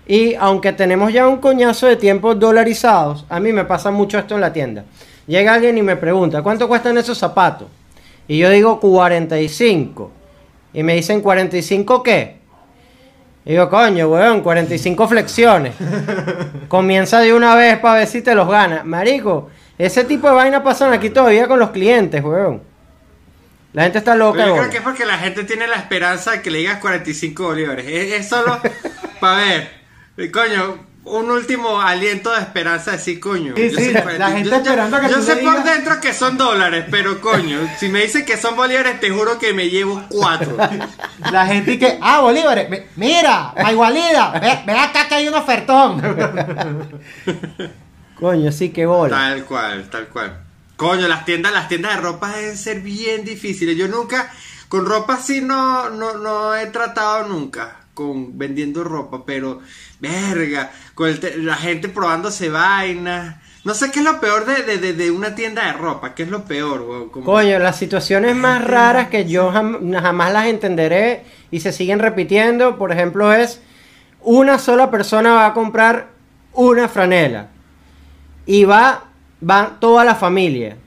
Y 0.07 0.35
aunque 0.35 0.71
tenemos 0.71 1.11
ya 1.11 1.27
un 1.27 1.39
coñazo 1.41 1.85
de 1.85 1.97
tiempos 1.97 2.39
dolarizados, 2.39 3.25
a 3.27 3.41
mí 3.41 3.51
me 3.51 3.65
pasa 3.65 3.91
mucho 3.91 4.17
esto 4.17 4.35
en 4.35 4.41
la 4.41 4.53
tienda. 4.53 4.85
Llega 5.27 5.53
alguien 5.53 5.77
y 5.77 5.81
me 5.81 5.97
pregunta, 5.97 6.41
¿cuánto 6.41 6.69
cuestan 6.69 6.97
esos 6.97 7.17
zapatos? 7.17 7.67
Y 8.25 8.37
yo 8.37 8.49
digo 8.49 8.79
45. 8.79 10.11
Y 10.71 10.83
me 10.83 10.95
dicen, 10.95 11.21
¿45 11.21 12.01
qué? 12.01 12.37
Y 13.43 13.51
digo, 13.51 13.69
coño, 13.69 14.07
weón, 14.07 14.39
45 14.39 15.07
flexiones. 15.09 15.75
Comienza 16.69 17.19
de 17.19 17.33
una 17.33 17.53
vez 17.53 17.79
para 17.79 17.95
ver 17.95 18.07
si 18.07 18.21
te 18.21 18.33
los 18.33 18.47
gana. 18.47 18.85
Marico, 18.85 19.49
ese 19.77 20.05
tipo 20.05 20.29
de 20.29 20.35
vaina 20.35 20.63
pasan 20.63 20.93
aquí 20.93 21.09
todavía 21.09 21.49
con 21.49 21.59
los 21.59 21.71
clientes, 21.71 22.23
weón. 22.23 22.68
La 23.79 23.83
gente 23.85 23.99
está 23.99 24.13
loca. 24.13 24.39
Pero 24.39 24.55
yo 24.55 24.61
creo 24.61 24.69
que 24.71 24.77
es 24.79 24.83
porque 24.83 25.05
la 25.05 25.17
gente 25.17 25.45
tiene 25.45 25.65
la 25.65 25.77
esperanza 25.77 26.31
de 26.31 26.41
que 26.41 26.51
le 26.51 26.57
digas 26.57 26.79
45 26.79 27.43
bolívares. 27.43 27.85
Es, 27.87 28.11
es 28.11 28.27
solo 28.27 28.59
para 29.21 29.37
ver. 29.37 29.71
Coño, 30.33 30.85
un 31.05 31.31
último 31.31 31.79
aliento 31.79 32.29
de 32.33 32.39
esperanza 32.41 32.91
de 32.91 32.97
decir, 32.97 33.21
coño. 33.21 33.53
Sí, 33.55 33.69
yo 33.71 33.79
sí, 33.79 33.93
la- 33.93 34.03
45. 34.03 34.19
la 34.19 34.27
gente 34.31 34.49
Yo- 34.49 34.51
yo- 34.51 34.57
esperando 34.63 34.97
a 34.97 34.99
que 34.99 35.07
Yo 35.07 35.15
tú 35.15 35.21
sé 35.23 35.35
por 35.37 35.63
dentro 35.63 36.01
que 36.01 36.13
son 36.13 36.37
dólares, 36.37 36.83
pero 36.91 37.21
coño, 37.21 37.57
si 37.79 37.87
me 37.87 38.01
dicen 38.01 38.25
que 38.25 38.35
son 38.35 38.57
bolívares, 38.57 38.99
te 38.99 39.11
juro 39.11 39.39
que 39.39 39.53
me 39.53 39.69
llevo 39.69 40.03
cuatro. 40.09 40.57
La 41.31 41.47
gente 41.47 41.79
que, 41.79 41.99
ah, 42.01 42.19
Bolívares, 42.19 42.69
mi- 42.69 42.81
mira, 42.97 43.53
Maigualida, 43.63 44.31
ve, 44.41 44.59
ve 44.65 44.77
acá 44.77 45.07
que 45.07 45.15
hay 45.15 45.29
un 45.29 45.35
ofertón. 45.35 46.01
Coño, 48.19 48.51
sí, 48.51 48.71
qué 48.71 48.85
bola. 48.85 49.15
Tal 49.15 49.45
cual, 49.45 49.89
tal 49.89 50.07
cual. 50.09 50.37
Coño, 50.79 51.09
las 51.09 51.25
tiendas, 51.25 51.51
las 51.51 51.67
tiendas 51.67 51.95
de 51.97 52.01
ropa 52.01 52.29
deben 52.37 52.55
ser 52.57 52.79
bien 52.79 53.25
difíciles. 53.25 53.75
Yo 53.75 53.89
nunca, 53.89 54.31
con 54.69 54.85
ropa 54.85 55.15
así 55.15 55.41
no, 55.41 55.89
no, 55.89 56.13
no 56.17 56.55
he 56.55 56.67
tratado 56.67 57.27
nunca 57.27 57.75
con 57.93 58.37
vendiendo 58.37 58.85
ropa, 58.85 59.25
pero 59.25 59.59
verga, 59.99 60.71
con 60.95 61.09
el 61.09 61.45
la 61.45 61.55
gente 61.57 61.89
probándose 61.89 62.47
vainas. 62.49 63.35
No 63.65 63.73
sé 63.73 63.91
qué 63.91 63.99
es 63.99 64.05
lo 64.05 64.21
peor 64.21 64.45
de, 64.45 64.63
de, 64.63 64.77
de, 64.77 64.93
de 64.93 65.11
una 65.11 65.35
tienda 65.35 65.65
de 65.65 65.73
ropa, 65.73 66.15
qué 66.15 66.23
es 66.23 66.29
lo 66.29 66.45
peor, 66.45 66.79
weón. 66.83 67.09
Como- 67.09 67.25
Coño, 67.25 67.59
las 67.59 67.75
situaciones 67.75 68.37
más 68.37 68.63
raras 68.63 69.09
que 69.09 69.27
yo 69.27 69.51
jam- 69.51 70.01
jamás 70.01 70.31
las 70.31 70.45
entenderé 70.45 71.25
y 71.51 71.59
se 71.59 71.73
siguen 71.73 71.99
repitiendo, 71.99 72.77
por 72.77 72.93
ejemplo, 72.93 73.33
es 73.33 73.59
una 74.21 74.57
sola 74.59 74.89
persona 74.89 75.33
va 75.33 75.47
a 75.47 75.53
comprar 75.53 76.07
una 76.53 76.87
franela 76.87 77.49
y 78.45 78.63
va, 78.63 79.08
va 79.47 79.77
toda 79.79 80.03
la 80.03 80.15
familia, 80.15 80.77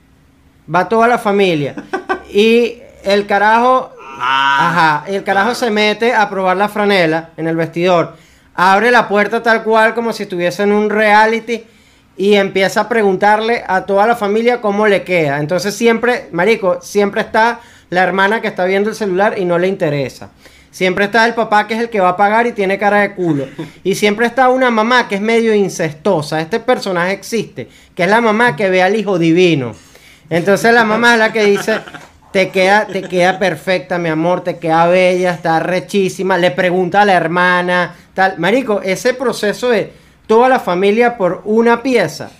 va 0.73 0.87
toda 0.87 1.07
la 1.07 1.17
familia 1.17 1.75
y 2.33 2.77
el 3.03 3.25
carajo, 3.25 3.91
Ah, 4.19 4.69
ajá, 4.69 5.11
el 5.11 5.23
carajo 5.23 5.47
claro. 5.47 5.59
se 5.59 5.71
mete 5.71 6.13
a 6.13 6.29
probar 6.29 6.55
la 6.55 6.69
franela 6.69 7.31
en 7.35 7.47
el 7.47 7.55
vestidor, 7.55 8.15
abre 8.53 8.91
la 8.91 9.07
puerta 9.07 9.41
tal 9.41 9.63
cual 9.63 9.93
como 9.93 10.13
si 10.13 10.23
estuviese 10.23 10.63
en 10.63 10.71
un 10.71 10.89
reality 10.89 11.63
y 12.15 12.35
empieza 12.35 12.81
a 12.81 12.89
preguntarle 12.89 13.63
a 13.67 13.85
toda 13.85 14.05
la 14.05 14.15
familia 14.15 14.61
cómo 14.61 14.87
le 14.87 15.03
queda. 15.03 15.39
Entonces 15.39 15.75
siempre, 15.75 16.29
marico, 16.31 16.79
siempre 16.81 17.21
está 17.21 17.59
la 17.89 18.03
hermana 18.03 18.41
que 18.41 18.47
está 18.47 18.65
viendo 18.65 18.89
el 18.91 18.95
celular 18.95 19.35
y 19.37 19.45
no 19.45 19.57
le 19.57 19.67
interesa. 19.67 20.29
Siempre 20.73 21.05
está 21.05 21.23
el 21.27 21.35
papá 21.35 21.67
que 21.67 21.75
es 21.75 21.79
el 21.79 21.91
que 21.91 21.99
va 21.99 22.09
a 22.09 22.17
pagar 22.17 22.47
y 22.47 22.51
tiene 22.51 22.79
cara 22.79 23.01
de 23.01 23.13
culo. 23.13 23.45
Y 23.83 23.93
siempre 23.93 24.25
está 24.25 24.49
una 24.49 24.71
mamá 24.71 25.07
que 25.07 25.15
es 25.15 25.21
medio 25.21 25.53
incestosa. 25.53 26.41
Este 26.41 26.59
personaje 26.59 27.13
existe, 27.13 27.69
que 27.93 28.03
es 28.03 28.09
la 28.09 28.21
mamá 28.21 28.55
que 28.55 28.69
ve 28.71 28.81
al 28.81 28.95
hijo 28.95 29.19
divino. 29.19 29.73
Entonces 30.31 30.73
la 30.73 30.83
mamá 30.83 31.13
es 31.13 31.19
la 31.19 31.31
que 31.31 31.45
dice, 31.45 31.79
te 32.31 32.49
queda, 32.49 32.87
te 32.87 33.03
queda 33.03 33.37
perfecta, 33.37 33.99
mi 33.99 34.09
amor, 34.09 34.43
te 34.43 34.57
queda 34.57 34.87
bella, 34.87 35.31
está 35.33 35.59
rechísima. 35.59 36.39
Le 36.39 36.49
pregunta 36.49 37.03
a 37.03 37.05
la 37.05 37.13
hermana, 37.13 37.95
tal. 38.15 38.39
Marico, 38.39 38.81
ese 38.81 39.13
proceso 39.13 39.69
de 39.69 39.93
toda 40.25 40.49
la 40.49 40.59
familia 40.59 41.17
por 41.17 41.43
una 41.45 41.83
pieza, 41.83 42.31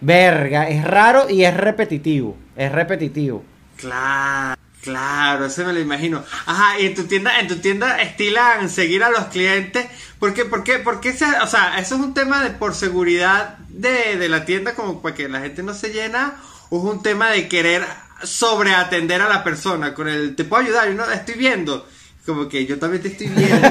verga, 0.00 0.68
es 0.68 0.84
raro 0.84 1.28
y 1.28 1.42
es 1.44 1.56
repetitivo. 1.56 2.36
Es 2.54 2.70
repetitivo. 2.70 3.42
Claro, 3.76 4.60
claro, 4.84 5.46
eso 5.46 5.64
me 5.64 5.72
lo 5.72 5.80
imagino. 5.80 6.22
Ajá, 6.46 6.78
y 6.78 6.86
en 6.86 6.94
tu 6.94 7.04
tienda, 7.04 7.40
en 7.40 7.48
tu 7.48 7.56
tienda 7.56 8.00
estilan 8.02 8.68
seguir 8.70 9.02
a 9.02 9.10
los 9.10 9.24
clientes. 9.26 9.86
¿Por 10.20 10.32
qué? 10.34 10.44
¿Por 10.44 10.62
qué? 10.62 10.78
¿Por 10.78 11.00
qué 11.00 11.12
se- 11.12 11.40
o 11.40 11.46
sea, 11.46 11.78
eso 11.78 11.94
es 11.96 12.00
un 12.00 12.14
tema 12.14 12.42
de 12.44 12.50
por 12.50 12.74
seguridad 12.74 13.58
de, 13.68 14.16
de 14.16 14.28
la 14.28 14.44
tienda, 14.44 14.74
como 14.74 15.02
para 15.02 15.14
que 15.14 15.28
la 15.28 15.40
gente 15.40 15.62
no 15.62 15.74
se 15.74 15.90
llena, 15.92 16.36
o 16.70 16.78
es 16.78 16.94
un 16.94 17.02
tema 17.02 17.30
de 17.30 17.48
querer 17.48 17.84
sobreatender 18.22 19.20
a 19.22 19.28
la 19.28 19.42
persona 19.44 19.94
con 19.94 20.08
el 20.08 20.36
te 20.36 20.44
puedo 20.44 20.62
ayudar, 20.62 20.88
yo 20.88 20.94
no 20.94 21.10
estoy 21.10 21.34
viendo. 21.34 21.86
Como 22.26 22.48
que 22.48 22.64
yo 22.64 22.78
también 22.78 23.02
te 23.02 23.08
estoy 23.08 23.26
viendo. 23.26 23.68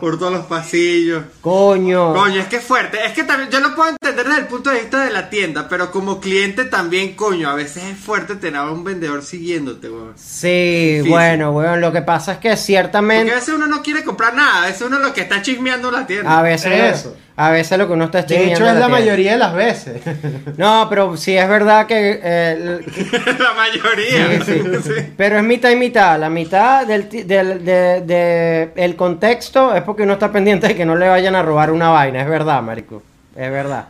Por 0.00 0.16
todos 0.18 0.32
los 0.32 0.46
pasillos. 0.46 1.24
Coño. 1.40 2.14
Coño, 2.14 2.40
es 2.40 2.46
que 2.46 2.56
es 2.56 2.62
fuerte. 2.64 2.98
Es 3.04 3.12
que 3.12 3.24
también 3.24 3.50
yo 3.50 3.58
lo 3.58 3.74
puedo 3.74 3.90
entender 3.90 4.24
desde 4.26 4.40
el 4.42 4.46
punto 4.46 4.70
de 4.70 4.78
vista 4.80 5.04
de 5.04 5.10
la 5.10 5.28
tienda, 5.28 5.68
pero 5.68 5.90
como 5.90 6.20
cliente 6.20 6.64
también, 6.66 7.14
coño, 7.14 7.48
a 7.48 7.54
veces 7.54 7.82
es 7.82 7.98
fuerte 7.98 8.36
tener 8.36 8.60
a 8.60 8.70
un 8.70 8.84
vendedor 8.84 9.22
siguiéndote, 9.24 9.90
weón. 9.90 10.12
Sí, 10.16 10.92
Difícil. 10.98 11.10
bueno, 11.10 11.50
weón, 11.50 11.80
lo 11.80 11.92
que 11.92 12.02
pasa 12.02 12.32
es 12.34 12.38
que 12.38 12.50
Porque 12.50 12.62
ciertamente 12.62 13.32
a 13.32 13.34
veces 13.34 13.54
uno 13.54 13.66
no 13.66 13.82
quiere 13.82 14.04
comprar 14.04 14.34
nada, 14.34 14.62
a 14.62 14.66
veces 14.66 14.82
uno 14.82 15.00
lo 15.00 15.12
que 15.12 15.22
está 15.22 15.42
chismeando 15.42 15.90
la 15.90 16.06
tienda. 16.06 16.38
a 16.38 16.42
veces 16.42 16.96
Eso. 17.00 17.16
A 17.40 17.50
veces 17.50 17.78
lo 17.78 17.86
que 17.86 17.92
uno 17.92 18.06
está 18.06 18.22
De 18.22 18.52
hecho, 18.52 18.66
es 18.68 18.74
la 18.76 18.88
mayoría 18.88 19.32
de 19.32 19.38
las 19.38 19.54
veces. 19.54 20.02
No, 20.56 20.86
pero 20.90 21.16
sí 21.16 21.36
es 21.36 21.48
verdad 21.48 21.86
que 21.86 22.20
eh, 22.22 22.80
la 23.38 23.52
mayoría. 23.54 24.44
Sí, 24.44 24.52
sí. 24.52 24.62
Sí. 24.84 25.12
Pero 25.16 25.38
es 25.38 25.44
mitad 25.44 25.70
y 25.70 25.76
mitad. 25.76 26.18
La 26.18 26.28
mitad 26.28 26.86
del, 26.86 27.08
ti- 27.08 27.22
del 27.22 27.64
de- 27.64 28.00
de- 28.04 28.70
el 28.74 28.96
contexto 28.96 29.74
es 29.74 29.82
porque 29.82 30.02
uno 30.02 30.14
está 30.14 30.32
pendiente 30.32 30.66
de 30.68 30.74
que 30.74 30.84
no 30.84 30.96
le 30.96 31.08
vayan 31.08 31.34
a 31.36 31.42
robar 31.42 31.70
una 31.70 31.90
vaina. 31.90 32.20
Es 32.22 32.28
verdad, 32.28 32.60
marico. 32.62 33.02
Es 33.36 33.50
verdad. 33.52 33.86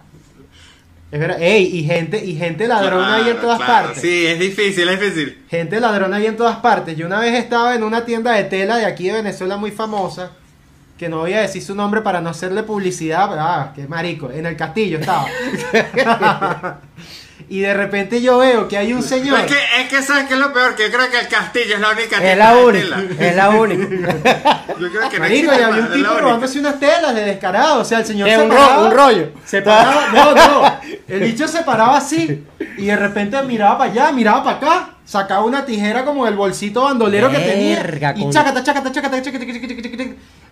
Es 1.11 1.19
verdad. 1.19 1.39
Ey, 1.41 1.65
y 1.79 1.85
gente, 1.85 2.23
y 2.23 2.37
gente 2.37 2.69
ladrona 2.69 3.15
ahí 3.15 3.31
en 3.31 3.39
todas 3.39 3.57
claro. 3.59 3.87
partes. 3.87 4.03
Sí, 4.03 4.27
es 4.27 4.39
difícil, 4.39 4.87
es 4.91 5.01
difícil. 5.01 5.43
Gente 5.49 5.81
ladrona 5.81 6.19
ahí 6.19 6.27
en 6.27 6.37
todas 6.37 6.57
partes. 6.59 6.99
Yo 6.99 7.07
una 7.07 7.19
vez 7.21 7.33
estaba 7.35 7.75
en 7.75 7.83
una 7.83 8.05
tienda 8.05 8.33
de 8.33 8.45
tela 8.45 8.77
de 8.77 8.85
aquí 8.85 9.07
de 9.07 9.15
Venezuela 9.15 9.57
muy 9.57 9.71
famosa, 9.71 10.33
que 10.99 11.09
no 11.09 11.19
voy 11.19 11.33
a 11.35 11.41
decir 11.43 11.63
su 11.63 11.75
nombre 11.75 12.01
para 12.03 12.21
no 12.21 12.31
hacerle 12.31 12.63
publicidad, 12.65 13.29
pero 13.31 13.41
ah, 13.43 13.73
qué 13.75 13.87
marico, 13.87 14.31
en 14.31 14.47
el 14.47 14.57
castillo 14.57 14.99
estaba. 14.99 15.27
y 17.49 17.61
de 17.61 17.73
repente 17.73 18.21
yo 18.21 18.39
veo 18.39 18.69
que 18.69 18.77
hay 18.77 18.93
un 18.93 19.03
señor. 19.03 19.39
Es 19.41 19.47
que, 19.47 19.59
es 19.83 19.89
que 19.89 20.03
sabes 20.03 20.25
que 20.27 20.35
es 20.35 20.41
lo 20.41 20.53
peor, 20.53 20.75
que 20.75 20.91
yo 20.91 20.97
creo 20.97 21.11
que 21.11 21.21
el 21.21 21.29
castillo 21.29 21.75
es 21.77 21.81
la 21.81 21.91
única 21.91 22.17
Es 22.33 22.37
la 22.37 22.57
única. 22.57 22.97
tela. 22.97 23.27
Es 23.29 23.37
la 23.37 23.49
única. 23.51 24.65
Yo 24.79 24.91
creo 24.91 25.09
que 25.09 25.17
no 25.19 25.23
Marico, 25.25 25.53
existe 25.53 25.61
y 25.61 25.63
había 25.65 25.69
un 25.69 25.75
es 25.77 25.83
la 25.85 25.95
tipo 25.95 26.09
única. 26.11 26.21
robándose 26.21 26.59
unas 26.59 26.81
telas 26.81 27.15
de 27.15 27.25
descarado. 27.25 27.81
O 27.81 27.85
sea, 27.85 27.99
el 28.01 28.05
señor 28.07 28.29
Es 28.29 28.37
se 28.37 28.43
un, 28.43 28.49
paraba- 28.51 28.77
ro- 28.77 28.85
un 28.87 28.93
rollo. 28.93 29.29
Se 29.45 29.63
paraba, 29.63 30.09
no, 30.13 30.35
no. 30.35 30.81
El 31.09 31.21
bicho 31.21 31.49
se 31.49 31.63
paraba 31.63 31.97
así 31.97 32.45
y 32.77 32.87
de 32.87 32.97
repente 32.97 33.41
miraba 33.43 33.79
para 33.79 33.91
allá, 33.93 34.13
miraba 34.13 34.45
para 34.45 34.57
acá, 34.57 34.91
sacaba 35.09 35.43
una 35.43 35.65
tijera 35.65 36.05
como 36.05 36.27
del 36.27 36.37
bolsito 36.37 36.83
bandolero 36.83 37.31
que 37.31 37.39
Verga, 37.39 38.13
tenía 38.13 38.29
y 38.29 38.31
chácata, 38.31 38.63
chácata, 38.63 38.93
chácata. 38.93 39.23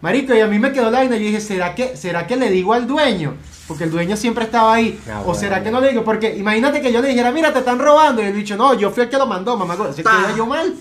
Marico, 0.01 0.35
y 0.35 0.41
a 0.41 0.47
mí 0.47 0.59
me 0.59 0.73
quedó 0.73 0.91
la 0.91 1.01
vaina. 1.01 1.17
Yo 1.17 1.27
dije, 1.27 1.41
¿será 1.43 1.75
que, 1.75 1.95
¿será 1.95 2.27
que 2.27 2.37
le 2.37 2.51
digo 2.51 2.73
al 2.73 2.87
dueño? 2.87 3.35
Porque 3.69 3.85
el 3.85 3.91
dueño 3.91 4.17
siempre 4.17 4.45
estaba 4.45 4.75
ahí. 4.75 4.99
Ah, 5.11 5.21
o 5.21 5.25
bueno. 5.25 5.41
será 5.41 5.63
que 5.63 5.71
no 5.71 5.81
le 5.81 5.91
digo, 5.91 6.05
porque 6.05 6.35
imagínate 6.37 6.81
que 6.81 6.91
yo 6.91 7.03
le 7.03 7.09
dijera, 7.09 7.33
mira, 7.33 7.53
te 7.53 7.59
están 7.59 7.79
robando. 7.79 8.23
Y 8.23 8.27
el 8.27 8.33
bicho, 8.33 8.57
no, 8.57 8.73
yo 8.75 8.91
fui 8.91 9.03
el 9.03 9.11
que 9.11 9.19
lo 9.19 9.27
mandó, 9.27 9.59
mamá. 9.59 9.77
Se 9.93 10.03
Ta. 10.03 10.25
quedó 10.27 10.37
yo 10.39 10.47
mal. 10.47 10.75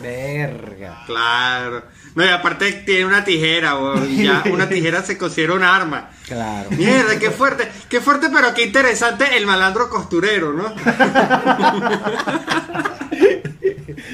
Verga. 0.00 1.02
Claro. 1.06 1.82
No, 2.14 2.24
y 2.24 2.28
aparte 2.28 2.72
tiene 2.72 3.06
una 3.06 3.24
tijera, 3.24 3.78
weón. 3.78 4.16
Ya 4.16 4.42
una 4.52 4.68
tijera 4.68 5.02
se 5.02 5.16
considera 5.16 5.54
un 5.54 5.62
arma. 5.62 6.10
Claro. 6.26 6.70
Mierda, 6.70 7.18
qué 7.18 7.30
fuerte. 7.30 7.68
Qué 7.88 8.00
fuerte, 8.00 8.28
pero 8.32 8.52
qué 8.54 8.64
interesante 8.64 9.36
el 9.36 9.46
malandro 9.46 9.88
costurero, 9.88 10.52
¿no? 10.52 10.74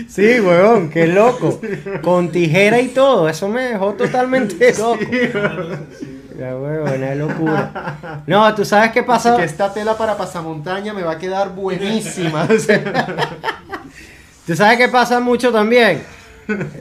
Sí, 0.08 0.40
weón, 0.40 0.90
qué 0.90 1.06
loco. 1.06 1.60
Con 2.02 2.30
tijera 2.30 2.80
y 2.80 2.88
todo. 2.88 3.28
Eso 3.28 3.48
me 3.48 3.62
dejó 3.62 3.94
totalmente 3.94 4.74
loco. 4.74 4.98
Ya, 6.38 6.54
weón, 6.54 7.02
es 7.02 7.16
locura. 7.16 8.22
No, 8.26 8.54
tú 8.54 8.64
sabes 8.64 8.92
qué 8.92 9.02
pasa. 9.02 9.32
Así 9.32 9.38
que 9.38 9.46
esta 9.46 9.72
tela 9.72 9.96
para 9.96 10.16
pasamontaña 10.16 10.92
me 10.92 11.02
va 11.02 11.12
a 11.12 11.18
quedar 11.18 11.54
buenísima. 11.54 12.46
¿Tú 14.46 14.54
sabes 14.54 14.78
qué 14.78 14.88
pasa 14.88 15.18
mucho 15.18 15.50
también? 15.50 16.02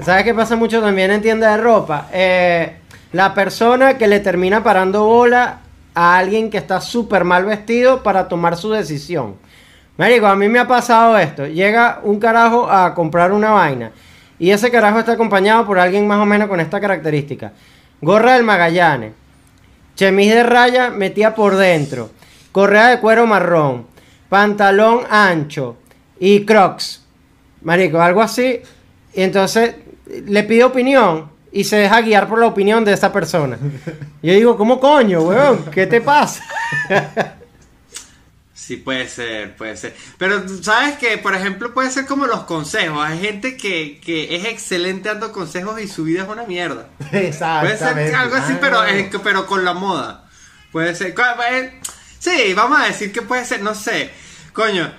¿Sabes 0.04 0.24
qué 0.24 0.34
pasa 0.34 0.56
mucho 0.56 0.82
también 0.82 1.12
en 1.12 1.22
tienda 1.22 1.52
de 1.52 1.58
ropa? 1.58 2.08
Eh, 2.12 2.78
la 3.14 3.34
persona 3.34 3.98
que 3.98 4.08
le 4.08 4.20
termina 4.20 4.64
parando 4.64 5.06
bola 5.06 5.60
a 5.94 6.18
alguien 6.18 6.50
que 6.50 6.58
está 6.58 6.82
súper 6.82 7.24
mal 7.24 7.46
vestido 7.46 8.04
para 8.04 8.28
tomar 8.28 8.58
su 8.58 8.70
decisión. 8.70 9.36
Marico, 9.98 10.28
a 10.28 10.36
mí 10.36 10.50
me 10.50 10.60
ha 10.60 10.68
pasado 10.68 11.18
esto. 11.18 11.48
Llega 11.48 12.02
un 12.04 12.20
carajo 12.20 12.70
a 12.70 12.94
comprar 12.94 13.32
una 13.32 13.52
vaina 13.52 13.92
y 14.38 14.52
ese 14.52 14.70
carajo 14.70 15.00
está 15.00 15.14
acompañado 15.14 15.66
por 15.66 15.80
alguien 15.80 16.06
más 16.06 16.20
o 16.20 16.26
menos 16.26 16.50
con 16.50 16.60
esta 16.60 16.80
característica. 16.80 17.54
Gorra 18.02 18.34
del 18.34 18.44
Magallanes, 18.44 19.14
chemis 19.96 20.34
de 20.34 20.44
raya 20.44 20.90
metida 20.90 21.34
por 21.34 21.56
dentro, 21.56 22.12
correa 22.52 22.90
de 22.90 23.00
cuero 23.00 23.26
marrón, 23.26 23.88
pantalón 24.30 25.02
ancho 25.10 25.78
y 26.20 26.46
crocs. 26.46 27.04
Marico, 27.62 28.02
algo 28.02 28.22
así. 28.22 28.62
Y 29.16 29.22
entonces 29.24 29.76
le 30.08 30.44
pide 30.44 30.64
opinión 30.66 31.32
y 31.52 31.64
se 31.64 31.78
deja 31.78 32.02
guiar 32.02 32.28
por 32.28 32.40
la 32.40 32.48
opinión 32.48 32.84
de 32.84 32.94
esa 32.94 33.12
persona. 33.14 33.58
Yo 34.22 34.34
digo, 34.34 34.58
¿cómo 34.58 34.80
coño, 34.80 35.22
weón? 35.22 35.66
¿Qué 35.72 35.88
te 35.88 36.02
pasa? 36.02 36.44
Sí, 38.58 38.78
puede 38.78 39.08
ser, 39.08 39.56
puede 39.58 39.78
ser. 39.78 39.94
Pero 40.18 40.42
sabes 40.64 40.96
que, 40.98 41.20
por 41.20 41.36
ejemplo, 41.36 41.72
puede 41.74 41.92
ser 41.92 42.08
como 42.08 42.26
los 42.26 42.46
consejos. 42.46 42.98
Hay 43.06 43.20
gente 43.20 43.58
que, 43.58 44.00
que 44.04 44.36
es 44.38 44.46
excelente 44.46 45.10
dando 45.10 45.32
consejos 45.32 45.80
y 45.82 45.88
su 45.88 46.04
vida 46.06 46.24
es 46.24 46.30
una 46.30 46.46
mierda. 46.46 46.88
Puede 47.12 47.28
Exactamente. 47.28 48.08
ser 48.08 48.16
algo 48.16 48.36
así, 48.38 48.54
Ah. 48.54 48.58
pero, 48.60 48.86
eh, 48.88 49.12
pero 49.24 49.46
con 49.46 49.66
la 49.66 49.74
moda. 49.74 50.26
Puede 50.72 50.96
ser. 50.96 51.14
eh, 51.52 51.80
Sí, 52.18 52.54
vamos 52.56 52.80
a 52.80 52.86
decir 52.86 53.12
que 53.12 53.22
puede 53.22 53.46
ser, 53.46 53.62
no 53.62 53.76
sé. 53.76 54.10
Coño, 54.54 54.92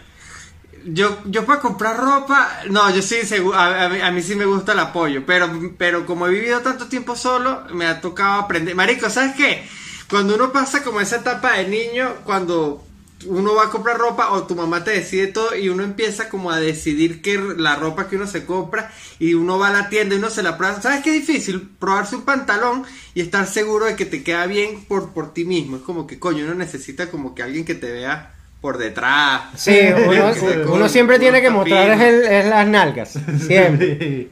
yo, 0.86 1.18
yo 1.24 1.44
para 1.44 1.60
comprar 1.60 1.96
ropa, 1.96 2.48
no, 2.70 2.88
yo 2.94 3.02
sí, 3.02 3.16
a, 3.54 3.84
a 3.84 3.88
mí, 3.88 4.00
a 4.00 4.10
mí 4.12 4.22
sí 4.22 4.36
me 4.36 4.44
gusta 4.44 4.72
el 4.72 4.78
apoyo, 4.78 5.24
pero, 5.26 5.50
pero 5.76 6.06
como 6.06 6.26
he 6.26 6.30
vivido 6.30 6.60
tanto 6.60 6.86
tiempo 6.86 7.16
solo, 7.16 7.64
me 7.72 7.86
ha 7.86 8.00
tocado 8.00 8.40
aprender. 8.40 8.74
Marico, 8.74 9.10
¿sabes 9.10 9.34
qué? 9.34 9.68
Cuando 10.08 10.36
uno 10.36 10.52
pasa 10.52 10.84
como 10.84 11.00
esa 11.00 11.16
etapa 11.16 11.54
de 11.54 11.66
niño, 11.66 12.14
cuando 12.24 12.84
uno 13.24 13.54
va 13.54 13.64
a 13.64 13.70
comprar 13.70 13.98
ropa 13.98 14.30
o 14.30 14.44
tu 14.44 14.54
mamá 14.54 14.84
te 14.84 14.92
decide 14.92 15.26
todo 15.28 15.56
y 15.56 15.68
uno 15.68 15.82
empieza 15.82 16.28
como 16.28 16.50
a 16.50 16.60
decidir 16.60 17.22
que 17.22 17.38
la 17.38 17.74
ropa 17.74 18.08
que 18.08 18.16
uno 18.16 18.26
se 18.26 18.44
compra 18.44 18.92
y 19.18 19.34
uno 19.34 19.58
va 19.58 19.68
a 19.68 19.72
la 19.72 19.88
tienda 19.88 20.14
y 20.14 20.18
uno 20.18 20.30
se 20.30 20.44
la 20.44 20.56
prueba. 20.56 20.80
¿Sabes 20.80 21.02
qué 21.02 21.10
difícil? 21.10 21.68
Probarse 21.80 22.14
un 22.14 22.22
pantalón 22.22 22.84
y 23.14 23.22
estar 23.22 23.46
seguro 23.46 23.86
de 23.86 23.96
que 23.96 24.04
te 24.04 24.22
queda 24.22 24.46
bien 24.46 24.84
por, 24.84 25.12
por 25.12 25.34
ti 25.34 25.44
mismo. 25.44 25.78
Es 25.78 25.82
como 25.82 26.06
que 26.06 26.20
coño, 26.20 26.44
uno 26.44 26.54
necesita 26.54 27.10
como 27.10 27.34
que 27.34 27.42
alguien 27.42 27.64
que 27.64 27.74
te 27.74 27.90
vea 27.90 28.35
por 28.60 28.78
detrás. 28.78 29.42
Sí, 29.56 29.78
uno, 30.66 30.88
siempre 30.88 31.18
tiene 31.18 31.40
que 31.40 31.50
mostrar 31.50 31.90
es, 31.90 32.00
el- 32.00 32.24
es 32.24 32.46
las 32.46 32.66
nalgas. 32.66 33.10
Siempre. 33.46 34.30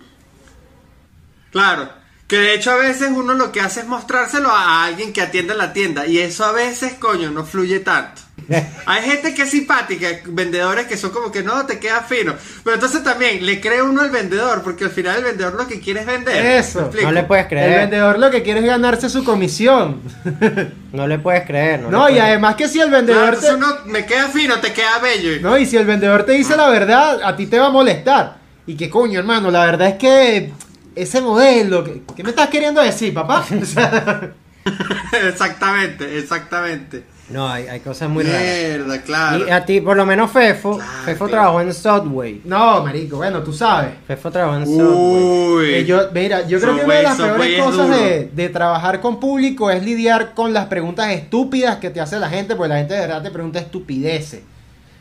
Claro. 1.50 1.88
Que 2.26 2.36
de 2.38 2.54
hecho 2.54 2.70
a 2.70 2.76
veces 2.76 3.10
uno 3.14 3.34
lo 3.34 3.52
que 3.52 3.60
hace 3.60 3.80
es 3.80 3.86
mostrárselo 3.86 4.48
a 4.50 4.84
alguien 4.86 5.12
que 5.12 5.20
atiende 5.20 5.54
la 5.54 5.72
tienda 5.72 6.06
y 6.06 6.18
eso 6.18 6.44
a 6.44 6.52
veces, 6.52 6.94
coño, 6.94 7.30
no 7.30 7.44
fluye 7.44 7.80
tanto. 7.80 8.22
Hay 8.86 9.02
gente 9.02 9.32
que 9.32 9.42
es 9.42 9.50
simpática, 9.50 10.06
vendedores 10.26 10.86
que 10.86 10.96
son 10.98 11.10
como 11.10 11.32
que 11.32 11.42
no, 11.42 11.64
te 11.66 11.78
queda 11.78 12.02
fino. 12.02 12.34
Pero 12.62 12.74
entonces 12.74 13.02
también 13.02 13.44
le 13.46 13.60
cree 13.60 13.80
uno 13.80 14.02
al 14.02 14.10
vendedor, 14.10 14.62
porque 14.62 14.84
al 14.84 14.90
final 14.90 15.16
el 15.18 15.24
vendedor 15.24 15.54
lo 15.54 15.66
que 15.66 15.80
quiere 15.80 16.00
es 16.00 16.06
vender. 16.06 16.44
Eso. 16.44 16.90
No 17.02 17.12
le 17.12 17.22
puedes 17.22 17.44
El 17.44 17.48
creer. 17.48 17.78
vendedor 17.80 18.18
lo 18.18 18.30
que 18.30 18.42
quiere 18.42 18.60
es 18.60 18.66
ganarse 18.66 19.08
su 19.08 19.24
comisión. 19.24 20.00
No 20.94 21.08
le 21.08 21.18
puedes 21.18 21.44
creer. 21.44 21.80
No, 21.80 21.90
No, 21.90 22.02
y 22.08 22.12
puedes- 22.12 22.22
además 22.22 22.54
que 22.54 22.68
si 22.68 22.78
el 22.80 22.88
Claro, 22.88 23.04
vendedor 23.04 23.34
entonces 23.34 23.50
te... 23.50 23.56
uno 23.56 23.66
me 23.86 24.06
queda 24.06 24.28
fino, 24.28 24.60
te 24.60 24.72
queda 24.72 24.98
bello. 25.00 25.40
No, 25.40 25.58
y 25.58 25.66
si 25.66 25.76
el 25.76 25.86
vendedor 25.86 26.24
te 26.24 26.32
dice 26.32 26.56
la 26.56 26.68
verdad, 26.68 27.20
a 27.24 27.34
ti 27.34 27.46
te 27.48 27.58
va 27.58 27.66
a 27.66 27.70
molestar. 27.70 28.36
Y 28.64 28.76
que 28.76 28.88
coño, 28.88 29.18
hermano, 29.18 29.50
la 29.50 29.64
verdad 29.64 29.88
es 29.88 29.94
que 29.94 30.52
ese 30.94 31.20
modelo, 31.20 31.82
¿qué, 31.82 32.02
qué 32.14 32.22
me 32.22 32.30
estás 32.30 32.48
queriendo 32.48 32.80
decir, 32.80 33.12
papá? 33.12 33.44
Exactamente, 35.12 36.18
exactamente. 36.18 37.04
No, 37.30 37.48
hay, 37.48 37.66
hay 37.68 37.80
cosas 37.80 38.10
muy 38.10 38.22
raras. 38.22 38.42
Mierda, 38.42 39.00
claro. 39.02 39.48
Y 39.48 39.50
a 39.50 39.64
ti, 39.64 39.80
por 39.80 39.96
lo 39.96 40.04
menos 40.04 40.30
Fefo, 40.30 40.76
Claro, 40.76 40.92
Fefo 41.06 41.24
pero- 41.24 41.30
trabajó 41.36 41.60
en 41.62 41.72
Subway. 41.72 42.42
no, 42.44 42.82
marico, 42.84 43.16
bueno, 43.16 43.42
tú 43.42 43.52
sabes. 43.52 43.92
Fefo 44.06 44.30
trabajó 44.30 44.58
en 44.58 44.66
Subway. 44.66 45.54
Uy. 45.54 45.66
Que 45.70 45.84
yo, 45.86 46.00
mira, 46.12 46.46
yo 46.46 46.60
creo 46.60 46.76
que 46.76 46.84
una 46.84 46.84
Subway, 46.84 46.96
de 46.98 47.02
las 47.02 47.16
Subway 47.16 47.32
peores 47.34 47.58
es 47.58 47.64
cosas 47.64 47.86
duro. 47.88 47.98
de, 47.98 48.30
de 48.34 48.48
trabajar 48.50 49.00
con 49.00 49.18
público 49.20 49.70
es 49.70 49.82
lidiar 49.82 50.34
con 50.34 50.52
las 50.52 50.66
preguntas 50.66 51.10
estúpidas 51.12 51.78
que 51.78 51.88
te 51.90 52.00
hace 52.00 52.18
la 52.18 52.28
gente, 52.28 52.56
porque 52.56 52.68
la 52.68 52.76
gente 52.76 52.92
de 52.94 53.00
verdad 53.00 53.22
te 53.22 53.30
pregunta 53.30 53.58
estupideces. 53.58 54.40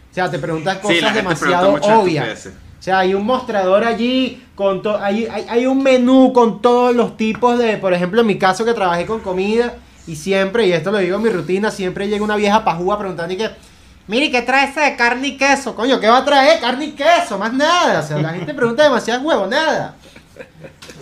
O 0.09 0.13
sea, 0.13 0.31
te 0.31 0.39
preguntan 0.39 0.75
Sí, 0.77 0.81
cosas 0.81 1.01
la 1.01 1.07
gente 1.11 1.21
demasiado 1.23 1.61
pregunta 1.63 1.87
muchas 1.87 2.03
obvias. 2.03 2.27
estupideces. 2.29 2.53
O 2.79 2.83
sea, 2.83 2.99
hay 2.99 3.13
un 3.13 3.25
mostrador 3.25 3.83
allí 3.83 4.43
con 4.55 4.81
to- 4.81 4.97
hay, 4.97 5.25
hay, 5.25 5.45
hay 5.49 5.65
un 5.65 5.81
menú 5.83 6.31
con 6.33 6.61
todos 6.61 6.95
los 6.95 7.17
tipos 7.17 7.57
de, 7.57 7.77
por 7.77 7.93
ejemplo, 7.93 8.21
en 8.21 8.27
mi 8.27 8.37
caso 8.37 8.63
que 8.65 8.73
trabajé 8.73 9.05
con 9.05 9.19
comida 9.21 9.73
y 10.07 10.15
siempre, 10.15 10.67
y 10.67 10.73
esto 10.73 10.91
lo 10.91 10.97
digo 10.99 11.17
en 11.17 11.23
mi 11.23 11.29
rutina, 11.29 11.71
siempre 11.71 12.07
llega 12.07 12.23
una 12.23 12.35
vieja 12.35 12.63
pajúa 12.65 12.97
preguntando 12.99 13.33
y 13.33 13.37
que, 13.37 13.49
mire, 14.07 14.29
¿qué 14.31 14.41
trae 14.41 14.69
ese 14.69 14.81
de 14.81 14.95
carne 14.95 15.27
y 15.29 15.37
queso? 15.37 15.75
Coño, 15.75 15.99
¿qué 15.99 16.07
va 16.07 16.17
a 16.17 16.25
traer? 16.25 16.59
Carne 16.59 16.85
y 16.85 16.91
queso, 16.91 17.37
más 17.37 17.53
nada. 17.53 18.01
O 18.01 18.07
sea, 18.07 18.17
la 18.17 18.33
gente 18.33 18.53
pregunta 18.53 18.83
demasiadas 18.83 19.23
huevo, 19.23 19.47
nada. 19.47 19.95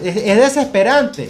Es, 0.03 0.15
es 0.17 0.37
desesperante. 0.37 1.29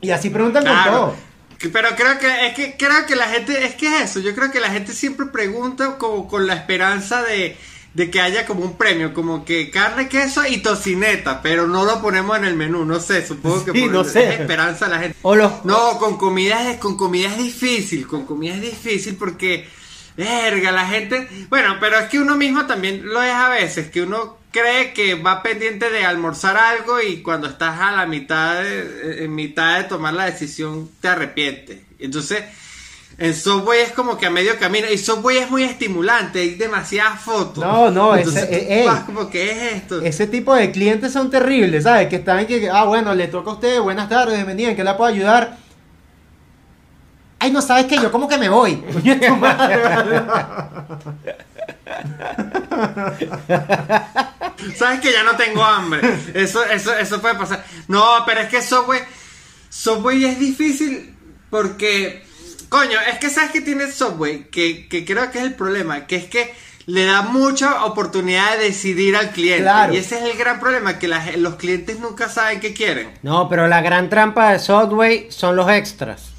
Y 0.00 0.10
así 0.10 0.30
preguntan 0.30 0.64
con 0.64 0.72
Claro. 0.72 0.90
todo. 0.92 1.16
Que- 1.58 1.68
Pero 1.68 1.88
creo 1.96 2.18
que 2.18 2.46
es 2.48 2.54
que 2.54 2.76
creo 2.76 3.06
que 3.06 3.16
la 3.16 3.26
gente 3.26 3.64
es 3.64 3.74
que 3.74 3.86
es 3.86 4.02
eso. 4.10 4.20
Yo 4.20 4.34
creo 4.34 4.50
que 4.50 4.60
la 4.60 4.68
gente 4.70 4.92
siempre 4.92 5.26
pregunta 5.26 5.96
como 5.98 6.28
con 6.28 6.46
la 6.46 6.54
esperanza 6.54 7.22
de, 7.22 7.56
de 7.94 8.10
que 8.10 8.20
haya 8.20 8.44
como 8.44 8.64
un 8.64 8.76
premio, 8.76 9.14
como 9.14 9.44
que 9.44 9.70
carne, 9.70 10.08
queso 10.08 10.42
y 10.46 10.58
tocineta, 10.58 11.40
pero 11.42 11.66
no 11.68 11.84
lo 11.84 12.02
ponemos 12.02 12.36
en 12.36 12.44
el 12.44 12.54
menú, 12.56 12.84
no 12.84 12.98
sé, 13.00 13.24
supongo 13.26 13.64
que 13.64 13.72
Sí, 13.72 13.80
por 13.82 13.92
no 13.92 14.04
sé. 14.04 14.34
es 14.34 14.40
esperanza 14.40 14.86
a 14.86 14.88
la 14.88 14.98
gente. 14.98 15.16
O 15.22 15.36
los- 15.36 15.64
No, 15.64 15.96
con 15.98 16.16
comida 16.18 16.70
es, 16.70 16.78
con 16.78 16.96
comida 16.96 17.28
es 17.28 17.38
difícil, 17.38 18.06
con 18.08 18.26
comida 18.26 18.54
es 18.54 18.60
difícil 18.62 19.14
porque, 19.16 19.68
verga, 20.16 20.72
la 20.72 20.86
gente, 20.88 21.28
bueno, 21.48 21.76
pero 21.78 21.98
es 21.98 22.08
que 22.08 22.18
uno 22.18 22.36
mismo 22.36 22.66
también 22.66 23.06
lo 23.06 23.22
es 23.22 23.32
a 23.32 23.48
veces, 23.48 23.90
que 23.90 24.02
uno 24.02 24.38
cree 24.50 24.92
que 24.92 25.14
va 25.14 25.42
pendiente 25.42 25.90
de 25.90 26.04
almorzar 26.04 26.56
algo 26.56 27.00
y 27.00 27.22
cuando 27.22 27.48
estás 27.48 27.80
a 27.80 27.92
la 27.92 28.06
mitad 28.06 28.60
de, 28.62 29.24
en 29.24 29.34
mitad 29.34 29.78
de 29.78 29.84
tomar 29.84 30.14
la 30.14 30.26
decisión 30.26 30.90
te 31.00 31.08
arrepientes. 31.08 31.78
Entonces, 31.98 32.42
en 33.16 33.34
Subway 33.34 33.80
es 33.80 33.92
como 33.92 34.18
que 34.18 34.26
a 34.26 34.30
medio 34.30 34.58
camino 34.58 34.86
y 34.92 34.98
Subway 34.98 35.38
es 35.38 35.50
muy 35.50 35.62
estimulante, 35.64 36.40
hay 36.40 36.54
demasiadas 36.56 37.20
fotos. 37.20 37.64
No, 37.64 37.90
no, 37.90 38.14
ese- 38.16 38.28
Entonces, 38.28 38.48
tú 38.48 38.54
eh, 38.54 38.80
ey. 38.80 38.86
vas 38.86 39.04
como 39.04 39.30
que 39.30 39.50
es 39.50 39.72
esto. 39.74 40.00
Ese 40.02 40.26
tipo 40.26 40.54
de 40.54 40.70
clientes 40.72 41.12
son 41.12 41.30
terribles, 41.30 41.84
¿sabes? 41.84 42.08
Que 42.08 42.16
están 42.16 42.46
que, 42.46 42.68
ah, 42.70 42.84
bueno, 42.84 43.14
le 43.14 43.28
toca 43.28 43.50
a 43.50 43.54
usted, 43.54 43.80
buenas 43.80 44.08
tardes, 44.08 44.34
bienvenida, 44.36 44.70
¿en 44.70 44.76
qué 44.76 44.84
la 44.84 44.96
puedo 44.96 45.10
ayudar? 45.10 45.56
Ay, 47.38 47.50
no 47.50 47.60
sabes 47.62 47.86
que 47.86 47.96
yo 47.96 48.10
como 48.10 48.26
que 48.26 48.38
me 48.38 48.48
voy. 48.48 48.82
Sabes 54.76 55.00
que 55.00 55.12
ya 55.12 55.22
no 55.24 55.36
tengo 55.36 55.62
hambre. 55.62 56.00
Eso, 56.34 56.64
eso, 56.64 56.94
eso 56.94 57.20
puede 57.20 57.34
pasar. 57.34 57.64
No, 57.88 58.02
pero 58.26 58.40
es 58.40 58.48
que 58.48 58.62
Subway, 58.62 59.00
Subway 59.68 60.24
es 60.24 60.38
difícil 60.38 61.14
porque, 61.50 62.24
coño, 62.74 62.98
es 63.08 63.18
que 63.20 63.30
sabes 63.30 63.52
que 63.52 63.60
tiene 63.60 63.88
Subway, 63.90 64.48
que, 64.50 64.88
que 64.88 65.04
creo 65.04 65.30
que 65.30 65.38
es 65.38 65.44
el 65.44 65.54
problema, 65.54 66.08
que 66.08 66.16
es 66.16 66.24
que 66.24 66.52
le 66.86 67.04
da 67.04 67.22
mucha 67.22 67.84
oportunidad 67.84 68.58
de 68.58 68.64
decidir 68.64 69.14
al 69.14 69.30
cliente. 69.30 69.62
Claro. 69.62 69.94
Y 69.94 69.98
ese 69.98 70.18
es 70.18 70.24
el 70.24 70.36
gran 70.36 70.58
problema, 70.58 70.98
que 70.98 71.06
los 71.06 71.54
clientes 71.54 72.00
nunca 72.00 72.28
saben 72.28 72.58
qué 72.58 72.74
quieren. 72.74 73.12
No, 73.22 73.48
pero 73.48 73.68
la 73.68 73.80
gran 73.80 74.10
trampa 74.10 74.50
de 74.50 74.58
Subway 74.58 75.28
son 75.30 75.54
los 75.54 75.70
extras. 75.70 76.33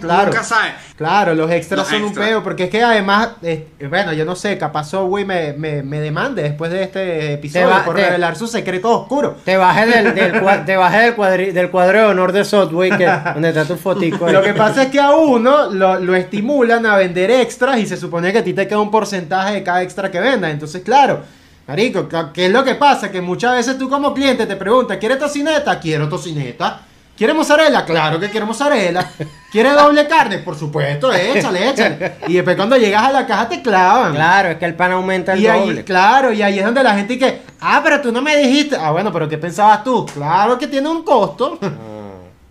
Claro. 0.00 0.26
Nunca 0.26 0.42
saben. 0.42 0.72
Claro, 0.96 1.34
los 1.34 1.48
extras 1.50 1.78
Los 1.78 1.88
son 1.88 2.02
un 2.02 2.12
peo, 2.14 2.42
porque 2.42 2.64
es 2.64 2.70
que 2.70 2.82
además, 2.82 3.28
eh, 3.42 3.68
bueno, 3.88 4.12
yo 4.12 4.24
no 4.24 4.34
sé, 4.34 4.58
capaz 4.58 4.90
Subway 4.90 5.24
me, 5.24 5.52
me, 5.52 5.82
me 5.84 6.00
demande 6.00 6.42
después 6.42 6.70
de 6.72 6.82
este 6.82 7.34
episodio 7.34 7.68
va- 7.68 7.84
por 7.84 7.94
te- 7.94 8.04
revelar 8.06 8.34
su 8.34 8.48
secreto 8.48 8.90
oscuro. 9.02 9.36
Te 9.44 9.56
bajé 9.56 9.86
del, 9.86 10.14
del, 10.16 10.32
cua- 10.42 10.64
te 10.64 10.76
bajé 10.76 10.98
del, 11.02 11.16
cuadri- 11.16 11.52
del 11.52 11.70
cuadro 11.70 11.98
de 12.00 12.04
honor 12.06 12.32
de 12.32 12.44
Subway, 12.44 12.90
que, 12.96 13.06
donde 13.34 13.50
está 13.50 13.64
tu 13.64 13.76
fotico. 13.76 14.26
ahí. 14.26 14.32
Lo 14.32 14.42
que 14.42 14.52
pasa 14.54 14.82
es 14.84 14.88
que 14.88 14.98
a 14.98 15.12
uno 15.14 15.70
lo, 15.70 16.00
lo 16.00 16.14
estimulan 16.16 16.84
a 16.84 16.96
vender 16.96 17.30
extras 17.30 17.78
y 17.78 17.86
se 17.86 17.96
supone 17.96 18.32
que 18.32 18.38
a 18.38 18.44
ti 18.44 18.52
te 18.52 18.66
queda 18.66 18.80
un 18.80 18.90
porcentaje 18.90 19.54
de 19.54 19.62
cada 19.62 19.82
extra 19.82 20.10
que 20.10 20.18
vendas. 20.18 20.50
Entonces, 20.50 20.82
claro, 20.82 21.20
Marico, 21.68 22.08
¿qué- 22.08 22.26
¿qué 22.34 22.46
es 22.46 22.52
lo 22.52 22.64
que 22.64 22.74
pasa? 22.74 23.10
Que 23.12 23.20
muchas 23.20 23.54
veces 23.54 23.78
tú 23.78 23.88
como 23.88 24.12
cliente 24.12 24.46
te 24.46 24.56
preguntas, 24.56 24.96
¿quieres 24.98 25.18
tocineta? 25.20 25.78
Quiero 25.78 26.08
tocineta. 26.08 26.80
¿Quieres 27.16 27.34
mozzarella? 27.34 27.84
Claro 27.84 28.20
que 28.20 28.28
quiero 28.28 28.46
mozzarella. 28.46 29.10
¿Quieres 29.50 29.74
doble 29.74 30.06
carne? 30.06 30.38
Por 30.38 30.54
supuesto, 30.56 31.12
échale, 31.12 31.70
échale. 31.70 32.12
Y 32.28 32.34
después 32.34 32.56
cuando 32.56 32.76
llegas 32.76 33.04
a 33.04 33.12
la 33.12 33.26
caja 33.26 33.48
te 33.48 33.62
clavan. 33.62 34.14
Claro, 34.14 34.50
es 34.50 34.56
que 34.56 34.66
el 34.66 34.74
pan 34.74 34.92
aumenta 34.92 35.32
el 35.32 35.40
Y 35.40 35.46
ahí, 35.46 35.60
doble. 35.60 35.84
claro, 35.84 36.32
y 36.32 36.42
ahí 36.42 36.58
es 36.58 36.64
donde 36.64 36.82
la 36.82 36.94
gente 36.94 37.14
dice, 37.14 37.40
ah, 37.60 37.80
pero 37.82 38.00
tú 38.02 38.12
no 38.12 38.20
me 38.20 38.36
dijiste. 38.36 38.76
Ah, 38.78 38.90
bueno, 38.90 39.10
pero 39.12 39.28
¿qué 39.28 39.38
pensabas 39.38 39.82
tú? 39.82 40.04
Claro 40.12 40.58
que 40.58 40.66
tiene 40.66 40.88
un 40.90 41.02
costo. 41.02 41.58
Ah. 41.62 41.68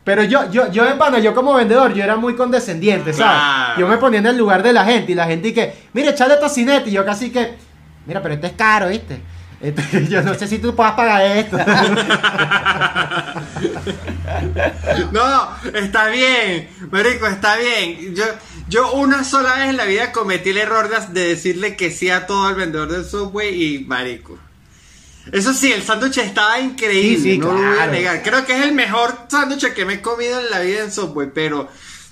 Pero 0.04 0.24
yo, 0.24 0.50
yo, 0.52 0.72
yo 0.72 0.84
de 0.86 0.94
pana, 0.94 1.18
yo 1.20 1.34
como 1.34 1.54
vendedor, 1.54 1.94
yo 1.94 2.04
era 2.04 2.16
muy 2.16 2.36
condescendiente, 2.36 3.12
¿sabes? 3.12 3.34
Claro. 3.42 3.80
Yo 3.80 3.88
me 3.88 3.98
ponía 3.98 4.20
en 4.20 4.28
el 4.28 4.38
lugar 4.38 4.62
de 4.62 4.72
la 4.72 4.86
gente 4.86 5.12
y 5.12 5.16
la 5.16 5.26
gente 5.26 5.52
que, 5.54 5.74
mire, 5.94 6.10
echale 6.12 6.36
tocinete. 6.38 6.90
Y 6.90 6.94
yo 6.94 7.04
casi 7.06 7.32
que, 7.32 7.54
mira, 8.06 8.22
pero 8.22 8.36
esto 8.36 8.46
es 8.48 8.54
caro, 8.54 8.88
¿viste? 8.90 9.20
Yo 10.10 10.22
no 10.22 10.36
sé 10.36 10.48
si 10.48 10.60
tú 10.60 10.76
puedas 10.76 10.94
pagar 10.94 11.22
esto. 11.38 11.58
No, 15.12 15.50
está 15.74 16.08
bien, 16.10 16.70
Marico, 16.92 17.28
está 17.28 17.58
bien. 17.58 18.16
Yo, 18.16 18.24
yo 18.68 18.94
una 18.94 19.24
sola 19.24 19.56
vez 19.56 19.70
en 19.70 19.78
la 19.78 19.86
vida 19.86 20.12
cometí 20.12 20.50
el 20.52 20.58
error 20.58 20.90
de, 20.90 21.20
de 21.20 21.28
decirle 21.30 21.76
que 21.76 21.92
sí 21.92 22.10
a 22.10 22.26
todo 22.28 22.50
el 22.50 22.56
vendedor 22.56 22.92
del 22.92 23.06
Subway 23.06 23.76
y 23.76 23.80
Marico. 23.86 24.38
Eso 25.32 25.54
sí, 25.54 25.72
el 25.72 25.82
sándwich 25.84 26.18
estaba 26.20 26.60
increíble, 26.60 27.18
Sí, 27.18 27.32
sí, 27.34 27.38
no 27.40 27.48
lo 27.48 27.54
voy 27.54 27.66
a 27.66 27.74
claro. 27.74 27.92
negar. 27.92 28.24
Creo 28.24 28.46
que 28.46 28.54
es 28.58 28.62
el 28.64 28.74
mejor 28.74 29.18
sándwich 29.28 29.74
que 29.74 29.86
me 29.86 29.96
he 29.96 30.02
comido 30.02 30.40
en 30.40 30.52
la 30.52 30.60
vida 30.60 30.82
en 30.84 30.92
Subway, 30.92 31.30
pero 31.34 31.68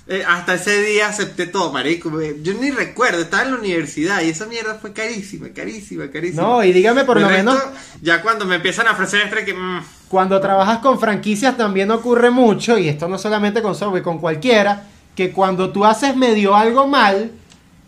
eh, 0.06 0.22
hasta 0.28 0.54
ese 0.54 0.82
día 0.82 1.08
acepté 1.08 1.46
todo, 1.46 1.72
Marico. 1.72 2.10
Yo 2.42 2.52
ni 2.54 2.70
recuerdo, 2.70 3.22
estaba 3.22 3.44
en 3.44 3.52
la 3.52 3.58
universidad 3.58 4.20
y 4.20 4.28
esa 4.28 4.44
mierda 4.46 4.74
fue 4.74 4.92
carísima, 4.92 5.48
carísima, 5.54 6.10
carísima. 6.10 6.42
No, 6.42 6.62
y 6.62 6.72
dígame 6.72 7.04
por 7.04 7.18
lo 7.18 7.28
menos, 7.28 7.58
Ya 8.02 8.20
cuando 8.20 8.44
me 8.44 8.56
empiezan 8.56 8.86
a 8.86 8.92
ofrecer 8.92 9.22
extra 9.22 9.44
que... 9.44 9.54
mm, 9.54 9.82
cuando 10.08 10.38
trabajas 10.40 10.78
con 10.80 11.00
franquicias 11.00 11.56
también 11.56 11.90
ocurre 11.90 12.30
mucho, 12.30 12.78
y 12.78 12.88
esto 12.88 13.08
no 13.08 13.16
solamente 13.16 13.62
con 13.62 13.74
Subway, 13.74 14.02
con 14.02 14.18
cualquiera, 14.18 14.84
que 15.16 15.32
cuando 15.32 15.70
tú 15.70 15.86
haces 15.86 16.14
medio 16.14 16.54
algo 16.54 16.86
mal, 16.86 17.30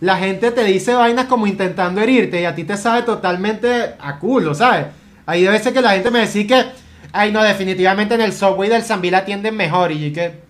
la 0.00 0.16
gente 0.16 0.50
te 0.52 0.64
dice 0.64 0.94
vainas 0.94 1.26
como 1.26 1.46
intentando 1.46 2.00
herirte 2.00 2.40
y 2.40 2.44
a 2.46 2.54
ti 2.54 2.64
te 2.64 2.78
sabe 2.78 3.02
totalmente 3.02 3.94
a 3.98 4.18
culo, 4.18 4.54
¿sabes? 4.54 4.86
Hay 5.26 5.46
veces 5.46 5.72
que 5.72 5.82
la 5.82 5.90
gente 5.90 6.10
me 6.10 6.20
dice 6.20 6.46
que, 6.46 6.64
ay 7.12 7.30
no, 7.30 7.42
definitivamente 7.42 8.14
en 8.14 8.22
el 8.22 8.32
Subway 8.32 8.70
del 8.70 8.82
Sambil 8.82 9.14
atienden 9.14 9.54
mejor 9.54 9.92
y 9.92 10.12
que... 10.14 10.45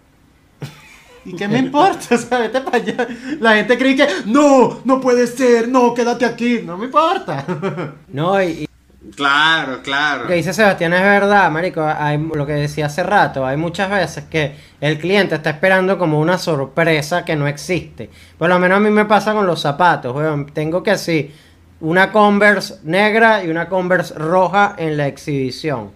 ¿Y 1.26 1.34
qué 1.34 1.48
me 1.48 1.58
importa? 1.58 1.98
O 2.14 2.18
sea, 2.18 2.38
vete 2.38 2.60
para 2.60 2.76
allá. 2.78 3.08
La 3.40 3.56
gente 3.56 3.76
cree 3.76 3.96
que, 3.96 4.06
no, 4.26 4.80
no 4.84 5.00
puede 5.00 5.26
ser, 5.26 5.68
no, 5.68 5.92
quédate 5.92 6.24
aquí. 6.24 6.60
No 6.64 6.76
me 6.78 6.86
importa. 6.86 7.44
No, 8.08 8.40
y, 8.42 8.46
y 8.46 8.66
Claro, 9.14 9.82
claro. 9.82 10.22
lo 10.22 10.28
que 10.28 10.34
dice 10.34 10.52
Sebastián 10.52 10.92
es 10.92 11.02
verdad, 11.02 11.50
marico. 11.50 11.82
Hay, 11.82 12.18
lo 12.18 12.46
que 12.46 12.54
decía 12.54 12.86
hace 12.86 13.02
rato, 13.02 13.46
hay 13.46 13.56
muchas 13.56 13.88
veces 13.88 14.24
que 14.24 14.56
el 14.80 14.98
cliente 14.98 15.36
está 15.36 15.50
esperando 15.50 15.96
como 15.96 16.18
una 16.18 16.38
sorpresa 16.38 17.24
que 17.24 17.36
no 17.36 17.46
existe. 17.46 18.10
Por 18.36 18.48
lo 18.48 18.58
menos 18.58 18.78
a 18.78 18.80
mí 18.80 18.90
me 18.90 19.04
pasa 19.04 19.32
con 19.32 19.46
los 19.46 19.60
zapatos, 19.60 20.14
weón. 20.14 20.46
Tengo 20.46 20.82
que 20.82 20.90
así, 20.90 21.32
una 21.80 22.10
Converse 22.10 22.76
negra 22.82 23.44
y 23.44 23.48
una 23.48 23.68
Converse 23.68 24.14
roja 24.14 24.74
en 24.76 24.96
la 24.96 25.06
exhibición. 25.06 25.90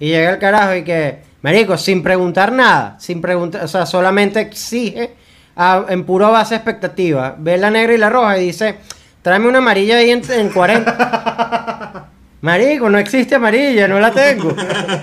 Y 0.00 0.08
llega 0.08 0.30
el 0.30 0.38
carajo 0.38 0.74
y 0.74 0.84
que, 0.84 1.22
marico, 1.42 1.76
sin 1.78 2.02
preguntar 2.02 2.52
nada, 2.52 2.96
sin 2.98 3.20
preguntar, 3.20 3.64
o 3.64 3.68
sea, 3.68 3.86
solamente 3.86 4.40
exige 4.40 5.14
a- 5.56 5.84
en 5.88 6.04
puro 6.04 6.30
base 6.30 6.54
expectativa. 6.54 7.34
Ve 7.38 7.58
la 7.58 7.70
negra 7.70 7.92
y 7.94 7.98
la 7.98 8.10
roja 8.10 8.38
y 8.38 8.46
dice, 8.46 8.76
tráeme 9.22 9.48
una 9.48 9.58
amarilla 9.58 9.96
ahí 9.96 10.10
en, 10.10 10.22
en 10.30 10.48
40. 10.50 12.04
Marico, 12.40 12.88
no 12.88 12.98
existe 12.98 13.34
amarilla, 13.34 13.88
no 13.88 13.98
la 13.98 14.12
tengo. 14.12 14.54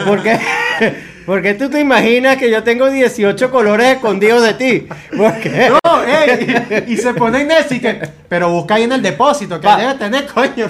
¿Por 0.06 0.24
qué? 0.24 0.40
Porque 1.26 1.56
tú 1.56 1.70
te 1.72 1.80
imaginas 1.80 2.38
que 2.38 2.52
yo 2.52 2.62
tengo 2.64 2.88
18 2.90 3.50
colores 3.50 3.96
escondidos 3.96 4.44
de 4.44 4.54
ti. 4.54 4.88
¿Por 5.18 5.34
qué? 5.40 5.72
No, 5.84 6.04
ey, 6.04 6.64
y, 6.88 6.94
y 6.94 6.98
se 6.98 7.16
pone 7.16 7.42
en 7.42 7.50
eso 7.52 7.74
y 7.74 7.80
que, 7.80 8.00
pero 8.30 8.52
busca 8.52 8.76
ahí 8.76 8.84
en 8.84 8.92
el 8.92 9.02
depósito, 9.02 9.60
que 9.60 9.68
debe 9.68 9.96
tener, 9.96 10.28
coño. 10.28 10.68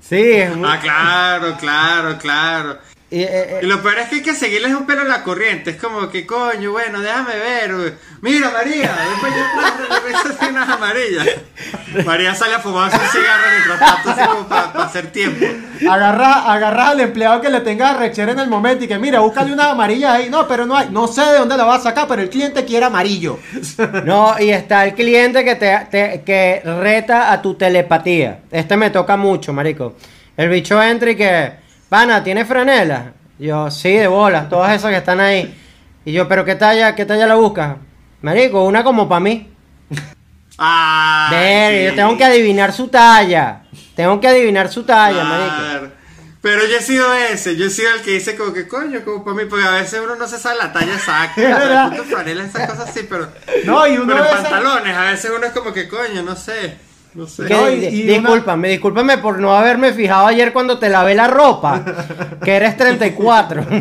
Sí, 0.00 0.20
es 0.32 0.54
muy... 0.54 0.68
Ah, 0.70 0.78
claro, 0.82 1.56
claro, 1.58 2.18
claro. 2.18 2.78
Y, 3.12 3.22
eh, 3.22 3.28
eh, 3.30 3.60
Y 3.62 3.66
lo 3.66 3.82
peor 3.82 3.98
es 3.98 4.08
que 4.08 4.14
hay 4.16 4.22
que 4.22 4.34
seguirles 4.34 4.72
un 4.72 4.86
pelo 4.86 5.02
a 5.02 5.04
la 5.04 5.22
corriente. 5.22 5.70
Es 5.72 5.76
como 5.76 6.08
que, 6.08 6.24
coño, 6.24 6.72
bueno, 6.72 7.00
déjame 7.00 7.34
ver. 7.36 7.94
Mira, 8.22 8.50
María. 8.50 8.90
Después 9.10 9.32
yo 10.40 10.44
le 10.44 10.50
unas 10.50 10.68
amarillas. 10.68 11.26
María 12.06 12.34
sale 12.34 12.54
a 12.54 12.58
fumarse 12.58 12.96
un 12.96 13.08
cigarro 13.08 13.42
mientras 13.50 13.78
tanto, 13.80 14.10
así 14.10 14.28
como 14.30 14.48
para 14.48 14.84
hacer 14.84 15.12
tiempo. 15.12 15.44
Agarra, 15.90 16.50
agarra 16.52 16.88
al 16.88 17.00
empleado 17.00 17.40
que 17.42 17.50
le 17.50 17.60
tenga 17.60 17.92
rechera 17.92 18.32
en 18.32 18.38
el 18.38 18.48
momento 18.48 18.84
y 18.84 18.88
que, 18.88 18.98
mira, 18.98 19.20
búscale 19.20 19.52
una 19.52 19.70
amarilla 19.72 20.14
ahí. 20.14 20.30
No, 20.30 20.48
pero 20.48 20.64
no 20.64 20.74
hay, 20.74 20.88
no 20.90 21.06
sé 21.06 21.20
de 21.22 21.38
dónde 21.38 21.56
la 21.58 21.64
va 21.64 21.74
a 21.74 21.80
sacar, 21.80 22.08
pero 22.08 22.22
el 22.22 22.30
cliente 22.30 22.64
quiere 22.64 22.86
amarillo. 22.86 23.38
No, 24.04 24.34
y 24.40 24.50
está 24.50 24.84
el 24.86 24.94
cliente 24.94 25.44
que 25.44 25.54
te, 25.56 25.78
te- 25.90 26.22
que 26.24 26.62
reta 26.64 27.30
a 27.32 27.42
tu 27.42 27.54
telepatía. 27.54 28.40
Este 28.50 28.76
me 28.76 28.90
toca 28.90 29.16
mucho, 29.16 29.52
marico. 29.52 29.96
El 30.36 30.48
bicho 30.48 30.82
entra 30.82 31.10
y 31.10 31.16
que, 31.16 31.52
pana, 31.92 32.24
¿tiene 32.24 32.46
franela? 32.46 33.12
Yo, 33.38 33.70
sí, 33.70 33.92
de 33.92 34.06
bolas, 34.06 34.48
todas 34.48 34.74
esas 34.74 34.90
que 34.90 34.96
están 34.96 35.20
ahí. 35.20 35.54
Y 36.06 36.12
yo, 36.12 36.26
¿pero 36.26 36.42
qué 36.42 36.54
talla, 36.54 36.94
qué 36.94 37.04
talla 37.04 37.26
la 37.26 37.34
buscas? 37.34 37.76
Marico, 38.22 38.64
una 38.64 38.82
como 38.82 39.06
para 39.06 39.20
mí. 39.20 39.52
Ah, 40.56 41.28
Ver, 41.30 41.90
yo 41.90 41.94
tengo 41.94 42.16
que 42.16 42.24
adivinar 42.24 42.72
su 42.72 42.88
talla. 42.88 43.64
Tengo 43.94 44.18
que 44.22 44.28
adivinar 44.28 44.72
su 44.72 44.84
talla, 44.84 45.22
marico. 45.22 45.54
Claro. 45.54 45.92
Pero 46.40 46.66
yo 46.66 46.78
he 46.78 46.82
sido 46.82 47.12
ese, 47.12 47.56
yo 47.56 47.66
he 47.66 47.70
sido 47.70 47.92
el 47.94 48.00
que 48.00 48.12
dice 48.12 48.36
como 48.36 48.54
que 48.54 48.66
coño, 48.66 49.04
como 49.04 49.22
para 49.22 49.36
mí, 49.36 49.44
porque 49.44 49.66
a 49.66 49.72
veces 49.72 50.00
uno 50.02 50.16
no 50.16 50.26
se 50.26 50.38
sabe 50.38 50.56
la 50.56 50.72
talla 50.72 50.94
exacta. 50.94 51.92
Franela, 52.10 52.44
esas 52.44 52.70
cosas 52.70 52.90
sí, 52.94 53.06
pero. 53.06 53.28
No, 53.66 53.86
y 53.86 53.98
uno 53.98 54.14
pero 54.14 54.24
en 54.24 54.42
pantalones, 54.42 54.96
a 54.96 55.10
veces 55.10 55.30
uno 55.36 55.44
es 55.44 55.52
como 55.52 55.74
que 55.74 55.88
coño, 55.88 56.22
no 56.22 56.36
sé. 56.36 56.74
No 57.14 57.26
sé. 57.26 57.44
Que- 57.46 57.54
No, 57.54 57.68
y- 57.70 57.80
di- 57.80 57.86
y 57.86 58.02
discúlpame, 58.02 58.68
discúlpame 58.68 59.18
por 59.18 59.38
no 59.38 59.54
haberme 59.54 59.92
fijado 59.92 60.26
ayer 60.26 60.52
cuando 60.52 60.78
te 60.78 60.88
lavé 60.88 61.14
la 61.14 61.26
ropa. 61.28 61.82
que 62.42 62.56
eres 62.56 62.76
34. 62.76 63.64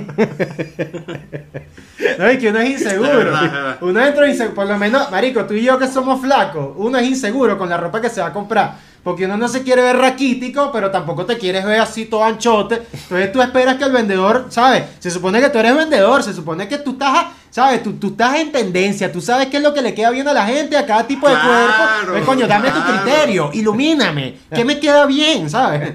No, 2.17 2.31
y 2.31 2.37
que 2.39 2.49
uno 2.49 2.59
es 2.59 2.69
inseguro. 2.71 3.09
Es 3.11 3.17
es 3.19 3.25
verdad. 3.25 3.77
Uno 3.81 4.03
entra 4.03 4.27
inseguro. 4.27 4.55
Por 4.55 4.65
lo 4.67 4.77
menos, 4.77 5.11
marico, 5.11 5.45
tú 5.45 5.53
y 5.53 5.61
yo 5.63 5.77
que 5.77 5.87
somos 5.87 6.19
flacos, 6.19 6.73
uno 6.77 6.97
es 6.97 7.07
inseguro 7.07 7.57
con 7.59 7.69
la 7.69 7.77
ropa 7.77 8.01
que 8.01 8.09
se 8.09 8.21
va 8.21 8.27
a 8.27 8.33
comprar. 8.33 8.73
Porque 9.03 9.25
uno 9.25 9.35
no 9.35 9.47
se 9.47 9.63
quiere 9.63 9.81
ver 9.81 9.97
raquítico, 9.97 10.71
pero 10.71 10.91
tampoco 10.91 11.25
te 11.25 11.37
quieres 11.37 11.65
ver 11.65 11.79
así 11.79 12.05
todo 12.05 12.23
anchote. 12.23 12.83
Entonces 12.93 13.31
tú 13.31 13.41
esperas 13.41 13.77
que 13.77 13.85
el 13.85 13.91
vendedor, 13.91 14.45
¿sabes? 14.49 14.83
Se 14.99 15.09
supone 15.09 15.41
que 15.41 15.49
tú 15.49 15.57
eres 15.57 15.75
vendedor, 15.75 16.21
se 16.21 16.33
supone 16.33 16.67
que 16.67 16.77
tú 16.77 16.91
estás, 16.91 17.27
¿sabes? 17.49 17.81
Tú, 17.81 17.93
tú 17.93 18.09
estás 18.09 18.35
en 18.35 18.51
tendencia, 18.51 19.11
tú 19.11 19.19
sabes 19.19 19.47
qué 19.47 19.57
es 19.57 19.63
lo 19.63 19.73
que 19.73 19.81
le 19.81 19.95
queda 19.95 20.11
bien 20.11 20.27
a 20.27 20.33
la 20.33 20.45
gente, 20.45 20.77
a 20.77 20.85
cada 20.85 21.07
tipo 21.07 21.27
de 21.27 21.33
Claro, 21.33 21.49
cuerpo. 21.49 22.11
Pues, 22.11 22.25
coño, 22.25 22.47
dame 22.47 22.69
tu 22.69 22.79
claro. 22.79 23.03
criterio, 23.03 23.49
ilumíname. 23.53 24.37
¿Qué 24.53 24.63
me 24.63 24.79
queda 24.79 25.07
bien, 25.07 25.49
¿sabes? 25.49 25.93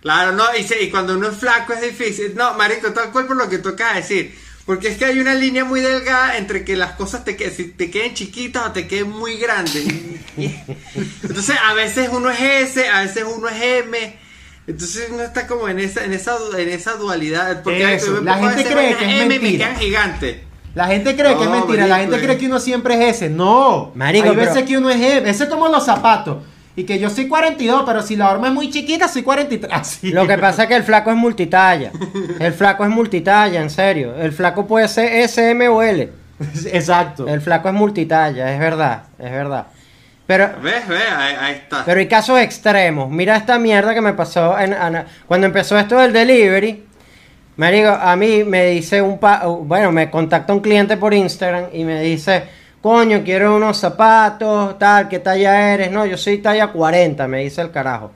Claro, 0.00 0.32
no, 0.32 0.44
y, 0.56 0.84
y 0.84 0.88
cuando 0.90 1.14
uno 1.14 1.28
es 1.28 1.36
flaco 1.36 1.72
es 1.72 1.80
difícil. 1.80 2.34
No, 2.36 2.54
marico, 2.54 2.92
tal 2.92 3.10
cual 3.10 3.26
por 3.26 3.36
lo 3.36 3.48
que 3.48 3.58
toca 3.58 3.94
decir. 3.94 4.38
Porque 4.66 4.88
es 4.88 4.98
que 4.98 5.04
hay 5.04 5.20
una 5.20 5.32
línea 5.34 5.64
muy 5.64 5.80
delgada 5.80 6.36
entre 6.38 6.64
que 6.64 6.76
las 6.76 6.92
cosas 6.92 7.24
te, 7.24 7.36
que- 7.36 7.50
si 7.50 7.68
te 7.68 7.88
queden 7.90 8.14
chiquitas 8.14 8.66
o 8.66 8.72
te 8.72 8.88
queden 8.88 9.10
muy 9.10 9.36
grandes. 9.38 9.86
Entonces, 11.22 11.56
a 11.64 11.72
veces 11.74 12.08
uno 12.12 12.30
es 12.30 12.40
S, 12.40 12.88
a 12.88 13.02
veces 13.02 13.24
uno 13.36 13.48
es 13.48 13.62
M. 13.62 14.18
Entonces 14.66 15.08
uno 15.12 15.22
está 15.22 15.46
como 15.46 15.68
en 15.68 15.78
esa, 15.78 16.04
en 16.04 16.12
esa, 16.12 16.36
en 16.58 16.68
esa 16.68 16.94
dualidad. 16.94 17.62
Porque 17.62 17.94
Eso, 17.94 18.10
me 18.14 18.22
la 18.22 18.38
gente 18.38 18.64
cree 18.64 18.96
que 18.96 19.04
es 19.04 19.22
M 19.22 19.24
y 19.24 19.28
me 19.28 19.38
mentira. 19.38 19.66
quedan 19.68 19.80
gigantes. 19.80 20.36
La 20.74 20.86
gente 20.88 21.14
cree 21.16 21.36
que 21.36 21.44
es 21.44 21.50
mentira, 21.50 21.86
la 21.86 21.98
gente 22.00 22.18
cree 22.18 22.32
eh. 22.34 22.38
que 22.38 22.46
uno 22.46 22.58
siempre 22.60 22.94
es 23.08 23.16
ese. 23.16 23.30
No, 23.30 23.92
Marico, 23.94 24.28
hay 24.28 24.34
veces 24.36 24.54
pero- 24.54 24.66
que 24.66 24.76
uno 24.78 24.90
es 24.90 24.96
ese. 25.00 25.30
Ese 25.30 25.44
es 25.44 25.48
como 25.48 25.68
los 25.68 25.84
zapatos. 25.86 26.38
Y 26.76 26.84
que 26.84 26.98
yo 26.98 27.08
soy 27.08 27.26
42, 27.26 27.84
pero 27.86 28.02
si 28.02 28.16
la 28.16 28.30
horma 28.30 28.48
es 28.48 28.52
muy 28.52 28.70
chiquita, 28.70 29.08
soy 29.08 29.22
43. 29.22 29.72
Así. 29.74 30.10
Lo 30.12 30.26
que 30.26 30.36
pasa 30.36 30.64
es 30.64 30.68
que 30.68 30.76
el 30.76 30.82
flaco 30.84 31.10
es 31.10 31.16
multitalla. 31.16 31.90
El 32.38 32.52
flaco 32.52 32.84
es 32.84 32.90
multitalla, 32.90 33.60
en 33.62 33.70
serio. 33.70 34.14
El 34.16 34.32
flaco 34.32 34.66
puede 34.66 34.86
ser 34.88 35.10
S, 35.22 35.50
M 35.50 35.66
o 35.68 35.82
L. 35.82 36.12
Exacto. 36.72 37.26
El 37.28 37.40
flaco 37.40 37.68
es 37.68 37.74
multitalla, 37.74 38.52
es 38.52 38.58
verdad, 38.60 39.04
es 39.18 39.30
verdad. 39.30 39.66
Pero, 40.26 40.50
¿Ves? 40.62 40.86
¿Ves? 40.88 41.02
Ahí, 41.16 41.34
ahí 41.40 41.52
está. 41.54 41.84
pero 41.86 42.00
hay 42.00 42.08
casos 42.08 42.38
extremos. 42.40 43.08
Mira 43.10 43.36
esta 43.36 43.58
mierda 43.58 43.94
que 43.94 44.00
me 44.00 44.12
pasó 44.12 44.58
en, 44.58 44.72
en- 44.72 45.04
cuando 45.26 45.46
empezó 45.46 45.78
esto 45.78 45.96
del 45.98 46.12
delivery. 46.12 46.84
Me 47.56 47.72
digo, 47.72 47.88
a 47.90 48.14
mí 48.16 48.44
me 48.44 48.66
dice 48.66 49.00
un 49.00 49.18
pa, 49.18 49.46
bueno, 49.46 49.92
me 49.92 50.10
contacta 50.10 50.52
un 50.52 50.60
cliente 50.60 50.96
por 50.98 51.14
Instagram 51.14 51.66
y 51.72 51.84
me 51.84 52.02
dice, 52.02 52.44
coño, 52.86 53.22
quiero 53.24 53.56
unos 53.56 53.78
zapatos, 53.78 54.78
tal, 54.78 55.08
¿qué 55.08 55.18
talla 55.18 55.74
eres? 55.74 55.90
No, 55.90 56.06
yo 56.06 56.16
soy 56.16 56.38
talla 56.38 56.68
40, 56.68 57.26
me 57.26 57.40
dice 57.40 57.60
el 57.60 57.72
carajo. 57.72 58.12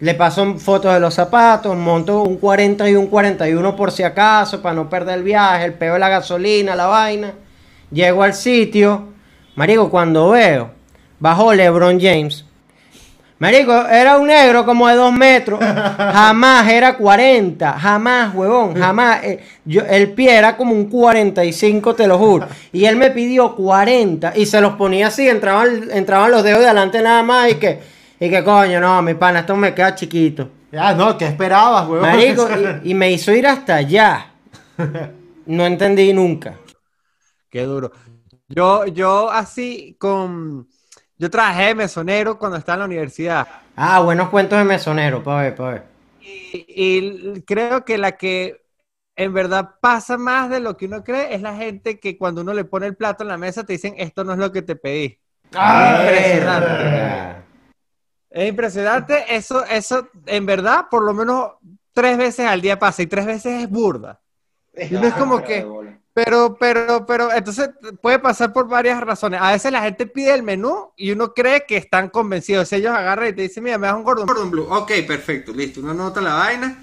Le 0.00 0.12
paso 0.14 0.58
fotos 0.58 0.92
de 0.92 0.98
los 0.98 1.14
zapatos, 1.14 1.76
monto 1.76 2.24
un 2.24 2.36
40 2.36 2.90
y 2.90 2.96
un 2.96 3.06
41 3.06 3.76
por 3.76 3.92
si 3.92 4.02
acaso, 4.02 4.60
para 4.60 4.74
no 4.74 4.90
perder 4.90 5.18
el 5.18 5.22
viaje, 5.22 5.66
el 5.66 5.74
peo 5.74 5.92
de 5.92 6.00
la 6.00 6.08
gasolina, 6.08 6.74
la 6.74 6.86
vaina. 6.86 7.32
Llego 7.92 8.24
al 8.24 8.34
sitio, 8.34 9.10
marico, 9.54 9.88
cuando 9.88 10.30
veo, 10.30 10.72
bajó 11.20 11.54
LeBron 11.54 12.00
James. 12.00 12.44
Marico, 13.38 13.86
era 13.86 14.18
un 14.18 14.26
negro 14.26 14.64
como 14.64 14.88
de 14.88 14.96
dos 14.96 15.12
metros. 15.12 15.60
Jamás 15.62 16.68
era 16.68 16.96
40. 16.96 17.72
Jamás, 17.78 18.34
huevón. 18.34 18.74
Jamás. 18.74 19.22
Eh, 19.22 19.40
yo, 19.64 19.82
el 19.82 20.12
pie 20.12 20.36
era 20.36 20.56
como 20.56 20.74
un 20.74 20.88
45, 20.88 21.94
te 21.94 22.08
lo 22.08 22.18
juro. 22.18 22.48
Y 22.72 22.84
él 22.84 22.96
me 22.96 23.10
pidió 23.10 23.54
40. 23.54 24.36
Y 24.36 24.46
se 24.46 24.60
los 24.60 24.74
ponía 24.74 25.06
así. 25.06 25.28
Entraban, 25.28 25.88
entraban 25.92 26.30
los 26.32 26.42
dedos 26.42 26.60
de 26.60 26.66
adelante 26.66 27.00
nada 27.00 27.22
más. 27.22 27.52
Y 27.52 27.54
que, 27.54 27.80
y 28.18 28.28
que 28.28 28.42
coño, 28.42 28.80
no, 28.80 29.00
mi 29.02 29.14
pana, 29.14 29.40
esto 29.40 29.54
me 29.54 29.72
queda 29.72 29.94
chiquito. 29.94 30.50
Ah, 30.76 30.92
no, 30.92 31.16
¿qué 31.16 31.26
esperabas, 31.26 31.88
huevón? 31.88 32.10
Marico, 32.10 32.48
y, 32.82 32.90
y 32.90 32.94
me 32.94 33.12
hizo 33.12 33.32
ir 33.32 33.46
hasta 33.46 33.76
allá. 33.76 34.32
No 35.46 35.64
entendí 35.64 36.12
nunca. 36.12 36.56
Qué 37.50 37.62
duro. 37.62 37.92
Yo, 38.48 38.86
yo 38.86 39.30
así 39.30 39.96
con... 39.98 40.68
Yo 41.18 41.28
trabajé 41.30 41.64
de 41.64 41.74
mesonero 41.74 42.38
cuando 42.38 42.56
estaba 42.56 42.74
en 42.76 42.80
la 42.80 42.86
universidad. 42.86 43.48
Ah, 43.74 44.00
buenos 44.00 44.28
cuentos 44.28 44.58
de 44.58 44.64
mesonero, 44.64 45.22
pa' 45.22 45.42
ver, 45.42 45.54
pa' 45.56 45.70
ver. 45.70 45.84
Y, 46.20 46.64
y 46.68 47.42
creo 47.42 47.84
que 47.84 47.98
la 47.98 48.16
que 48.16 48.64
en 49.16 49.34
verdad 49.34 49.74
pasa 49.80 50.16
más 50.16 50.48
de 50.48 50.60
lo 50.60 50.76
que 50.76 50.86
uno 50.86 51.02
cree 51.02 51.34
es 51.34 51.42
la 51.42 51.56
gente 51.56 51.98
que 51.98 52.16
cuando 52.16 52.42
uno 52.42 52.54
le 52.54 52.64
pone 52.64 52.86
el 52.86 52.96
plato 52.96 53.24
en 53.24 53.28
la 53.28 53.36
mesa 53.36 53.64
te 53.64 53.72
dicen 53.72 53.94
esto 53.98 54.22
no 54.22 54.32
es 54.32 54.38
lo 54.38 54.52
que 54.52 54.62
te 54.62 54.76
pedí. 54.76 55.18
Ah, 55.54 56.02
impresionante. 56.02 57.44
Es 58.30 58.48
impresionante. 58.48 59.24
Eso, 59.34 59.64
eso, 59.64 60.08
en 60.26 60.46
verdad, 60.46 60.86
por 60.90 61.02
lo 61.02 61.14
menos 61.14 61.52
tres 61.92 62.16
veces 62.16 62.46
al 62.46 62.60
día 62.60 62.78
pasa 62.78 63.02
y 63.02 63.06
tres 63.06 63.26
veces 63.26 63.62
es 63.64 63.70
burda. 63.70 64.20
Y 64.76 64.94
uno 64.94 65.08
es 65.08 65.14
como 65.14 65.42
que, 65.42 65.66
pero, 66.24 66.56
pero, 66.58 67.06
pero, 67.06 67.32
entonces 67.32 67.70
puede 68.02 68.18
pasar 68.18 68.52
por 68.52 68.66
varias 68.66 69.00
razones. 69.00 69.40
A 69.40 69.52
veces 69.52 69.70
la 69.70 69.82
gente 69.82 70.04
pide 70.04 70.34
el 70.34 70.42
menú 70.42 70.90
y 70.96 71.12
uno 71.12 71.32
cree 71.32 71.64
que 71.64 71.76
están 71.76 72.08
convencidos. 72.08 72.72
Ellos 72.72 72.92
agarran 72.92 73.28
y 73.28 73.32
te 73.34 73.42
dicen, 73.42 73.62
mira, 73.62 73.78
me 73.78 73.86
das 73.86 73.94
un 73.94 74.02
gordo. 74.02 74.26
Gordon 74.26 74.50
Blue. 74.50 74.66
Ok, 74.68 74.90
perfecto, 75.06 75.52
listo. 75.52 75.78
Uno 75.80 75.94
nota 75.94 76.20
la 76.20 76.34
vaina. 76.34 76.82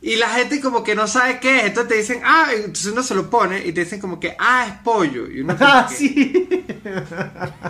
Y 0.00 0.16
la 0.16 0.28
gente 0.30 0.60
como 0.60 0.82
que 0.82 0.94
no 0.94 1.06
sabe 1.06 1.38
qué 1.38 1.58
es. 1.58 1.64
Entonces 1.66 1.88
te 1.88 1.96
dicen, 1.98 2.22
ah, 2.24 2.48
entonces 2.54 2.86
uno 2.92 3.02
se 3.02 3.14
lo 3.14 3.28
pone 3.28 3.58
y 3.66 3.72
te 3.72 3.80
dicen 3.84 4.00
como 4.00 4.18
que, 4.18 4.34
ah, 4.38 4.66
es 4.68 4.72
pollo. 4.82 5.26
Y 5.30 5.40
uno 5.40 5.54
Ah, 5.60 5.86
sí. 5.90 6.66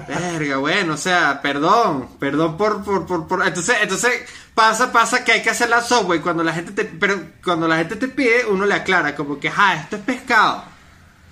verga, 0.06 0.58
bueno, 0.58 0.94
o 0.94 0.96
sea, 0.96 1.40
perdón, 1.42 2.10
perdón 2.20 2.56
por, 2.56 2.84
por, 2.84 3.06
por, 3.06 3.26
por- 3.26 3.46
Entonces, 3.46 3.76
entonces 3.82 4.12
pasa, 4.54 4.92
pasa 4.92 5.24
que 5.24 5.32
hay 5.32 5.42
que 5.42 5.50
hacer 5.50 5.68
la 5.68 5.82
software 5.82 6.20
cuando 6.20 6.44
la 6.44 6.52
gente 6.52 6.72
te, 6.72 6.84
pero 6.84 7.20
cuando 7.44 7.66
la 7.68 7.76
gente 7.78 7.96
te 7.96 8.08
pide, 8.08 8.44
uno 8.46 8.66
le 8.66 8.74
aclara 8.74 9.16
como 9.16 9.38
que, 9.40 9.48
ah, 9.54 9.74
esto 9.82 9.96
es 9.96 10.02
pescado. 10.02 10.75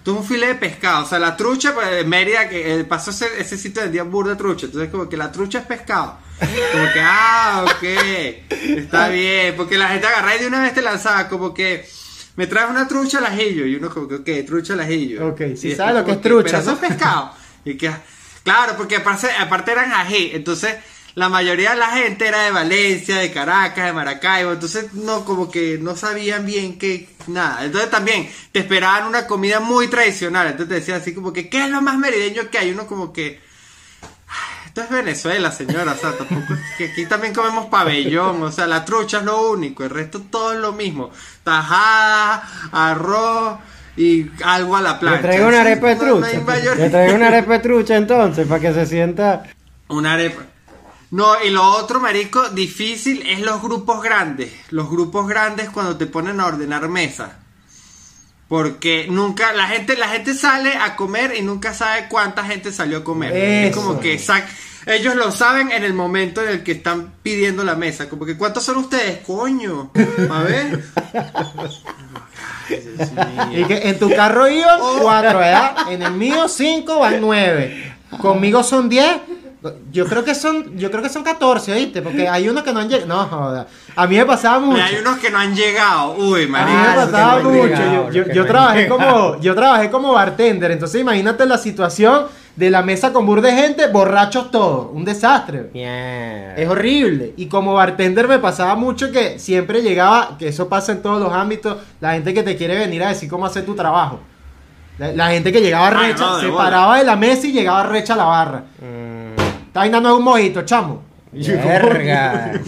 Es 0.04 0.12
un 0.12 0.24
filete 0.24 0.48
de 0.48 0.54
pescado. 0.56 1.04
O 1.04 1.08
sea, 1.08 1.18
la 1.18 1.36
trucha, 1.36 1.74
pues, 1.74 1.88
en 1.90 2.08
Mérida, 2.08 2.48
que 2.48 2.80
eh, 2.80 2.84
pasó 2.84 3.10
ese, 3.10 3.26
ese 3.38 3.56
sitio 3.56 3.82
vendía 3.82 4.02
burda 4.02 4.36
trucha. 4.36 4.66
Entonces, 4.66 4.90
como 4.90 5.08
que 5.08 5.16
la 5.16 5.32
trucha 5.32 5.60
es 5.60 5.66
pescado. 5.66 6.18
Como 6.38 6.92
que, 6.92 7.00
ah, 7.00 7.64
ok. 7.64 7.82
Está 8.76 9.08
bien. 9.08 9.54
Porque 9.56 9.78
la 9.78 9.88
gente 9.88 10.06
agarra 10.06 10.36
y 10.36 10.40
de 10.40 10.46
una 10.46 10.60
vez 10.60 10.74
te 10.74 10.82
lanzaba 10.82 11.28
como 11.28 11.54
que 11.54 11.88
me 12.36 12.46
traes 12.46 12.68
una 12.68 12.86
trucha 12.86 13.18
al 13.18 13.26
ajillo. 13.26 13.64
Y 13.64 13.76
uno 13.76 13.88
como 13.88 14.06
que, 14.08 14.16
ok, 14.16 14.46
trucha 14.46 14.74
al 14.74 14.80
ajillo. 14.80 15.28
Ok, 15.28 15.40
sí 15.56 15.68
Y 15.68 15.74
sabe 15.74 15.94
después 15.94 15.94
lo 15.94 16.04
que 16.04 16.12
es 16.12 16.20
trucha, 16.20 16.44
Pero 16.44 16.58
eso 16.58 16.72
es 16.72 16.78
pescado. 16.78 17.32
Y 17.64 17.74
que, 17.76 17.90
claro, 18.42 18.74
porque 18.76 18.96
aparte, 18.96 19.30
aparte 19.30 19.72
eran 19.72 19.92
ají. 19.92 20.32
Entonces, 20.34 20.76
la 21.14 21.28
mayoría 21.28 21.70
de 21.70 21.76
la 21.76 21.90
gente 21.90 22.26
era 22.26 22.42
de 22.42 22.50
Valencia, 22.50 23.16
de 23.18 23.30
Caracas, 23.32 23.86
de 23.86 23.92
Maracaibo. 23.92 24.52
Entonces, 24.52 24.92
no, 24.94 25.24
como 25.24 25.50
que 25.50 25.78
no 25.80 25.94
sabían 25.96 26.44
bien 26.44 26.78
que 26.78 27.08
nada. 27.28 27.64
Entonces, 27.64 27.88
también 27.90 28.28
te 28.52 28.60
esperaban 28.60 29.06
una 29.06 29.26
comida 29.26 29.60
muy 29.60 29.86
tradicional. 29.88 30.46
Entonces, 30.48 30.68
te 30.68 30.74
decían 30.80 31.00
así 31.00 31.14
como 31.14 31.32
que, 31.32 31.48
¿qué 31.48 31.64
es 31.64 31.70
lo 31.70 31.80
más 31.82 31.96
merideño 31.98 32.50
que 32.50 32.58
hay? 32.58 32.72
Uno 32.72 32.86
como 32.86 33.12
que. 33.12 33.40
"Ay, 34.28 34.66
Esto 34.66 34.82
es 34.82 34.90
Venezuela, 34.90 35.52
señora. 35.52 35.92
O 35.92 35.96
sea, 35.96 36.12
tampoco 36.18 36.54
es 36.54 36.60
que 36.76 36.86
aquí 36.86 37.06
también 37.06 37.32
comemos 37.32 37.66
pabellón. 37.66 38.42
O 38.42 38.50
sea, 38.50 38.66
la 38.66 38.84
trucha 38.84 39.18
es 39.18 39.24
lo 39.24 39.50
único. 39.52 39.84
El 39.84 39.90
resto 39.90 40.20
todo 40.22 40.52
es 40.52 40.58
lo 40.58 40.72
mismo. 40.72 41.10
Tajada, 41.44 42.42
arroz 42.72 43.58
y 43.96 44.26
algo 44.44 44.74
a 44.76 44.80
la 44.82 44.92
Le 44.94 44.98
plancha. 44.98 45.22
traigo 45.22 45.46
una 45.46 45.60
arepa 45.60 45.86
de 45.88 45.94
no- 45.94 46.02
no 46.06 46.20
trucha. 46.26 46.40
mayor- 46.40 46.76
Le 46.76 46.90
traigo 46.90 47.14
una 47.14 47.26
arepa 47.28 47.52
de 47.52 47.58
trucha 47.60 47.96
entonces, 47.96 48.46
para 48.48 48.60
que 48.60 48.74
se 48.74 48.86
sienta. 48.86 49.44
Una 49.88 50.14
arepa. 50.14 50.42
No, 51.14 51.40
y 51.44 51.50
lo 51.50 51.62
otro, 51.64 52.00
marico, 52.00 52.48
difícil 52.48 53.22
es 53.26 53.40
los 53.40 53.62
grupos 53.62 54.02
grandes. 54.02 54.50
Los 54.70 54.90
grupos 54.90 55.28
grandes 55.28 55.70
cuando 55.70 55.96
te 55.96 56.06
ponen 56.06 56.40
a 56.40 56.46
ordenar 56.46 56.88
mesa. 56.88 57.38
Porque 58.48 59.06
nunca, 59.08 59.52
la 59.52 59.68
gente, 59.68 59.96
la 59.96 60.08
gente 60.08 60.34
sale 60.34 60.74
a 60.76 60.96
comer 60.96 61.34
y 61.38 61.42
nunca 61.42 61.72
sabe 61.72 62.08
cuánta 62.08 62.44
gente 62.44 62.72
salió 62.72 62.98
a 62.98 63.04
comer. 63.04 63.32
Es 63.36 63.74
como 63.76 64.00
que 64.00 64.18
sac- 64.18 64.46
ellos 64.86 65.14
lo 65.14 65.30
saben 65.30 65.70
en 65.70 65.84
el 65.84 65.94
momento 65.94 66.42
en 66.42 66.48
el 66.48 66.62
que 66.64 66.72
están 66.72 67.14
pidiendo 67.22 67.62
la 67.62 67.76
mesa. 67.76 68.08
Como 68.08 68.26
que 68.26 68.36
¿cuántos 68.36 68.64
son 68.64 68.78
ustedes? 68.78 69.18
Coño. 69.24 69.92
A 70.30 70.42
ver. 70.42 70.84
Y 73.52 73.64
que 73.64 73.88
en 73.88 73.98
tu 73.98 74.08
carro 74.14 74.48
iban 74.48 74.78
Oh. 74.80 74.98
cuatro, 75.02 75.38
¿verdad? 75.38 75.92
En 75.92 76.02
el 76.02 76.12
mío 76.12 76.48
cinco 76.48 76.98
van 76.98 77.20
nueve. 77.20 77.94
Conmigo 78.20 78.62
son 78.62 78.88
diez. 78.88 79.16
Yo 79.90 80.04
creo 80.06 80.24
que 80.24 80.34
son, 80.34 80.76
yo 80.76 80.90
creo 80.90 81.02
que 81.02 81.08
son 81.08 81.22
14, 81.22 81.72
¿oíste? 81.72 82.02
Porque 82.02 82.28
hay 82.28 82.48
unos 82.48 82.62
que 82.62 82.72
no 82.72 82.80
han 82.80 82.88
llegado. 82.88 83.06
No, 83.08 83.24
joda. 83.26 83.66
A 83.96 84.06
mí 84.06 84.16
me 84.16 84.26
pasaba 84.26 84.58
mucho. 84.58 84.78
Y 84.78 84.80
hay 84.82 84.96
unos 84.96 85.16
que 85.18 85.30
no 85.30 85.38
han 85.38 85.54
llegado. 85.54 86.14
Uy, 86.18 86.42
A 86.42 86.46
mí 86.46 86.50
marico. 86.52 86.78
me 86.78 86.94
pasaba 87.06 87.38
no 87.42 87.48
mucho. 87.50 87.66
llegado, 87.68 88.10
yo 88.12 88.24
no 88.26 88.44
trabajé 88.46 88.88
como, 88.88 89.40
yo 89.40 89.54
trabajé 89.54 89.90
como 89.90 90.12
bartender. 90.12 90.70
Entonces 90.70 91.00
imagínate 91.00 91.46
la 91.46 91.56
situación 91.58 92.26
de 92.56 92.70
la 92.70 92.82
mesa 92.82 93.12
con 93.12 93.24
bur 93.26 93.40
de 93.40 93.52
gente, 93.52 93.86
borrachos 93.88 94.50
todos. 94.50 94.88
Un 94.92 95.04
desastre. 95.04 95.70
Mierda. 95.72 96.56
Es 96.56 96.68
horrible. 96.68 97.32
Y 97.36 97.46
como 97.46 97.72
bartender 97.74 98.28
me 98.28 98.38
pasaba 98.38 98.74
mucho 98.74 99.10
que 99.10 99.38
siempre 99.38 99.80
llegaba, 99.82 100.36
que 100.38 100.48
eso 100.48 100.68
pasa 100.68 100.92
en 100.92 101.00
todos 101.02 101.20
los 101.22 101.32
ámbitos, 101.32 101.78
la 102.00 102.12
gente 102.12 102.34
que 102.34 102.42
te 102.42 102.56
quiere 102.56 102.78
venir 102.78 103.02
a 103.02 103.08
decir 103.08 103.28
cómo 103.30 103.46
hacer 103.46 103.64
tu 103.64 103.74
trabajo. 103.74 104.20
La, 104.98 105.10
la 105.12 105.30
gente 105.30 105.50
que 105.50 105.60
llegaba 105.60 105.90
recha, 105.90 106.24
no, 106.24 106.36
de 106.36 106.42
se 106.42 106.50
bola. 106.50 106.64
paraba 106.64 106.98
de 106.98 107.04
la 107.04 107.16
mesa 107.16 107.48
y 107.48 107.52
llegaba 107.52 107.82
recha 107.82 108.14
a 108.14 108.16
la 108.16 108.24
barra. 108.26 108.58
Mm, 108.80 109.13
Esta 109.74 109.80
vaina 109.80 110.00
no 110.00 110.10
es 110.12 110.18
un 110.18 110.22
mojito, 110.22 110.62
chamo. 110.62 111.02
Verga. 111.32 112.52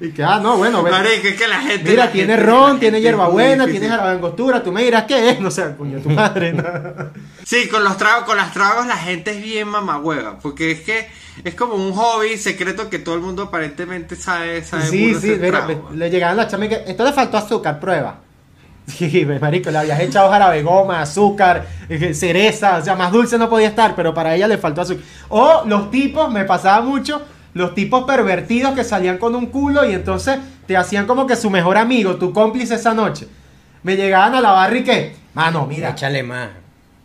Y 0.00 0.10
que, 0.10 0.24
ah, 0.24 0.40
no, 0.42 0.56
bueno, 0.56 0.84
es 0.88 1.34
que 1.36 1.46
la 1.46 1.60
gente. 1.60 1.88
mira, 1.88 2.06
la 2.06 2.10
tiene 2.10 2.34
gente- 2.34 2.46
ron, 2.50 2.80
tiene 2.80 3.00
hierbabuena, 3.00 3.64
tiene 3.66 3.86
difícil. 3.86 4.00
angostura, 4.00 4.60
tú 4.60 4.72
me 4.72 4.82
dirás 4.82 5.04
qué 5.04 5.30
es, 5.30 5.40
no 5.46 5.52
sé, 5.52 5.76
coño, 5.78 6.00
tu 6.00 6.10
madre, 6.10 6.52
no. 6.52 6.64
Sí, 7.44 7.68
con 7.68 7.84
los 7.84 7.96
tragos, 7.96 8.24
con 8.24 8.36
las 8.36 8.52
tragos 8.52 8.84
la 8.88 8.96
gente 8.96 9.30
es 9.30 9.40
bien 9.40 9.68
mamagüeva, 9.68 10.40
porque 10.40 10.72
es 10.72 10.80
que 10.80 11.06
es 11.44 11.54
como 11.54 11.74
un 11.76 11.92
hobby 11.92 12.36
secreto 12.36 12.90
que 12.90 12.98
todo 12.98 13.14
el 13.14 13.20
mundo 13.20 13.44
aparentemente 13.44 14.16
sabe, 14.16 14.64
sabe 14.64 14.86
Sí, 14.86 15.14
sí, 15.14 15.36
mira, 15.40 15.64
trago. 15.64 15.90
le 15.94 16.10
llegaban 16.10 16.36
las 16.38 16.48
chamas 16.48 16.66
y 16.66 16.70
que, 16.70 16.82
esto 16.88 17.04
le 17.04 17.12
faltó 17.12 17.36
azúcar, 17.36 17.78
prueba. 17.78 18.18
Sí, 18.86 19.24
marico, 19.40 19.70
le 19.70 19.78
habías 19.78 20.00
echado 20.00 20.28
jarabe 20.30 20.62
goma, 20.62 21.00
azúcar, 21.02 21.66
eh, 21.88 22.12
cereza, 22.14 22.78
o 22.78 22.82
sea, 22.82 22.94
más 22.96 23.12
dulce 23.12 23.38
no 23.38 23.48
podía 23.48 23.68
estar, 23.68 23.94
pero 23.94 24.12
para 24.12 24.34
ella 24.34 24.48
le 24.48 24.58
faltó 24.58 24.80
azúcar. 24.82 25.04
O 25.28 25.62
los 25.66 25.90
tipos, 25.90 26.30
me 26.32 26.44
pasaba 26.44 26.80
mucho, 26.82 27.22
los 27.54 27.74
tipos 27.74 28.04
pervertidos 28.04 28.72
que 28.74 28.82
salían 28.84 29.18
con 29.18 29.34
un 29.36 29.46
culo 29.46 29.84
y 29.88 29.92
entonces 29.94 30.38
te 30.66 30.76
hacían 30.76 31.06
como 31.06 31.26
que 31.26 31.36
su 31.36 31.48
mejor 31.50 31.76
amigo, 31.78 32.16
tu 32.16 32.32
cómplice 32.32 32.74
esa 32.74 32.92
noche. 32.94 33.28
Me 33.82 33.96
llegaban 33.96 34.34
a 34.34 34.40
la 34.40 34.50
barra 34.52 34.76
y 34.78 34.84
que, 34.84 35.14
mano, 35.34 35.66
mira, 35.66 35.90
Échale 35.90 36.22
más. 36.22 36.48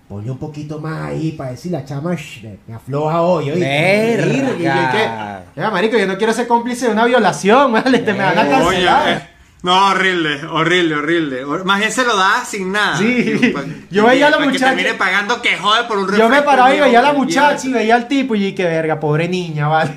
ponle 0.08 0.32
un 0.32 0.38
poquito 0.38 0.80
más 0.80 1.10
ahí 1.10 1.34
para 1.34 1.52
decir 1.52 1.72
la 1.72 1.84
chama 1.86 2.16
sh, 2.16 2.44
me- 2.68 2.74
afloja 2.76 3.22
hoy. 3.22 3.52
oye. 3.52 3.60
Verga. 3.60 4.56
Y 4.58 4.64
yo, 4.64 4.91
que, 4.91 5.60
"Oiga, 5.60 5.72
marico, 5.72 5.98
yo 5.98 6.08
no 6.08 6.18
quiero 6.18 6.34
ser 6.34 6.48
cómplice 6.48 6.86
de 6.88 6.91
una 6.94 7.06
violación, 7.06 7.72
¿vale? 7.74 7.99
Te 7.99 8.14
me 8.14 8.20
van 8.24 8.38
a 8.38 8.44
Verga. 8.44 8.58
Oye, 8.66 8.86
cancelar. 8.86 9.10
eh, 9.10 9.28
no, 9.63 9.88
horrible, 9.89 10.45
horrible, 10.45 10.95
horrible. 10.95 11.43
Hor- 11.45 11.63
Más 11.65 11.79
bien 11.79 11.91
se 11.91 12.05
lo 12.05 12.15
da 12.15 12.45
sin 12.45 12.71
nada. 12.71 12.97
Sí. 12.97 13.51
Pa- 13.53 13.63
Yo 13.89 14.05
veía 14.05 14.27
a 14.27 14.29
la 14.29 14.38
para 14.38 14.47
que 14.51 14.53
muchacha- 14.53 14.75
termine 14.75 14.93
pagando 14.93 15.41
que 15.41 15.57
jode 15.57 15.84
por 15.85 15.97
un 15.97 16.15
Yo 16.15 16.29
me 16.29 16.41
paraba 16.43 16.73
y 16.73 16.79
veía 16.79 16.99
a 16.99 17.01
la 17.01 17.11
que 17.11 17.17
muchacha 17.17 17.67
y 17.67 17.73
veía 17.73 17.95
al 17.95 18.07
tipo 18.07 18.35
y 18.35 18.53
que 18.53 18.63
verga, 18.65 18.99
pobre 18.99 19.27
niña, 19.27 19.67
¿vale? 19.67 19.91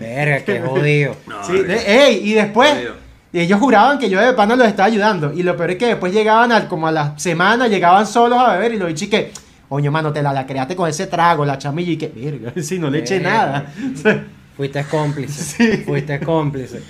Verga, 0.00 0.44
qué 0.44 0.60
jodido. 0.60 1.16
No, 1.26 1.44
Sí, 1.44 1.52
horrible. 1.52 1.74
de- 1.74 2.04
ey, 2.06 2.20
y 2.30 2.34
después 2.34 2.70
Jodido. 2.72 2.94
y 3.32 3.40
ellos 3.40 3.58
juraban 3.60 3.98
que 3.98 4.08
yo 4.08 4.20
de 4.20 4.32
pana 4.32 4.54
los 4.56 4.66
estaba 4.68 4.86
ayudando. 4.86 5.32
Y 5.34 5.42
lo 5.42 5.56
peor 5.56 5.72
es 5.72 5.76
que 5.76 5.86
después 5.86 6.12
llegaban 6.12 6.52
al, 6.52 6.68
como 6.68 6.86
a 6.86 6.92
la 6.92 7.18
semana, 7.18 7.66
llegaban 7.68 8.06
solos 8.06 8.38
a 8.38 8.52
beber 8.54 8.74
y 8.74 8.78
lo 8.78 8.86
dije 8.86 9.10
que, 9.10 9.32
oye, 9.70 9.90
mano, 9.90 10.12
te 10.12 10.22
la, 10.22 10.32
la 10.32 10.46
creaste 10.46 10.76
con 10.76 10.88
ese 10.88 11.08
trago, 11.08 11.44
la 11.44 11.58
chamilla 11.58 11.90
y 11.92 11.96
que, 11.96 12.08
verga, 12.14 12.52
si 12.62 12.78
no 12.78 12.88
le 12.90 13.00
eché 13.00 13.18
nada. 13.20 13.66
Fuiste 14.56 14.84
cómplice. 14.84 15.42
Sí. 15.42 15.82
Fuiste 15.84 16.20
cómplice. 16.20 16.80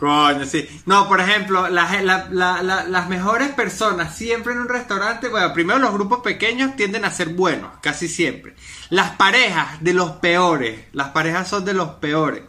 Coño, 0.00 0.46
sí. 0.46 0.66
No, 0.86 1.06
por 1.08 1.20
ejemplo, 1.20 1.68
las, 1.68 2.02
la- 2.02 2.26
la- 2.30 2.62
la- 2.62 2.84
las 2.84 3.08
mejores 3.10 3.50
personas 3.50 4.16
siempre 4.16 4.54
en 4.54 4.60
un 4.60 4.68
restaurante, 4.68 5.28
bueno, 5.28 5.52
primero 5.52 5.78
los 5.78 5.92
grupos 5.92 6.20
pequeños 6.20 6.74
tienden 6.74 7.04
a 7.04 7.10
ser 7.10 7.28
buenos, 7.30 7.70
casi 7.82 8.08
siempre. 8.08 8.54
Las 8.88 9.10
parejas 9.16 9.82
de 9.82 9.92
los 9.92 10.12
peores, 10.12 10.80
las 10.92 11.08
parejas 11.10 11.48
son 11.48 11.66
de 11.66 11.74
los 11.74 11.90
peores. 11.96 12.42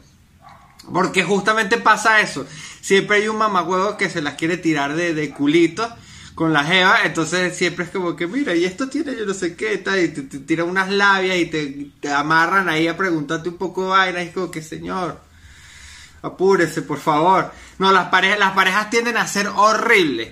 Porque 0.91 1.23
justamente 1.23 1.77
pasa 1.77 2.21
eso. 2.21 2.45
Siempre 2.81 3.17
hay 3.17 3.27
un 3.27 3.37
mamagüevo 3.37 3.97
que 3.97 4.09
se 4.09 4.21
las 4.21 4.35
quiere 4.35 4.57
tirar 4.57 4.95
de, 4.95 5.13
de 5.13 5.29
culito 5.31 5.87
con 6.35 6.53
la 6.53 6.63
jeva, 6.63 6.99
entonces 7.03 7.55
siempre 7.55 7.85
es 7.85 7.91
como 7.91 8.15
que, 8.15 8.25
mira, 8.25 8.55
y 8.55 8.63
esto 8.65 8.87
tiene 8.89 9.15
yo 9.15 9.25
no 9.25 9.33
sé 9.33 9.55
qué, 9.55 9.73
y 9.75 9.77
te, 9.79 10.07
tiran 10.39 10.69
unas 10.69 10.89
labias 10.89 11.37
y 11.37 11.45
te, 11.45 12.09
amarran 12.11 12.69
ahí 12.69 12.87
a 12.87 12.97
preguntarte 12.97 13.49
un 13.49 13.57
poco 13.57 13.95
de 13.95 14.11
y 14.23 14.27
es 14.27 14.33
como 14.33 14.49
que, 14.49 14.61
señor, 14.63 15.19
apúrese, 16.21 16.81
por 16.81 16.99
favor. 16.99 17.51
No, 17.79 17.91
las 17.91 18.07
parejas, 18.09 18.39
las 18.39 18.51
parejas 18.51 18.89
tienden 18.89 19.17
a 19.17 19.27
ser 19.27 19.47
horribles. 19.47 20.29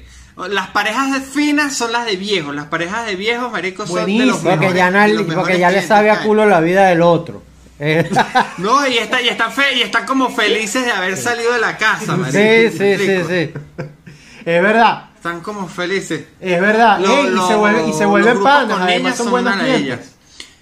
Las 0.49 0.68
parejas 0.70 1.11
de 1.11 1.20
finas 1.20 1.76
son 1.76 1.91
las 1.91 2.06
de 2.06 2.16
viejos, 2.16 2.56
las 2.56 2.66
parejas 2.68 3.06
de 3.06 3.16
viejos, 3.18 3.52
maricos, 3.52 3.90
son 3.90 4.06
de 4.06 4.26
los 4.26 4.41
Buenísimo. 4.41 4.49
Porque 4.52 4.57
mejores- 4.68 4.76
ya, 4.78 4.91
no- 4.91 4.99
de 5.02 5.14
los 5.14 5.36
porque 5.36 5.60
ya 5.60 5.70
le 5.72 5.82
sabe 5.86 6.11
a 6.11 6.22
culo 6.24 6.45
la 6.45 6.61
vida 6.61 6.86
del 6.88 7.02
otro. 7.02 7.44
No, 8.57 8.86
y, 8.88 8.98
está, 8.98 9.22
y, 9.22 9.30
están 9.30 9.52
fe- 9.52 9.76
y 9.76 9.82
están 9.82 10.06
como 10.06 10.30
felices 10.30 10.84
de 10.86 10.91
haber 10.91 11.16
salido 11.18 11.53
de 11.53 11.60
la 11.60 11.78
casa, 11.78 12.16
marico, 12.18 12.32
sí, 12.32 12.78
¿me 12.80 12.98
sí, 12.98 12.98
sí, 12.98 13.22
sí. 13.28 13.53
es 14.45 14.61
verdad, 14.61 15.10
Están 15.16 15.40
como 15.41 15.68
felices. 15.68 16.26
es 16.41 16.61
verdad. 16.61 16.99
Lo- 16.99 17.10
Ey, 17.10 17.28
y 17.36 17.48
se, 17.48 17.56
vuelve, 17.56 17.88
y 17.88 17.94
se 17.94 18.06
vuelven 18.06 18.44
panas, 18.44 18.80
además 18.82 19.16
son 19.18 19.30
clientes. 19.30 19.57
ladilla. 19.72 19.99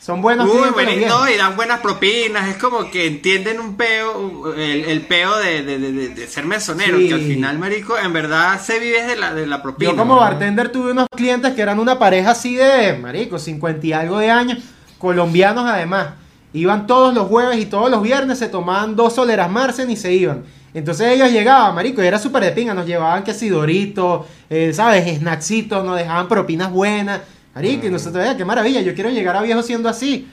Son 0.07 0.21
buenos 0.21 0.45
Uy, 0.47 0.51
clientes. 0.71 0.73
bueno, 0.73 1.19
los 1.25 1.29
y 1.31 1.37
dan 1.37 1.57
buenas 1.57 1.81
propinas, 1.81 2.47
es 2.47 2.55
como 2.55 2.89
que 2.89 3.07
entienden 3.07 3.59
un 3.59 3.75
peo, 3.75 4.53
el, 4.53 4.85
el 4.85 5.01
peo 5.01 5.35
de, 5.35 5.63
de, 5.63 5.77
de- 5.79 6.27
ser 6.27 6.45
mesonero, 6.45 6.97
Sí. 6.97 7.09
que 7.09 7.13
al 7.13 7.19
final, 7.23 7.59
marico, 7.59 7.97
en 7.97 8.13
verdad 8.13 8.57
se 8.61 8.79
vive 8.79 9.03
de 9.03 9.17
la, 9.17 9.33
de 9.33 9.45
la 9.45 9.61
propina. 9.61 9.91
Yo 9.91 9.97
como 9.97 10.15
¿no? 10.15 10.21
bartender 10.21 10.71
tuve 10.71 10.91
unos 10.93 11.07
clientes 11.13 11.53
que 11.55 11.61
eran 11.61 11.77
una 11.77 11.99
pareja 11.99 12.31
así 12.31 12.55
de, 12.55 12.97
marico, 12.97 13.37
50 13.37 13.85
y 13.85 13.91
algo 13.91 14.17
de 14.19 14.31
años, 14.31 14.59
colombianos 14.97 15.65
además. 15.69 16.11
Iban 16.53 16.87
todos 16.87 17.13
los 17.13 17.27
jueves 17.27 17.59
y 17.59 17.65
todos 17.65 17.91
los 17.91 18.01
viernes, 18.01 18.39
se 18.39 18.47
tomaban 18.47 18.95
dos 18.95 19.13
soleras 19.13 19.51
Marsen 19.51 19.91
y 19.91 19.97
se 19.97 20.13
iban. 20.13 20.45
Entonces 20.73 21.09
ellos 21.11 21.29
llegaban, 21.33 21.75
marico, 21.75 22.01
y 22.01 22.05
era 22.07 22.17
súper 22.17 22.43
de 22.45 22.51
pinga, 22.51 22.73
nos 22.73 22.85
llevaban 22.85 23.25
que 23.25 23.33
si 23.33 23.49
doritos, 23.49 24.25
eh, 24.49 24.71
¿sabes? 24.73 25.17
Snacksitos, 25.19 25.83
nos 25.83 25.97
dejaban 25.97 26.29
propinas 26.29 26.71
buenas. 26.71 27.19
Marico, 27.57 27.87
y 27.87 27.89
nosotros, 27.89 28.25
"Eh, 28.25 28.35
qué 28.37 28.45
maravilla, 28.45 28.81
yo 28.81 28.93
quiero 28.93 29.09
llegar 29.09 29.35
a 29.35 29.41
viejo 29.41 29.61
siendo 29.63 29.89
así. 29.89 30.27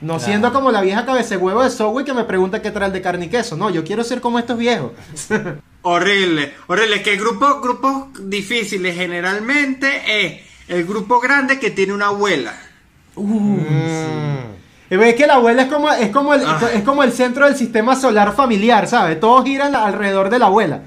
No 0.00 0.14
Claro. 0.14 0.20
siendo 0.24 0.52
como 0.52 0.70
la 0.72 0.80
vieja 0.80 1.04
cabeza 1.04 1.36
huevo 1.36 1.62
de 1.62 1.68
Subway 1.70 2.06
que 2.06 2.14
me 2.14 2.24
pregunta 2.24 2.62
qué 2.62 2.70
trae 2.70 2.86
el 2.86 2.92
de 2.94 3.02
carne 3.02 3.26
y 3.26 3.28
queso. 3.28 3.56
No, 3.56 3.68
yo 3.68 3.84
quiero 3.84 4.02
ser 4.02 4.20
como 4.22 4.38
estos 4.38 4.56
viejos. 4.56 4.92
Horrible, 5.82 6.52
horrible. 6.66 7.02
Que 7.02 7.16
grupo, 7.16 7.60
grupos 7.60 8.08
difíciles 8.28 8.94
generalmente 8.96 9.88
es 10.06 10.40
el 10.68 10.84
grupo 10.86 11.20
grande 11.20 11.58
que 11.58 11.70
tiene 11.70 11.92
una 11.94 12.06
abuela. 12.08 12.52
Mm. 13.16 13.58
Y 14.90 14.96
ves 14.96 15.14
que 15.14 15.26
la 15.26 15.34
abuela 15.34 15.62
es 15.62 15.68
como, 15.72 15.90
es 15.92 16.10
como 16.10 16.34
el, 16.34 16.42
Ah. 16.44 16.60
es 16.74 16.82
como 16.82 17.02
el 17.02 17.12
centro 17.12 17.46
del 17.46 17.56
sistema 17.56 17.94
solar 17.96 18.34
familiar, 18.34 18.86
¿sabes? 18.88 19.20
Todos 19.20 19.44
giran 19.44 19.74
alrededor 19.74 20.30
de 20.30 20.38
la 20.38 20.46
abuela. 20.46 20.80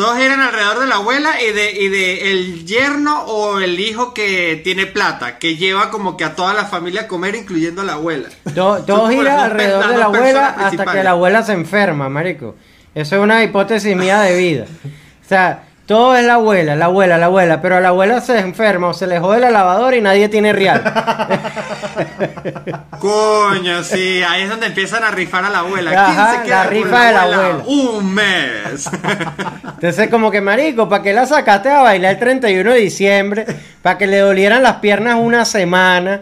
Todos 0.00 0.16
giran 0.16 0.40
alrededor 0.40 0.80
de 0.80 0.86
la 0.86 0.94
abuela 0.94 1.42
y 1.42 1.52
de, 1.52 1.72
y 1.72 1.88
de 1.88 2.30
el 2.30 2.64
yerno 2.64 3.20
o 3.24 3.60
el 3.60 3.78
hijo 3.78 4.14
que 4.14 4.58
tiene 4.64 4.86
plata, 4.86 5.36
que 5.36 5.58
lleva 5.58 5.90
como 5.90 6.16
que 6.16 6.24
a 6.24 6.34
toda 6.34 6.54
la 6.54 6.64
familia 6.64 7.02
a 7.02 7.06
comer, 7.06 7.34
incluyendo 7.34 7.82
a 7.82 7.84
la 7.84 7.92
abuela. 7.92 8.30
Todo, 8.54 8.82
todo 8.82 9.10
gira 9.10 9.44
alrededor 9.44 9.88
de 9.88 9.98
la 9.98 10.04
abuela 10.06 10.46
hasta 10.56 10.86
que 10.86 11.04
la 11.04 11.10
abuela 11.10 11.42
se 11.42 11.52
enferma, 11.52 12.08
marico. 12.08 12.56
Eso 12.94 13.16
es 13.16 13.22
una 13.22 13.44
hipótesis 13.44 13.94
mía 13.94 14.22
de 14.22 14.38
vida. 14.38 14.64
O 14.64 15.28
sea, 15.28 15.64
todo 15.90 16.14
es 16.14 16.24
la 16.24 16.34
abuela, 16.34 16.76
la 16.76 16.84
abuela, 16.84 17.18
la 17.18 17.26
abuela, 17.26 17.60
pero 17.60 17.76
a 17.76 17.80
la 17.80 17.88
abuela 17.88 18.20
se 18.20 18.38
enferma 18.38 18.86
o 18.86 18.94
se 18.94 19.08
le 19.08 19.18
jode 19.18 19.40
la 19.40 19.50
lavadora 19.50 19.96
y 19.96 20.00
nadie 20.00 20.28
tiene 20.28 20.52
real. 20.52 20.84
Coño, 23.00 23.82
sí, 23.82 24.22
ahí 24.22 24.42
es 24.42 24.50
donde 24.50 24.66
empiezan 24.66 25.02
a 25.02 25.10
rifar 25.10 25.44
a 25.44 25.50
la 25.50 25.58
abuela. 25.58 25.90
Ajá, 25.90 26.14
¿Quién 26.14 26.36
se 26.42 26.46
queda 26.46 26.58
la 26.58 26.64
con 26.66 26.72
rifa 26.74 27.04
de 27.06 27.12
la 27.12 27.22
abuela. 27.22 27.64
Un 27.66 28.14
mes. 28.14 28.88
Entonces, 29.64 30.08
como 30.10 30.30
que, 30.30 30.40
marico, 30.40 30.88
¿para 30.88 31.02
qué 31.02 31.12
la 31.12 31.26
sacaste 31.26 31.70
a 31.70 31.80
bailar 31.80 32.12
el 32.12 32.18
31 32.20 32.72
de 32.72 32.78
diciembre? 32.78 33.46
¿Para 33.82 33.98
que 33.98 34.06
le 34.06 34.18
dolieran 34.18 34.62
las 34.62 34.76
piernas 34.76 35.16
una 35.18 35.44
semana? 35.44 36.20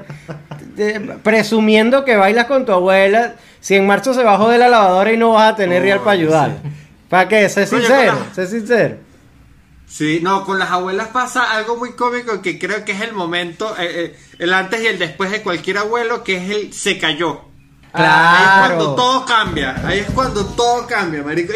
Presumiendo 1.22 2.06
que 2.06 2.16
bailas 2.16 2.46
con 2.46 2.64
tu 2.64 2.72
abuela, 2.72 3.34
si 3.60 3.74
en 3.74 3.86
marzo 3.86 4.14
se 4.14 4.22
bajó 4.22 4.48
de 4.48 4.56
la 4.56 4.68
lavadora 4.68 5.12
y 5.12 5.18
no 5.18 5.32
vas 5.32 5.52
a 5.52 5.56
tener 5.56 5.82
real 5.82 5.98
para 5.98 6.12
ayudar. 6.12 6.50
¿Para 7.10 7.28
qué? 7.28 7.46
Sé 7.50 7.66
sincero, 7.66 8.14
la- 8.14 8.34
sé 8.34 8.46
sincero. 8.46 9.07
Sí, 9.88 10.20
no, 10.22 10.44
con 10.44 10.58
las 10.58 10.70
abuelas 10.70 11.08
pasa 11.08 11.50
algo 11.52 11.76
muy 11.76 11.92
cómico 11.92 12.42
que 12.42 12.58
creo 12.58 12.84
que 12.84 12.92
es 12.92 13.00
el 13.00 13.12
momento, 13.14 13.74
eh, 13.78 14.04
eh, 14.04 14.18
el 14.38 14.52
antes 14.52 14.82
y 14.82 14.86
el 14.86 14.98
después 14.98 15.30
de 15.30 15.42
cualquier 15.42 15.78
abuelo, 15.78 16.22
que 16.22 16.36
es 16.36 16.50
el 16.50 16.72
se 16.72 16.98
cayó. 16.98 17.40
Ahí 17.92 18.04
es 18.04 18.50
cuando 18.58 18.84
Claro. 18.84 18.94
todo 18.94 19.24
cambia, 19.24 19.86
ahí 19.86 20.00
es 20.00 20.10
cuando 20.10 20.44
todo 20.44 20.86
cambia, 20.86 21.22
marico. 21.22 21.52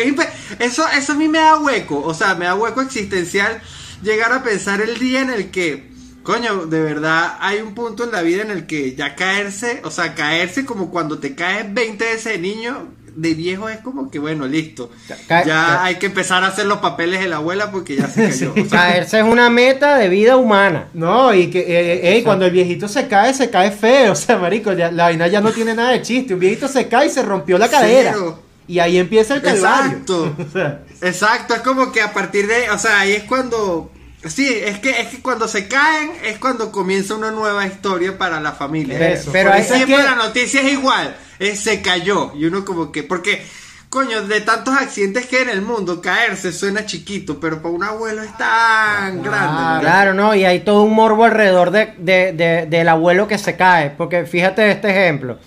Eso, 0.58 0.84
eso 0.88 1.12
a 1.12 1.14
mí 1.16 1.28
me 1.28 1.38
da 1.38 1.58
hueco, 1.58 2.02
o 2.02 2.14
sea, 2.14 2.34
me 2.34 2.46
da 2.46 2.54
hueco 2.54 2.80
existencial 2.80 3.60
llegar 4.02 4.32
a 4.32 4.42
pensar 4.42 4.80
el 4.80 4.98
día 4.98 5.20
en 5.20 5.30
el 5.30 5.50
que, 5.50 5.92
coño, 6.22 6.64
de 6.66 6.80
verdad 6.80 7.36
hay 7.38 7.60
un 7.60 7.74
punto 7.74 8.02
en 8.04 8.12
la 8.12 8.22
vida 8.22 8.42
en 8.42 8.50
el 8.50 8.66
que 8.66 8.94
ya 8.96 9.14
caerse, 9.14 9.82
o 9.84 9.90
sea, 9.90 10.14
caerse 10.14 10.64
como 10.64 10.90
cuando 10.90 11.18
te 11.18 11.34
caes 11.34 11.72
20 11.72 12.02
veces 12.02 12.32
de 12.32 12.38
niño, 12.38 12.88
de 13.16 13.34
viejo 13.34 13.68
es 13.68 13.78
como 13.78 14.10
que, 14.10 14.18
bueno, 14.18 14.46
listo. 14.46 14.90
Ca- 15.28 15.44
ya 15.44 15.84
hay 15.84 15.96
que 15.96 16.06
empezar 16.06 16.42
a 16.44 16.48
hacer 16.48 16.66
los 16.66 16.78
papeles 16.78 17.20
de 17.20 17.28
la 17.28 17.36
abuela 17.36 17.70
porque 17.70 17.96
ya 17.96 18.08
se 18.08 18.28
cayó. 18.30 18.52
o 18.52 18.54
sea, 18.54 18.68
Caerse 18.68 19.18
es 19.18 19.24
una 19.24 19.50
meta 19.50 19.96
de 19.98 20.08
vida 20.08 20.36
humana. 20.36 20.88
No, 20.94 21.32
y 21.34 21.48
que 21.50 21.60
eh, 21.60 22.14
ey, 22.14 22.22
cuando 22.22 22.44
el 22.46 22.50
viejito 22.52 22.88
se 22.88 23.08
cae, 23.08 23.32
se 23.34 23.50
cae 23.50 23.70
feo. 23.70 24.12
O 24.12 24.16
sea, 24.16 24.36
marico, 24.38 24.72
ya- 24.72 24.90
la 24.90 25.04
vaina 25.04 25.26
ya 25.28 25.40
no 25.40 25.50
tiene 25.52 25.74
nada 25.74 25.90
de 25.90 26.02
chiste. 26.02 26.34
Un 26.34 26.40
viejito 26.40 26.68
se 26.68 26.88
cae 26.88 27.06
y 27.06 27.10
se 27.10 27.22
rompió 27.22 27.58
la 27.58 27.68
cadera. 27.68 28.12
Cero. 28.14 28.38
Y 28.68 28.78
ahí 28.78 28.96
empieza 28.98 29.34
el 29.34 29.42
calvario. 29.42 29.90
Exacto. 29.98 30.36
O 30.48 30.50
sea, 30.52 30.80
Exacto, 31.02 31.54
es 31.54 31.60
como 31.62 31.90
que 31.90 32.00
a 32.00 32.12
partir 32.12 32.46
de, 32.46 32.70
o 32.70 32.78
sea, 32.78 33.00
ahí 33.00 33.12
es 33.12 33.24
cuando, 33.24 33.90
sí, 34.28 34.48
es 34.64 34.78
que 34.78 34.90
es 35.00 35.08
que 35.08 35.20
cuando 35.22 35.48
se 35.48 35.68
caen 35.68 36.12
es 36.24 36.38
cuando 36.38 36.70
comienza 36.72 37.14
una 37.14 37.30
nueva 37.30 37.66
historia 37.66 38.16
para 38.18 38.40
la 38.40 38.52
familia. 38.52 38.96
Pero- 38.98 39.14
Eso. 39.14 39.30
pero 39.32 39.50
Porque 39.50 39.64
siempre 39.64 39.96
que- 39.96 40.02
la 40.02 40.14
noticia 40.14 40.60
es 40.62 40.72
igual, 40.72 41.16
es 41.38 41.60
se 41.60 41.82
cayó 41.82 42.32
y 42.34 42.44
uno 42.46 42.64
como 42.64 42.92
que, 42.92 43.02
porque 43.02 43.44
coño, 43.88 44.22
de 44.22 44.40
tantos 44.40 44.74
accidentes 44.74 45.26
que 45.26 45.36
hay 45.36 45.42
en 45.42 45.48
el 45.50 45.60
mundo, 45.60 46.00
caerse 46.00 46.50
suena 46.50 46.86
chiquito, 46.86 47.38
pero 47.38 47.60
para 47.60 47.74
un 47.74 47.84
abuelo 47.84 48.22
es 48.22 48.34
tan 48.38 49.22
grande. 49.22 49.62
¿no? 49.74 49.80
Claro, 49.80 50.14
no, 50.14 50.34
y 50.34 50.46
hay 50.46 50.60
todo 50.60 50.82
un 50.84 50.94
morbo 50.94 51.24
alrededor 51.24 51.70
de, 51.72 51.92
de- 51.98 52.32
de- 52.32 52.66
del 52.66 52.88
abuelo 52.88 53.28
que 53.28 53.36
se 53.36 53.54
cae. 53.54 53.90
Porque 53.90 54.24
fíjate 54.24 54.70
este 54.70 54.88
ejemplo. 54.90 55.38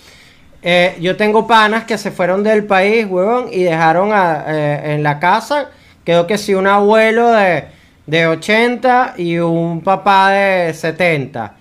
eh, 0.67 0.95
yo 0.99 1.15
tengo 1.15 1.45
panas 1.45 1.83
que 1.85 1.95
se 1.97 2.09
fueron 2.11 2.43
del 2.43 2.65
país, 2.65 3.05
huevón, 3.07 3.49
y 3.51 3.61
dejaron 3.63 4.11
a- 4.13 4.43
eh, 4.47 4.93
en 4.95 5.03
la 5.03 5.19
casa, 5.19 5.69
quedó 6.03 6.25
que 6.27 6.37
sí, 6.39 6.53
un 6.55 6.65
abuelo 6.67 7.31
de, 7.31 7.65
de 8.07 8.27
80 8.27 9.15
y 9.17 9.37
un 9.39 9.81
papá 9.81 10.31
de 10.31 10.73
70. 10.73 11.55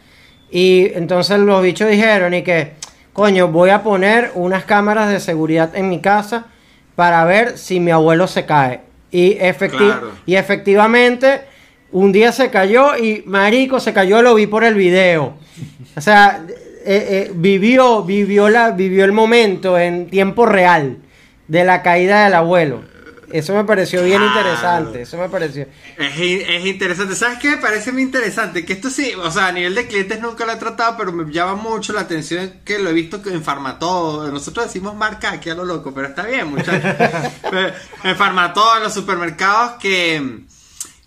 Y 0.51 0.91
entonces 0.95 1.39
los 1.41 1.63
bichos 1.63 1.89
dijeron 1.91 2.35
y 2.35 2.43
que, 2.43 2.73
coño, 3.13 3.49
voy 3.49 3.71
a 3.71 3.83
poner 3.83 4.31
unas 4.35 4.65
cámaras 4.65 5.11
de 5.11 5.21
seguridad 5.21 5.75
en 5.75 5.89
mi 5.89 6.01
casa 6.01 6.47
para 6.95 7.25
ver 7.25 7.59
si 7.59 7.81
mi 7.81 7.91
abuelo 7.91 8.27
se 8.27 8.45
cae. 8.47 8.81
Y, 9.11 9.35
efecti- 9.39 9.77
Claro. 9.79 10.11
y 10.27 10.35
efectivamente, 10.37 11.41
un 11.93 12.13
día 12.13 12.31
se 12.33 12.51
cayó 12.51 12.97
y 12.97 13.23
marico 13.27 13.81
se 13.81 13.93
cayó, 13.93 14.23
lo 14.23 14.35
vi 14.35 14.47
por 14.47 14.65
el 14.65 14.75
video. 14.75 15.35
O 15.97 16.01
sea, 16.01 16.43
eh, 16.87 17.07
eh, 17.29 17.31
vivió, 17.35 18.03
vivió, 18.03 18.49
la, 18.49 18.71
vivió 18.73 19.05
el 19.05 19.13
momento 19.13 19.79
en 19.79 20.09
tiempo 20.09 20.45
real 20.47 20.99
de 21.49 21.65
la 21.65 21.83
caída 21.83 22.25
del 22.25 22.35
abuelo. 22.35 22.83
Eso 23.31 23.55
me 23.55 23.65
pareció 23.65 24.03
bien 24.03 24.19
Claro. 24.21 24.27
interesante. 24.39 25.03
Eso 25.03 25.17
me 25.19 25.29
pareció. 25.29 25.67
Es, 25.99 26.13
es 26.19 26.67
interesante. 26.67 27.15
¿Sabes 27.15 27.39
qué? 27.39 27.51
Me 27.51 27.57
parece 27.59 27.93
muy 27.93 28.03
interesante. 28.03 28.65
Que 28.65 28.73
esto 28.75 28.91
sí, 28.91 29.13
o 29.15 29.31
sea, 29.31 29.47
a 29.49 29.53
nivel 29.53 29.75
de 29.75 29.87
clientes 29.87 30.21
nunca 30.21 30.45
lo 30.47 30.53
he 30.53 30.57
tratado, 30.57 30.97
pero 30.97 31.13
me 31.13 31.33
llama 31.33 31.55
mucho 31.55 31.93
la 31.93 32.03
atención 32.03 32.61
que 32.65 32.79
lo 32.79 32.91
he 32.91 32.93
visto 32.93 33.21
en 33.27 33.43
Farmatodo. 33.43 34.31
Nosotros 34.31 34.67
decimos 34.67 34.95
marca 34.95 35.31
aquí 35.33 35.51
a 35.51 35.55
lo 35.55 35.65
loco, 35.65 35.93
pero 35.95 36.09
está 36.09 36.25
bien, 36.27 36.49
muchachos. 36.49 36.95
En 38.05 38.17
Farmatodo, 38.17 38.77
en 38.77 38.83
los 38.83 38.93
supermercados, 38.95 39.73
que, 39.81 40.41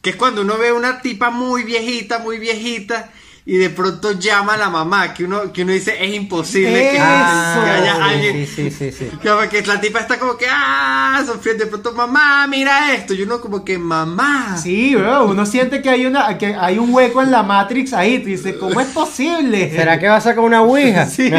que 0.01 0.09
es 0.11 0.15
cuando 0.15 0.41
uno 0.41 0.57
ve 0.57 0.71
una 0.71 1.01
tipa 1.01 1.29
muy 1.29 1.63
viejita, 1.63 2.19
muy 2.19 2.39
viejita. 2.39 3.09
Y 3.49 3.55
de 3.55 3.69
pronto 3.69 4.11
llama 4.11 4.55
a 4.55 4.57
la 4.57 4.69
mamá, 4.69 5.13
que 5.13 5.23
uno, 5.23 5.53
que 5.53 5.63
uno 5.63 5.71
dice 5.71 5.95
es 6.03 6.13
imposible 6.13 6.91
que, 6.91 6.99
haya 6.99 7.95
sí, 7.95 8.01
alguien, 8.01 8.45
sí, 8.45 8.69
sí, 8.69 8.71
sí, 8.71 8.91
sí. 8.91 9.09
como 9.25 9.47
que 9.47 9.61
la 9.61 9.79
tipa 9.79 10.01
está 10.01 10.19
como 10.19 10.35
que, 10.35 10.47
ah, 10.49 11.23
sufriendo. 11.25 11.63
De 11.63 11.69
pronto, 11.69 11.93
mamá, 11.93 12.45
mira 12.47 12.93
esto. 12.93 13.13
Y 13.13 13.21
uno 13.21 13.39
como 13.39 13.63
que, 13.63 13.77
mamá. 13.77 14.57
Sí, 14.61 14.95
bro, 14.95 15.27
uno 15.27 15.45
siente 15.45 15.81
que 15.81 15.89
hay 15.89 16.05
una 16.05 16.37
que 16.37 16.55
hay 16.55 16.77
un 16.77 16.93
hueco 16.93 17.21
en 17.21 17.31
la 17.31 17.41
Matrix 17.41 17.93
ahí, 17.93 18.19
tú 18.19 18.25
dices, 18.25 18.57
¿cómo 18.59 18.81
es 18.81 18.87
posible? 18.87 19.71
¿Será 19.71 19.97
que 19.97 20.09
va 20.09 20.17
a 20.17 20.21
sacar 20.21 20.43
una 20.43 20.61
ouija? 20.61 21.07
Sí. 21.17 21.31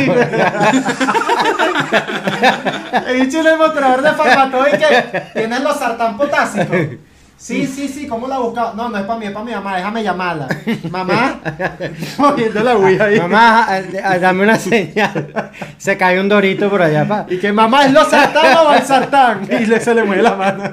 He 3.07 3.15
dicho 3.21 3.41
en 3.41 3.47
el 3.49 3.59
mostrador 3.59 4.01
de 4.01 4.13
Farmatodo 4.15 4.67
y 4.67 4.79
que 4.79 5.23
tienes 5.35 5.61
los 5.61 5.79
sartán 5.79 6.17
potásicos. 6.17 6.77
Sí, 7.41 7.69
sí, 7.69 7.87
sí, 7.89 8.09
¿cómo 8.09 8.27
la 8.27 8.39
buscaba? 8.41 8.75
No, 8.75 8.89
no 8.89 8.99
es 8.99 9.05
para 9.05 9.17
mí, 9.19 9.27
es 9.27 9.31
para 9.33 9.45
mi 9.45 9.53
mamá, 9.53 9.77
déjame 9.77 10.03
llamarla. 10.03 10.49
Mamá, 10.91 11.41
moviendo 12.19 12.63
la 12.65 12.77
Ouija 12.77 13.05
ahí. 13.05 13.21
Mamá, 13.21 13.63
a- 13.65 13.77
a- 14.11 14.19
dame 14.19 14.43
una 14.43 14.57
señal. 14.59 15.53
Se 15.79 15.97
cae 15.97 16.21
un 16.21 16.29
dorito 16.29 16.69
por 16.69 16.83
allá, 16.83 17.07
pa. 17.07 17.27
Y 17.31 17.39
que 17.39 17.53
mamá 17.53 17.85
es 17.87 17.93
los 17.93 18.09
sartán 18.09 18.57
o 18.67 18.75
el 18.75 18.83
sartán. 18.83 19.49
Y 19.51 19.67
le, 19.67 19.81
se 19.81 19.95
le 19.95 20.03
mueve 20.03 20.23
la 20.23 20.35
mano. 20.35 20.65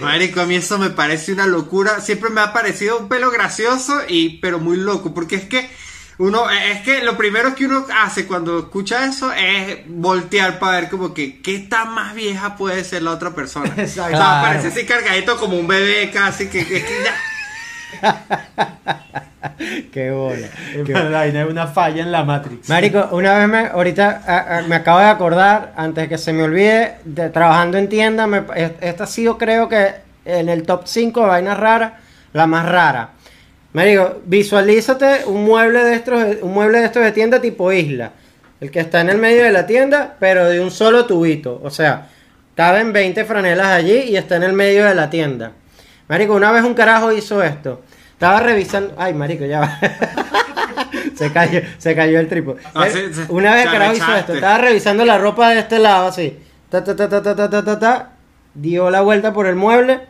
Marico, 0.00 0.40
a 0.40 0.46
mí 0.46 0.56
eso 0.56 0.76
me 0.78 0.90
parece 0.90 1.32
una 1.32 1.46
locura. 1.46 2.00
Siempre 2.00 2.30
me 2.30 2.40
ha 2.40 2.52
parecido 2.52 2.98
un 2.98 3.08
pelo 3.08 3.30
gracioso 3.30 3.94
y 4.08 4.38
pero 4.40 4.58
muy 4.58 4.76
loco, 4.76 5.14
porque 5.14 5.36
es 5.36 5.44
que 5.44 5.70
uno 6.18 6.48
es 6.50 6.80
que 6.82 7.02
lo 7.02 7.16
primero 7.16 7.54
que 7.54 7.66
uno 7.66 7.84
hace 8.02 8.26
cuando 8.26 8.58
escucha 8.58 9.04
eso 9.06 9.32
es 9.32 9.78
voltear 9.86 10.58
para 10.58 10.80
ver 10.80 10.88
como 10.90 11.12
que 11.12 11.40
qué 11.42 11.58
tan 11.60 11.92
más 11.94 12.14
vieja 12.14 12.56
puede 12.56 12.84
ser 12.84 13.02
la 13.02 13.10
otra 13.12 13.30
persona. 13.30 13.66
Exacto. 13.76 14.14
O 14.16 14.18
sea, 14.20 14.40
parece 14.42 14.68
así 14.68 14.86
cargadito 14.86 15.36
como 15.38 15.56
un 15.58 15.66
bebé 15.66 16.10
casi 16.12 16.48
que, 16.48 16.64
que- 16.66 16.84
que 16.84 16.94
ya. 17.04 17.14
Qué 19.92 20.10
bola. 20.10 20.48
Es 20.74 20.86
verdad, 20.86 21.20
hay 21.20 21.36
una 21.36 21.66
falla 21.66 22.02
en 22.02 22.10
la 22.10 22.24
Matrix. 22.24 22.68
Marico, 22.68 23.08
una 23.12 23.38
vez 23.38 23.48
me, 23.48 23.66
ahorita 23.68 24.22
a- 24.26 24.58
a- 24.58 24.62
me 24.62 24.74
acabo 24.76 24.98
de 24.98 25.06
acordar, 25.06 25.72
antes 25.76 26.08
que 26.08 26.18
se 26.18 26.32
me 26.32 26.42
olvide, 26.42 26.96
de, 27.04 27.28
trabajando 27.30 27.78
en 27.78 27.88
tienda, 27.88 28.26
me- 28.26 28.42
es- 28.56 28.72
esta 28.80 29.04
ha 29.04 29.06
sido 29.06 29.38
creo 29.38 29.68
que 29.68 29.94
en 30.24 30.48
el 30.48 30.64
top 30.64 30.82
5 30.86 31.20
de 31.20 31.26
vainas 31.26 31.58
raras, 31.58 31.92
la 32.32 32.46
más 32.46 32.66
rara. 32.66 33.10
Marico, 33.74 34.20
visualízate 34.24 35.24
un 35.26 35.44
mueble 35.44 35.82
de 35.82 35.96
estos, 35.96 36.36
un 36.42 36.54
mueble 36.54 36.78
de 36.78 36.86
estos 36.86 37.02
de 37.02 37.10
tienda 37.10 37.40
tipo 37.40 37.72
isla. 37.72 38.12
El 38.60 38.70
que 38.70 38.78
está 38.78 39.00
en 39.00 39.10
el 39.10 39.18
medio 39.18 39.42
de 39.42 39.50
la 39.50 39.66
tienda, 39.66 40.14
pero 40.20 40.48
de 40.48 40.60
un 40.60 40.70
solo 40.70 41.06
tubito. 41.06 41.60
O 41.60 41.70
sea, 41.70 42.06
caben 42.54 42.92
20 42.92 43.24
franelas 43.24 43.66
allí 43.66 43.98
y 43.98 44.16
está 44.16 44.36
en 44.36 44.44
el 44.44 44.52
medio 44.52 44.84
de 44.84 44.94
la 44.94 45.10
tienda. 45.10 45.50
Marico, 46.06 46.34
una 46.34 46.52
vez 46.52 46.62
un 46.62 46.74
carajo 46.74 47.10
hizo 47.10 47.42
esto. 47.42 47.82
Estaba 48.12 48.38
revisando. 48.38 48.94
Ay, 48.96 49.12
marico, 49.12 49.44
ya 49.44 49.58
va. 49.58 49.80
se 51.16 51.32
cayó, 51.32 51.60
se 51.76 51.96
cayó 51.96 52.20
el 52.20 52.28
tripo. 52.28 52.54
Ah, 52.76 52.86
una 53.28 53.56
vez 53.56 53.66
el 53.66 53.72
carajo 53.72 53.94
hizo 53.94 54.16
esto. 54.16 54.34
Estaba 54.34 54.58
revisando 54.58 55.04
la 55.04 55.18
ropa 55.18 55.50
de 55.50 55.58
este 55.58 55.80
lado, 55.80 56.06
así. 56.06 56.38
Ta, 56.70 56.84
ta, 56.84 56.94
ta, 56.94 57.08
ta, 57.08 57.20
ta, 57.20 57.50
ta, 57.50 57.64
ta, 57.64 57.78
ta. 57.80 58.10
Dio 58.54 58.88
la 58.88 59.00
vuelta 59.00 59.32
por 59.32 59.48
el 59.48 59.56
mueble. 59.56 60.00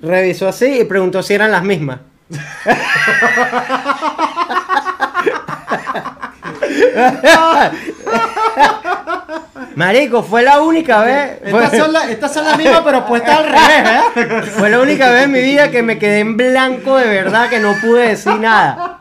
Revisó 0.00 0.46
así 0.46 0.82
y 0.82 0.84
preguntó 0.84 1.20
si 1.20 1.34
eran 1.34 1.50
las 1.50 1.64
mismas. 1.64 1.98
Marico, 9.76 10.22
fue 10.22 10.42
la 10.42 10.60
única 10.60 11.02
vez. 11.02 11.38
Estas 11.44 11.70
fue- 11.70 11.78
son, 11.78 11.92
la- 11.92 12.10
estas 12.10 12.32
son 12.32 12.44
las 12.44 12.56
mismas, 12.56 12.82
pero 12.84 13.06
puestas 13.06 13.38
al 13.38 13.44
revés, 13.46 14.02
¿eh? 14.16 14.42
fue 14.58 14.70
la 14.70 14.80
única 14.80 15.10
vez 15.10 15.24
en 15.24 15.32
mi 15.32 15.40
vida 15.40 15.70
que 15.70 15.82
me 15.82 15.98
quedé 15.98 16.20
en 16.20 16.36
blanco 16.36 16.96
de 16.96 17.06
verdad, 17.08 17.48
que 17.48 17.58
no 17.58 17.74
pude 17.80 18.08
decir 18.08 18.34
nada. 18.38 19.00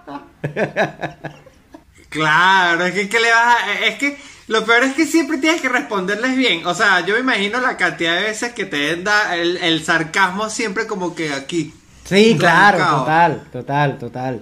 Claro, 2.09 2.85
es 2.85 2.93
que, 2.93 3.09
¿qué 3.09 3.19
le 3.19 3.31
vas 3.31 3.55
a- 3.55 3.85
es 3.87 3.95
que 3.95 4.17
lo 4.47 4.65
peor 4.65 4.83
es 4.83 4.93
que 4.93 5.05
siempre 5.05 5.37
tienes 5.37 5.61
que 5.61 5.69
responderles 5.69 6.35
bien. 6.35 6.65
O 6.65 6.73
sea, 6.73 7.01
yo 7.01 7.13
me 7.15 7.21
imagino 7.21 7.59
la 7.61 7.77
cantidad 7.77 8.15
de 8.15 8.23
veces 8.23 8.53
que 8.53 8.65
te 8.65 8.95
da 8.97 9.35
el, 9.35 9.57
el 9.57 9.83
sarcasmo 9.83 10.49
siempre 10.49 10.87
como 10.87 11.15
que 11.15 11.31
aquí. 11.33 11.73
Sí, 12.13 12.37
claro, 12.37 12.77
total, 12.99 13.43
total, 13.51 13.97
total. 13.99 14.41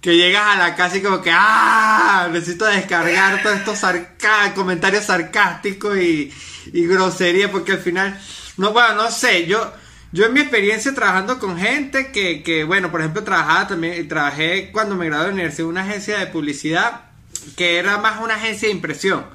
Que 0.00 0.16
llegas 0.16 0.42
a 0.46 0.56
la 0.56 0.76
casa 0.76 0.96
y 0.96 1.02
como 1.02 1.20
que, 1.20 1.30
ah, 1.32 2.28
necesito 2.30 2.64
descargar 2.66 3.42
todos 3.42 3.56
estos 3.56 3.78
sarca- 3.78 4.54
comentarios 4.54 5.04
sarcásticos 5.04 5.98
y, 5.98 6.32
y 6.72 6.86
grosería 6.86 7.50
porque 7.50 7.72
al 7.72 7.78
final, 7.78 8.18
no, 8.56 8.72
bueno, 8.72 8.94
no 8.94 9.10
sé, 9.10 9.46
yo, 9.46 9.72
yo 10.12 10.26
en 10.26 10.32
mi 10.34 10.40
experiencia 10.40 10.94
trabajando 10.94 11.38
con 11.40 11.58
gente 11.58 12.12
que, 12.12 12.42
que 12.44 12.62
bueno, 12.64 12.90
por 12.92 13.00
ejemplo, 13.00 13.24
trabajaba 13.24 13.66
también, 13.68 14.06
trabajé 14.06 14.70
cuando 14.72 14.94
me 14.94 15.06
gradué 15.06 15.24
de 15.24 15.28
la 15.30 15.34
universidad 15.34 15.64
en 15.66 15.70
una 15.70 15.82
agencia 15.82 16.18
de 16.18 16.26
publicidad 16.28 17.00
que 17.56 17.78
era 17.78 17.98
más 17.98 18.20
una 18.22 18.34
agencia 18.36 18.68
de 18.68 18.74
impresión. 18.74 19.26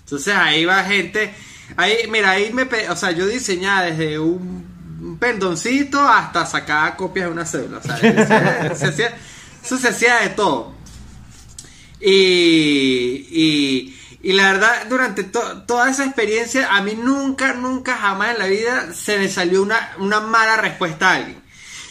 Entonces 0.00 0.34
ahí 0.36 0.64
va 0.64 0.84
gente, 0.84 1.34
ahí, 1.76 1.96
mira, 2.08 2.30
ahí 2.30 2.52
me, 2.52 2.62
o 2.90 2.96
sea, 2.96 3.10
yo 3.10 3.26
diseñaba 3.26 3.82
desde 3.82 4.18
un, 4.20 4.71
un 5.02 5.18
pendoncito 5.18 6.00
hasta 6.00 6.46
sacar 6.46 6.96
copias 6.96 7.26
de 7.26 7.32
una 7.32 7.44
cédula, 7.44 7.78
o 7.78 7.82
sea, 7.82 7.96
se- 7.98 8.88
hacía- 8.88 9.14
de 10.20 10.28
todo. 10.30 10.74
Y, 12.00 13.26
y, 13.30 14.00
y 14.22 14.32
la 14.32 14.52
verdad, 14.52 14.86
durante 14.88 15.24
to- 15.24 15.62
toda 15.62 15.90
esa 15.90 16.04
experiencia, 16.04 16.68
a 16.74 16.82
mí 16.82 16.94
nunca, 16.94 17.52
nunca, 17.54 17.96
jamás 17.96 18.32
en 18.32 18.38
la 18.38 18.46
vida 18.46 18.92
se 18.94 19.18
me 19.18 19.28
salió 19.28 19.62
una, 19.62 19.92
una 19.98 20.20
mala 20.20 20.56
respuesta 20.56 21.10
a 21.10 21.14
alguien. 21.16 21.42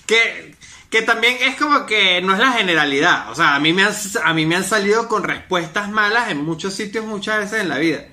Que, 0.05 0.55
que 0.89 1.01
también 1.01 1.37
es 1.41 1.55
como 1.55 1.85
que 1.85 2.21
no 2.21 2.33
es 2.33 2.39
la 2.39 2.51
generalidad. 2.51 3.31
O 3.31 3.35
sea, 3.35 3.55
a 3.55 3.59
mí, 3.59 3.71
me 3.73 3.83
han, 3.83 3.93
a 4.23 4.33
mí 4.33 4.45
me 4.45 4.55
han 4.57 4.65
salido 4.65 5.07
con 5.07 5.23
respuestas 5.23 5.89
malas 5.89 6.29
en 6.29 6.43
muchos 6.43 6.73
sitios 6.73 7.05
muchas 7.05 7.39
veces 7.39 7.61
en 7.61 7.69
la 7.69 7.77
vida. 7.77 8.03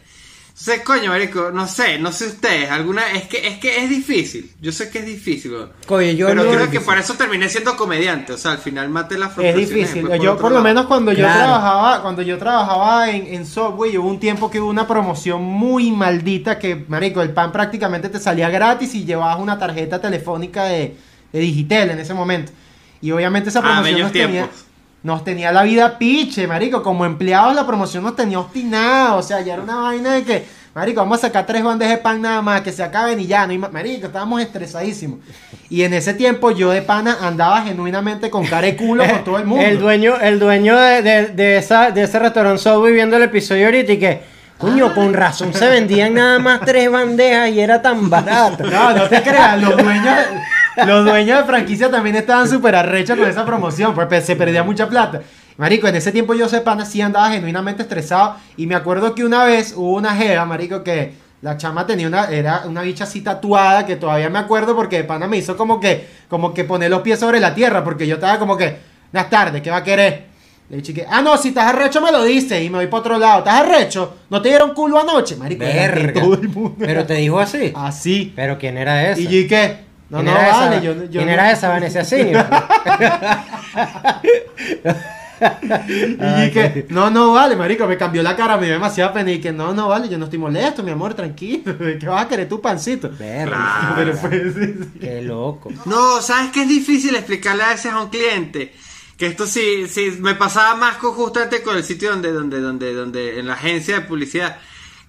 Entonces, 0.60 0.82
coño, 0.84 1.10
marico, 1.10 1.52
no 1.52 1.68
sé, 1.68 2.00
no 2.00 2.10
sé 2.10 2.26
ustedes, 2.26 2.68
alguna, 2.68 3.12
es 3.12 3.28
que, 3.28 3.46
es 3.46 3.58
que 3.58 3.84
es 3.84 3.88
difícil, 3.88 4.50
yo 4.60 4.72
sé 4.72 4.90
que 4.90 4.98
es 4.98 5.06
difícil, 5.06 5.52
weón. 5.52 5.70
Yo 6.16 6.26
pero 6.26 6.42
no- 6.42 6.50
creo 6.50 6.68
que 6.68 6.80
por 6.80 6.98
eso 6.98 7.14
terminé 7.14 7.48
siendo 7.48 7.76
comediante, 7.76 8.32
o 8.32 8.36
sea, 8.36 8.50
al 8.52 8.58
final 8.58 8.88
maté 8.88 9.16
la 9.18 9.30
Es 9.38 9.54
difícil. 9.54 10.08
Yo, 10.20 10.36
por 10.36 10.50
lo 10.50 10.60
menos 10.60 10.86
cuando 10.86 11.12
yo 11.12 11.24
trabajaba, 11.24 12.02
cuando 12.02 12.22
yo 12.22 12.38
trabajaba 12.38 13.08
en, 13.08 13.32
en 13.34 13.46
Subway, 13.46 13.96
hubo 13.98 14.08
un 14.08 14.18
tiempo 14.18 14.50
que 14.50 14.60
hubo 14.60 14.68
una 14.68 14.86
promoción 14.88 15.42
muy 15.44 15.92
maldita 15.92 16.58
que, 16.58 16.84
marico, 16.88 17.22
el 17.22 17.30
pan 17.30 17.52
prácticamente 17.52 18.08
te 18.08 18.18
salía 18.18 18.50
gratis 18.50 18.94
y 18.96 19.04
llevabas 19.04 19.38
una 19.38 19.58
tarjeta 19.60 20.00
telefónica 20.00 20.64
de, 20.64 20.96
de 21.32 21.38
Digitel 21.38 21.90
en 21.90 22.00
ese 22.00 22.14
momento. 22.14 22.50
Y 23.00 23.12
obviamente 23.12 23.50
esa 23.50 23.60
Ah, 23.60 23.62
promoción 23.62 23.84
bellos 23.94 24.00
nos 24.06 24.12
tenía, 24.12 24.28
tiempos. 24.42 24.64
Nos 25.02 25.24
tenía 25.24 25.52
la 25.52 25.62
vida 25.62 25.96
piche, 25.98 26.46
marico. 26.46 26.82
Como 26.82 27.04
empleados 27.04 27.54
la 27.54 27.66
promoción 27.66 28.02
nos 28.04 28.16
tenía 28.16 28.38
obstinados. 28.40 29.24
O 29.24 29.28
sea, 29.28 29.40
ya 29.40 29.54
era 29.54 29.62
una 29.62 29.76
vaina 29.76 30.12
de 30.14 30.24
que, 30.24 30.46
marico, 30.74 31.00
vamos 31.00 31.18
a 31.18 31.22
sacar 31.28 31.46
tres 31.46 31.62
bandejas 31.62 31.96
de 31.96 32.02
pan 32.02 32.20
nada 32.20 32.42
más, 32.42 32.62
que 32.62 32.72
se 32.72 32.82
acaben 32.82 33.18
y 33.20 33.26
ya, 33.26 33.46
no 33.46 33.54
más. 33.58 33.72
Marico, 33.72 34.06
estábamos 34.08 34.40
estresadísimos. 34.42 35.20
Y 35.70 35.82
en 35.82 35.94
ese 35.94 36.14
tiempo 36.14 36.50
yo 36.50 36.70
de 36.70 36.82
pana 36.82 37.18
andaba 37.20 37.62
genuinamente 37.62 38.30
con 38.30 38.44
cara 38.46 38.66
de 38.66 38.76
culo 38.76 39.04
con 39.06 39.24
todo 39.24 39.38
el 39.38 39.44
mundo. 39.46 39.64
El 39.64 39.78
dueño, 39.78 40.16
el 40.20 40.38
dueño 40.38 40.76
de, 40.78 41.02
de- 41.02 41.26
de 41.28 41.56
esa, 41.58 41.90
de 41.90 42.02
ese 42.04 42.18
restaurante 42.18 42.62
Subway 42.62 42.92
viendo 42.92 43.16
el 43.16 43.22
episodio 43.24 43.66
ahorita 43.66 43.92
y 43.92 43.98
que, 43.98 44.22
coño, 44.58 44.94
con 44.94 45.12
razón 45.14 45.52
se 45.54 45.68
vendían 45.68 46.14
nada 46.14 46.38
más 46.40 46.60
tres 46.62 46.90
bandejas 46.90 47.50
y 47.50 47.60
era 47.60 47.80
tan 47.82 48.08
barato. 48.10 48.64
No, 48.64 48.92
no 48.94 49.04
te 49.08 49.22
creas, 49.22 49.60
los 49.60 49.76
dueños, 49.76 50.16
los 50.86 51.04
dueños 51.04 51.38
de 51.38 51.44
franquicia 51.44 51.90
también 51.90 52.16
estaban 52.16 52.48
súper 52.48 52.74
arrechos 52.74 53.18
con 53.18 53.28
esa 53.28 53.44
promoción, 53.44 53.94
pues 53.94 54.24
se 54.24 54.36
perdía 54.36 54.62
mucha 54.62 54.88
plata. 54.88 55.22
Marico, 55.56 55.88
en 55.88 55.96
ese 55.96 56.12
tiempo 56.12 56.34
yo 56.34 56.46
ese 56.46 56.60
pana 56.60 56.84
sí 56.84 57.00
andaba 57.00 57.30
genuinamente 57.30 57.82
estresado. 57.82 58.36
Y 58.56 58.66
me 58.66 58.76
acuerdo 58.76 59.14
que 59.14 59.24
una 59.24 59.44
vez 59.44 59.74
hubo 59.76 59.96
una 59.96 60.14
jeva, 60.14 60.44
marico, 60.44 60.84
que 60.84 61.14
la 61.42 61.56
chama 61.56 61.84
tenía 61.84 62.06
una, 62.06 62.30
era 62.30 62.62
una 62.66 62.82
bicha 62.82 63.04
así 63.04 63.22
tatuada, 63.22 63.84
que 63.84 63.96
todavía 63.96 64.30
me 64.30 64.38
acuerdo 64.38 64.76
porque 64.76 64.98
de 64.98 65.04
pana 65.04 65.26
me 65.26 65.36
hizo 65.36 65.56
como 65.56 65.80
que, 65.80 66.06
como 66.28 66.54
que 66.54 66.64
poner 66.64 66.90
los 66.90 67.02
pies 67.02 67.18
sobre 67.18 67.40
la 67.40 67.54
tierra, 67.54 67.82
porque 67.82 68.06
yo 68.06 68.14
estaba 68.14 68.38
como 68.38 68.56
que, 68.56 68.76
buenas 69.12 69.30
tardes, 69.30 69.60
¿qué 69.60 69.70
va 69.70 69.78
a 69.78 69.84
querer? 69.84 70.26
Le 70.70 70.76
dije 70.76 70.92
que, 70.92 71.06
ah, 71.08 71.22
no, 71.22 71.36
si 71.38 71.48
estás 71.48 71.64
arrecho 71.72 72.00
me 72.02 72.12
lo 72.12 72.22
dices 72.22 72.62
y 72.62 72.68
me 72.68 72.76
voy 72.76 72.88
para 72.88 73.00
otro 73.00 73.18
lado. 73.18 73.38
¿Estás 73.38 73.54
arrecho? 73.62 74.16
¿No 74.28 74.42
te 74.42 74.50
dieron 74.50 74.74
culo 74.74 75.00
anoche? 75.00 75.34
Marico, 75.36 75.64
Verga. 75.64 76.20
todo 76.20 76.34
el 76.34 76.48
mundo. 76.50 76.76
Pero 76.78 77.06
te 77.06 77.14
dijo 77.14 77.40
así. 77.40 77.72
Así. 77.74 78.32
Pero 78.36 78.58
¿quién 78.58 78.76
era 78.76 79.10
esa? 79.10 79.18
Y 79.18 79.24
yo 79.24 79.48
no, 80.10 80.18
¿Quién 80.18 80.24
no, 80.32 80.40
era 80.40 80.52
vale, 80.52 80.76
esa? 80.76 80.84
yo, 80.84 80.94
yo 81.04 81.10
¿Quién 81.10 81.26
no- 81.26 81.32
era 81.32 81.52
esa 81.52 81.68
Vanessa 81.68 82.04
Senior? 82.04 82.46
Y 85.40 86.50
que, 86.50 86.86
no, 86.88 87.10
no 87.10 87.32
vale, 87.32 87.54
marico, 87.54 87.86
me 87.86 87.96
cambió 87.96 88.22
la 88.24 88.34
cara, 88.34 88.56
me 88.56 88.64
dio 88.66 88.74
demasiada 88.74 89.12
pena 89.12 89.30
y 89.30 89.40
que, 89.40 89.52
no, 89.52 89.72
no 89.72 89.86
vale, 89.88 90.08
yo 90.08 90.18
no 90.18 90.24
estoy 90.24 90.38
molesto, 90.40 90.82
mi 90.82 90.90
amor, 90.90 91.14
tranquilo, 91.14 91.76
¿qué 92.00 92.06
vas 92.08 92.24
a 92.24 92.28
querer 92.28 92.48
tu 92.48 92.60
pancito? 92.60 93.08
Verga, 93.16 93.92
Pero 93.94 94.16
pues, 94.16 94.54
sí, 94.54 94.74
sí. 94.80 94.98
qué 94.98 95.22
loco. 95.22 95.70
No, 95.84 96.20
¿sabes 96.22 96.50
qué 96.50 96.62
es 96.62 96.68
difícil 96.68 97.14
explicarle 97.14 97.62
a 97.62 97.68
veces 97.68 97.92
a 97.92 98.00
un 98.00 98.08
cliente? 98.08 98.72
Que 99.16 99.26
esto 99.28 99.46
sí, 99.46 99.86
sí, 99.88 100.16
me 100.20 100.34
pasaba 100.34 100.74
más 100.74 100.96
con, 100.96 101.12
justamente 101.12 101.62
con 101.62 101.76
el 101.76 101.84
sitio 101.84 102.10
donde, 102.10 102.32
donde, 102.32 102.60
donde, 102.60 102.92
donde, 102.94 103.38
en 103.38 103.46
la 103.46 103.54
agencia 103.54 103.94
de 103.96 104.06
publicidad. 104.06 104.56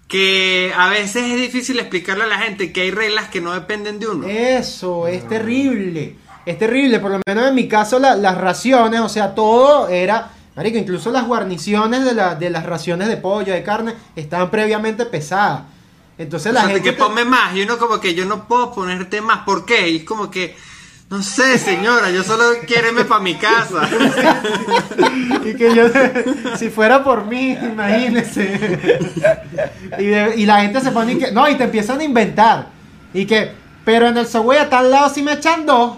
Que 0.09 0.73
a 0.75 0.89
veces 0.89 1.23
es 1.31 1.37
difícil 1.39 1.77
explicarle 1.79 2.23
a 2.23 2.27
la 2.27 2.39
gente 2.39 2.73
que 2.73 2.81
hay 2.81 2.89
reglas 2.91 3.29
que 3.29 3.41
no 3.41 3.53
dependen 3.53 3.99
de 3.99 4.07
uno. 4.07 4.27
Eso, 4.27 5.07
es 5.07 5.25
terrible, 5.29 6.15
es 6.47 6.57
terrible, 6.57 6.99
por 6.99 7.11
lo 7.11 7.21
menos 7.27 7.47
en 7.47 7.53
mi 7.53 7.67
caso 7.67 7.99
la- 7.99 8.15
las 8.15 8.35
raciones, 8.35 9.01
o 9.01 9.07
sea, 9.07 9.35
todo 9.35 9.87
era, 9.87 10.31
marico, 10.55 10.79
incluso 10.79 11.11
las 11.11 11.27
guarniciones 11.27 12.03
de, 12.03 12.15
la- 12.15 12.33
de 12.33 12.49
las 12.49 12.65
raciones 12.65 13.07
de 13.07 13.17
pollo, 13.17 13.53
de 13.53 13.61
carne, 13.61 13.93
estaban 14.15 14.49
previamente 14.49 15.05
pesadas. 15.05 15.61
Entonces 16.17 16.51
O 16.51 16.55
la 16.55 16.61
sea, 16.61 16.69
gente... 16.71 16.83
que 16.89 16.91
te- 16.93 16.97
ponme 17.01 17.23
más 17.23 17.55
y 17.55 17.61
uno 17.61 17.77
como 17.77 17.99
que 17.99 18.15
yo 18.15 18.25
no 18.25 18.47
puedo 18.47 18.73
ponerte 18.73 19.21
más. 19.21 19.45
¿Por 19.45 19.63
qué? 19.63 19.89
Y 19.91 19.97
es 19.97 20.03
como 20.05 20.31
que, 20.31 20.55
no 21.09 21.23
sé, 21.23 21.57
señora, 21.57 22.11
yo 22.11 22.23
solo 22.23 22.43
quiero 22.67 22.89
irme 22.89 23.03
para 23.05 23.21
mi 23.21 23.35
casa. 23.35 23.89
Y 25.45 25.55
que 25.55 25.73
yo, 25.73 25.85
si 26.57 26.69
fuera 26.69 27.03
por 27.03 27.25
mí, 27.25 27.51
imagínese. 27.53 28.77
Y, 29.97 30.05
de- 30.05 30.33
y 30.37 30.45
la 30.45 30.61
gente 30.61 30.81
se 30.81 30.91
pone 30.91 31.17
que, 31.17 31.31
no, 31.31 31.49
y 31.49 31.55
te 31.55 31.63
empiezan 31.63 31.99
a 31.99 32.03
inventar. 32.03 32.67
Y 33.13 33.25
que, 33.25 33.51
pero 33.85 34.07
en 34.07 34.17
el 34.17 34.27
subway 34.27 34.59
a 34.59 34.69
tal 34.69 34.91
lado 34.91 35.09
sí 35.09 35.23
me 35.23 35.33
echan 35.33 35.65
dos. 35.65 35.97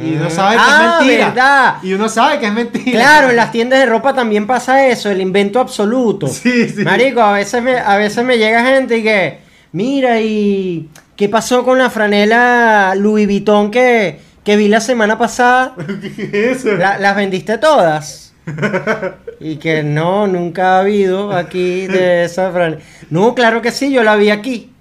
Y 0.00 0.14
uno 0.14 0.28
sabe 0.30 0.56
que 0.56 0.62
Ah, 0.64 0.96
es 1.00 1.06
mentira. 1.06 1.26
verdad. 1.28 1.74
Y 1.82 1.92
uno 1.92 2.08
sabe 2.08 2.38
que 2.40 2.46
es 2.46 2.52
mentira. 2.52 2.92
Claro, 2.98 3.30
en 3.30 3.36
las 3.36 3.52
tiendas 3.52 3.78
de 3.80 3.86
ropa 3.86 4.14
también 4.14 4.46
pasa 4.46 4.86
eso, 4.86 5.10
el 5.10 5.20
invento 5.20 5.60
absoluto. 5.60 6.26
Sí, 6.28 6.68
sí. 6.68 6.82
Marico, 6.82 7.20
a 7.20 7.32
veces 7.32 7.62
me, 7.62 7.78
a 7.78 7.96
veces 7.96 8.24
me 8.24 8.38
llega 8.38 8.64
gente 8.64 8.98
y 8.98 9.02
que, 9.02 9.38
mira, 9.72 10.20
¿y 10.20 10.88
qué 11.16 11.28
pasó 11.28 11.64
con 11.64 11.78
la 11.78 11.90
franela 11.90 12.94
Louis 12.96 13.26
Vuitton 13.26 13.70
que, 13.70 14.20
que 14.44 14.56
vi 14.56 14.68
la 14.68 14.80
semana 14.80 15.18
pasada? 15.18 15.74
¿Qué 16.16 16.50
es 16.50 16.58
eso? 16.64 16.76
La- 16.76 16.98
¿Las 16.98 17.16
vendiste 17.16 17.58
todas? 17.58 18.32
Y 19.40 19.56
que 19.56 19.82
no, 19.82 20.26
nunca 20.26 20.76
ha 20.76 20.80
habido 20.80 21.32
aquí 21.32 21.86
de 21.86 22.24
esa 22.24 22.50
franela. 22.52 22.80
No, 23.10 23.34
claro 23.34 23.60
que 23.60 23.70
sí, 23.72 23.92
yo 23.92 24.02
la 24.02 24.16
vi 24.16 24.30
aquí. 24.30 24.72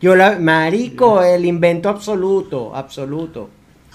Yo 0.00 0.14
la, 0.14 0.38
marico, 0.38 1.22
el 1.22 1.44
invento 1.46 1.88
absoluto, 1.88 2.76
absoluto. 2.76 3.50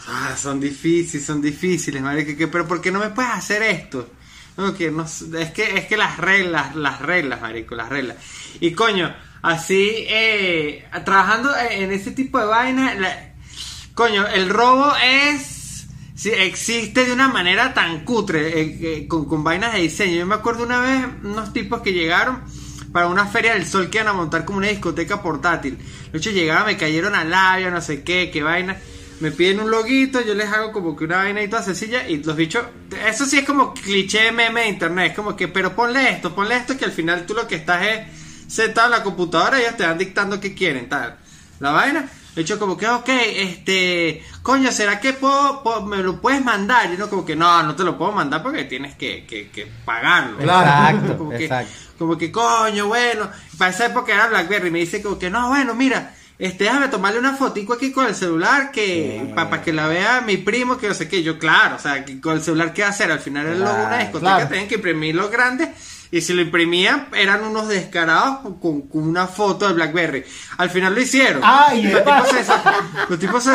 Ah, 0.08 0.34
son 0.36 0.60
difíciles, 0.60 1.26
son 1.26 1.42
difíciles, 1.42 2.02
marico, 2.02 2.36
que, 2.36 2.48
pero 2.48 2.68
¿por 2.68 2.82
qué 2.82 2.92
no 2.92 3.00
me 3.00 3.10
puedes 3.10 3.32
hacer 3.32 3.62
esto? 3.62 4.10
No, 4.58 4.74
que 4.74 4.90
no 4.92 5.04
s- 5.06 5.26
es 5.40 5.52
que 5.52 5.78
es 5.78 5.86
que 5.86 5.96
las 5.96 6.18
reglas, 6.18 6.76
las 6.76 7.00
reglas, 7.00 7.40
marico, 7.40 7.76
las 7.76 7.88
reglas. 7.90 8.18
Y 8.60 8.72
coño, 8.72 9.14
así 9.42 10.06
eh, 10.08 10.86
trabajando 11.06 11.52
en 11.58 11.92
ese 11.92 12.12
tipo 12.12 12.40
de 12.40 12.46
vainas, 12.46 13.00
la- 13.00 13.34
coño, 13.96 14.26
el 14.28 14.50
robo 14.50 14.94
es 15.04 15.88
sí, 16.16 16.30
existe 16.30 17.06
de 17.06 17.14
una 17.14 17.28
manera 17.28 17.74
tan 17.74 18.06
cutre 18.06 18.62
eh, 18.62 18.80
eh, 18.82 19.08
con, 19.08 19.26
con 19.26 19.44
vainas 19.44 19.74
de 19.74 19.80
diseño. 19.82 20.18
Yo 20.18 20.26
me 20.26 20.36
acuerdo 20.36 20.64
una 20.64 20.80
vez 20.80 21.06
unos 21.24 21.52
tipos 21.54 21.82
que 21.82 21.94
llegaron 21.94 22.42
para 22.94 23.08
una 23.08 23.26
feria 23.26 23.54
del 23.54 23.66
sol 23.66 23.90
que 23.90 23.98
iban 24.00 24.10
a 24.10 24.14
montar 24.14 24.46
como 24.46 24.58
una 24.60 24.68
discoteca 24.68 25.22
portátil. 25.22 25.78
Los 26.12 26.22
chicos 26.22 26.38
llegaron, 26.38 26.66
me 26.68 26.78
cayeron 26.78 27.16
al 27.16 27.30
labio, 27.30 27.72
no 27.72 27.82
sé 27.82 28.04
qué, 28.04 28.30
qué 28.32 28.44
vaina. 28.44 28.78
Me 29.22 29.32
piden 29.32 29.60
un 29.60 29.70
loguito, 29.72 30.20
yo 30.22 30.34
les 30.34 30.52
hago 30.52 30.72
como 30.72 30.96
que 30.96 31.04
una 31.04 31.18
vaina 31.18 31.44
y 31.44 31.48
toda 31.48 31.62
sencilla 31.62 32.08
y 32.10 32.24
los 32.24 32.36
bichos, 32.36 32.66
eso 33.08 33.26
sí 33.28 33.38
es 33.38 33.46
como 33.46 33.72
cliché 33.74 34.32
meme 34.32 34.62
de 34.62 34.70
internet, 34.70 35.12
es 35.12 35.16
como 35.16 35.36
que, 35.36 35.48
pero 35.48 35.76
ponle 35.76 36.10
esto, 36.10 36.34
ponle 36.34 36.56
esto 36.58 36.76
que 36.76 36.86
al 36.86 36.92
final 36.92 37.26
tú 37.28 37.36
lo 37.36 37.48
que 37.48 37.54
estás 37.56 37.86
es 37.86 38.00
sentado 38.52 38.88
en 38.88 38.92
la 39.00 39.04
computadora 39.04 39.58
y 39.60 39.62
ellos 39.64 39.78
te 39.78 39.86
van 39.86 39.98
dictando 39.98 40.40
qué 40.40 40.54
quieren, 40.54 40.90
tal. 40.90 41.18
La 41.60 41.72
vaina, 41.72 42.10
de 42.36 42.42
hecho 42.42 42.58
como 42.60 42.76
que, 42.76 42.88
ok, 42.88 43.08
este, 43.08 44.24
coño, 44.42 44.72
¿será 44.72 45.00
que 45.00 45.14
puedo, 45.14 45.62
puedo- 45.64 45.86
me 45.86 45.98
lo 45.98 46.20
puedes 46.20 46.44
mandar? 46.44 46.90
Y 46.92 46.96
uno 46.96 47.10
como 47.10 47.26
que, 47.26 47.36
no, 47.36 47.64
no 47.64 47.76
te 47.76 47.84
lo 47.84 47.98
puedo 47.98 48.12
mandar 48.12 48.42
porque 48.44 48.64
tienes 48.66 48.96
que, 48.96 49.26
que, 49.26 49.50
que 49.50 49.68
pagarlo. 49.86 50.38
Claro. 50.38 50.98
Exacto, 50.98 51.18
Como 51.18 51.30
que, 51.32 51.44
exacto. 51.46 51.72
como 51.98 52.18
que, 52.18 52.32
coño, 52.32 52.88
bueno, 52.88 53.30
para 53.58 53.72
esa 53.72 53.86
época 53.88 54.14
era 54.14 54.28
Blackberry, 54.28 54.72
me 54.72 54.80
dice 54.80 55.02
como 55.02 55.20
que, 55.20 55.30
no, 55.30 55.50
bueno, 55.50 55.76
mira, 55.76 56.16
este, 56.40 56.64
déjame 56.64 56.88
tomarle 56.88 57.20
una 57.20 57.36
fotico 57.36 57.74
aquí 57.74 57.92
con 57.92 58.08
el 58.08 58.16
celular 58.16 58.72
que, 58.72 59.32
para 59.36 59.62
que 59.62 59.72
la 59.72 59.86
vea 59.88 60.22
mi 60.22 60.38
primo, 60.38 60.78
que 60.80 60.88
no 60.88 60.96
sé 60.96 61.08
qué, 61.08 61.22
yo, 61.22 61.38
claro, 61.38 61.76
o 61.76 61.80
sea, 61.80 62.04
que 62.04 62.20
con 62.20 62.34
el 62.38 62.42
celular, 62.42 62.74
¿qué 62.74 62.84
hacer? 62.84 63.12
Al 63.12 63.20
final 63.20 63.46
el 63.46 63.60
logo 63.60 63.72
de 63.72 63.78
una 63.82 63.88
Claro, 63.90 64.02
discoteca, 64.04 64.36
claro. 64.36 64.50
tenían 64.50 64.68
que 64.68 64.76
imprimirlo 64.76 65.30
grande, 65.30 65.72
y 66.12 66.22
si 66.22 66.34
lo 66.34 66.42
imprimían, 66.42 67.08
eran 67.14 67.44
unos 67.44 67.70
descarados 67.70 68.40
con, 68.62 68.82
con 68.82 69.04
una 69.04 69.28
foto 69.28 69.68
de 69.68 69.74
Blackberry. 69.74 70.26
Al 70.58 70.70
final 70.70 70.94
lo 70.94 71.02
hicieron. 71.02 71.42
Ah, 71.44 71.74
y 71.74 71.84
los, 71.84 72.04
tipos 72.04 72.30
se 72.30 72.46
los 73.10 73.20
tipos 73.20 73.44
se 73.44 73.52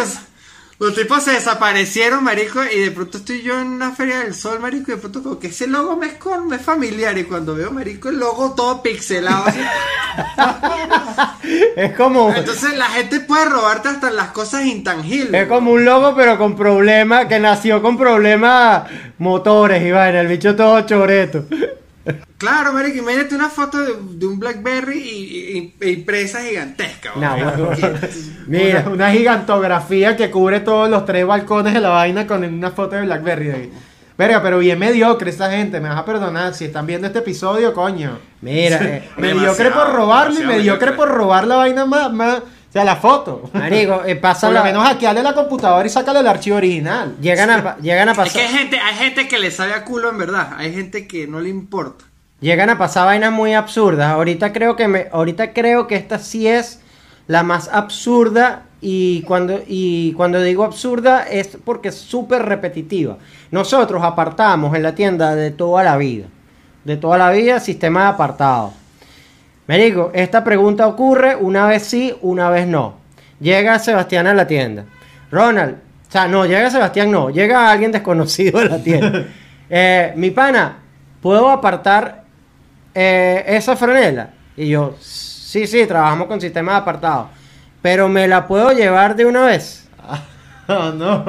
los 0.78 0.94
tipos 0.94 1.22
se 1.22 1.32
desaparecieron, 1.32 2.22
marico, 2.22 2.60
y 2.62 2.80
de 2.80 2.90
pronto 2.90 3.16
estoy 3.16 3.40
yo 3.40 3.58
en 3.58 3.68
una 3.68 3.92
feria 3.92 4.18
del 4.18 4.34
sol, 4.34 4.60
marico, 4.60 4.92
y 4.92 4.96
de 4.96 5.00
pronto 5.00 5.22
como 5.22 5.38
que 5.38 5.46
ese 5.46 5.66
logo 5.66 5.96
me 5.96 6.06
es, 6.06 6.14
con, 6.14 6.48
me 6.48 6.56
es 6.56 6.62
familiar, 6.62 7.16
y 7.16 7.24
cuando 7.24 7.54
veo, 7.54 7.70
marico, 7.70 8.10
el 8.10 8.18
logo 8.18 8.52
todo 8.54 8.82
pixelado, 8.82 9.44
así. 9.46 9.60
Es 11.76 11.94
como, 11.94 12.34
entonces 12.34 12.76
la 12.76 12.86
gente 12.86 13.20
puede 13.20 13.46
robarte 13.46 13.88
hasta 13.88 14.10
las 14.10 14.28
cosas 14.28 14.64
intangibles. 14.66 15.42
es 15.42 15.48
como 15.48 15.72
un 15.72 15.84
logo, 15.84 16.14
pero 16.16 16.36
con 16.36 16.56
problemas, 16.56 17.26
que 17.26 17.38
nació 17.38 17.80
con 17.80 17.96
problemas 17.96 18.90
motores 19.18 19.82
y 19.82 19.90
vaina, 19.92 20.20
el 20.20 20.26
bicho 20.26 20.56
todo 20.56 20.80
choreto. 20.82 21.44
Claro, 22.38 22.72
marico, 22.72 22.98
imagínate 22.98 23.34
una 23.34 23.48
foto 23.48 23.78
de, 23.78 23.94
de 24.12 24.26
un 24.26 24.38
Blackberry 24.38 24.98
y, 24.98 25.74
y- 25.84 25.90
impresa 25.92 26.40
gigantesca. 26.42 27.10
No, 27.16 27.30
bueno. 27.36 27.70
Mira, 28.46 28.80
Una, 28.86 28.90
una 28.90 29.10
gigantografía 29.12 30.16
que 30.16 30.30
cubre 30.30 30.60
todos 30.60 30.88
los 30.90 31.04
tres 31.04 31.26
balcones 31.26 31.74
de 31.74 31.80
la 31.80 31.88
vaina 31.90 32.26
con 32.26 32.44
una 32.44 32.70
foto 32.70 32.96
de 32.96 33.02
Blackberry. 33.02 33.46
de- 33.48 33.70
Verga, 34.18 34.42
pero 34.42 34.58
bien 34.60 34.78
mediocre 34.78 35.28
esa 35.30 35.50
gente, 35.50 35.78
me 35.78 35.90
vas 35.90 35.98
a 35.98 36.04
perdonar. 36.06 36.54
Si 36.54 36.64
están 36.64 36.86
viendo 36.86 37.06
este 37.06 37.18
episodio, 37.18 37.74
coño. 37.74 38.18
mira, 38.40 38.78
eh, 38.82 39.10
mediocre 39.18 39.70
por 39.70 39.92
robarlo 39.92 40.34
y 40.34 40.46
mediocre 40.46 40.56
mediocre. 40.58 40.92
por 40.92 41.08
robar 41.10 41.46
la 41.46 41.56
vaina 41.56 41.84
más, 41.84 42.10
más. 42.12 42.38
Sea, 42.76 42.84
la 42.84 42.96
foto. 42.96 43.48
marico, 43.52 44.02
eh, 44.04 44.16
pasa 44.20 44.46
Por 44.48 44.54
lo 44.54 44.60
la- 44.60 44.64
menos 44.64 44.84
hackearle 44.86 45.22
la 45.22 45.34
computadora 45.34 45.86
y 45.86 45.90
sacarle 45.90 46.20
el 46.20 46.26
archivo 46.26 46.56
original. 46.56 47.16
llegan 47.20 47.50
a, 47.50 47.76
llegan 47.82 48.08
a 48.08 48.12
Es 48.12 48.18
que 48.18 48.24
pasar, 48.24 48.42
hay 48.42 48.48
gente, 48.48 48.78
hay 48.78 48.94
gente 48.96 49.28
que 49.28 49.38
le 49.38 49.50
sabe 49.50 49.72
a 49.74 49.84
culo 49.84 50.10
en 50.10 50.18
verdad, 50.18 50.50
hay 50.58 50.72
gente 50.74 51.06
que 51.06 51.26
no 51.26 51.40
le 51.40 51.48
importa. 51.48 52.04
llegan 52.40 52.68
a 52.70 52.78
pasar 52.78 53.06
vainas 53.06 53.32
muy 53.32 53.54
absurdas. 53.54 54.08
Ahorita 54.10 54.52
creo 54.52 54.76
que 54.76 54.88
me, 54.88 55.06
ahorita 55.12 55.52
creo 55.52 55.86
que 55.86 55.96
esta 55.96 56.18
sí 56.18 56.46
es 56.46 56.80
la 57.28 57.42
más 57.42 57.68
absurda 57.72 58.62
y 58.82 59.22
cuando 59.22 59.60
y 59.66 60.12
cuando 60.12 60.40
digo 60.42 60.62
absurda 60.62 61.22
es 61.22 61.56
porque 61.64 61.88
es 61.88 61.96
súper 61.96 62.42
repetitiva. 62.42 63.16
Nosotros 63.50 64.02
apartamos 64.04 64.76
en 64.76 64.82
la 64.82 64.94
tienda 64.94 65.34
de 65.34 65.50
toda 65.50 65.82
la 65.82 65.96
vida, 65.96 66.26
de 66.84 66.96
toda 66.98 67.16
la 67.16 67.30
vida 67.30 67.58
sistema 67.58 68.02
de 68.02 68.08
apartado. 68.08 68.72
Me 69.66 69.78
digo, 69.78 70.10
esta 70.14 70.44
pregunta 70.44 70.86
ocurre 70.86 71.34
una 71.34 71.66
vez 71.66 71.82
sí, 71.82 72.16
una 72.22 72.50
vez 72.50 72.66
no. 72.66 72.94
Llega 73.40 73.78
Sebastián 73.78 74.26
a 74.26 74.34
la 74.34 74.46
tienda. 74.46 74.84
Ronald, 75.30 75.74
o 76.08 76.12
sea, 76.12 76.28
no, 76.28 76.46
llega 76.46 76.70
Sebastián, 76.70 77.10
no, 77.10 77.30
llega 77.30 77.70
alguien 77.70 77.92
desconocido 77.92 78.58
a 78.58 78.64
la 78.64 78.78
tienda. 78.82 79.24
Eh, 79.68 80.12
mi 80.14 80.30
pana, 80.30 80.76
¿puedo 81.20 81.50
apartar 81.50 82.22
eh, 82.94 83.42
esa 83.48 83.74
franela? 83.74 84.30
Y 84.56 84.68
yo, 84.68 84.94
sí, 85.00 85.66
sí, 85.66 85.84
trabajamos 85.86 86.28
con 86.28 86.40
sistema 86.40 86.70
de 86.70 86.78
apartado. 86.78 87.30
Pero 87.82 88.08
me 88.08 88.28
la 88.28 88.46
puedo 88.46 88.70
llevar 88.70 89.16
de 89.16 89.26
una 89.26 89.44
vez. 89.44 89.88
Oh, 90.68 90.90
no. 90.94 91.24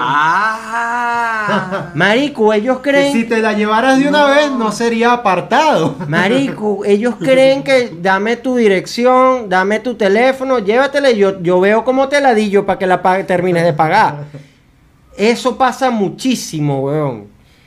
Ah. 0.00 1.90
Marico, 1.94 2.52
ellos 2.52 2.78
Que 2.78 2.90
creen. 2.90 3.12
si 3.12 3.24
te 3.24 3.40
la 3.40 3.52
llevaras 3.52 3.98
de 3.98 4.08
una 4.08 4.24
vez, 4.26 4.50
no 4.50 4.72
sería 4.72 5.12
apartado. 5.12 5.96
Marico, 6.08 6.84
ellos 6.84 7.16
creen 7.18 7.62
que 7.62 7.96
dame 8.00 8.36
tu 8.36 8.56
dirección, 8.56 9.48
dame 9.48 9.80
tu 9.80 9.94
teléfono, 9.94 10.58
llévatela 10.58 11.10
y 11.10 11.18
yo, 11.18 11.40
yo 11.40 11.60
veo 11.60 11.84
cómo 11.84 12.08
te 12.08 12.20
la 12.20 12.34
di 12.34 12.48
yo 12.50 12.64
para 12.64 12.78
que 12.78 12.86
la 12.86 13.02
pague- 13.02 13.24
termines 13.24 13.64
de 13.64 13.72
pagar. 13.72 14.24
Eso 15.16 15.56
pasa 15.58 15.90
muchísimo, 15.90 16.80
weón. 16.84 17.26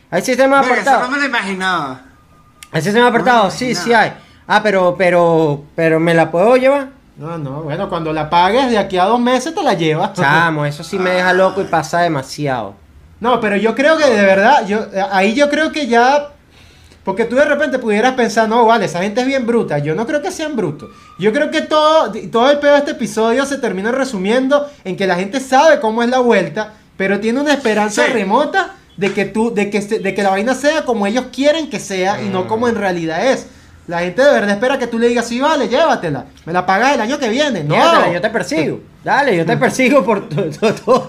Hay 0.10 0.22
sistema 0.22 0.62
Verga, 0.62 0.74
eso 0.76 0.82
apartado. 0.90 1.06
no 1.06 1.12
me 1.16 1.22
lo 1.22 1.26
imaginaba. 1.28 2.02
Hay 2.72 2.82
sistema 2.82 3.08
apartado, 3.08 3.44
No, 3.46 3.52
sí, 3.52 3.76
sí 3.76 3.94
hay. 3.94 4.14
Ah, 4.48 4.62
pero, 4.64 4.96
pero, 4.98 5.64
pero 5.76 6.00
¿me 6.00 6.14
la 6.14 6.32
puedo 6.32 6.56
llevar? 6.58 6.90
No, 7.22 7.38
no, 7.38 7.62
bueno, 7.62 7.88
cuando 7.88 8.12
la 8.12 8.30
pagues 8.32 8.72
de 8.72 8.80
aquí 8.80 8.98
a 8.98 9.06
dos 9.06 9.20
meses 9.20 9.54
te 9.54 9.62
la 9.62 9.76
llevas. 9.76 10.14
Chamo, 10.14 10.66
eso 10.66 10.84
sí 10.84 10.98
me 10.98 11.12
deja 11.12 11.34
loco 11.34 11.62
y 11.62 11.66
pasa 11.66 12.00
demasiado. 12.02 12.74
No, 13.20 13.40
pero 13.40 13.56
yo 13.58 13.76
creo 13.76 13.96
que 13.98 14.10
de 14.10 14.22
verdad, 14.26 14.66
yo 14.66 14.88
ahí 15.12 15.36
yo 15.36 15.48
creo 15.50 15.72
que 15.72 15.86
ya. 15.86 16.30
Porque 17.04 17.26
tú 17.26 17.36
de 17.36 17.46
repente 17.46 17.78
pudieras 17.80 18.14
pensar, 18.14 18.50
no, 18.50 18.66
vale, 18.66 18.86
esa 18.86 19.02
gente 19.04 19.22
es 19.22 19.28
bien 19.28 19.46
bruta. 19.46 19.78
Yo 19.78 19.94
no 19.94 20.08
creo 20.08 20.22
que 20.22 20.32
sean 20.32 20.56
brutos. 20.56 20.90
Yo 21.20 21.32
creo 21.32 21.52
que 21.52 21.62
todo, 21.62 22.12
todo 22.32 22.50
el 22.50 22.58
peor 22.60 22.74
de 22.74 22.80
este 22.80 22.92
episodio 22.92 23.46
se 23.46 23.58
termina 23.60 23.92
resumiendo 23.92 24.68
en 24.84 24.96
que 24.98 25.06
la 25.06 25.16
gente 25.16 25.40
sabe 25.40 25.80
cómo 25.80 26.02
es 26.02 26.10
la 26.10 26.20
vuelta, 26.20 26.74
pero 26.98 27.20
tiene 27.20 27.40
una 27.42 27.54
esperanza 27.54 28.06
Sí. 28.06 28.12
remota 28.14 28.74
de 28.98 29.14
que 29.14 29.26
tú, 29.26 29.54
de 29.54 29.70
que, 29.70 29.82
se- 29.84 30.00
de 30.00 30.14
que 30.16 30.22
la 30.24 30.30
vaina 30.32 30.54
sea 30.56 30.86
como 30.86 31.06
ellos 31.08 31.26
quieren 31.32 31.70
que 31.70 31.80
sea 31.80 32.22
y 32.22 32.30
no 32.30 32.48
como 32.48 32.68
en 32.68 32.76
realidad 32.76 33.26
es. 33.28 33.48
La 33.88 34.00
gente 34.00 34.24
de 34.24 34.32
verdad 34.32 34.52
espera 34.52 34.78
que 34.78 34.88
tú 34.88 35.00
le 35.00 35.08
digas, 35.08 35.28
sí, 35.28 35.40
vale, 35.40 35.68
llévatela. 35.68 36.26
Me 36.46 36.54
la 36.54 36.66
pagas 36.66 36.94
el 36.94 37.02
año 37.02 37.18
que 37.18 37.30
viene. 37.30 37.64
No, 37.64 37.76
Llévatela, 37.76 38.14
yo 38.14 38.22
te 38.22 38.30
persigo. 38.30 38.80
Dale, 39.04 39.36
yo 39.36 39.46
te 39.46 39.58
persigo 39.58 40.06
por 40.06 40.30
todo. 40.30 41.08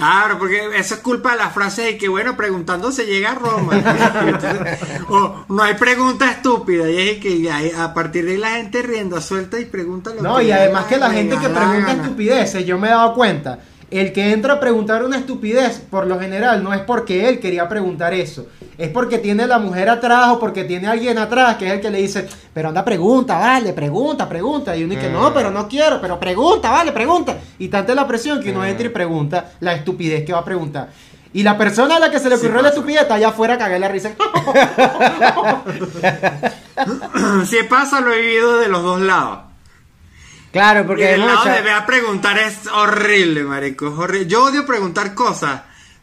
Claro, 0.00 0.38
porque 0.38 0.78
eso 0.78 0.94
es 0.94 1.00
culpa 1.00 1.32
de 1.32 1.38
las 1.38 1.52
frases 1.52 1.84
de 1.84 1.98
que, 1.98 2.08
bueno, 2.08 2.34
preguntando 2.34 2.90
se 2.90 3.04
llega 3.04 3.32
a 3.32 3.34
Roma. 3.34 3.76
Entonces, 3.76 4.78
o 5.10 5.44
no 5.48 5.62
hay 5.62 5.74
pregunta 5.74 6.30
estúpida. 6.30 6.88
Y 6.88 6.96
es 6.96 7.18
que 7.18 7.50
a 7.76 7.92
partir 7.92 8.24
de 8.24 8.32
ahí 8.32 8.38
la 8.38 8.50
gente 8.52 8.80
riendo 8.80 9.20
suelta 9.20 9.60
y 9.60 9.66
pregunta 9.66 10.14
lo 10.14 10.22
No, 10.22 10.36
que 10.38 10.44
y 10.44 10.52
además 10.52 10.86
que 10.86 10.96
la 10.96 11.08
la 11.08 11.14
gente 11.14 11.36
que 11.36 11.48
pregunta 11.50 11.92
estupideces, 11.92 12.64
yo 12.64 12.78
me 12.78 12.88
he 12.88 12.90
dado 12.92 13.12
cuenta. 13.14 13.58
El 13.90 14.12
que 14.12 14.32
entra 14.32 14.54
a 14.54 14.60
preguntar 14.60 15.04
una 15.04 15.18
estupidez, 15.18 15.80
por 15.80 16.06
lo 16.06 16.18
general, 16.18 16.64
no 16.64 16.72
es 16.72 16.80
porque 16.80 17.28
él 17.28 17.40
quería 17.40 17.68
preguntar 17.68 18.14
eso. 18.14 18.46
Es 18.80 18.88
porque 18.88 19.18
tiene 19.18 19.46
la 19.46 19.58
mujer 19.58 19.90
atrás 19.90 20.28
o 20.28 20.38
porque 20.40 20.64
tiene 20.64 20.88
alguien 20.88 21.18
atrás 21.18 21.56
que 21.56 21.66
es 21.66 21.72
el 21.74 21.80
que 21.80 21.90
le 21.90 21.98
dice, 21.98 22.26
pero 22.54 22.68
anda, 22.70 22.82
pregunta, 22.84 23.36
vale, 23.38 23.72
pregunta, 23.74 24.26
pregunta. 24.28 24.74
Y 24.76 24.84
uno 24.84 24.94
dice, 24.94 25.10
no, 25.10 25.34
pero 25.34 25.50
no 25.50 25.68
quiero, 25.68 26.00
pero 26.00 26.18
pregunta, 26.18 26.70
vale, 26.70 26.90
pregunta. 26.92 27.36
Y 27.58 27.68
tanta 27.68 27.92
es 27.92 27.96
la 27.96 28.06
presión 28.06 28.40
que 28.42 28.50
uno 28.50 28.64
entra 28.64 28.86
y 28.86 28.88
pregunta 28.88 29.52
la 29.60 29.74
estupidez 29.74 30.24
que 30.24 30.32
va 30.32 30.38
a 30.38 30.44
preguntar. 30.44 30.88
Y 31.32 31.42
la 31.42 31.56
persona 31.58 31.96
a 31.96 32.00
la 32.00 32.10
que 32.10 32.18
se 32.18 32.28
le 32.28 32.36
Sí 32.36 32.46
ocurrió 32.46 32.62
la 32.62 32.68
pasa. 32.70 32.74
estupidez 32.80 33.02
está 33.02 33.14
allá 33.14 33.28
afuera 33.28 33.58
cagué 33.58 33.78
la 33.78 33.88
risa. 33.88 34.10
Si 37.46 37.62
pasa, 37.68 38.00
lo 38.00 38.12
he 38.12 38.20
vivido 38.20 38.58
de 38.58 38.68
los 38.68 38.82
dos 38.82 39.00
lados. 39.00 39.40
Claro, 40.52 40.80
Y 40.80 40.84
porque 40.84 41.04
del 41.06 41.20
lado 41.20 41.38
mucha- 41.38 41.60
de 41.62 41.82
preguntar 41.86 42.38
es 42.38 42.66
horrible, 42.66 43.44
marico. 43.44 43.88
es 43.88 43.98
horrible. 43.98 44.26
Yo 44.26 44.44
odio 44.44 44.66
preguntar 44.66 45.14
cosas. 45.14 45.60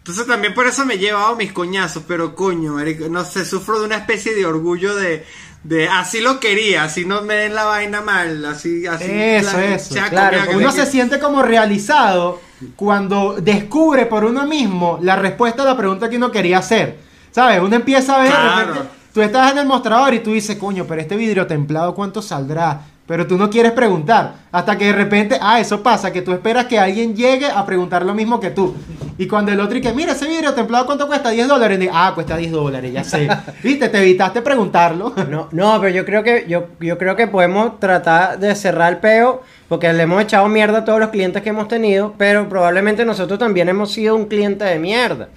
Entonces 0.07 0.25
también 0.25 0.53
por 0.53 0.65
eso 0.65 0.85
me 0.85 0.93
he 0.93 0.97
llevado 0.97 1.35
mis 1.35 1.51
coñazos. 1.51 2.03
Pero 2.07 2.33
coño, 2.33 2.77
no 3.09 3.25
sé, 3.25 3.45
sufro 3.45 3.79
de 3.79 3.85
una 3.85 3.97
especie 3.97 4.33
de 4.33 4.45
orgullo 4.45 4.95
de... 4.95 5.25
de 5.63 5.89
así 5.89 6.21
lo 6.21 6.39
quería, 6.39 6.83
así 6.83 7.03
no 7.03 7.23
me 7.23 7.33
den 7.33 7.53
la 7.53 7.65
vaina 7.65 7.99
mal, 7.99 8.45
así... 8.45 8.87
así 8.87 9.05
Eso, 9.09 9.59
eso. 9.59 9.93
sea 9.93 10.09
Claro, 10.09 10.37
Uno 10.55 10.71
se 10.71 10.85
siente 10.85 11.19
como 11.19 11.43
realizado 11.43 12.39
cuando 12.77 13.35
descubre 13.41 14.05
por 14.05 14.23
uno 14.23 14.45
mismo 14.47 14.97
la 15.01 15.17
respuesta 15.17 15.63
a 15.63 15.65
la 15.65 15.75
pregunta 15.75 16.09
que 16.09 16.15
uno 16.15 16.31
quería 16.31 16.59
hacer. 16.59 16.99
¿Sabes? 17.31 17.59
Uno 17.61 17.75
empieza 17.75 18.15
a 18.15 18.23
ver, 18.23 18.31
Claro. 18.31 18.67
repente, 18.73 18.89
tú 19.13 19.21
estás 19.21 19.51
en 19.51 19.57
el 19.57 19.65
mostrador 19.67 20.13
y 20.13 20.19
tú 20.19 20.31
dices, 20.31 20.57
coño, 20.57 20.85
pero 20.87 21.01
este 21.01 21.17
vidrio 21.17 21.45
templado, 21.45 21.93
¿cuánto 21.93 22.21
saldrá? 22.21 22.81
Pero 23.07 23.25
tú 23.25 23.37
no 23.37 23.49
quieres 23.49 23.71
preguntar. 23.71 24.33
Hasta 24.51 24.77
que 24.77 24.85
de 24.85 24.91
repente, 24.91 25.37
ah, 25.41 25.59
eso 25.61 25.81
pasa, 25.81 26.11
que 26.11 26.21
tú 26.21 26.33
esperas 26.33 26.65
que 26.65 26.77
alguien 26.77 27.15
llegue 27.15 27.45
a 27.45 27.65
preguntar 27.65 28.05
lo 28.05 28.13
mismo 28.13 28.39
que 28.39 28.49
tú. 28.49 28.75
Y 29.17 29.27
cuando 29.27 29.51
el 29.51 29.59
otro 29.61 29.77
y 29.77 29.81
que, 29.81 29.93
mira, 29.93 30.11
ese 30.11 30.27
vidrio 30.27 30.53
templado, 30.53 30.85
¿cuánto 30.85 31.07
cuesta? 31.07 31.29
10 31.29 31.47
dólares. 31.47 31.79
Y, 31.81 31.89
ah, 31.91 32.11
cuesta 32.13 32.35
10 32.35 32.51
dólares, 32.51 32.91
ya 32.93 33.03
sé. 33.05 33.27
Viste, 33.63 33.87
te 33.89 33.99
evitaste 33.99 34.41
preguntarlo. 34.41 35.13
No, 35.29 35.47
no, 35.51 35.79
pero 35.79 35.93
yo 35.95 36.05
creo 36.05 36.21
que 36.21 36.45
yo, 36.49 36.67
yo 36.81 36.97
creo 36.97 37.15
que 37.15 37.27
podemos 37.27 37.79
tratar 37.79 38.37
de 38.39 38.53
cerrar 38.55 38.91
el 38.93 38.99
peo 38.99 39.41
porque 39.69 39.91
le 39.93 40.03
hemos 40.03 40.21
echado 40.21 40.47
mierda 40.49 40.79
a 40.79 40.85
todos 40.85 40.99
los 40.99 41.09
clientes 41.09 41.41
que 41.41 41.49
hemos 41.49 41.67
tenido, 41.69 42.13
pero 42.17 42.47
probablemente 42.49 43.05
nosotros 43.05 43.39
también 43.39 43.69
hemos 43.69 43.91
sido 43.91 44.15
un 44.15 44.25
cliente 44.25 44.65
de 44.65 44.79
mierda. 44.79 45.29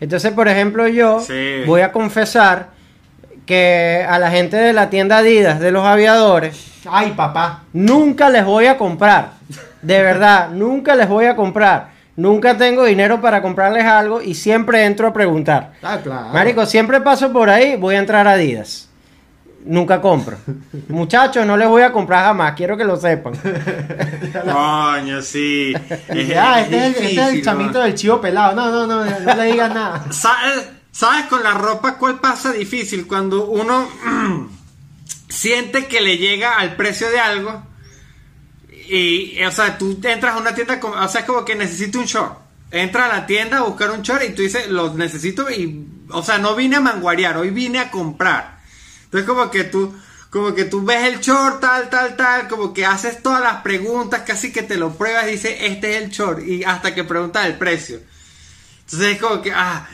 Entonces, 0.00 0.32
por 0.32 0.48
ejemplo, 0.48 0.88
yo 0.88 1.20
Sí. 1.20 1.62
voy 1.66 1.82
a 1.82 1.92
confesar 1.92 2.70
que 3.46 4.06
a 4.08 4.18
la 4.18 4.30
gente 4.30 4.56
de 4.56 4.72
la 4.72 4.90
tienda 4.90 5.18
Adidas 5.18 5.58
de 5.60 5.72
los 5.72 5.84
aviadores 5.84 6.66
Ay, 6.88 7.12
papá. 7.16 7.62
nunca 7.72 8.28
les 8.30 8.44
voy 8.44 8.66
a 8.66 8.76
comprar. 8.78 9.32
De 9.82 10.02
verdad, 10.02 10.48
nunca 10.52 10.94
les 10.94 11.08
voy 11.08 11.26
a 11.26 11.36
comprar. 11.36 11.88
Nunca 12.16 12.56
tengo 12.58 12.84
dinero 12.84 13.20
para 13.20 13.40
comprarles 13.40 13.84
algo 13.84 14.20
y 14.20 14.34
siempre 14.34 14.84
entro 14.84 15.06
a 15.08 15.12
preguntar. 15.12 15.72
Ah, 15.82 15.98
claro. 16.02 16.28
Marico, 16.32 16.66
siempre 16.66 17.00
paso 17.00 17.32
por 17.32 17.48
ahí, 17.48 17.76
voy 17.76 17.94
a 17.94 17.98
entrar 17.98 18.26
a 18.28 18.32
Adidas. 18.32 18.88
Nunca 19.64 20.00
compro. 20.00 20.36
Muchachos, 20.88 21.44
no 21.46 21.56
les 21.56 21.68
voy 21.68 21.82
a 21.82 21.92
comprar 21.92 22.24
jamás, 22.24 22.52
quiero 22.56 22.76
que 22.76 22.84
lo 22.84 22.96
sepan. 22.96 23.34
Coño, 24.44 25.20
sí. 25.22 25.74
Es- 26.08 26.28
Ya, 26.28 26.60
es 26.60 26.64
este 26.66 26.76
es, 26.76 26.82
el- 26.82 26.86
este 26.86 27.04
es 27.04 27.06
el 27.06 27.24
difícil, 27.26 27.44
chamito 27.44 27.72
¿no? 27.78 27.84
del 27.84 27.94
chivo 27.94 28.20
pelado. 28.20 28.54
No, 28.54 28.70
no, 28.70 28.86
no, 28.86 29.04
no 29.04 29.34
le 29.34 29.44
digas 29.44 29.72
nada. 29.74 30.04
¿Sabes, 30.92 31.16
¿Sabes 31.16 31.26
con 31.26 31.42
la 31.42 31.54
ropa 31.54 31.96
cuál 31.96 32.20
pasa 32.20 32.52
difícil? 32.52 33.06
Cuando 33.06 33.46
uno 33.46 33.88
siente 35.28 35.86
que 35.86 36.00
le 36.00 36.18
llega 36.18 36.58
al 36.58 36.76
precio 36.76 37.10
de 37.10 37.20
algo 37.20 37.62
y, 38.88 39.42
o 39.44 39.52
sea, 39.52 39.78
tú 39.78 40.00
entras 40.02 40.34
a 40.34 40.38
una 40.38 40.54
tienda, 40.54 40.80
o 40.82 41.08
sea, 41.08 41.20
es 41.20 41.26
como 41.26 41.44
que 41.44 41.54
necesito 41.54 42.00
un 42.00 42.06
short. 42.06 42.38
Entra 42.72 43.06
a 43.06 43.08
la 43.08 43.26
tienda 43.26 43.58
a 43.58 43.62
buscar 43.62 43.90
un 43.90 44.02
short 44.02 44.22
y 44.24 44.30
tú 44.30 44.42
dices, 44.42 44.68
lo 44.68 44.94
necesito 44.94 45.50
y, 45.50 45.86
o 46.10 46.22
sea, 46.22 46.38
no 46.38 46.56
vine 46.56 46.76
a 46.76 46.80
manguarear, 46.80 47.36
hoy 47.36 47.50
vine 47.50 47.78
a 47.78 47.90
comprar. 47.90 48.60
Entonces 49.04 49.28
como 49.28 49.50
que 49.50 49.64
tú, 49.64 49.94
como 50.28 50.54
que 50.54 50.64
tú 50.64 50.84
ves 50.84 51.04
el 51.04 51.20
short, 51.20 51.60
tal, 51.60 51.88
tal, 51.88 52.16
tal, 52.16 52.48
como 52.48 52.72
que 52.72 52.84
haces 52.84 53.22
todas 53.22 53.40
las 53.40 53.62
preguntas, 53.62 54.22
casi 54.26 54.52
que 54.52 54.62
te 54.62 54.76
lo 54.76 54.94
pruebas 54.94 55.28
y 55.28 55.32
dices, 55.32 55.56
este 55.60 55.96
es 55.96 56.02
el 56.02 56.10
short, 56.10 56.44
y 56.44 56.64
hasta 56.64 56.94
que 56.94 57.04
preguntas 57.04 57.46
el 57.46 57.58
precio. 57.58 58.00
Entonces 58.84 59.14
es 59.14 59.20
como 59.20 59.42
que, 59.42 59.52
ah, 59.52 59.88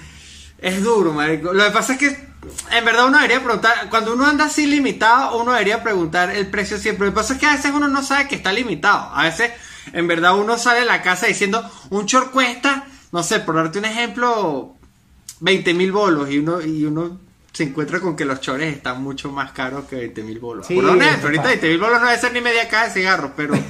es 0.59 0.83
duro, 0.83 1.13
marico. 1.13 1.53
Lo 1.53 1.65
que 1.65 1.71
pasa 1.71 1.95
es 1.95 1.99
que, 1.99 2.07
en 2.07 2.85
verdad, 2.85 3.07
uno 3.07 3.19
debería 3.19 3.43
preguntar, 3.43 3.89
cuando 3.91 4.15
uno 4.15 4.27
anda 4.27 4.47
así 4.47 4.67
limitado, 4.67 5.41
uno 5.41 5.53
debería 5.53 5.83
preguntar 5.83 6.31
el 6.31 6.47
precio 6.49 6.79
siempre. 6.79 7.07
Lo 7.07 7.13
que 7.13 7.17
pasa 7.17 7.35
es 7.35 7.41
que 7.41 7.47
a 7.47 7.57
veces 7.57 7.73
uno 7.75 7.89
no 7.89 8.03
sabe 8.03 8.29
que 8.29 8.37
está 8.37 8.53
limitado. 8.53 9.11
A 9.15 9.25
veces, 9.25 9.53
en 9.93 10.07
verdad, 10.07 10.37
uno 10.37 10.59
sale 10.59 10.81
de 10.81 10.87
la 10.87 11.03
casa 11.03 11.27
diciendo, 11.27 11.69
un 11.91 12.07
short 12.07 12.31
cuesta, 12.31 12.87
no 13.13 13.23
sé, 13.23 13.41
por 13.41 13.57
darte 13.57 13.79
un 13.79 13.85
ejemplo, 13.85 14.75
20 15.41 15.75
mil 15.75 15.93
bolos, 15.93 16.31
y 16.31 16.39
uno, 16.39 16.61
y 16.63 16.85
uno 16.85 17.21
se 17.53 17.65
encuentra 17.65 18.01
con 18.01 18.17
que 18.17 18.25
los 18.25 18.41
chores 18.41 18.75
están 18.75 19.03
mucho 19.03 19.33
más 19.33 19.53
caros 19.53 19.87
que 19.87 19.97
20 19.97 20.23
mil 20.23 20.39
bolos. 20.39 20.67
Sí, 20.67 20.75
por 20.75 20.85
ejemplo, 20.85 21.07
eso 21.07 21.23
ahorita 21.23 21.43
pasa. 21.43 21.49
20 21.53 21.69
mil 21.69 21.79
bolos 21.79 22.01
no 22.01 22.07
debe 22.07 22.21
ser 22.21 22.33
ni 22.33 22.41
media 22.41 22.69
caja 22.69 22.89
de 22.89 22.91
cigarros, 22.93 23.31
pero... 23.37 23.55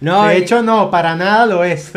No, 0.00 0.24
de 0.26 0.38
y- 0.38 0.42
hecho, 0.42 0.62
no, 0.62 0.90
para 0.90 1.16
nada 1.16 1.46
lo 1.46 1.64
es. 1.64 1.90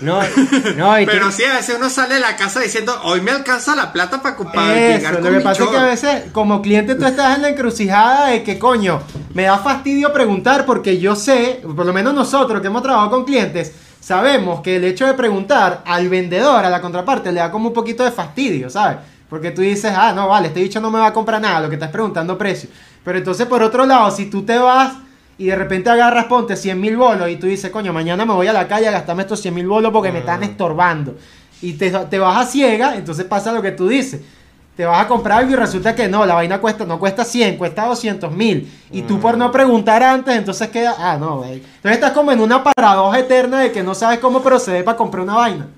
no, 0.00 0.20
no, 0.76 1.00
y 1.00 1.06
Pero 1.06 1.30
sí, 1.30 1.44
a 1.44 1.54
veces 1.56 1.76
uno 1.78 1.90
sale 1.90 2.14
de 2.14 2.20
la 2.20 2.36
casa 2.36 2.60
diciendo, 2.60 2.98
hoy 3.04 3.20
me 3.20 3.30
alcanza 3.32 3.76
la 3.76 3.92
plata 3.92 4.22
para, 4.22 4.36
para 4.36 4.74
Eso, 4.78 4.96
llegar 4.98 5.14
lo 5.14 5.20
con 5.20 5.30
que 5.30 5.36
mi 5.38 5.44
pasa 5.44 5.62
es 5.64 5.68
que 5.68 5.74
short". 5.74 5.84
a 5.84 5.86
veces, 5.88 6.22
como 6.32 6.62
cliente, 6.62 6.94
tú 6.94 7.04
estás 7.04 7.36
en 7.36 7.42
la 7.42 7.48
encrucijada 7.50 8.28
de 8.28 8.42
que, 8.42 8.58
coño, 8.58 9.02
me 9.34 9.42
da 9.44 9.58
fastidio 9.58 10.12
preguntar 10.12 10.64
porque 10.64 10.98
yo 10.98 11.14
sé, 11.16 11.60
por 11.76 11.84
lo 11.84 11.92
menos 11.92 12.14
nosotros 12.14 12.60
que 12.62 12.68
hemos 12.68 12.82
trabajado 12.82 13.10
con 13.10 13.24
clientes, 13.24 13.72
sabemos 14.00 14.60
que 14.60 14.76
el 14.76 14.84
hecho 14.84 15.06
de 15.06 15.14
preguntar 15.14 15.82
al 15.84 16.08
vendedor, 16.08 16.64
a 16.64 16.70
la 16.70 16.80
contraparte, 16.80 17.30
le 17.30 17.40
da 17.40 17.50
como 17.50 17.68
un 17.68 17.74
poquito 17.74 18.04
de 18.04 18.10
fastidio, 18.12 18.70
¿sabes? 18.70 18.98
Porque 19.28 19.50
tú 19.50 19.60
dices, 19.62 19.92
ah, 19.96 20.12
no, 20.14 20.28
vale, 20.28 20.48
este 20.48 20.60
bicho 20.60 20.80
no 20.80 20.90
me 20.90 20.98
va 20.98 21.06
a 21.08 21.12
comprar 21.12 21.40
nada, 21.40 21.60
lo 21.60 21.68
que 21.68 21.74
estás 21.74 21.90
preguntando 21.90 22.38
precio. 22.38 22.68
Pero 23.04 23.18
entonces, 23.18 23.46
por 23.46 23.62
otro 23.62 23.84
lado, 23.84 24.10
si 24.10 24.26
tú 24.30 24.42
te 24.44 24.56
vas 24.58 24.92
y 25.38 25.46
de 25.46 25.56
repente 25.56 25.90
agarras, 25.90 26.26
ponte 26.26 26.56
100 26.56 26.80
mil 26.80 26.96
bolos 26.96 27.28
y 27.28 27.36
tú 27.36 27.46
dices, 27.46 27.70
coño, 27.70 27.92
mañana 27.92 28.24
me 28.24 28.32
voy 28.34 28.46
a 28.46 28.52
la 28.52 28.68
calle 28.68 28.88
a 28.88 28.92
gastarme 28.92 29.22
estos 29.22 29.40
100 29.40 29.54
mil 29.54 29.66
bolos 29.66 29.92
porque 29.92 30.12
me 30.12 30.20
están 30.20 30.42
estorbando. 30.44 31.16
Y 31.62 31.74
te, 31.74 31.90
te 31.90 32.18
vas 32.18 32.36
a 32.46 32.50
ciega, 32.50 32.94
entonces 32.96 33.24
pasa 33.24 33.52
lo 33.52 33.62
que 33.62 33.72
tú 33.72 33.88
dices. 33.88 34.20
Te 34.76 34.84
vas 34.84 35.00
a 35.04 35.06
comprar 35.06 35.38
algo 35.38 35.52
y 35.52 35.54
resulta 35.56 35.94
que 35.94 36.08
no, 36.08 36.26
la 36.26 36.34
vaina 36.34 36.58
cuesta, 36.60 36.84
no 36.84 36.98
cuesta 36.98 37.24
100, 37.24 37.56
cuesta 37.58 37.86
200 37.86 38.32
mil. 38.32 38.70
Y 38.90 39.02
tú 39.02 39.20
por 39.20 39.38
no 39.38 39.52
preguntar 39.52 40.02
antes, 40.02 40.36
entonces 40.36 40.68
queda, 40.68 40.96
ah, 40.98 41.16
no, 41.18 41.38
güey. 41.38 41.54
Entonces 41.54 41.92
estás 41.92 42.10
como 42.10 42.32
en 42.32 42.40
una 42.40 42.62
paradoja 42.64 43.20
eterna 43.20 43.60
de 43.60 43.70
que 43.72 43.84
no 43.84 43.94
sabes 43.94 44.18
cómo 44.18 44.42
proceder 44.42 44.84
para 44.84 44.96
comprar 44.96 45.22
una 45.22 45.34
vaina. 45.36 45.68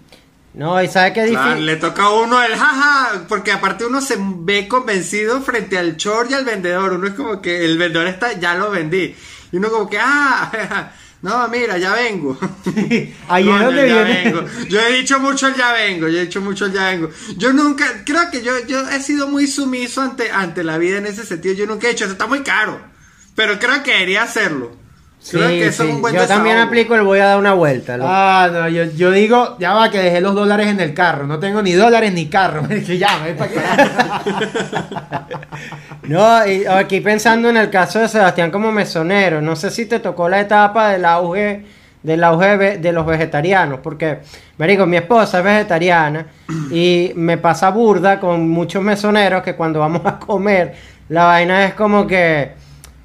no, 0.55 0.83
y 0.83 0.89
sabes 0.89 1.13
qué 1.13 1.27
Claro, 1.27 1.45
difícil. 1.51 1.67
le 1.67 1.77
toca 1.77 2.05
a 2.05 2.11
uno 2.13 2.43
el 2.43 2.55
jaja, 2.57 3.25
porque 3.29 3.53
aparte 3.53 3.85
uno 3.85 4.01
se 4.01 4.17
ve 4.19 4.67
convencido 4.67 5.43
frente 5.43 5.77
al 5.79 5.97
short 5.99 6.31
y 6.31 6.35
al 6.35 6.47
vendedor. 6.47 6.95
Uno 6.95 7.07
es 7.09 7.13
como 7.15 7.43
que 7.43 7.67
el 7.67 7.77
vendedor 7.77 8.07
está, 8.07 8.33
ya 8.33 8.55
lo 8.55 8.71
vendí. 8.71 9.15
Y 9.57 9.59
uno 9.59 9.71
como 9.71 9.89
que, 9.89 9.97
ah, 9.99 10.93
no, 11.23 11.49
mira, 11.49 11.79
ya 11.79 11.95
vengo. 11.95 12.39
Ahí 13.29 13.49
es 13.49 13.61
donde 13.61 13.85
viene. 13.85 14.35
Yo 14.69 14.81
he 14.81 14.93
dicho 14.99 15.19
mucho 15.19 15.47
el 15.47 15.55
ya 15.55 15.73
vengo, 15.73 16.09
yo 16.09 16.19
he 16.19 16.27
dicho 16.27 16.43
mucho 16.43 16.67
el 16.67 16.75
ya 16.75 16.91
vengo. 16.91 17.09
Yo 17.39 17.55
nunca, 17.55 18.05
creo 18.05 18.31
que 18.31 18.43
yo, 18.43 18.67
yo 18.67 18.87
he 18.91 19.01
sido 19.01 19.29
muy 19.29 19.47
sumiso 19.47 20.03
ante, 20.03 20.31
ante 20.31 20.63
la 20.63 20.77
vida 20.77 20.99
en 20.99 21.07
ese 21.07 21.25
sentido. 21.25 21.55
Yo 21.55 21.65
nunca 21.65 21.87
he 21.87 21.93
dicho, 21.93 22.05
eso 22.05 22.13
está 22.13 22.27
muy 22.27 22.43
caro. 22.43 22.79
Pero 23.35 23.59
creo 23.59 23.83
que 23.83 23.93
debería 23.93 24.25
hacerlo. 24.25 24.77
Creo 25.31 25.49
Sí, 25.49 25.59
que 25.59 25.67
eso 25.67 25.83
sí. 25.83 25.89
es 25.89 25.95
un 25.97 26.03
buen 26.03 26.15
Yo 26.15 26.27
también 26.27 26.57
aplico 26.59 26.95
el 26.95 27.03
voy 27.03 27.19
a 27.19 27.27
dar 27.27 27.39
una 27.39 27.53
vuelta. 27.55 27.97
loco. 27.97 28.09
Ah, 28.11 28.49
no, 28.53 28.69
yo, 28.69 28.85
yo 28.85 29.11
digo, 29.11 29.57
ya 29.59 29.73
va, 29.75 29.91
que 29.91 29.99
dejé 29.99 30.21
los 30.21 30.35
dólares 30.35 30.69
en 30.69 30.79
el 30.81 30.95
carro. 30.95 31.27
No 31.27 31.39
tengo 31.39 31.63
ni 31.63 31.73
dólares 31.73 32.13
ni 32.13 32.27
carro. 32.27 32.63
que 32.69 32.99
ya, 32.99 33.19
me 33.19 33.33
para 33.35 33.51
No, 36.09 36.47
y 36.47 36.65
aquí 36.67 37.01
pensando 37.01 37.49
en 37.51 37.57
el 37.57 37.71
caso 37.71 37.99
de 37.99 38.09
Sebastián 38.09 38.51
como 38.51 38.71
mesonero, 38.71 39.41
no 39.43 39.57
sé 39.57 39.71
si 39.71 39.87
te 39.87 39.99
tocó 39.99 40.29
la 40.29 40.41
etapa 40.41 40.91
del 40.91 41.05
auge, 41.05 41.65
del 42.03 42.23
auge 42.23 42.79
de 42.79 42.93
los 42.93 43.05
vegetarianos, 43.05 43.81
porque, 43.83 44.19
marico, 44.59 44.87
mi 44.87 44.97
esposa 44.99 45.39
es 45.39 45.45
vegetariana 45.45 46.27
y 46.71 47.13
me 47.17 47.39
pasa 47.39 47.71
burda 47.71 48.21
con 48.21 48.49
muchos 48.49 48.83
mesoneros 48.85 49.43
que 49.43 49.57
cuando 49.57 49.81
vamos 49.81 50.03
a 50.05 50.19
comer, 50.19 50.75
la 51.09 51.25
vaina 51.25 51.65
es 51.65 51.75
como 51.75 52.07
que, 52.07 52.53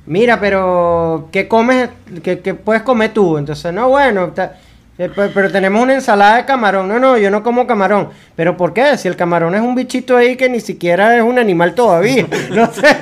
mira, 0.05 0.39
pero, 0.39 1.29
¿qué 1.31 1.47
comes? 1.47 1.89
¿Qué, 2.23 2.39
qué 2.39 2.53
puedes 2.53 2.81
comer 2.83 3.13
tú? 3.13 3.37
Entonces, 3.37 3.71
no, 3.73 3.89
bueno, 3.89 4.27
ta- 4.29 4.53
eh, 4.97 5.09
pe- 5.09 5.29
pero 5.33 5.51
tenemos 5.51 5.81
una 5.81 5.93
ensalada 5.93 6.37
de 6.37 6.45
camarón. 6.45 6.87
No, 6.87 6.99
no, 6.99 7.17
yo 7.17 7.31
no 7.31 7.41
como 7.43 7.65
camarón. 7.65 8.09
¿Pero 8.35 8.55
por 8.57 8.73
qué? 8.73 8.97
Si 8.97 9.07
el 9.07 9.15
camarón 9.15 9.55
es 9.55 9.61
un 9.61 9.73
bichito 9.75 10.15
ahí 10.17 10.35
que 10.35 10.49
ni 10.49 10.59
siquiera 10.59 11.15
es 11.17 11.23
un 11.23 11.39
animal 11.39 11.73
todavía. 11.75 12.25
No 12.51 12.71
sé. 12.71 12.97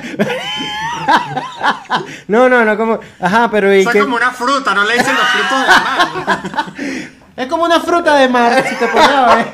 No, 2.28 2.48
no, 2.48 2.64
no 2.64 2.76
como... 2.76 3.00
Ajá, 3.20 3.48
pero 3.50 3.74
¿y 3.74 3.80
Eso 3.80 3.90
es 3.90 4.02
como 4.02 4.16
una 4.16 4.30
fruta, 4.30 4.74
no 4.74 4.84
le 4.84 4.94
dicen 4.94 5.14
los 5.14 5.24
frutos 5.28 5.58
del 5.60 6.26
mar. 6.26 7.10
Es 7.36 7.46
como 7.48 7.64
una 7.64 7.80
fruta 7.80 8.16
de 8.16 8.28
mar, 8.28 8.64
si 8.68 8.74
te 8.76 8.86
pones 8.86 9.08
a 9.08 9.34
ver. 9.36 9.46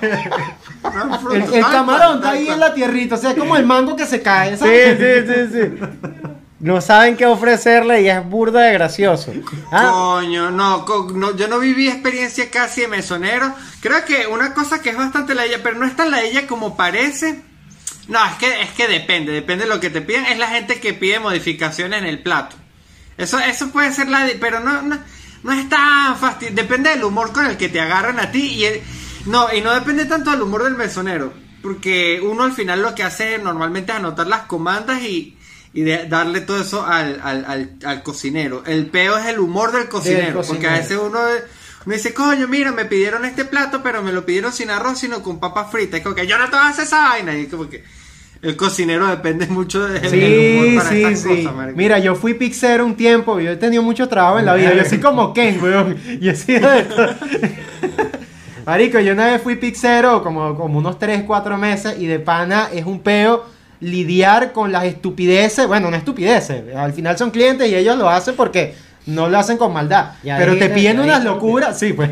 Una 1.04 1.18
fruta, 1.18 1.36
El, 1.36 1.54
el 1.54 1.62
camarón 1.64 2.16
está 2.16 2.30
ahí 2.30 2.48
en 2.48 2.60
la 2.60 2.74
tierrita, 2.74 3.14
o 3.14 3.18
sea, 3.18 3.30
es 3.30 3.36
como 3.36 3.56
el 3.56 3.64
mango 3.64 3.96
que 3.96 4.04
se 4.06 4.20
cae, 4.22 4.52
Sí, 4.52 4.58
¿sabes? 4.58 4.98
sí, 4.98 5.32
sí, 5.32 5.48
sí. 5.52 6.35
No 6.66 6.80
saben 6.80 7.16
qué 7.16 7.26
ofrecerle 7.26 8.02
y 8.02 8.08
es 8.08 8.28
burda 8.28 8.62
de 8.62 8.72
gracioso. 8.72 9.32
Ah, 9.70 9.88
Coño, 9.92 10.50
no, 10.50 10.84
no, 11.14 11.36
yo 11.36 11.46
no 11.46 11.60
viví 11.60 11.88
experiencia 11.88 12.50
casi 12.50 12.80
de 12.80 12.88
mesonero. 12.88 13.54
Creo 13.80 14.04
que 14.04 14.26
una 14.26 14.52
cosa 14.52 14.82
que 14.82 14.90
es 14.90 14.96
bastante 14.96 15.36
la 15.36 15.44
ella, 15.44 15.60
pero 15.62 15.78
no 15.78 15.86
es 15.86 15.94
tan 15.94 16.10
la 16.10 16.22
ella 16.22 16.48
como 16.48 16.76
parece. 16.76 17.40
No, 18.08 18.18
es 18.26 18.34
que, 18.34 18.62
es 18.62 18.70
que 18.72 18.88
depende, 18.88 19.30
depende 19.30 19.62
de 19.62 19.70
lo 19.70 19.78
que 19.78 19.90
te 19.90 20.00
piden. 20.00 20.26
Es 20.26 20.38
la 20.38 20.48
gente 20.48 20.80
que 20.80 20.92
pide 20.92 21.20
modificaciones 21.20 22.00
en 22.00 22.06
el 22.08 22.20
plato. 22.20 22.56
Eso, 23.16 23.38
eso 23.38 23.68
puede 23.70 23.92
ser 23.92 24.08
la 24.08 24.28
pero 24.40 24.58
no, 24.58 24.82
no, 24.82 24.98
no 25.44 25.52
es 25.52 25.68
tan 25.68 26.16
fácil. 26.16 26.52
Depende 26.52 26.90
del 26.90 27.04
humor 27.04 27.32
con 27.32 27.46
el 27.46 27.56
que 27.56 27.68
te 27.68 27.80
agarran 27.80 28.18
a 28.18 28.32
ti 28.32 28.42
y 28.54 28.64
el- 28.64 28.82
no, 29.26 29.54
y 29.54 29.60
no 29.60 29.72
depende 29.72 30.04
tanto 30.06 30.32
del 30.32 30.42
humor 30.42 30.64
del 30.64 30.74
mesonero. 30.74 31.32
Porque 31.62 32.20
uno 32.20 32.42
al 32.42 32.52
final 32.54 32.82
lo 32.82 32.92
que 32.92 33.04
hace 33.04 33.38
normalmente 33.38 33.92
es 33.92 33.98
anotar 33.98 34.26
las 34.26 34.42
comandas 34.42 35.00
y, 35.02 35.38
y 35.76 35.82
de- 35.82 36.06
darle 36.08 36.40
todo 36.40 36.60
eso 36.60 36.84
al, 36.86 37.20
al, 37.22 37.44
al, 37.44 37.70
al 37.84 38.02
cocinero. 38.02 38.64
El 38.66 38.86
peo 38.86 39.16
es 39.18 39.26
el 39.26 39.38
humor 39.38 39.72
del 39.72 39.88
cocinero. 39.88 40.40
Porque 40.42 40.66
a 40.66 40.72
veces 40.72 40.98
uno 41.00 41.18
me 41.84 41.96
dice, 41.96 42.14
coño, 42.14 42.48
mira, 42.48 42.72
me 42.72 42.86
pidieron 42.86 43.24
este 43.24 43.44
plato, 43.44 43.82
pero 43.82 44.02
me 44.02 44.10
lo 44.12 44.24
pidieron 44.26 44.52
sin 44.52 44.70
arroz, 44.70 44.98
sino 44.98 45.22
con 45.22 45.38
papas 45.38 45.70
fritas. 45.70 45.98
Es 45.98 46.02
como 46.02 46.14
que 46.16 46.26
yo 46.26 46.38
no 46.38 46.46
te 46.46 46.56
voy 46.56 46.64
a 46.66 46.70
hacer 46.70 46.84
esa 46.84 47.10
vaina. 47.10 47.36
Y 47.36 47.42
es 47.42 47.48
como 47.48 47.68
que 47.68 47.84
el 48.42 48.56
cocinero 48.56 49.06
depende 49.06 49.46
mucho 49.46 49.86
del 49.86 50.08
Sí, 50.08 50.58
humor 50.60 50.76
para 50.82 50.88
sí, 50.90 51.02
estas 51.04 51.20
sí. 51.20 51.28
cosas, 51.42 51.54
marico. 51.54 51.76
Mira, 51.78 51.98
yo 51.98 52.14
fui 52.14 52.34
pixero 52.34 52.84
un 52.86 52.96
tiempo, 52.96 53.38
yo 53.40 53.50
he 53.50 53.56
tenido 53.56 53.82
mucho 53.82 54.08
trabajo 54.08 54.38
en 54.38 54.46
la 54.46 54.54
vida. 54.54 54.74
Yo 54.74 54.84
soy 54.84 54.98
como 54.98 55.32
Ken, 55.34 55.62
weón. 55.62 55.96
Yo 56.20 56.32
todo. 56.34 57.14
Marico, 58.66 58.98
yo 58.98 59.12
una 59.12 59.26
vez 59.26 59.42
fui 59.42 59.54
pixero 59.56 60.22
como, 60.24 60.56
como 60.56 60.78
unos 60.78 60.98
3, 60.98 61.22
4 61.24 61.56
meses 61.56 61.96
y 62.00 62.06
de 62.06 62.18
pana 62.18 62.68
es 62.72 62.84
un 62.84 63.00
peo 63.00 63.44
lidiar 63.80 64.52
con 64.52 64.72
las 64.72 64.84
estupideces. 64.84 65.66
Bueno, 65.66 65.90
no 65.90 65.96
estupideces. 65.96 66.74
Al 66.74 66.92
final 66.92 67.16
son 67.18 67.30
clientes 67.30 67.68
y 67.68 67.74
ellos 67.74 67.96
lo 67.96 68.08
hacen 68.08 68.34
porque 68.36 68.74
no 69.06 69.28
lo 69.28 69.38
hacen 69.38 69.56
con 69.56 69.72
maldad. 69.72 70.12
Ya 70.22 70.36
pero 70.36 70.56
te 70.58 70.68
piden 70.68 71.00
unas 71.00 71.22
locuras. 71.24 71.78
Sí, 71.78 71.92
pues. 71.92 72.10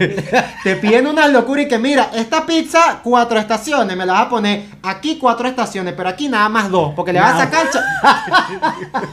te 0.63 0.77
piden 0.77 1.07
unas 1.07 1.31
locuras 1.31 1.67
y 1.67 1.69
que 1.69 1.79
mira, 1.79 2.11
esta 2.15 2.47
pizza, 2.47 3.01
cuatro 3.03 3.39
estaciones. 3.39 3.97
Me 3.97 4.07
la 4.07 4.13
vas 4.15 4.23
a 4.23 4.29
poner 4.29 4.65
aquí 4.83 5.19
cuatro 5.19 5.49
estaciones, 5.49 5.95
pero 5.97 6.09
aquí 6.09 6.29
nada 6.29 6.49
más 6.49 6.71
dos. 6.71 6.93
Porque 6.95 7.13
le 7.13 7.21
vas 7.21 7.35
a 7.35 7.45
No. 7.45 7.51
sacar. 7.51 7.69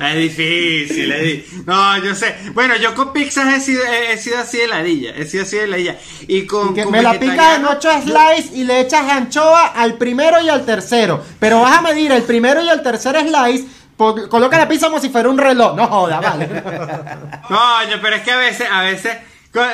Es 0.00 0.16
difícil, 0.16 1.12
es 1.12 1.22
di- 1.22 1.44
No, 1.66 1.98
yo 2.02 2.14
sé. 2.14 2.34
Bueno, 2.54 2.74
yo 2.76 2.94
con 2.94 3.12
pizzas 3.12 3.52
he 3.54 3.60
sido, 3.60 3.82
he, 3.84 4.12
he 4.14 4.18
sido 4.18 4.38
así 4.38 4.56
de 4.58 4.66
ladilla. 4.66 5.10
He 5.14 5.26
sido 5.26 5.42
así 5.42 5.56
de 5.56 5.66
ladilla. 5.66 5.96
Y 6.26 6.46
con. 6.46 6.70
Y 6.70 6.74
que 6.74 6.82
con 6.84 6.92
me 6.92 7.02
la 7.02 7.18
picas 7.18 7.58
en 7.58 7.66
ocho 7.66 7.90
slices 8.02 8.52
y 8.54 8.64
le 8.64 8.80
echas 8.80 9.08
anchoa 9.10 9.66
al 9.66 9.94
primero 9.94 10.40
y 10.40 10.48
al 10.48 10.64
tercero. 10.64 11.22
Pero 11.38 11.60
vas 11.60 11.78
a 11.78 11.82
medir 11.82 12.12
el 12.12 12.22
primero 12.22 12.62
y 12.64 12.68
el 12.70 12.82
tercer 12.82 13.16
slice. 13.20 13.66
Por- 14.00 14.30
coloca 14.30 14.56
la 14.56 14.66
pizza 14.66 14.86
como 14.86 14.98
si 14.98 15.10
fuera 15.10 15.28
un 15.28 15.36
reloj. 15.36 15.76
No 15.76 15.86
joda, 15.86 16.20
vale. 16.20 16.46
Coño, 17.48 17.96
pero 18.00 18.16
es 18.16 18.22
que 18.22 18.30
a 18.30 18.38
veces, 18.38 18.66
a 18.72 18.80
veces. 18.80 19.14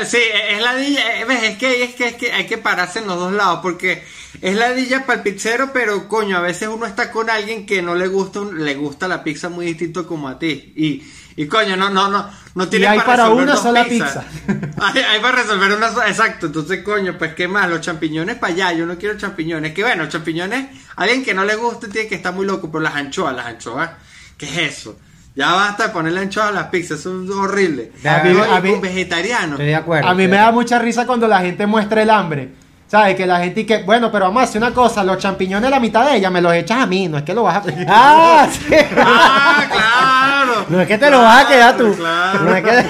Sí, 0.04 0.18
es 0.50 0.60
ladilla. 0.60 1.20
eh, 1.20 1.24
ves, 1.26 1.42
Es 1.44 1.58
que, 1.58 1.84
es 1.84 1.94
que, 1.94 2.08
es 2.08 2.14
que 2.14 2.32
hay 2.32 2.46
que 2.46 2.58
pararse 2.58 2.98
en 2.98 3.06
los 3.06 3.18
dos 3.20 3.32
lados. 3.32 3.60
Porque 3.62 4.02
es 4.42 4.56
ladilla 4.56 5.06
para 5.06 5.18
el 5.18 5.22
pizzero, 5.22 5.70
pero 5.72 6.08
coño, 6.08 6.36
a 6.38 6.40
veces 6.40 6.66
uno 6.66 6.86
está 6.86 7.12
con 7.12 7.30
alguien 7.30 7.66
que 7.66 7.82
no 7.82 7.94
le 7.94 8.08
gusta, 8.08 8.40
le 8.52 8.74
gusta 8.74 9.06
la 9.06 9.22
pizza 9.22 9.48
muy 9.48 9.66
distinto 9.66 10.08
como 10.08 10.28
a 10.28 10.38
ti. 10.40 10.72
Y. 10.76 11.04
Y 11.38 11.46
coño, 11.48 11.76
no, 11.76 11.90
no, 11.90 12.08
no, 12.08 12.30
no 12.54 12.68
tienes 12.68 12.88
hay 12.88 12.98
para 13.00 13.24
resolver 13.24 13.44
una 13.44 13.56
sola 13.56 13.84
pizzas. 13.84 14.24
Hay, 14.80 15.02
hay 15.02 15.20
para 15.20 15.42
resolver 15.42 15.70
una 15.70 15.92
sola, 15.92 16.08
exacto. 16.08 16.46
Entonces, 16.46 16.82
coño, 16.82 17.18
pues 17.18 17.34
qué 17.34 17.46
más, 17.46 17.68
los 17.68 17.82
champiñones 17.82 18.36
para 18.38 18.54
allá, 18.54 18.72
yo 18.72 18.86
no 18.86 18.96
quiero 18.96 19.18
champiñones. 19.18 19.74
Que 19.74 19.82
bueno, 19.82 20.08
champiñones, 20.08 20.66
alguien 20.96 21.22
que 21.22 21.34
no 21.34 21.44
le 21.44 21.54
guste 21.56 21.88
tiene 21.88 22.08
que 22.08 22.14
estar 22.14 22.32
muy 22.32 22.46
loco, 22.46 22.72
pero 22.72 22.80
las 22.82 22.94
anchoas, 22.94 23.36
las 23.36 23.44
anchoas, 23.48 23.90
¿qué 24.36 24.46
es 24.46 24.78
eso? 24.78 24.96
Ya 25.34 25.52
basta 25.52 25.88
de 25.88 25.88
ponerle 25.90 26.20
anchoas 26.20 26.48
a 26.48 26.52
las 26.52 26.64
pizzas, 26.68 27.00
eso 27.00 27.22
es 27.22 27.30
horrible. 27.30 27.92
A 28.04 28.22
mí- 28.60 28.70
a 28.72 28.80
vegetariano. 28.80 29.52
estoy 29.52 29.66
de 29.66 29.74
acuerdo. 29.74 30.08
A 30.08 30.14
mí 30.14 30.26
me 30.26 30.36
da 30.36 30.50
mucha 30.50 30.78
risa 30.78 31.06
cuando 31.06 31.28
la 31.28 31.40
gente 31.40 31.66
muestra 31.66 32.02
el 32.02 32.10
hambre. 32.10 32.50
¿Sabes? 32.88 33.16
Que 33.16 33.26
la 33.26 33.40
gente 33.40 33.62
y 33.62 33.64
que, 33.66 33.82
bueno, 33.82 34.12
pero 34.12 34.26
vamos 34.26 34.42
a 34.42 34.44
hacer 34.44 34.62
una 34.62 34.72
cosa, 34.72 35.02
los 35.02 35.18
champiñones 35.18 35.68
la 35.70 35.80
mitad 35.80 36.06
de 36.08 36.16
ella 36.18 36.30
me 36.30 36.40
los 36.40 36.54
echas 36.54 36.82
a 36.82 36.86
mí, 36.86 37.08
no 37.08 37.18
es 37.18 37.24
que 37.24 37.34
lo 37.34 37.42
vas 37.42 37.56
a... 37.56 37.62
Ah, 37.88 38.48
sí. 38.50 38.74
Ah, 38.96 39.64
claro. 39.70 40.66
No 40.70 40.80
es 40.80 40.86
que 40.86 40.96
te 40.96 41.10
lo 41.10 41.18
vas 41.20 41.44
a 41.44 41.48
quedar 41.48 41.76
tú. 41.76 41.94
Claro. 41.96 42.44
No 42.44 42.54
es 42.56 42.62
que... 42.64 42.84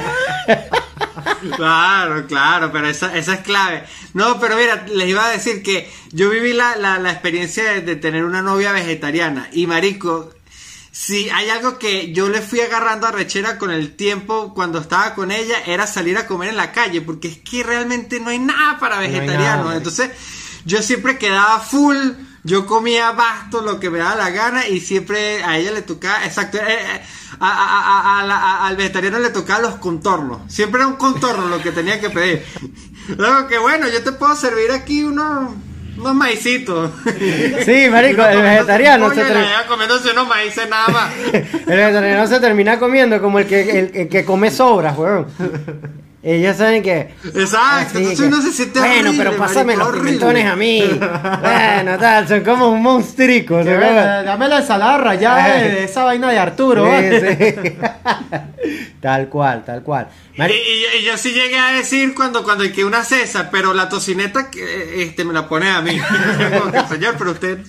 Claro, 1.57 2.27
claro, 2.27 2.71
pero 2.73 2.89
esa, 2.89 3.17
esa 3.17 3.35
es 3.35 3.41
clave. 3.41 3.85
No, 4.15 4.39
pero 4.39 4.57
mira, 4.57 4.85
les 4.93 5.09
iba 5.09 5.25
a 5.25 5.31
decir 5.31 5.63
que 5.63 5.91
yo 6.13 6.31
viví 6.31 6.53
la, 6.53 6.77
la, 6.77 6.99
la 6.99 7.11
experiencia 7.11 7.65
de, 7.65 7.81
de 7.83 7.97
tener 7.97 8.25
una 8.25 8.43
novia 8.43 8.73
vegetariana 8.73 9.49
y 9.53 9.67
marico, 9.67 10.31
si 10.99 11.29
hay 11.29 11.51
algo 11.51 11.79
que 11.79 12.13
yo 12.15 12.29
le 12.31 12.41
fui 12.41 12.61
agarrando 12.61 13.07
a 13.07 13.13
rechera 13.13 13.59
con 13.59 13.71
el 13.71 13.95
tiempo 13.97 14.55
cuando 14.55 14.79
estaba 14.79 15.15
con 15.15 15.31
ella 15.31 15.57
era 15.67 15.87
salir 15.87 16.17
a 16.17 16.27
comer 16.27 16.49
en 16.49 16.57
la 16.57 16.73
calle, 16.73 17.03
porque 17.03 17.29
es 17.29 17.39
que 17.39 17.63
realmente 17.63 18.19
no 18.19 18.31
hay 18.31 18.39
nada 18.39 18.79
para 18.79 18.99
vegetarianos. 18.99 19.67
nada. 19.67 19.77
Entonces, 19.77 20.11
yo 20.65 20.83
siempre 20.83 21.19
quedaba 21.19 21.61
full, 21.61 21.97
yo 22.45 22.65
comía 22.65 23.13
basto, 23.13 23.61
lo 23.61 23.79
que 23.79 23.91
me 23.91 23.99
daba 23.99 24.17
la 24.17 24.31
gana, 24.31 24.67
y 24.69 24.81
siempre 24.81 25.45
a 25.45 25.59
ella 25.59 25.71
le 25.73 25.83
tocaba, 25.83 26.25
exacto, 26.25 26.57
eh, 26.57 26.63
eh, 26.67 27.03
a- 27.41 28.21
a- 28.23 28.67
al 28.67 28.77
vegetariano 28.77 29.19
le 29.19 29.29
tocaba 29.31 29.61
los 29.61 29.75
contornos. 29.77 30.51
Siempre 30.51 30.81
era 30.81 30.89
un 30.89 30.97
contorno 30.97 31.47
lo 31.49 31.61
que 31.61 31.73
tenía 31.73 32.01
que 32.01 32.09
pedir. 32.09 32.43
Luego 33.19 33.47
que 33.49 33.59
bueno, 33.59 33.87
yo 33.89 34.03
te 34.03 34.13
puedo 34.13 34.35
servir 34.35 34.71
aquí 34.73 35.05
unos, 35.05 35.53
unos 35.99 36.15
maicitos. 36.15 36.91
Sí, 37.65 37.89
marico, 37.91 38.23
el 38.23 38.43
vegetariano 38.43 39.09
se 39.11 39.25
vieja 39.25 39.67
comiéndose 39.67 40.11
unos 40.11 40.29
maíces 40.29 40.69
nada 40.69 40.89
más. 40.89 41.13
El 41.33 41.77
vegetariano 41.77 42.27
se 42.27 42.41
termina 42.41 42.79
comiendo 42.79 43.21
como 43.21 43.39
el 43.39 43.47
que, 43.47 43.79
el, 43.79 43.91
el 43.95 44.09
que 44.09 44.25
come 44.25 44.51
sobras, 44.51 44.97
weón. 44.97 45.27
Ellos 46.29 46.57
saben 46.57 46.83
que. 46.83 47.15
Exacto, 47.35 47.99
entonces 47.99 48.19
que, 48.19 48.27
uno 48.27 48.43
se 48.43 48.51
siente 48.53 48.81
Bueno, 48.81 49.11
horrible, 49.11 49.19
pero 49.19 49.37
pásame 49.37 49.77
marico, 49.77 49.93
los 49.93 50.01
pimentones 50.01 50.47
a 50.47 50.57
mí. 50.57 50.83
Bueno, 51.41 51.99
tal, 52.01 52.27
son 52.27 52.41
como 52.43 52.69
un 52.71 52.83
monstruico. 52.83 53.59
Que, 53.59 53.63
¿se 53.65 53.77
bueno, 53.77 53.87
acuerdan? 53.87 54.27
dame 54.27 54.49
la 54.49 54.59
ensalada 54.59 54.99
rayada 54.99 55.55
de, 55.57 55.71
de 55.71 55.85
esa 55.85 56.03
vaina 56.03 56.29
de 56.33 56.39
Arturo. 56.41 56.83
¿vale? 56.83 57.21
Sí, 57.21 57.61
sí. 57.63 57.77
tal 59.01 59.29
cual, 59.29 59.65
tal 59.65 59.83
cual. 59.85 60.09
Y, 60.37 60.43
y- 60.43 61.01
y 61.01 61.05
yo 61.05 61.17
sí 61.17 61.31
llegué 61.33 61.59
a 61.59 61.73
decir 61.73 62.13
cuando, 62.15 62.43
cuando 62.43 62.65
hay 62.65 62.73
que 62.73 62.85
una 62.85 63.05
César, 63.05 63.49
pero 63.53 63.73
la 63.73 63.89
tocineta 63.89 64.51
que, 64.51 65.05
este, 65.05 65.25
me 65.25 65.33
la 65.33 65.49
pone 65.49 65.71
a 65.71 65.81
mí. 65.81 65.97
Señor, 66.89 67.15
pero 67.19 67.31
usted, 67.31 67.59
¿a 67.61 67.65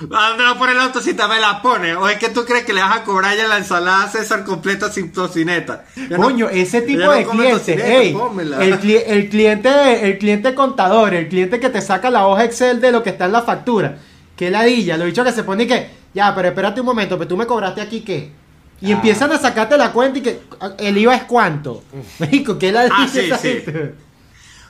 dónde 0.00 0.42
va 0.44 0.50
a 0.50 0.58
poner 0.58 0.76
la 0.76 0.92
tocineta? 0.92 1.28
Me 1.28 1.40
la 1.40 1.62
pone. 1.62 1.94
¿O 1.96 2.08
es 2.08 2.18
que 2.18 2.28
tú 2.28 2.44
crees 2.44 2.64
que 2.64 2.72
le 2.72 2.80
vas 2.82 2.96
a 2.98 3.04
cobrar 3.04 3.36
ya 3.36 3.46
la 3.46 3.58
ensalada 3.58 4.08
César 4.08 4.44
completa 4.44 4.90
sin 4.92 5.12
tocineta? 5.12 5.84
Yo 5.96 6.18
no- 6.18 6.24
Coño, 6.24 6.48
ese 6.48 6.82
tipo 6.82 7.00
no 7.02 7.12
de 7.12 7.24
come 7.24 7.38
cliente, 7.44 7.58
tocineta, 7.58 7.88
ey, 7.88 8.12
pónmela. 8.12 8.64
el, 8.64 8.80
cli- 8.80 9.02
el 9.06 9.28
cliente, 9.28 10.06
el 10.10 10.18
cliente 10.18 10.54
contador, 10.54 11.14
el 11.14 11.28
cliente 11.28 11.60
que 11.60 11.70
te 11.70 11.80
saca 11.80 12.10
la 12.10 12.26
hoja 12.26 12.44
Excel 12.44 12.80
de 12.80 12.92
lo 12.92 13.02
que 13.02 13.10
está 13.10 13.26
en 13.26 13.32
la 13.32 13.42
factura, 13.42 13.98
que 14.36 14.50
ladilla, 14.50 14.96
lo 14.96 15.04
dicho 15.04 15.22
que 15.24 15.32
se 15.32 15.44
pone 15.44 15.64
y 15.64 15.66
que, 15.66 15.90
ya, 16.12 16.34
pero 16.34 16.48
espérate 16.48 16.80
un 16.80 16.86
momento, 16.86 17.16
pero 17.16 17.28
tú 17.28 17.36
me 17.36 17.46
cobraste 17.46 17.80
aquí 17.80 18.00
qué, 18.00 18.32
y 18.80 18.90
Ah. 18.90 18.94
empiezan 18.96 19.30
a 19.32 19.38
sacarte 19.38 19.78
la 19.78 19.92
cuenta 19.92 20.18
y 20.18 20.22
que 20.22 20.40
el 20.78 20.98
IVA 20.98 21.14
es 21.14 21.24
cuánto, 21.24 21.84
México, 22.18 22.58
qué 22.58 22.72
ladilla 22.72 22.96
Ah, 22.98 23.08
sí, 23.10 23.30
sí. 23.40 23.62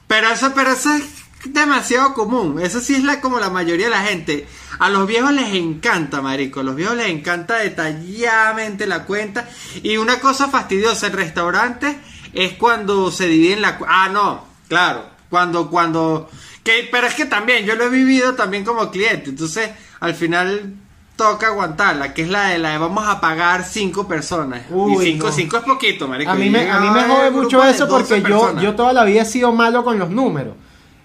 Pero 0.06 0.28
eso, 0.30 0.52
pero 0.54 0.72
eso 0.72 0.92
es 0.94 1.23
demasiado 1.46 2.14
común. 2.14 2.60
Eso 2.60 2.80
sí 2.80 2.94
es 2.94 3.04
la, 3.04 3.20
como 3.20 3.38
la 3.38 3.50
mayoría 3.50 3.86
de 3.86 3.90
la 3.90 4.02
gente. 4.02 4.46
A 4.78 4.90
los 4.90 5.06
viejos 5.06 5.32
les 5.32 5.54
encanta, 5.54 6.20
marico. 6.20 6.60
A 6.60 6.62
los 6.62 6.76
viejos 6.76 6.96
les 6.96 7.08
encanta 7.08 7.58
detalladamente 7.58 8.86
la 8.86 9.04
cuenta. 9.04 9.48
Y 9.82 9.96
una 9.96 10.20
cosa 10.20 10.48
fastidiosa 10.48 11.08
en 11.08 11.12
restaurantes 11.14 11.96
es 12.32 12.54
cuando 12.54 13.10
se 13.10 13.26
dividen 13.26 13.62
la... 13.62 13.78
Ah, 13.86 14.08
no, 14.12 14.44
claro. 14.68 15.04
Cuando, 15.30 15.70
cuando... 15.70 16.28
Que, 16.62 16.88
pero 16.90 17.06
es 17.06 17.14
que 17.14 17.26
también, 17.26 17.66
yo 17.66 17.74
lo 17.74 17.84
he 17.84 17.90
vivido 17.90 18.34
también 18.34 18.64
como 18.64 18.90
cliente. 18.90 19.30
Entonces, 19.30 19.70
al 20.00 20.14
final 20.14 20.74
toca 21.16 21.48
aguantarla, 21.48 22.12
que 22.12 22.22
es 22.22 22.28
la 22.28 22.48
de 22.48 22.58
la 22.58 22.70
de 22.70 22.78
vamos 22.78 23.06
a 23.06 23.20
pagar 23.20 23.64
cinco 23.64 24.08
personas. 24.08 24.62
Uy, 24.70 24.94
y 24.94 25.12
cinco, 25.12 25.26
no. 25.26 25.32
cinco 25.32 25.56
es 25.58 25.62
poquito, 25.62 26.08
marico. 26.08 26.30
A 26.30 26.34
mí 26.34 26.50
me, 26.50 26.70
a 26.70 26.80
mí 26.80 26.88
me 26.90 27.02
jode 27.04 27.30
mucho 27.30 27.62
eso 27.62 27.86
12 27.86 28.20
porque 28.20 28.30
yo, 28.30 28.60
yo 28.60 28.74
toda 28.74 28.92
la 28.92 29.04
vida 29.04 29.22
he 29.22 29.26
sido 29.26 29.52
malo 29.52 29.84
con 29.84 29.98
los 29.98 30.10
números. 30.10 30.54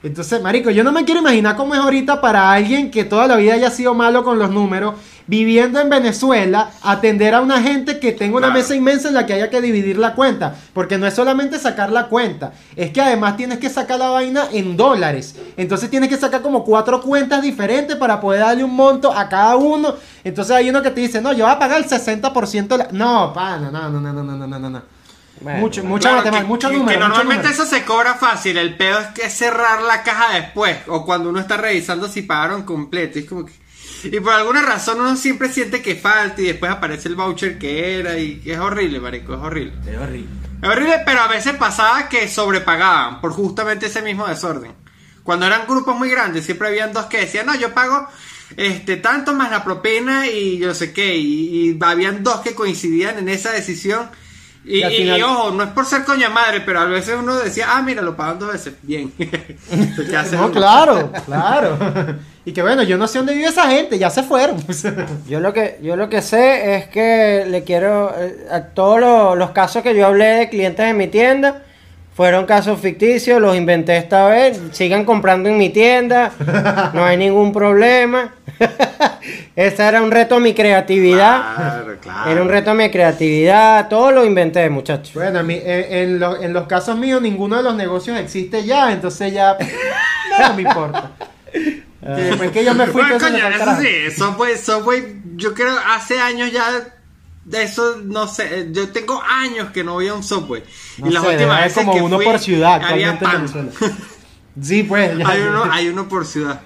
Entonces, 0.02 0.42
marico, 0.42 0.70
yo 0.70 0.86
no 0.86 0.94
me 0.94 1.04
quiero 1.04 1.20
imaginar 1.20 1.58
cómo 1.58 1.74
es 1.74 1.82
ahorita 1.82 2.22
para 2.22 2.54
alguien 2.54 2.90
que 2.90 3.04
toda 3.04 3.28
la 3.28 3.36
vida 3.36 3.54
haya 3.54 3.70
sido 3.70 3.94
malo 3.94 4.24
con 4.24 4.40
los 4.40 4.50
números, 4.50 4.96
viviendo 5.28 5.82
en 5.82 5.90
Venezuela, 5.90 6.72
atender 6.82 7.36
a 7.36 7.42
una 7.42 7.62
gente 7.62 8.00
que 8.00 8.14
tenga 8.14 8.38
una 8.38 8.50
mesa 8.50 8.76
inmensa 8.76 9.10
en 9.10 9.14
la 9.14 9.26
que 9.26 9.34
haya 9.34 9.50
que 9.50 9.60
dividir 9.60 9.98
la 9.98 10.16
cuenta. 10.16 10.56
Porque 10.74 10.98
no 10.98 11.06
es 11.06 11.14
solamente 11.14 11.60
sacar 11.60 11.92
la 11.92 12.08
cuenta, 12.08 12.54
es 12.78 12.92
que 12.92 13.02
además 13.02 13.36
tienes 13.36 13.60
que 13.60 13.70
sacar 13.70 14.00
la 14.00 14.10
vaina 14.10 14.46
en 14.54 14.78
dólares. 14.78 15.36
Entonces 15.58 15.90
tienes 15.90 16.08
que 16.08 16.18
sacar 16.18 16.42
como 16.42 16.64
cuatro 16.64 17.02
cuentas 17.02 17.42
diferentes 17.42 17.98
para 17.98 18.22
poder 18.22 18.40
darle 18.40 18.64
un 18.64 18.74
monto 18.74 19.12
a 19.12 19.28
cada 19.28 19.58
uno. 19.58 19.96
Entonces 20.24 20.56
hay 20.56 20.70
uno 20.70 20.82
que 20.82 20.92
te 20.92 21.02
dice, 21.02 21.20
no, 21.20 21.34
yo 21.34 21.44
voy 21.44 21.54
a 21.54 21.60
pagar 21.60 21.78
el 21.78 21.90
60%. 21.90 22.68
De 22.68 22.78
la... 22.78 22.88
No, 22.94 23.34
pana, 23.34 23.70
no, 23.70 23.90
no, 23.90 24.00
no, 24.00 24.14
no, 24.14 24.24
no, 24.24 24.48
no, 24.48 24.60
no. 24.60 24.70
no. 24.70 24.99
Bueno, 25.42 25.60
mucho, 25.60 25.84
mucha 25.84 26.22
Claro, 26.22 26.38
que- 26.38 26.44
mucho 26.44 26.70
número. 26.70 26.88
Que 26.88 26.96
mucho 26.96 27.08
normalmente 27.08 27.48
número. 27.50 27.64
eso 27.64 27.76
se 27.76 27.86
cobra 27.86 28.16
fácil. 28.16 28.58
El 28.58 28.76
pedo 28.76 29.00
es 29.00 29.08
que 29.08 29.30
cerrar 29.30 29.82
la 29.82 30.04
caja 30.04 30.34
después. 30.36 30.78
O 30.88 31.06
cuando 31.06 31.30
uno 31.30 31.40
está 31.40 31.58
revisando 31.58 32.08
si 32.08 32.22
pagaron 32.24 32.64
completo. 32.64 33.20
Es 33.20 33.26
como 33.26 33.46
que. 33.46 33.54
Y 34.04 34.20
por 34.22 34.32
alguna 34.34 34.62
razón 34.62 35.02
uno 35.02 35.16
siempre 35.18 35.52
siente 35.52 35.82
que 35.82 35.96
falta 35.96 36.42
y 36.42 36.46
después 36.46 36.72
aparece 36.72 37.10
el 37.10 37.16
voucher 37.16 37.58
que 37.60 38.00
era. 38.00 38.18
Y 38.18 38.42
es 38.46 38.58
horrible, 38.60 39.00
marico, 39.00 39.34
es 39.34 39.40
horrible. 39.40 39.74
Es 39.90 39.98
horrible. 39.98 40.28
Es 40.62 40.68
horrible, 40.70 41.02
pero 41.06 41.22
a 41.22 41.28
veces 41.28 41.54
pasaba 41.56 42.10
que 42.10 42.28
sobrepagaban 42.28 43.22
por 43.22 43.32
justamente 43.32 43.86
ese 43.88 44.02
mismo 44.02 44.28
desorden. 44.28 44.74
Cuando 45.24 45.46
eran 45.46 45.68
grupos 45.68 45.98
muy 45.98 46.10
grandes, 46.10 46.46
siempre 46.46 46.68
habían 46.70 46.92
dos 46.92 47.06
que 47.06 47.20
decían, 47.20 47.46
no, 47.46 47.56
yo 47.56 47.74
pago 47.74 48.08
este 48.58 48.98
tanto 48.98 49.34
más 49.34 49.52
la 49.52 49.64
propina 49.64 50.28
y 50.28 50.58
yo 50.58 50.74
sé 50.74 50.92
qué. 50.92 51.16
Y, 51.18 51.70
y 51.72 51.78
habían 51.82 52.24
dos 52.24 52.42
que 52.42 52.56
coincidían 52.56 53.20
en 53.20 53.30
esa 53.30 53.52
decisión. 53.52 54.10
Y, 54.66 54.84
Y 54.84 54.98
final- 54.98 55.24
ojo, 55.24 55.52
no 55.52 55.64
es 55.64 55.70
por 55.70 55.86
ser 55.86 56.04
coña 56.04 56.30
madre, 56.30 56.62
pero 56.62 56.80
a 56.82 56.86
veces 56.86 57.16
uno 57.18 57.36
decía, 57.38 57.68
ah, 57.70 57.82
mira, 57.82 58.02
lo 58.02 58.16
pagan 58.16 58.40
dos 58.40 58.52
veces. 58.54 58.74
Bien. 58.82 59.12
Entonces, 59.18 60.10
¿qué 60.10 60.18
hace 60.18 60.36
No, 60.36 60.46
uno? 60.46 60.52
claro, 60.54 61.12
claro. 61.26 61.78
Y 62.46 62.52
que 62.52 62.62
bueno, 62.62 62.84
yo 62.84 62.98
no 62.98 63.08
sé 63.08 63.20
dónde 63.20 63.34
vive 63.34 63.48
esa 63.48 63.70
gente, 63.70 63.98
ya 63.98 64.10
se 64.10 64.24
fueron. 64.24 64.58
Yo 65.28 65.40
lo 65.40 65.54
que 65.54 65.80
yo 65.82 65.96
lo 65.96 66.10
que 66.10 66.22
sé 66.22 66.76
es 66.76 66.88
que 66.88 67.46
le 67.48 67.64
quiero 67.64 68.14
eh, 68.18 68.48
a 68.52 68.62
todos 68.62 69.00
los, 69.00 69.38
los 69.38 69.52
casos 69.52 69.82
que 69.84 69.96
yo 69.96 70.06
hablé 70.08 70.26
de 70.26 70.50
clientes 70.50 70.86
en 70.86 70.98
mi 70.98 71.08
tienda 71.08 71.64
fueron 72.16 72.46
casos 72.46 72.80
ficticios, 72.82 73.40
los 73.40 73.56
inventé 73.56 73.96
esta 73.96 74.28
vez, 74.28 74.60
sigan 74.74 75.06
comprando 75.06 75.48
en 75.48 75.58
mi 75.58 75.70
tienda, 75.70 76.32
no 76.94 77.06
hay 77.06 77.16
ningún 77.16 77.54
problema. 77.54 78.34
Ese 79.56 79.84
era 79.84 80.02
un 80.02 80.12
reto 80.12 80.36
a 80.36 80.40
mi 80.40 80.54
creatividad. 80.54 81.56
Claro, 81.56 81.98
claro. 82.02 82.32
Era 82.32 82.42
un 82.42 82.50
reto 82.50 82.72
a 82.72 82.74
mi 82.74 82.90
creatividad, 82.90 83.88
todo 83.88 84.12
lo 84.12 84.26
inventé, 84.26 84.70
muchachos. 84.70 85.14
Bueno, 85.14 85.40
a 85.40 85.44
mí, 85.44 85.60
en, 85.64 85.94
en 85.94 86.20
lo- 86.20 86.42
en 86.42 86.54
los 86.54 86.68
casos 86.68 86.98
míos 86.98 87.22
ninguno 87.22 87.58
de 87.58 87.64
los 87.64 87.76
negocios 87.76 88.18
existe 88.20 88.66
ya, 88.66 88.92
entonces 88.92 89.34
ya 89.34 89.58
no 90.40 90.54
me 90.54 90.62
importa. 90.64 91.12
Después 92.02 92.52
que 92.52 92.64
yo 92.64 92.74
me 92.74 92.86
fui, 92.88 93.02
Bueno, 93.02 93.18
coño, 93.20 93.48
eso 93.50 93.76
sí, 93.82 94.12
Subway, 94.16 94.58
Subway, 94.58 95.22
yo 95.36 95.54
creo 95.54 95.76
hace 95.94 96.20
años 96.20 96.52
ya 96.52 96.64
de 97.44 97.64
eso 97.64 97.98
no 98.04 98.28
sé, 98.28 98.68
yo 98.72 98.90
tengo 98.90 99.22
años 99.22 99.72
que 99.72 99.84
no 99.84 99.94
voy 99.94 100.08
a 100.08 100.14
un 100.14 100.24
Subway. 100.24 100.64
No 101.00 101.08
y 101.08 101.12
las 101.12 101.24
sé, 101.24 101.30
últimas 101.30 101.62
veces 101.64 101.78
como 101.84 101.94
que 101.94 102.02
uno 102.02 102.16
fui, 102.18 102.26
por 102.26 102.40
ciudad 102.40 102.82
había 102.84 103.20
pan. 103.20 103.46
Venezuela. 103.54 103.72
Sí, 104.62 104.84
pues. 104.84 105.18
Ya, 105.18 105.28
hay 105.30 105.42
uno, 105.42 105.64
hay 105.72 105.88
uno 105.88 106.10
por 106.10 106.26
ciudad. 106.26 106.60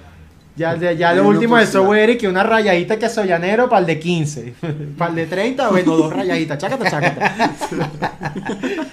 Ya, 0.56 0.76
ya, 0.76 1.14
lo 1.14 1.28
último 1.28 1.58
de 1.58 1.66
software 1.66 2.12
y 2.12 2.18
que 2.18 2.28
una 2.28 2.44
rayadita 2.44 3.00
que 3.00 3.10
soy 3.10 3.28
llanero 3.28 3.68
para 3.68 3.80
el 3.80 3.88
de 3.88 4.00
15. 4.00 4.54
para 4.98 5.10
el 5.10 5.16
de 5.16 5.26
30, 5.26 5.70
bueno, 5.70 5.98
dos 5.98 6.14
rayaditas. 6.14 6.60
Chácata, 6.60 6.90
chácata. 6.90 7.56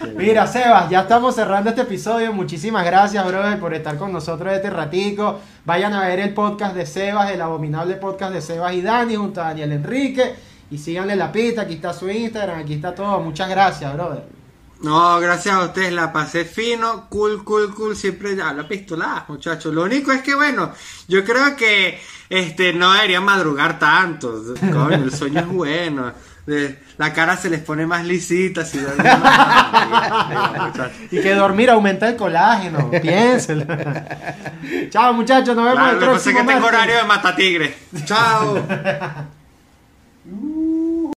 Mira, 0.17 0.47
Sebas, 0.47 0.89
ya 0.89 1.01
estamos 1.01 1.35
cerrando 1.35 1.69
este 1.71 1.83
episodio. 1.83 2.33
Muchísimas 2.33 2.85
gracias, 2.85 3.27
brother, 3.27 3.61
por 3.61 3.75
estar 3.75 3.99
con 3.99 4.11
nosotros 4.11 4.53
este 4.55 4.71
ratico. 4.71 5.39
Vayan 5.67 5.93
a 5.93 6.07
ver 6.07 6.21
el 6.21 6.33
podcast 6.33 6.75
de 6.75 6.87
Sebas, 6.87 7.31
el 7.31 7.43
abominable 7.43 7.97
podcast 7.97 8.33
de 8.33 8.41
Sebas 8.41 8.73
y 8.73 8.81
Dani, 8.81 9.17
junto 9.17 9.43
a 9.43 9.49
Daniel 9.49 9.73
Enrique. 9.73 10.35
Y 10.71 10.79
síganle 10.79 11.15
la 11.15 11.31
pista, 11.31 11.63
aquí 11.63 11.75
está 11.75 11.93
su 11.93 12.09
Instagram, 12.09 12.61
aquí 12.61 12.75
está 12.75 12.95
todo. 12.95 13.21
Muchas 13.21 13.51
gracias, 13.51 13.93
brother. 13.93 14.40
No, 14.83 15.21
gracias 15.21 15.55
a 15.55 15.65
ustedes, 15.65 15.93
la 15.93 16.11
pasé 16.11 16.47
fino, 16.47 17.07
cool, 17.11 17.45
cool, 17.45 17.75
cool, 17.75 17.95
siempre 17.95 18.35
ya 18.35 18.51
la 18.55 18.67
pistola, 18.67 19.27
muchachos. 19.29 19.75
Lo 19.75 19.83
único 19.83 20.11
es 20.11 20.23
que, 20.23 20.35
bueno, 20.35 20.73
yo 21.07 21.23
creo 21.23 21.55
que 21.55 22.01
este 22.31 22.73
no 22.73 22.91
deberían 22.93 23.23
madrugar 23.25 23.79
tanto. 23.79 24.43
Coño, 24.59 24.95
el 24.95 25.13
sueño 25.13 25.41
es 25.41 25.49
bueno. 25.49 26.13
De- 26.47 26.79
la 26.97 27.13
cara 27.13 27.37
se 27.37 27.51
les 27.51 27.61
pone 27.61 27.87
más 27.87 28.07
lisita 28.07 28.65
si 28.65 28.79
más. 28.79 28.95
Y 31.11 31.21
que 31.21 31.35
dormir 31.35 31.69
aumenta 31.71 32.09
el 32.09 32.17
colágeno. 32.17 32.91
Piénselo. 32.91 33.67
Chao, 34.89 35.13
muchachos. 35.13 35.55
Nos 35.55 35.65
vemos 35.67 35.79
Claro, 35.79 35.91
el 35.91 35.95
lo 35.97 36.01
que 36.01 36.07
pasa 36.07 36.17
es 36.31 36.35
próximo 36.35 36.47
que 36.47 36.55
tengo 36.55 36.67
horario 36.67 36.97
de 36.97 37.05
matatigre. 37.05 37.75
Chao. 38.07 38.67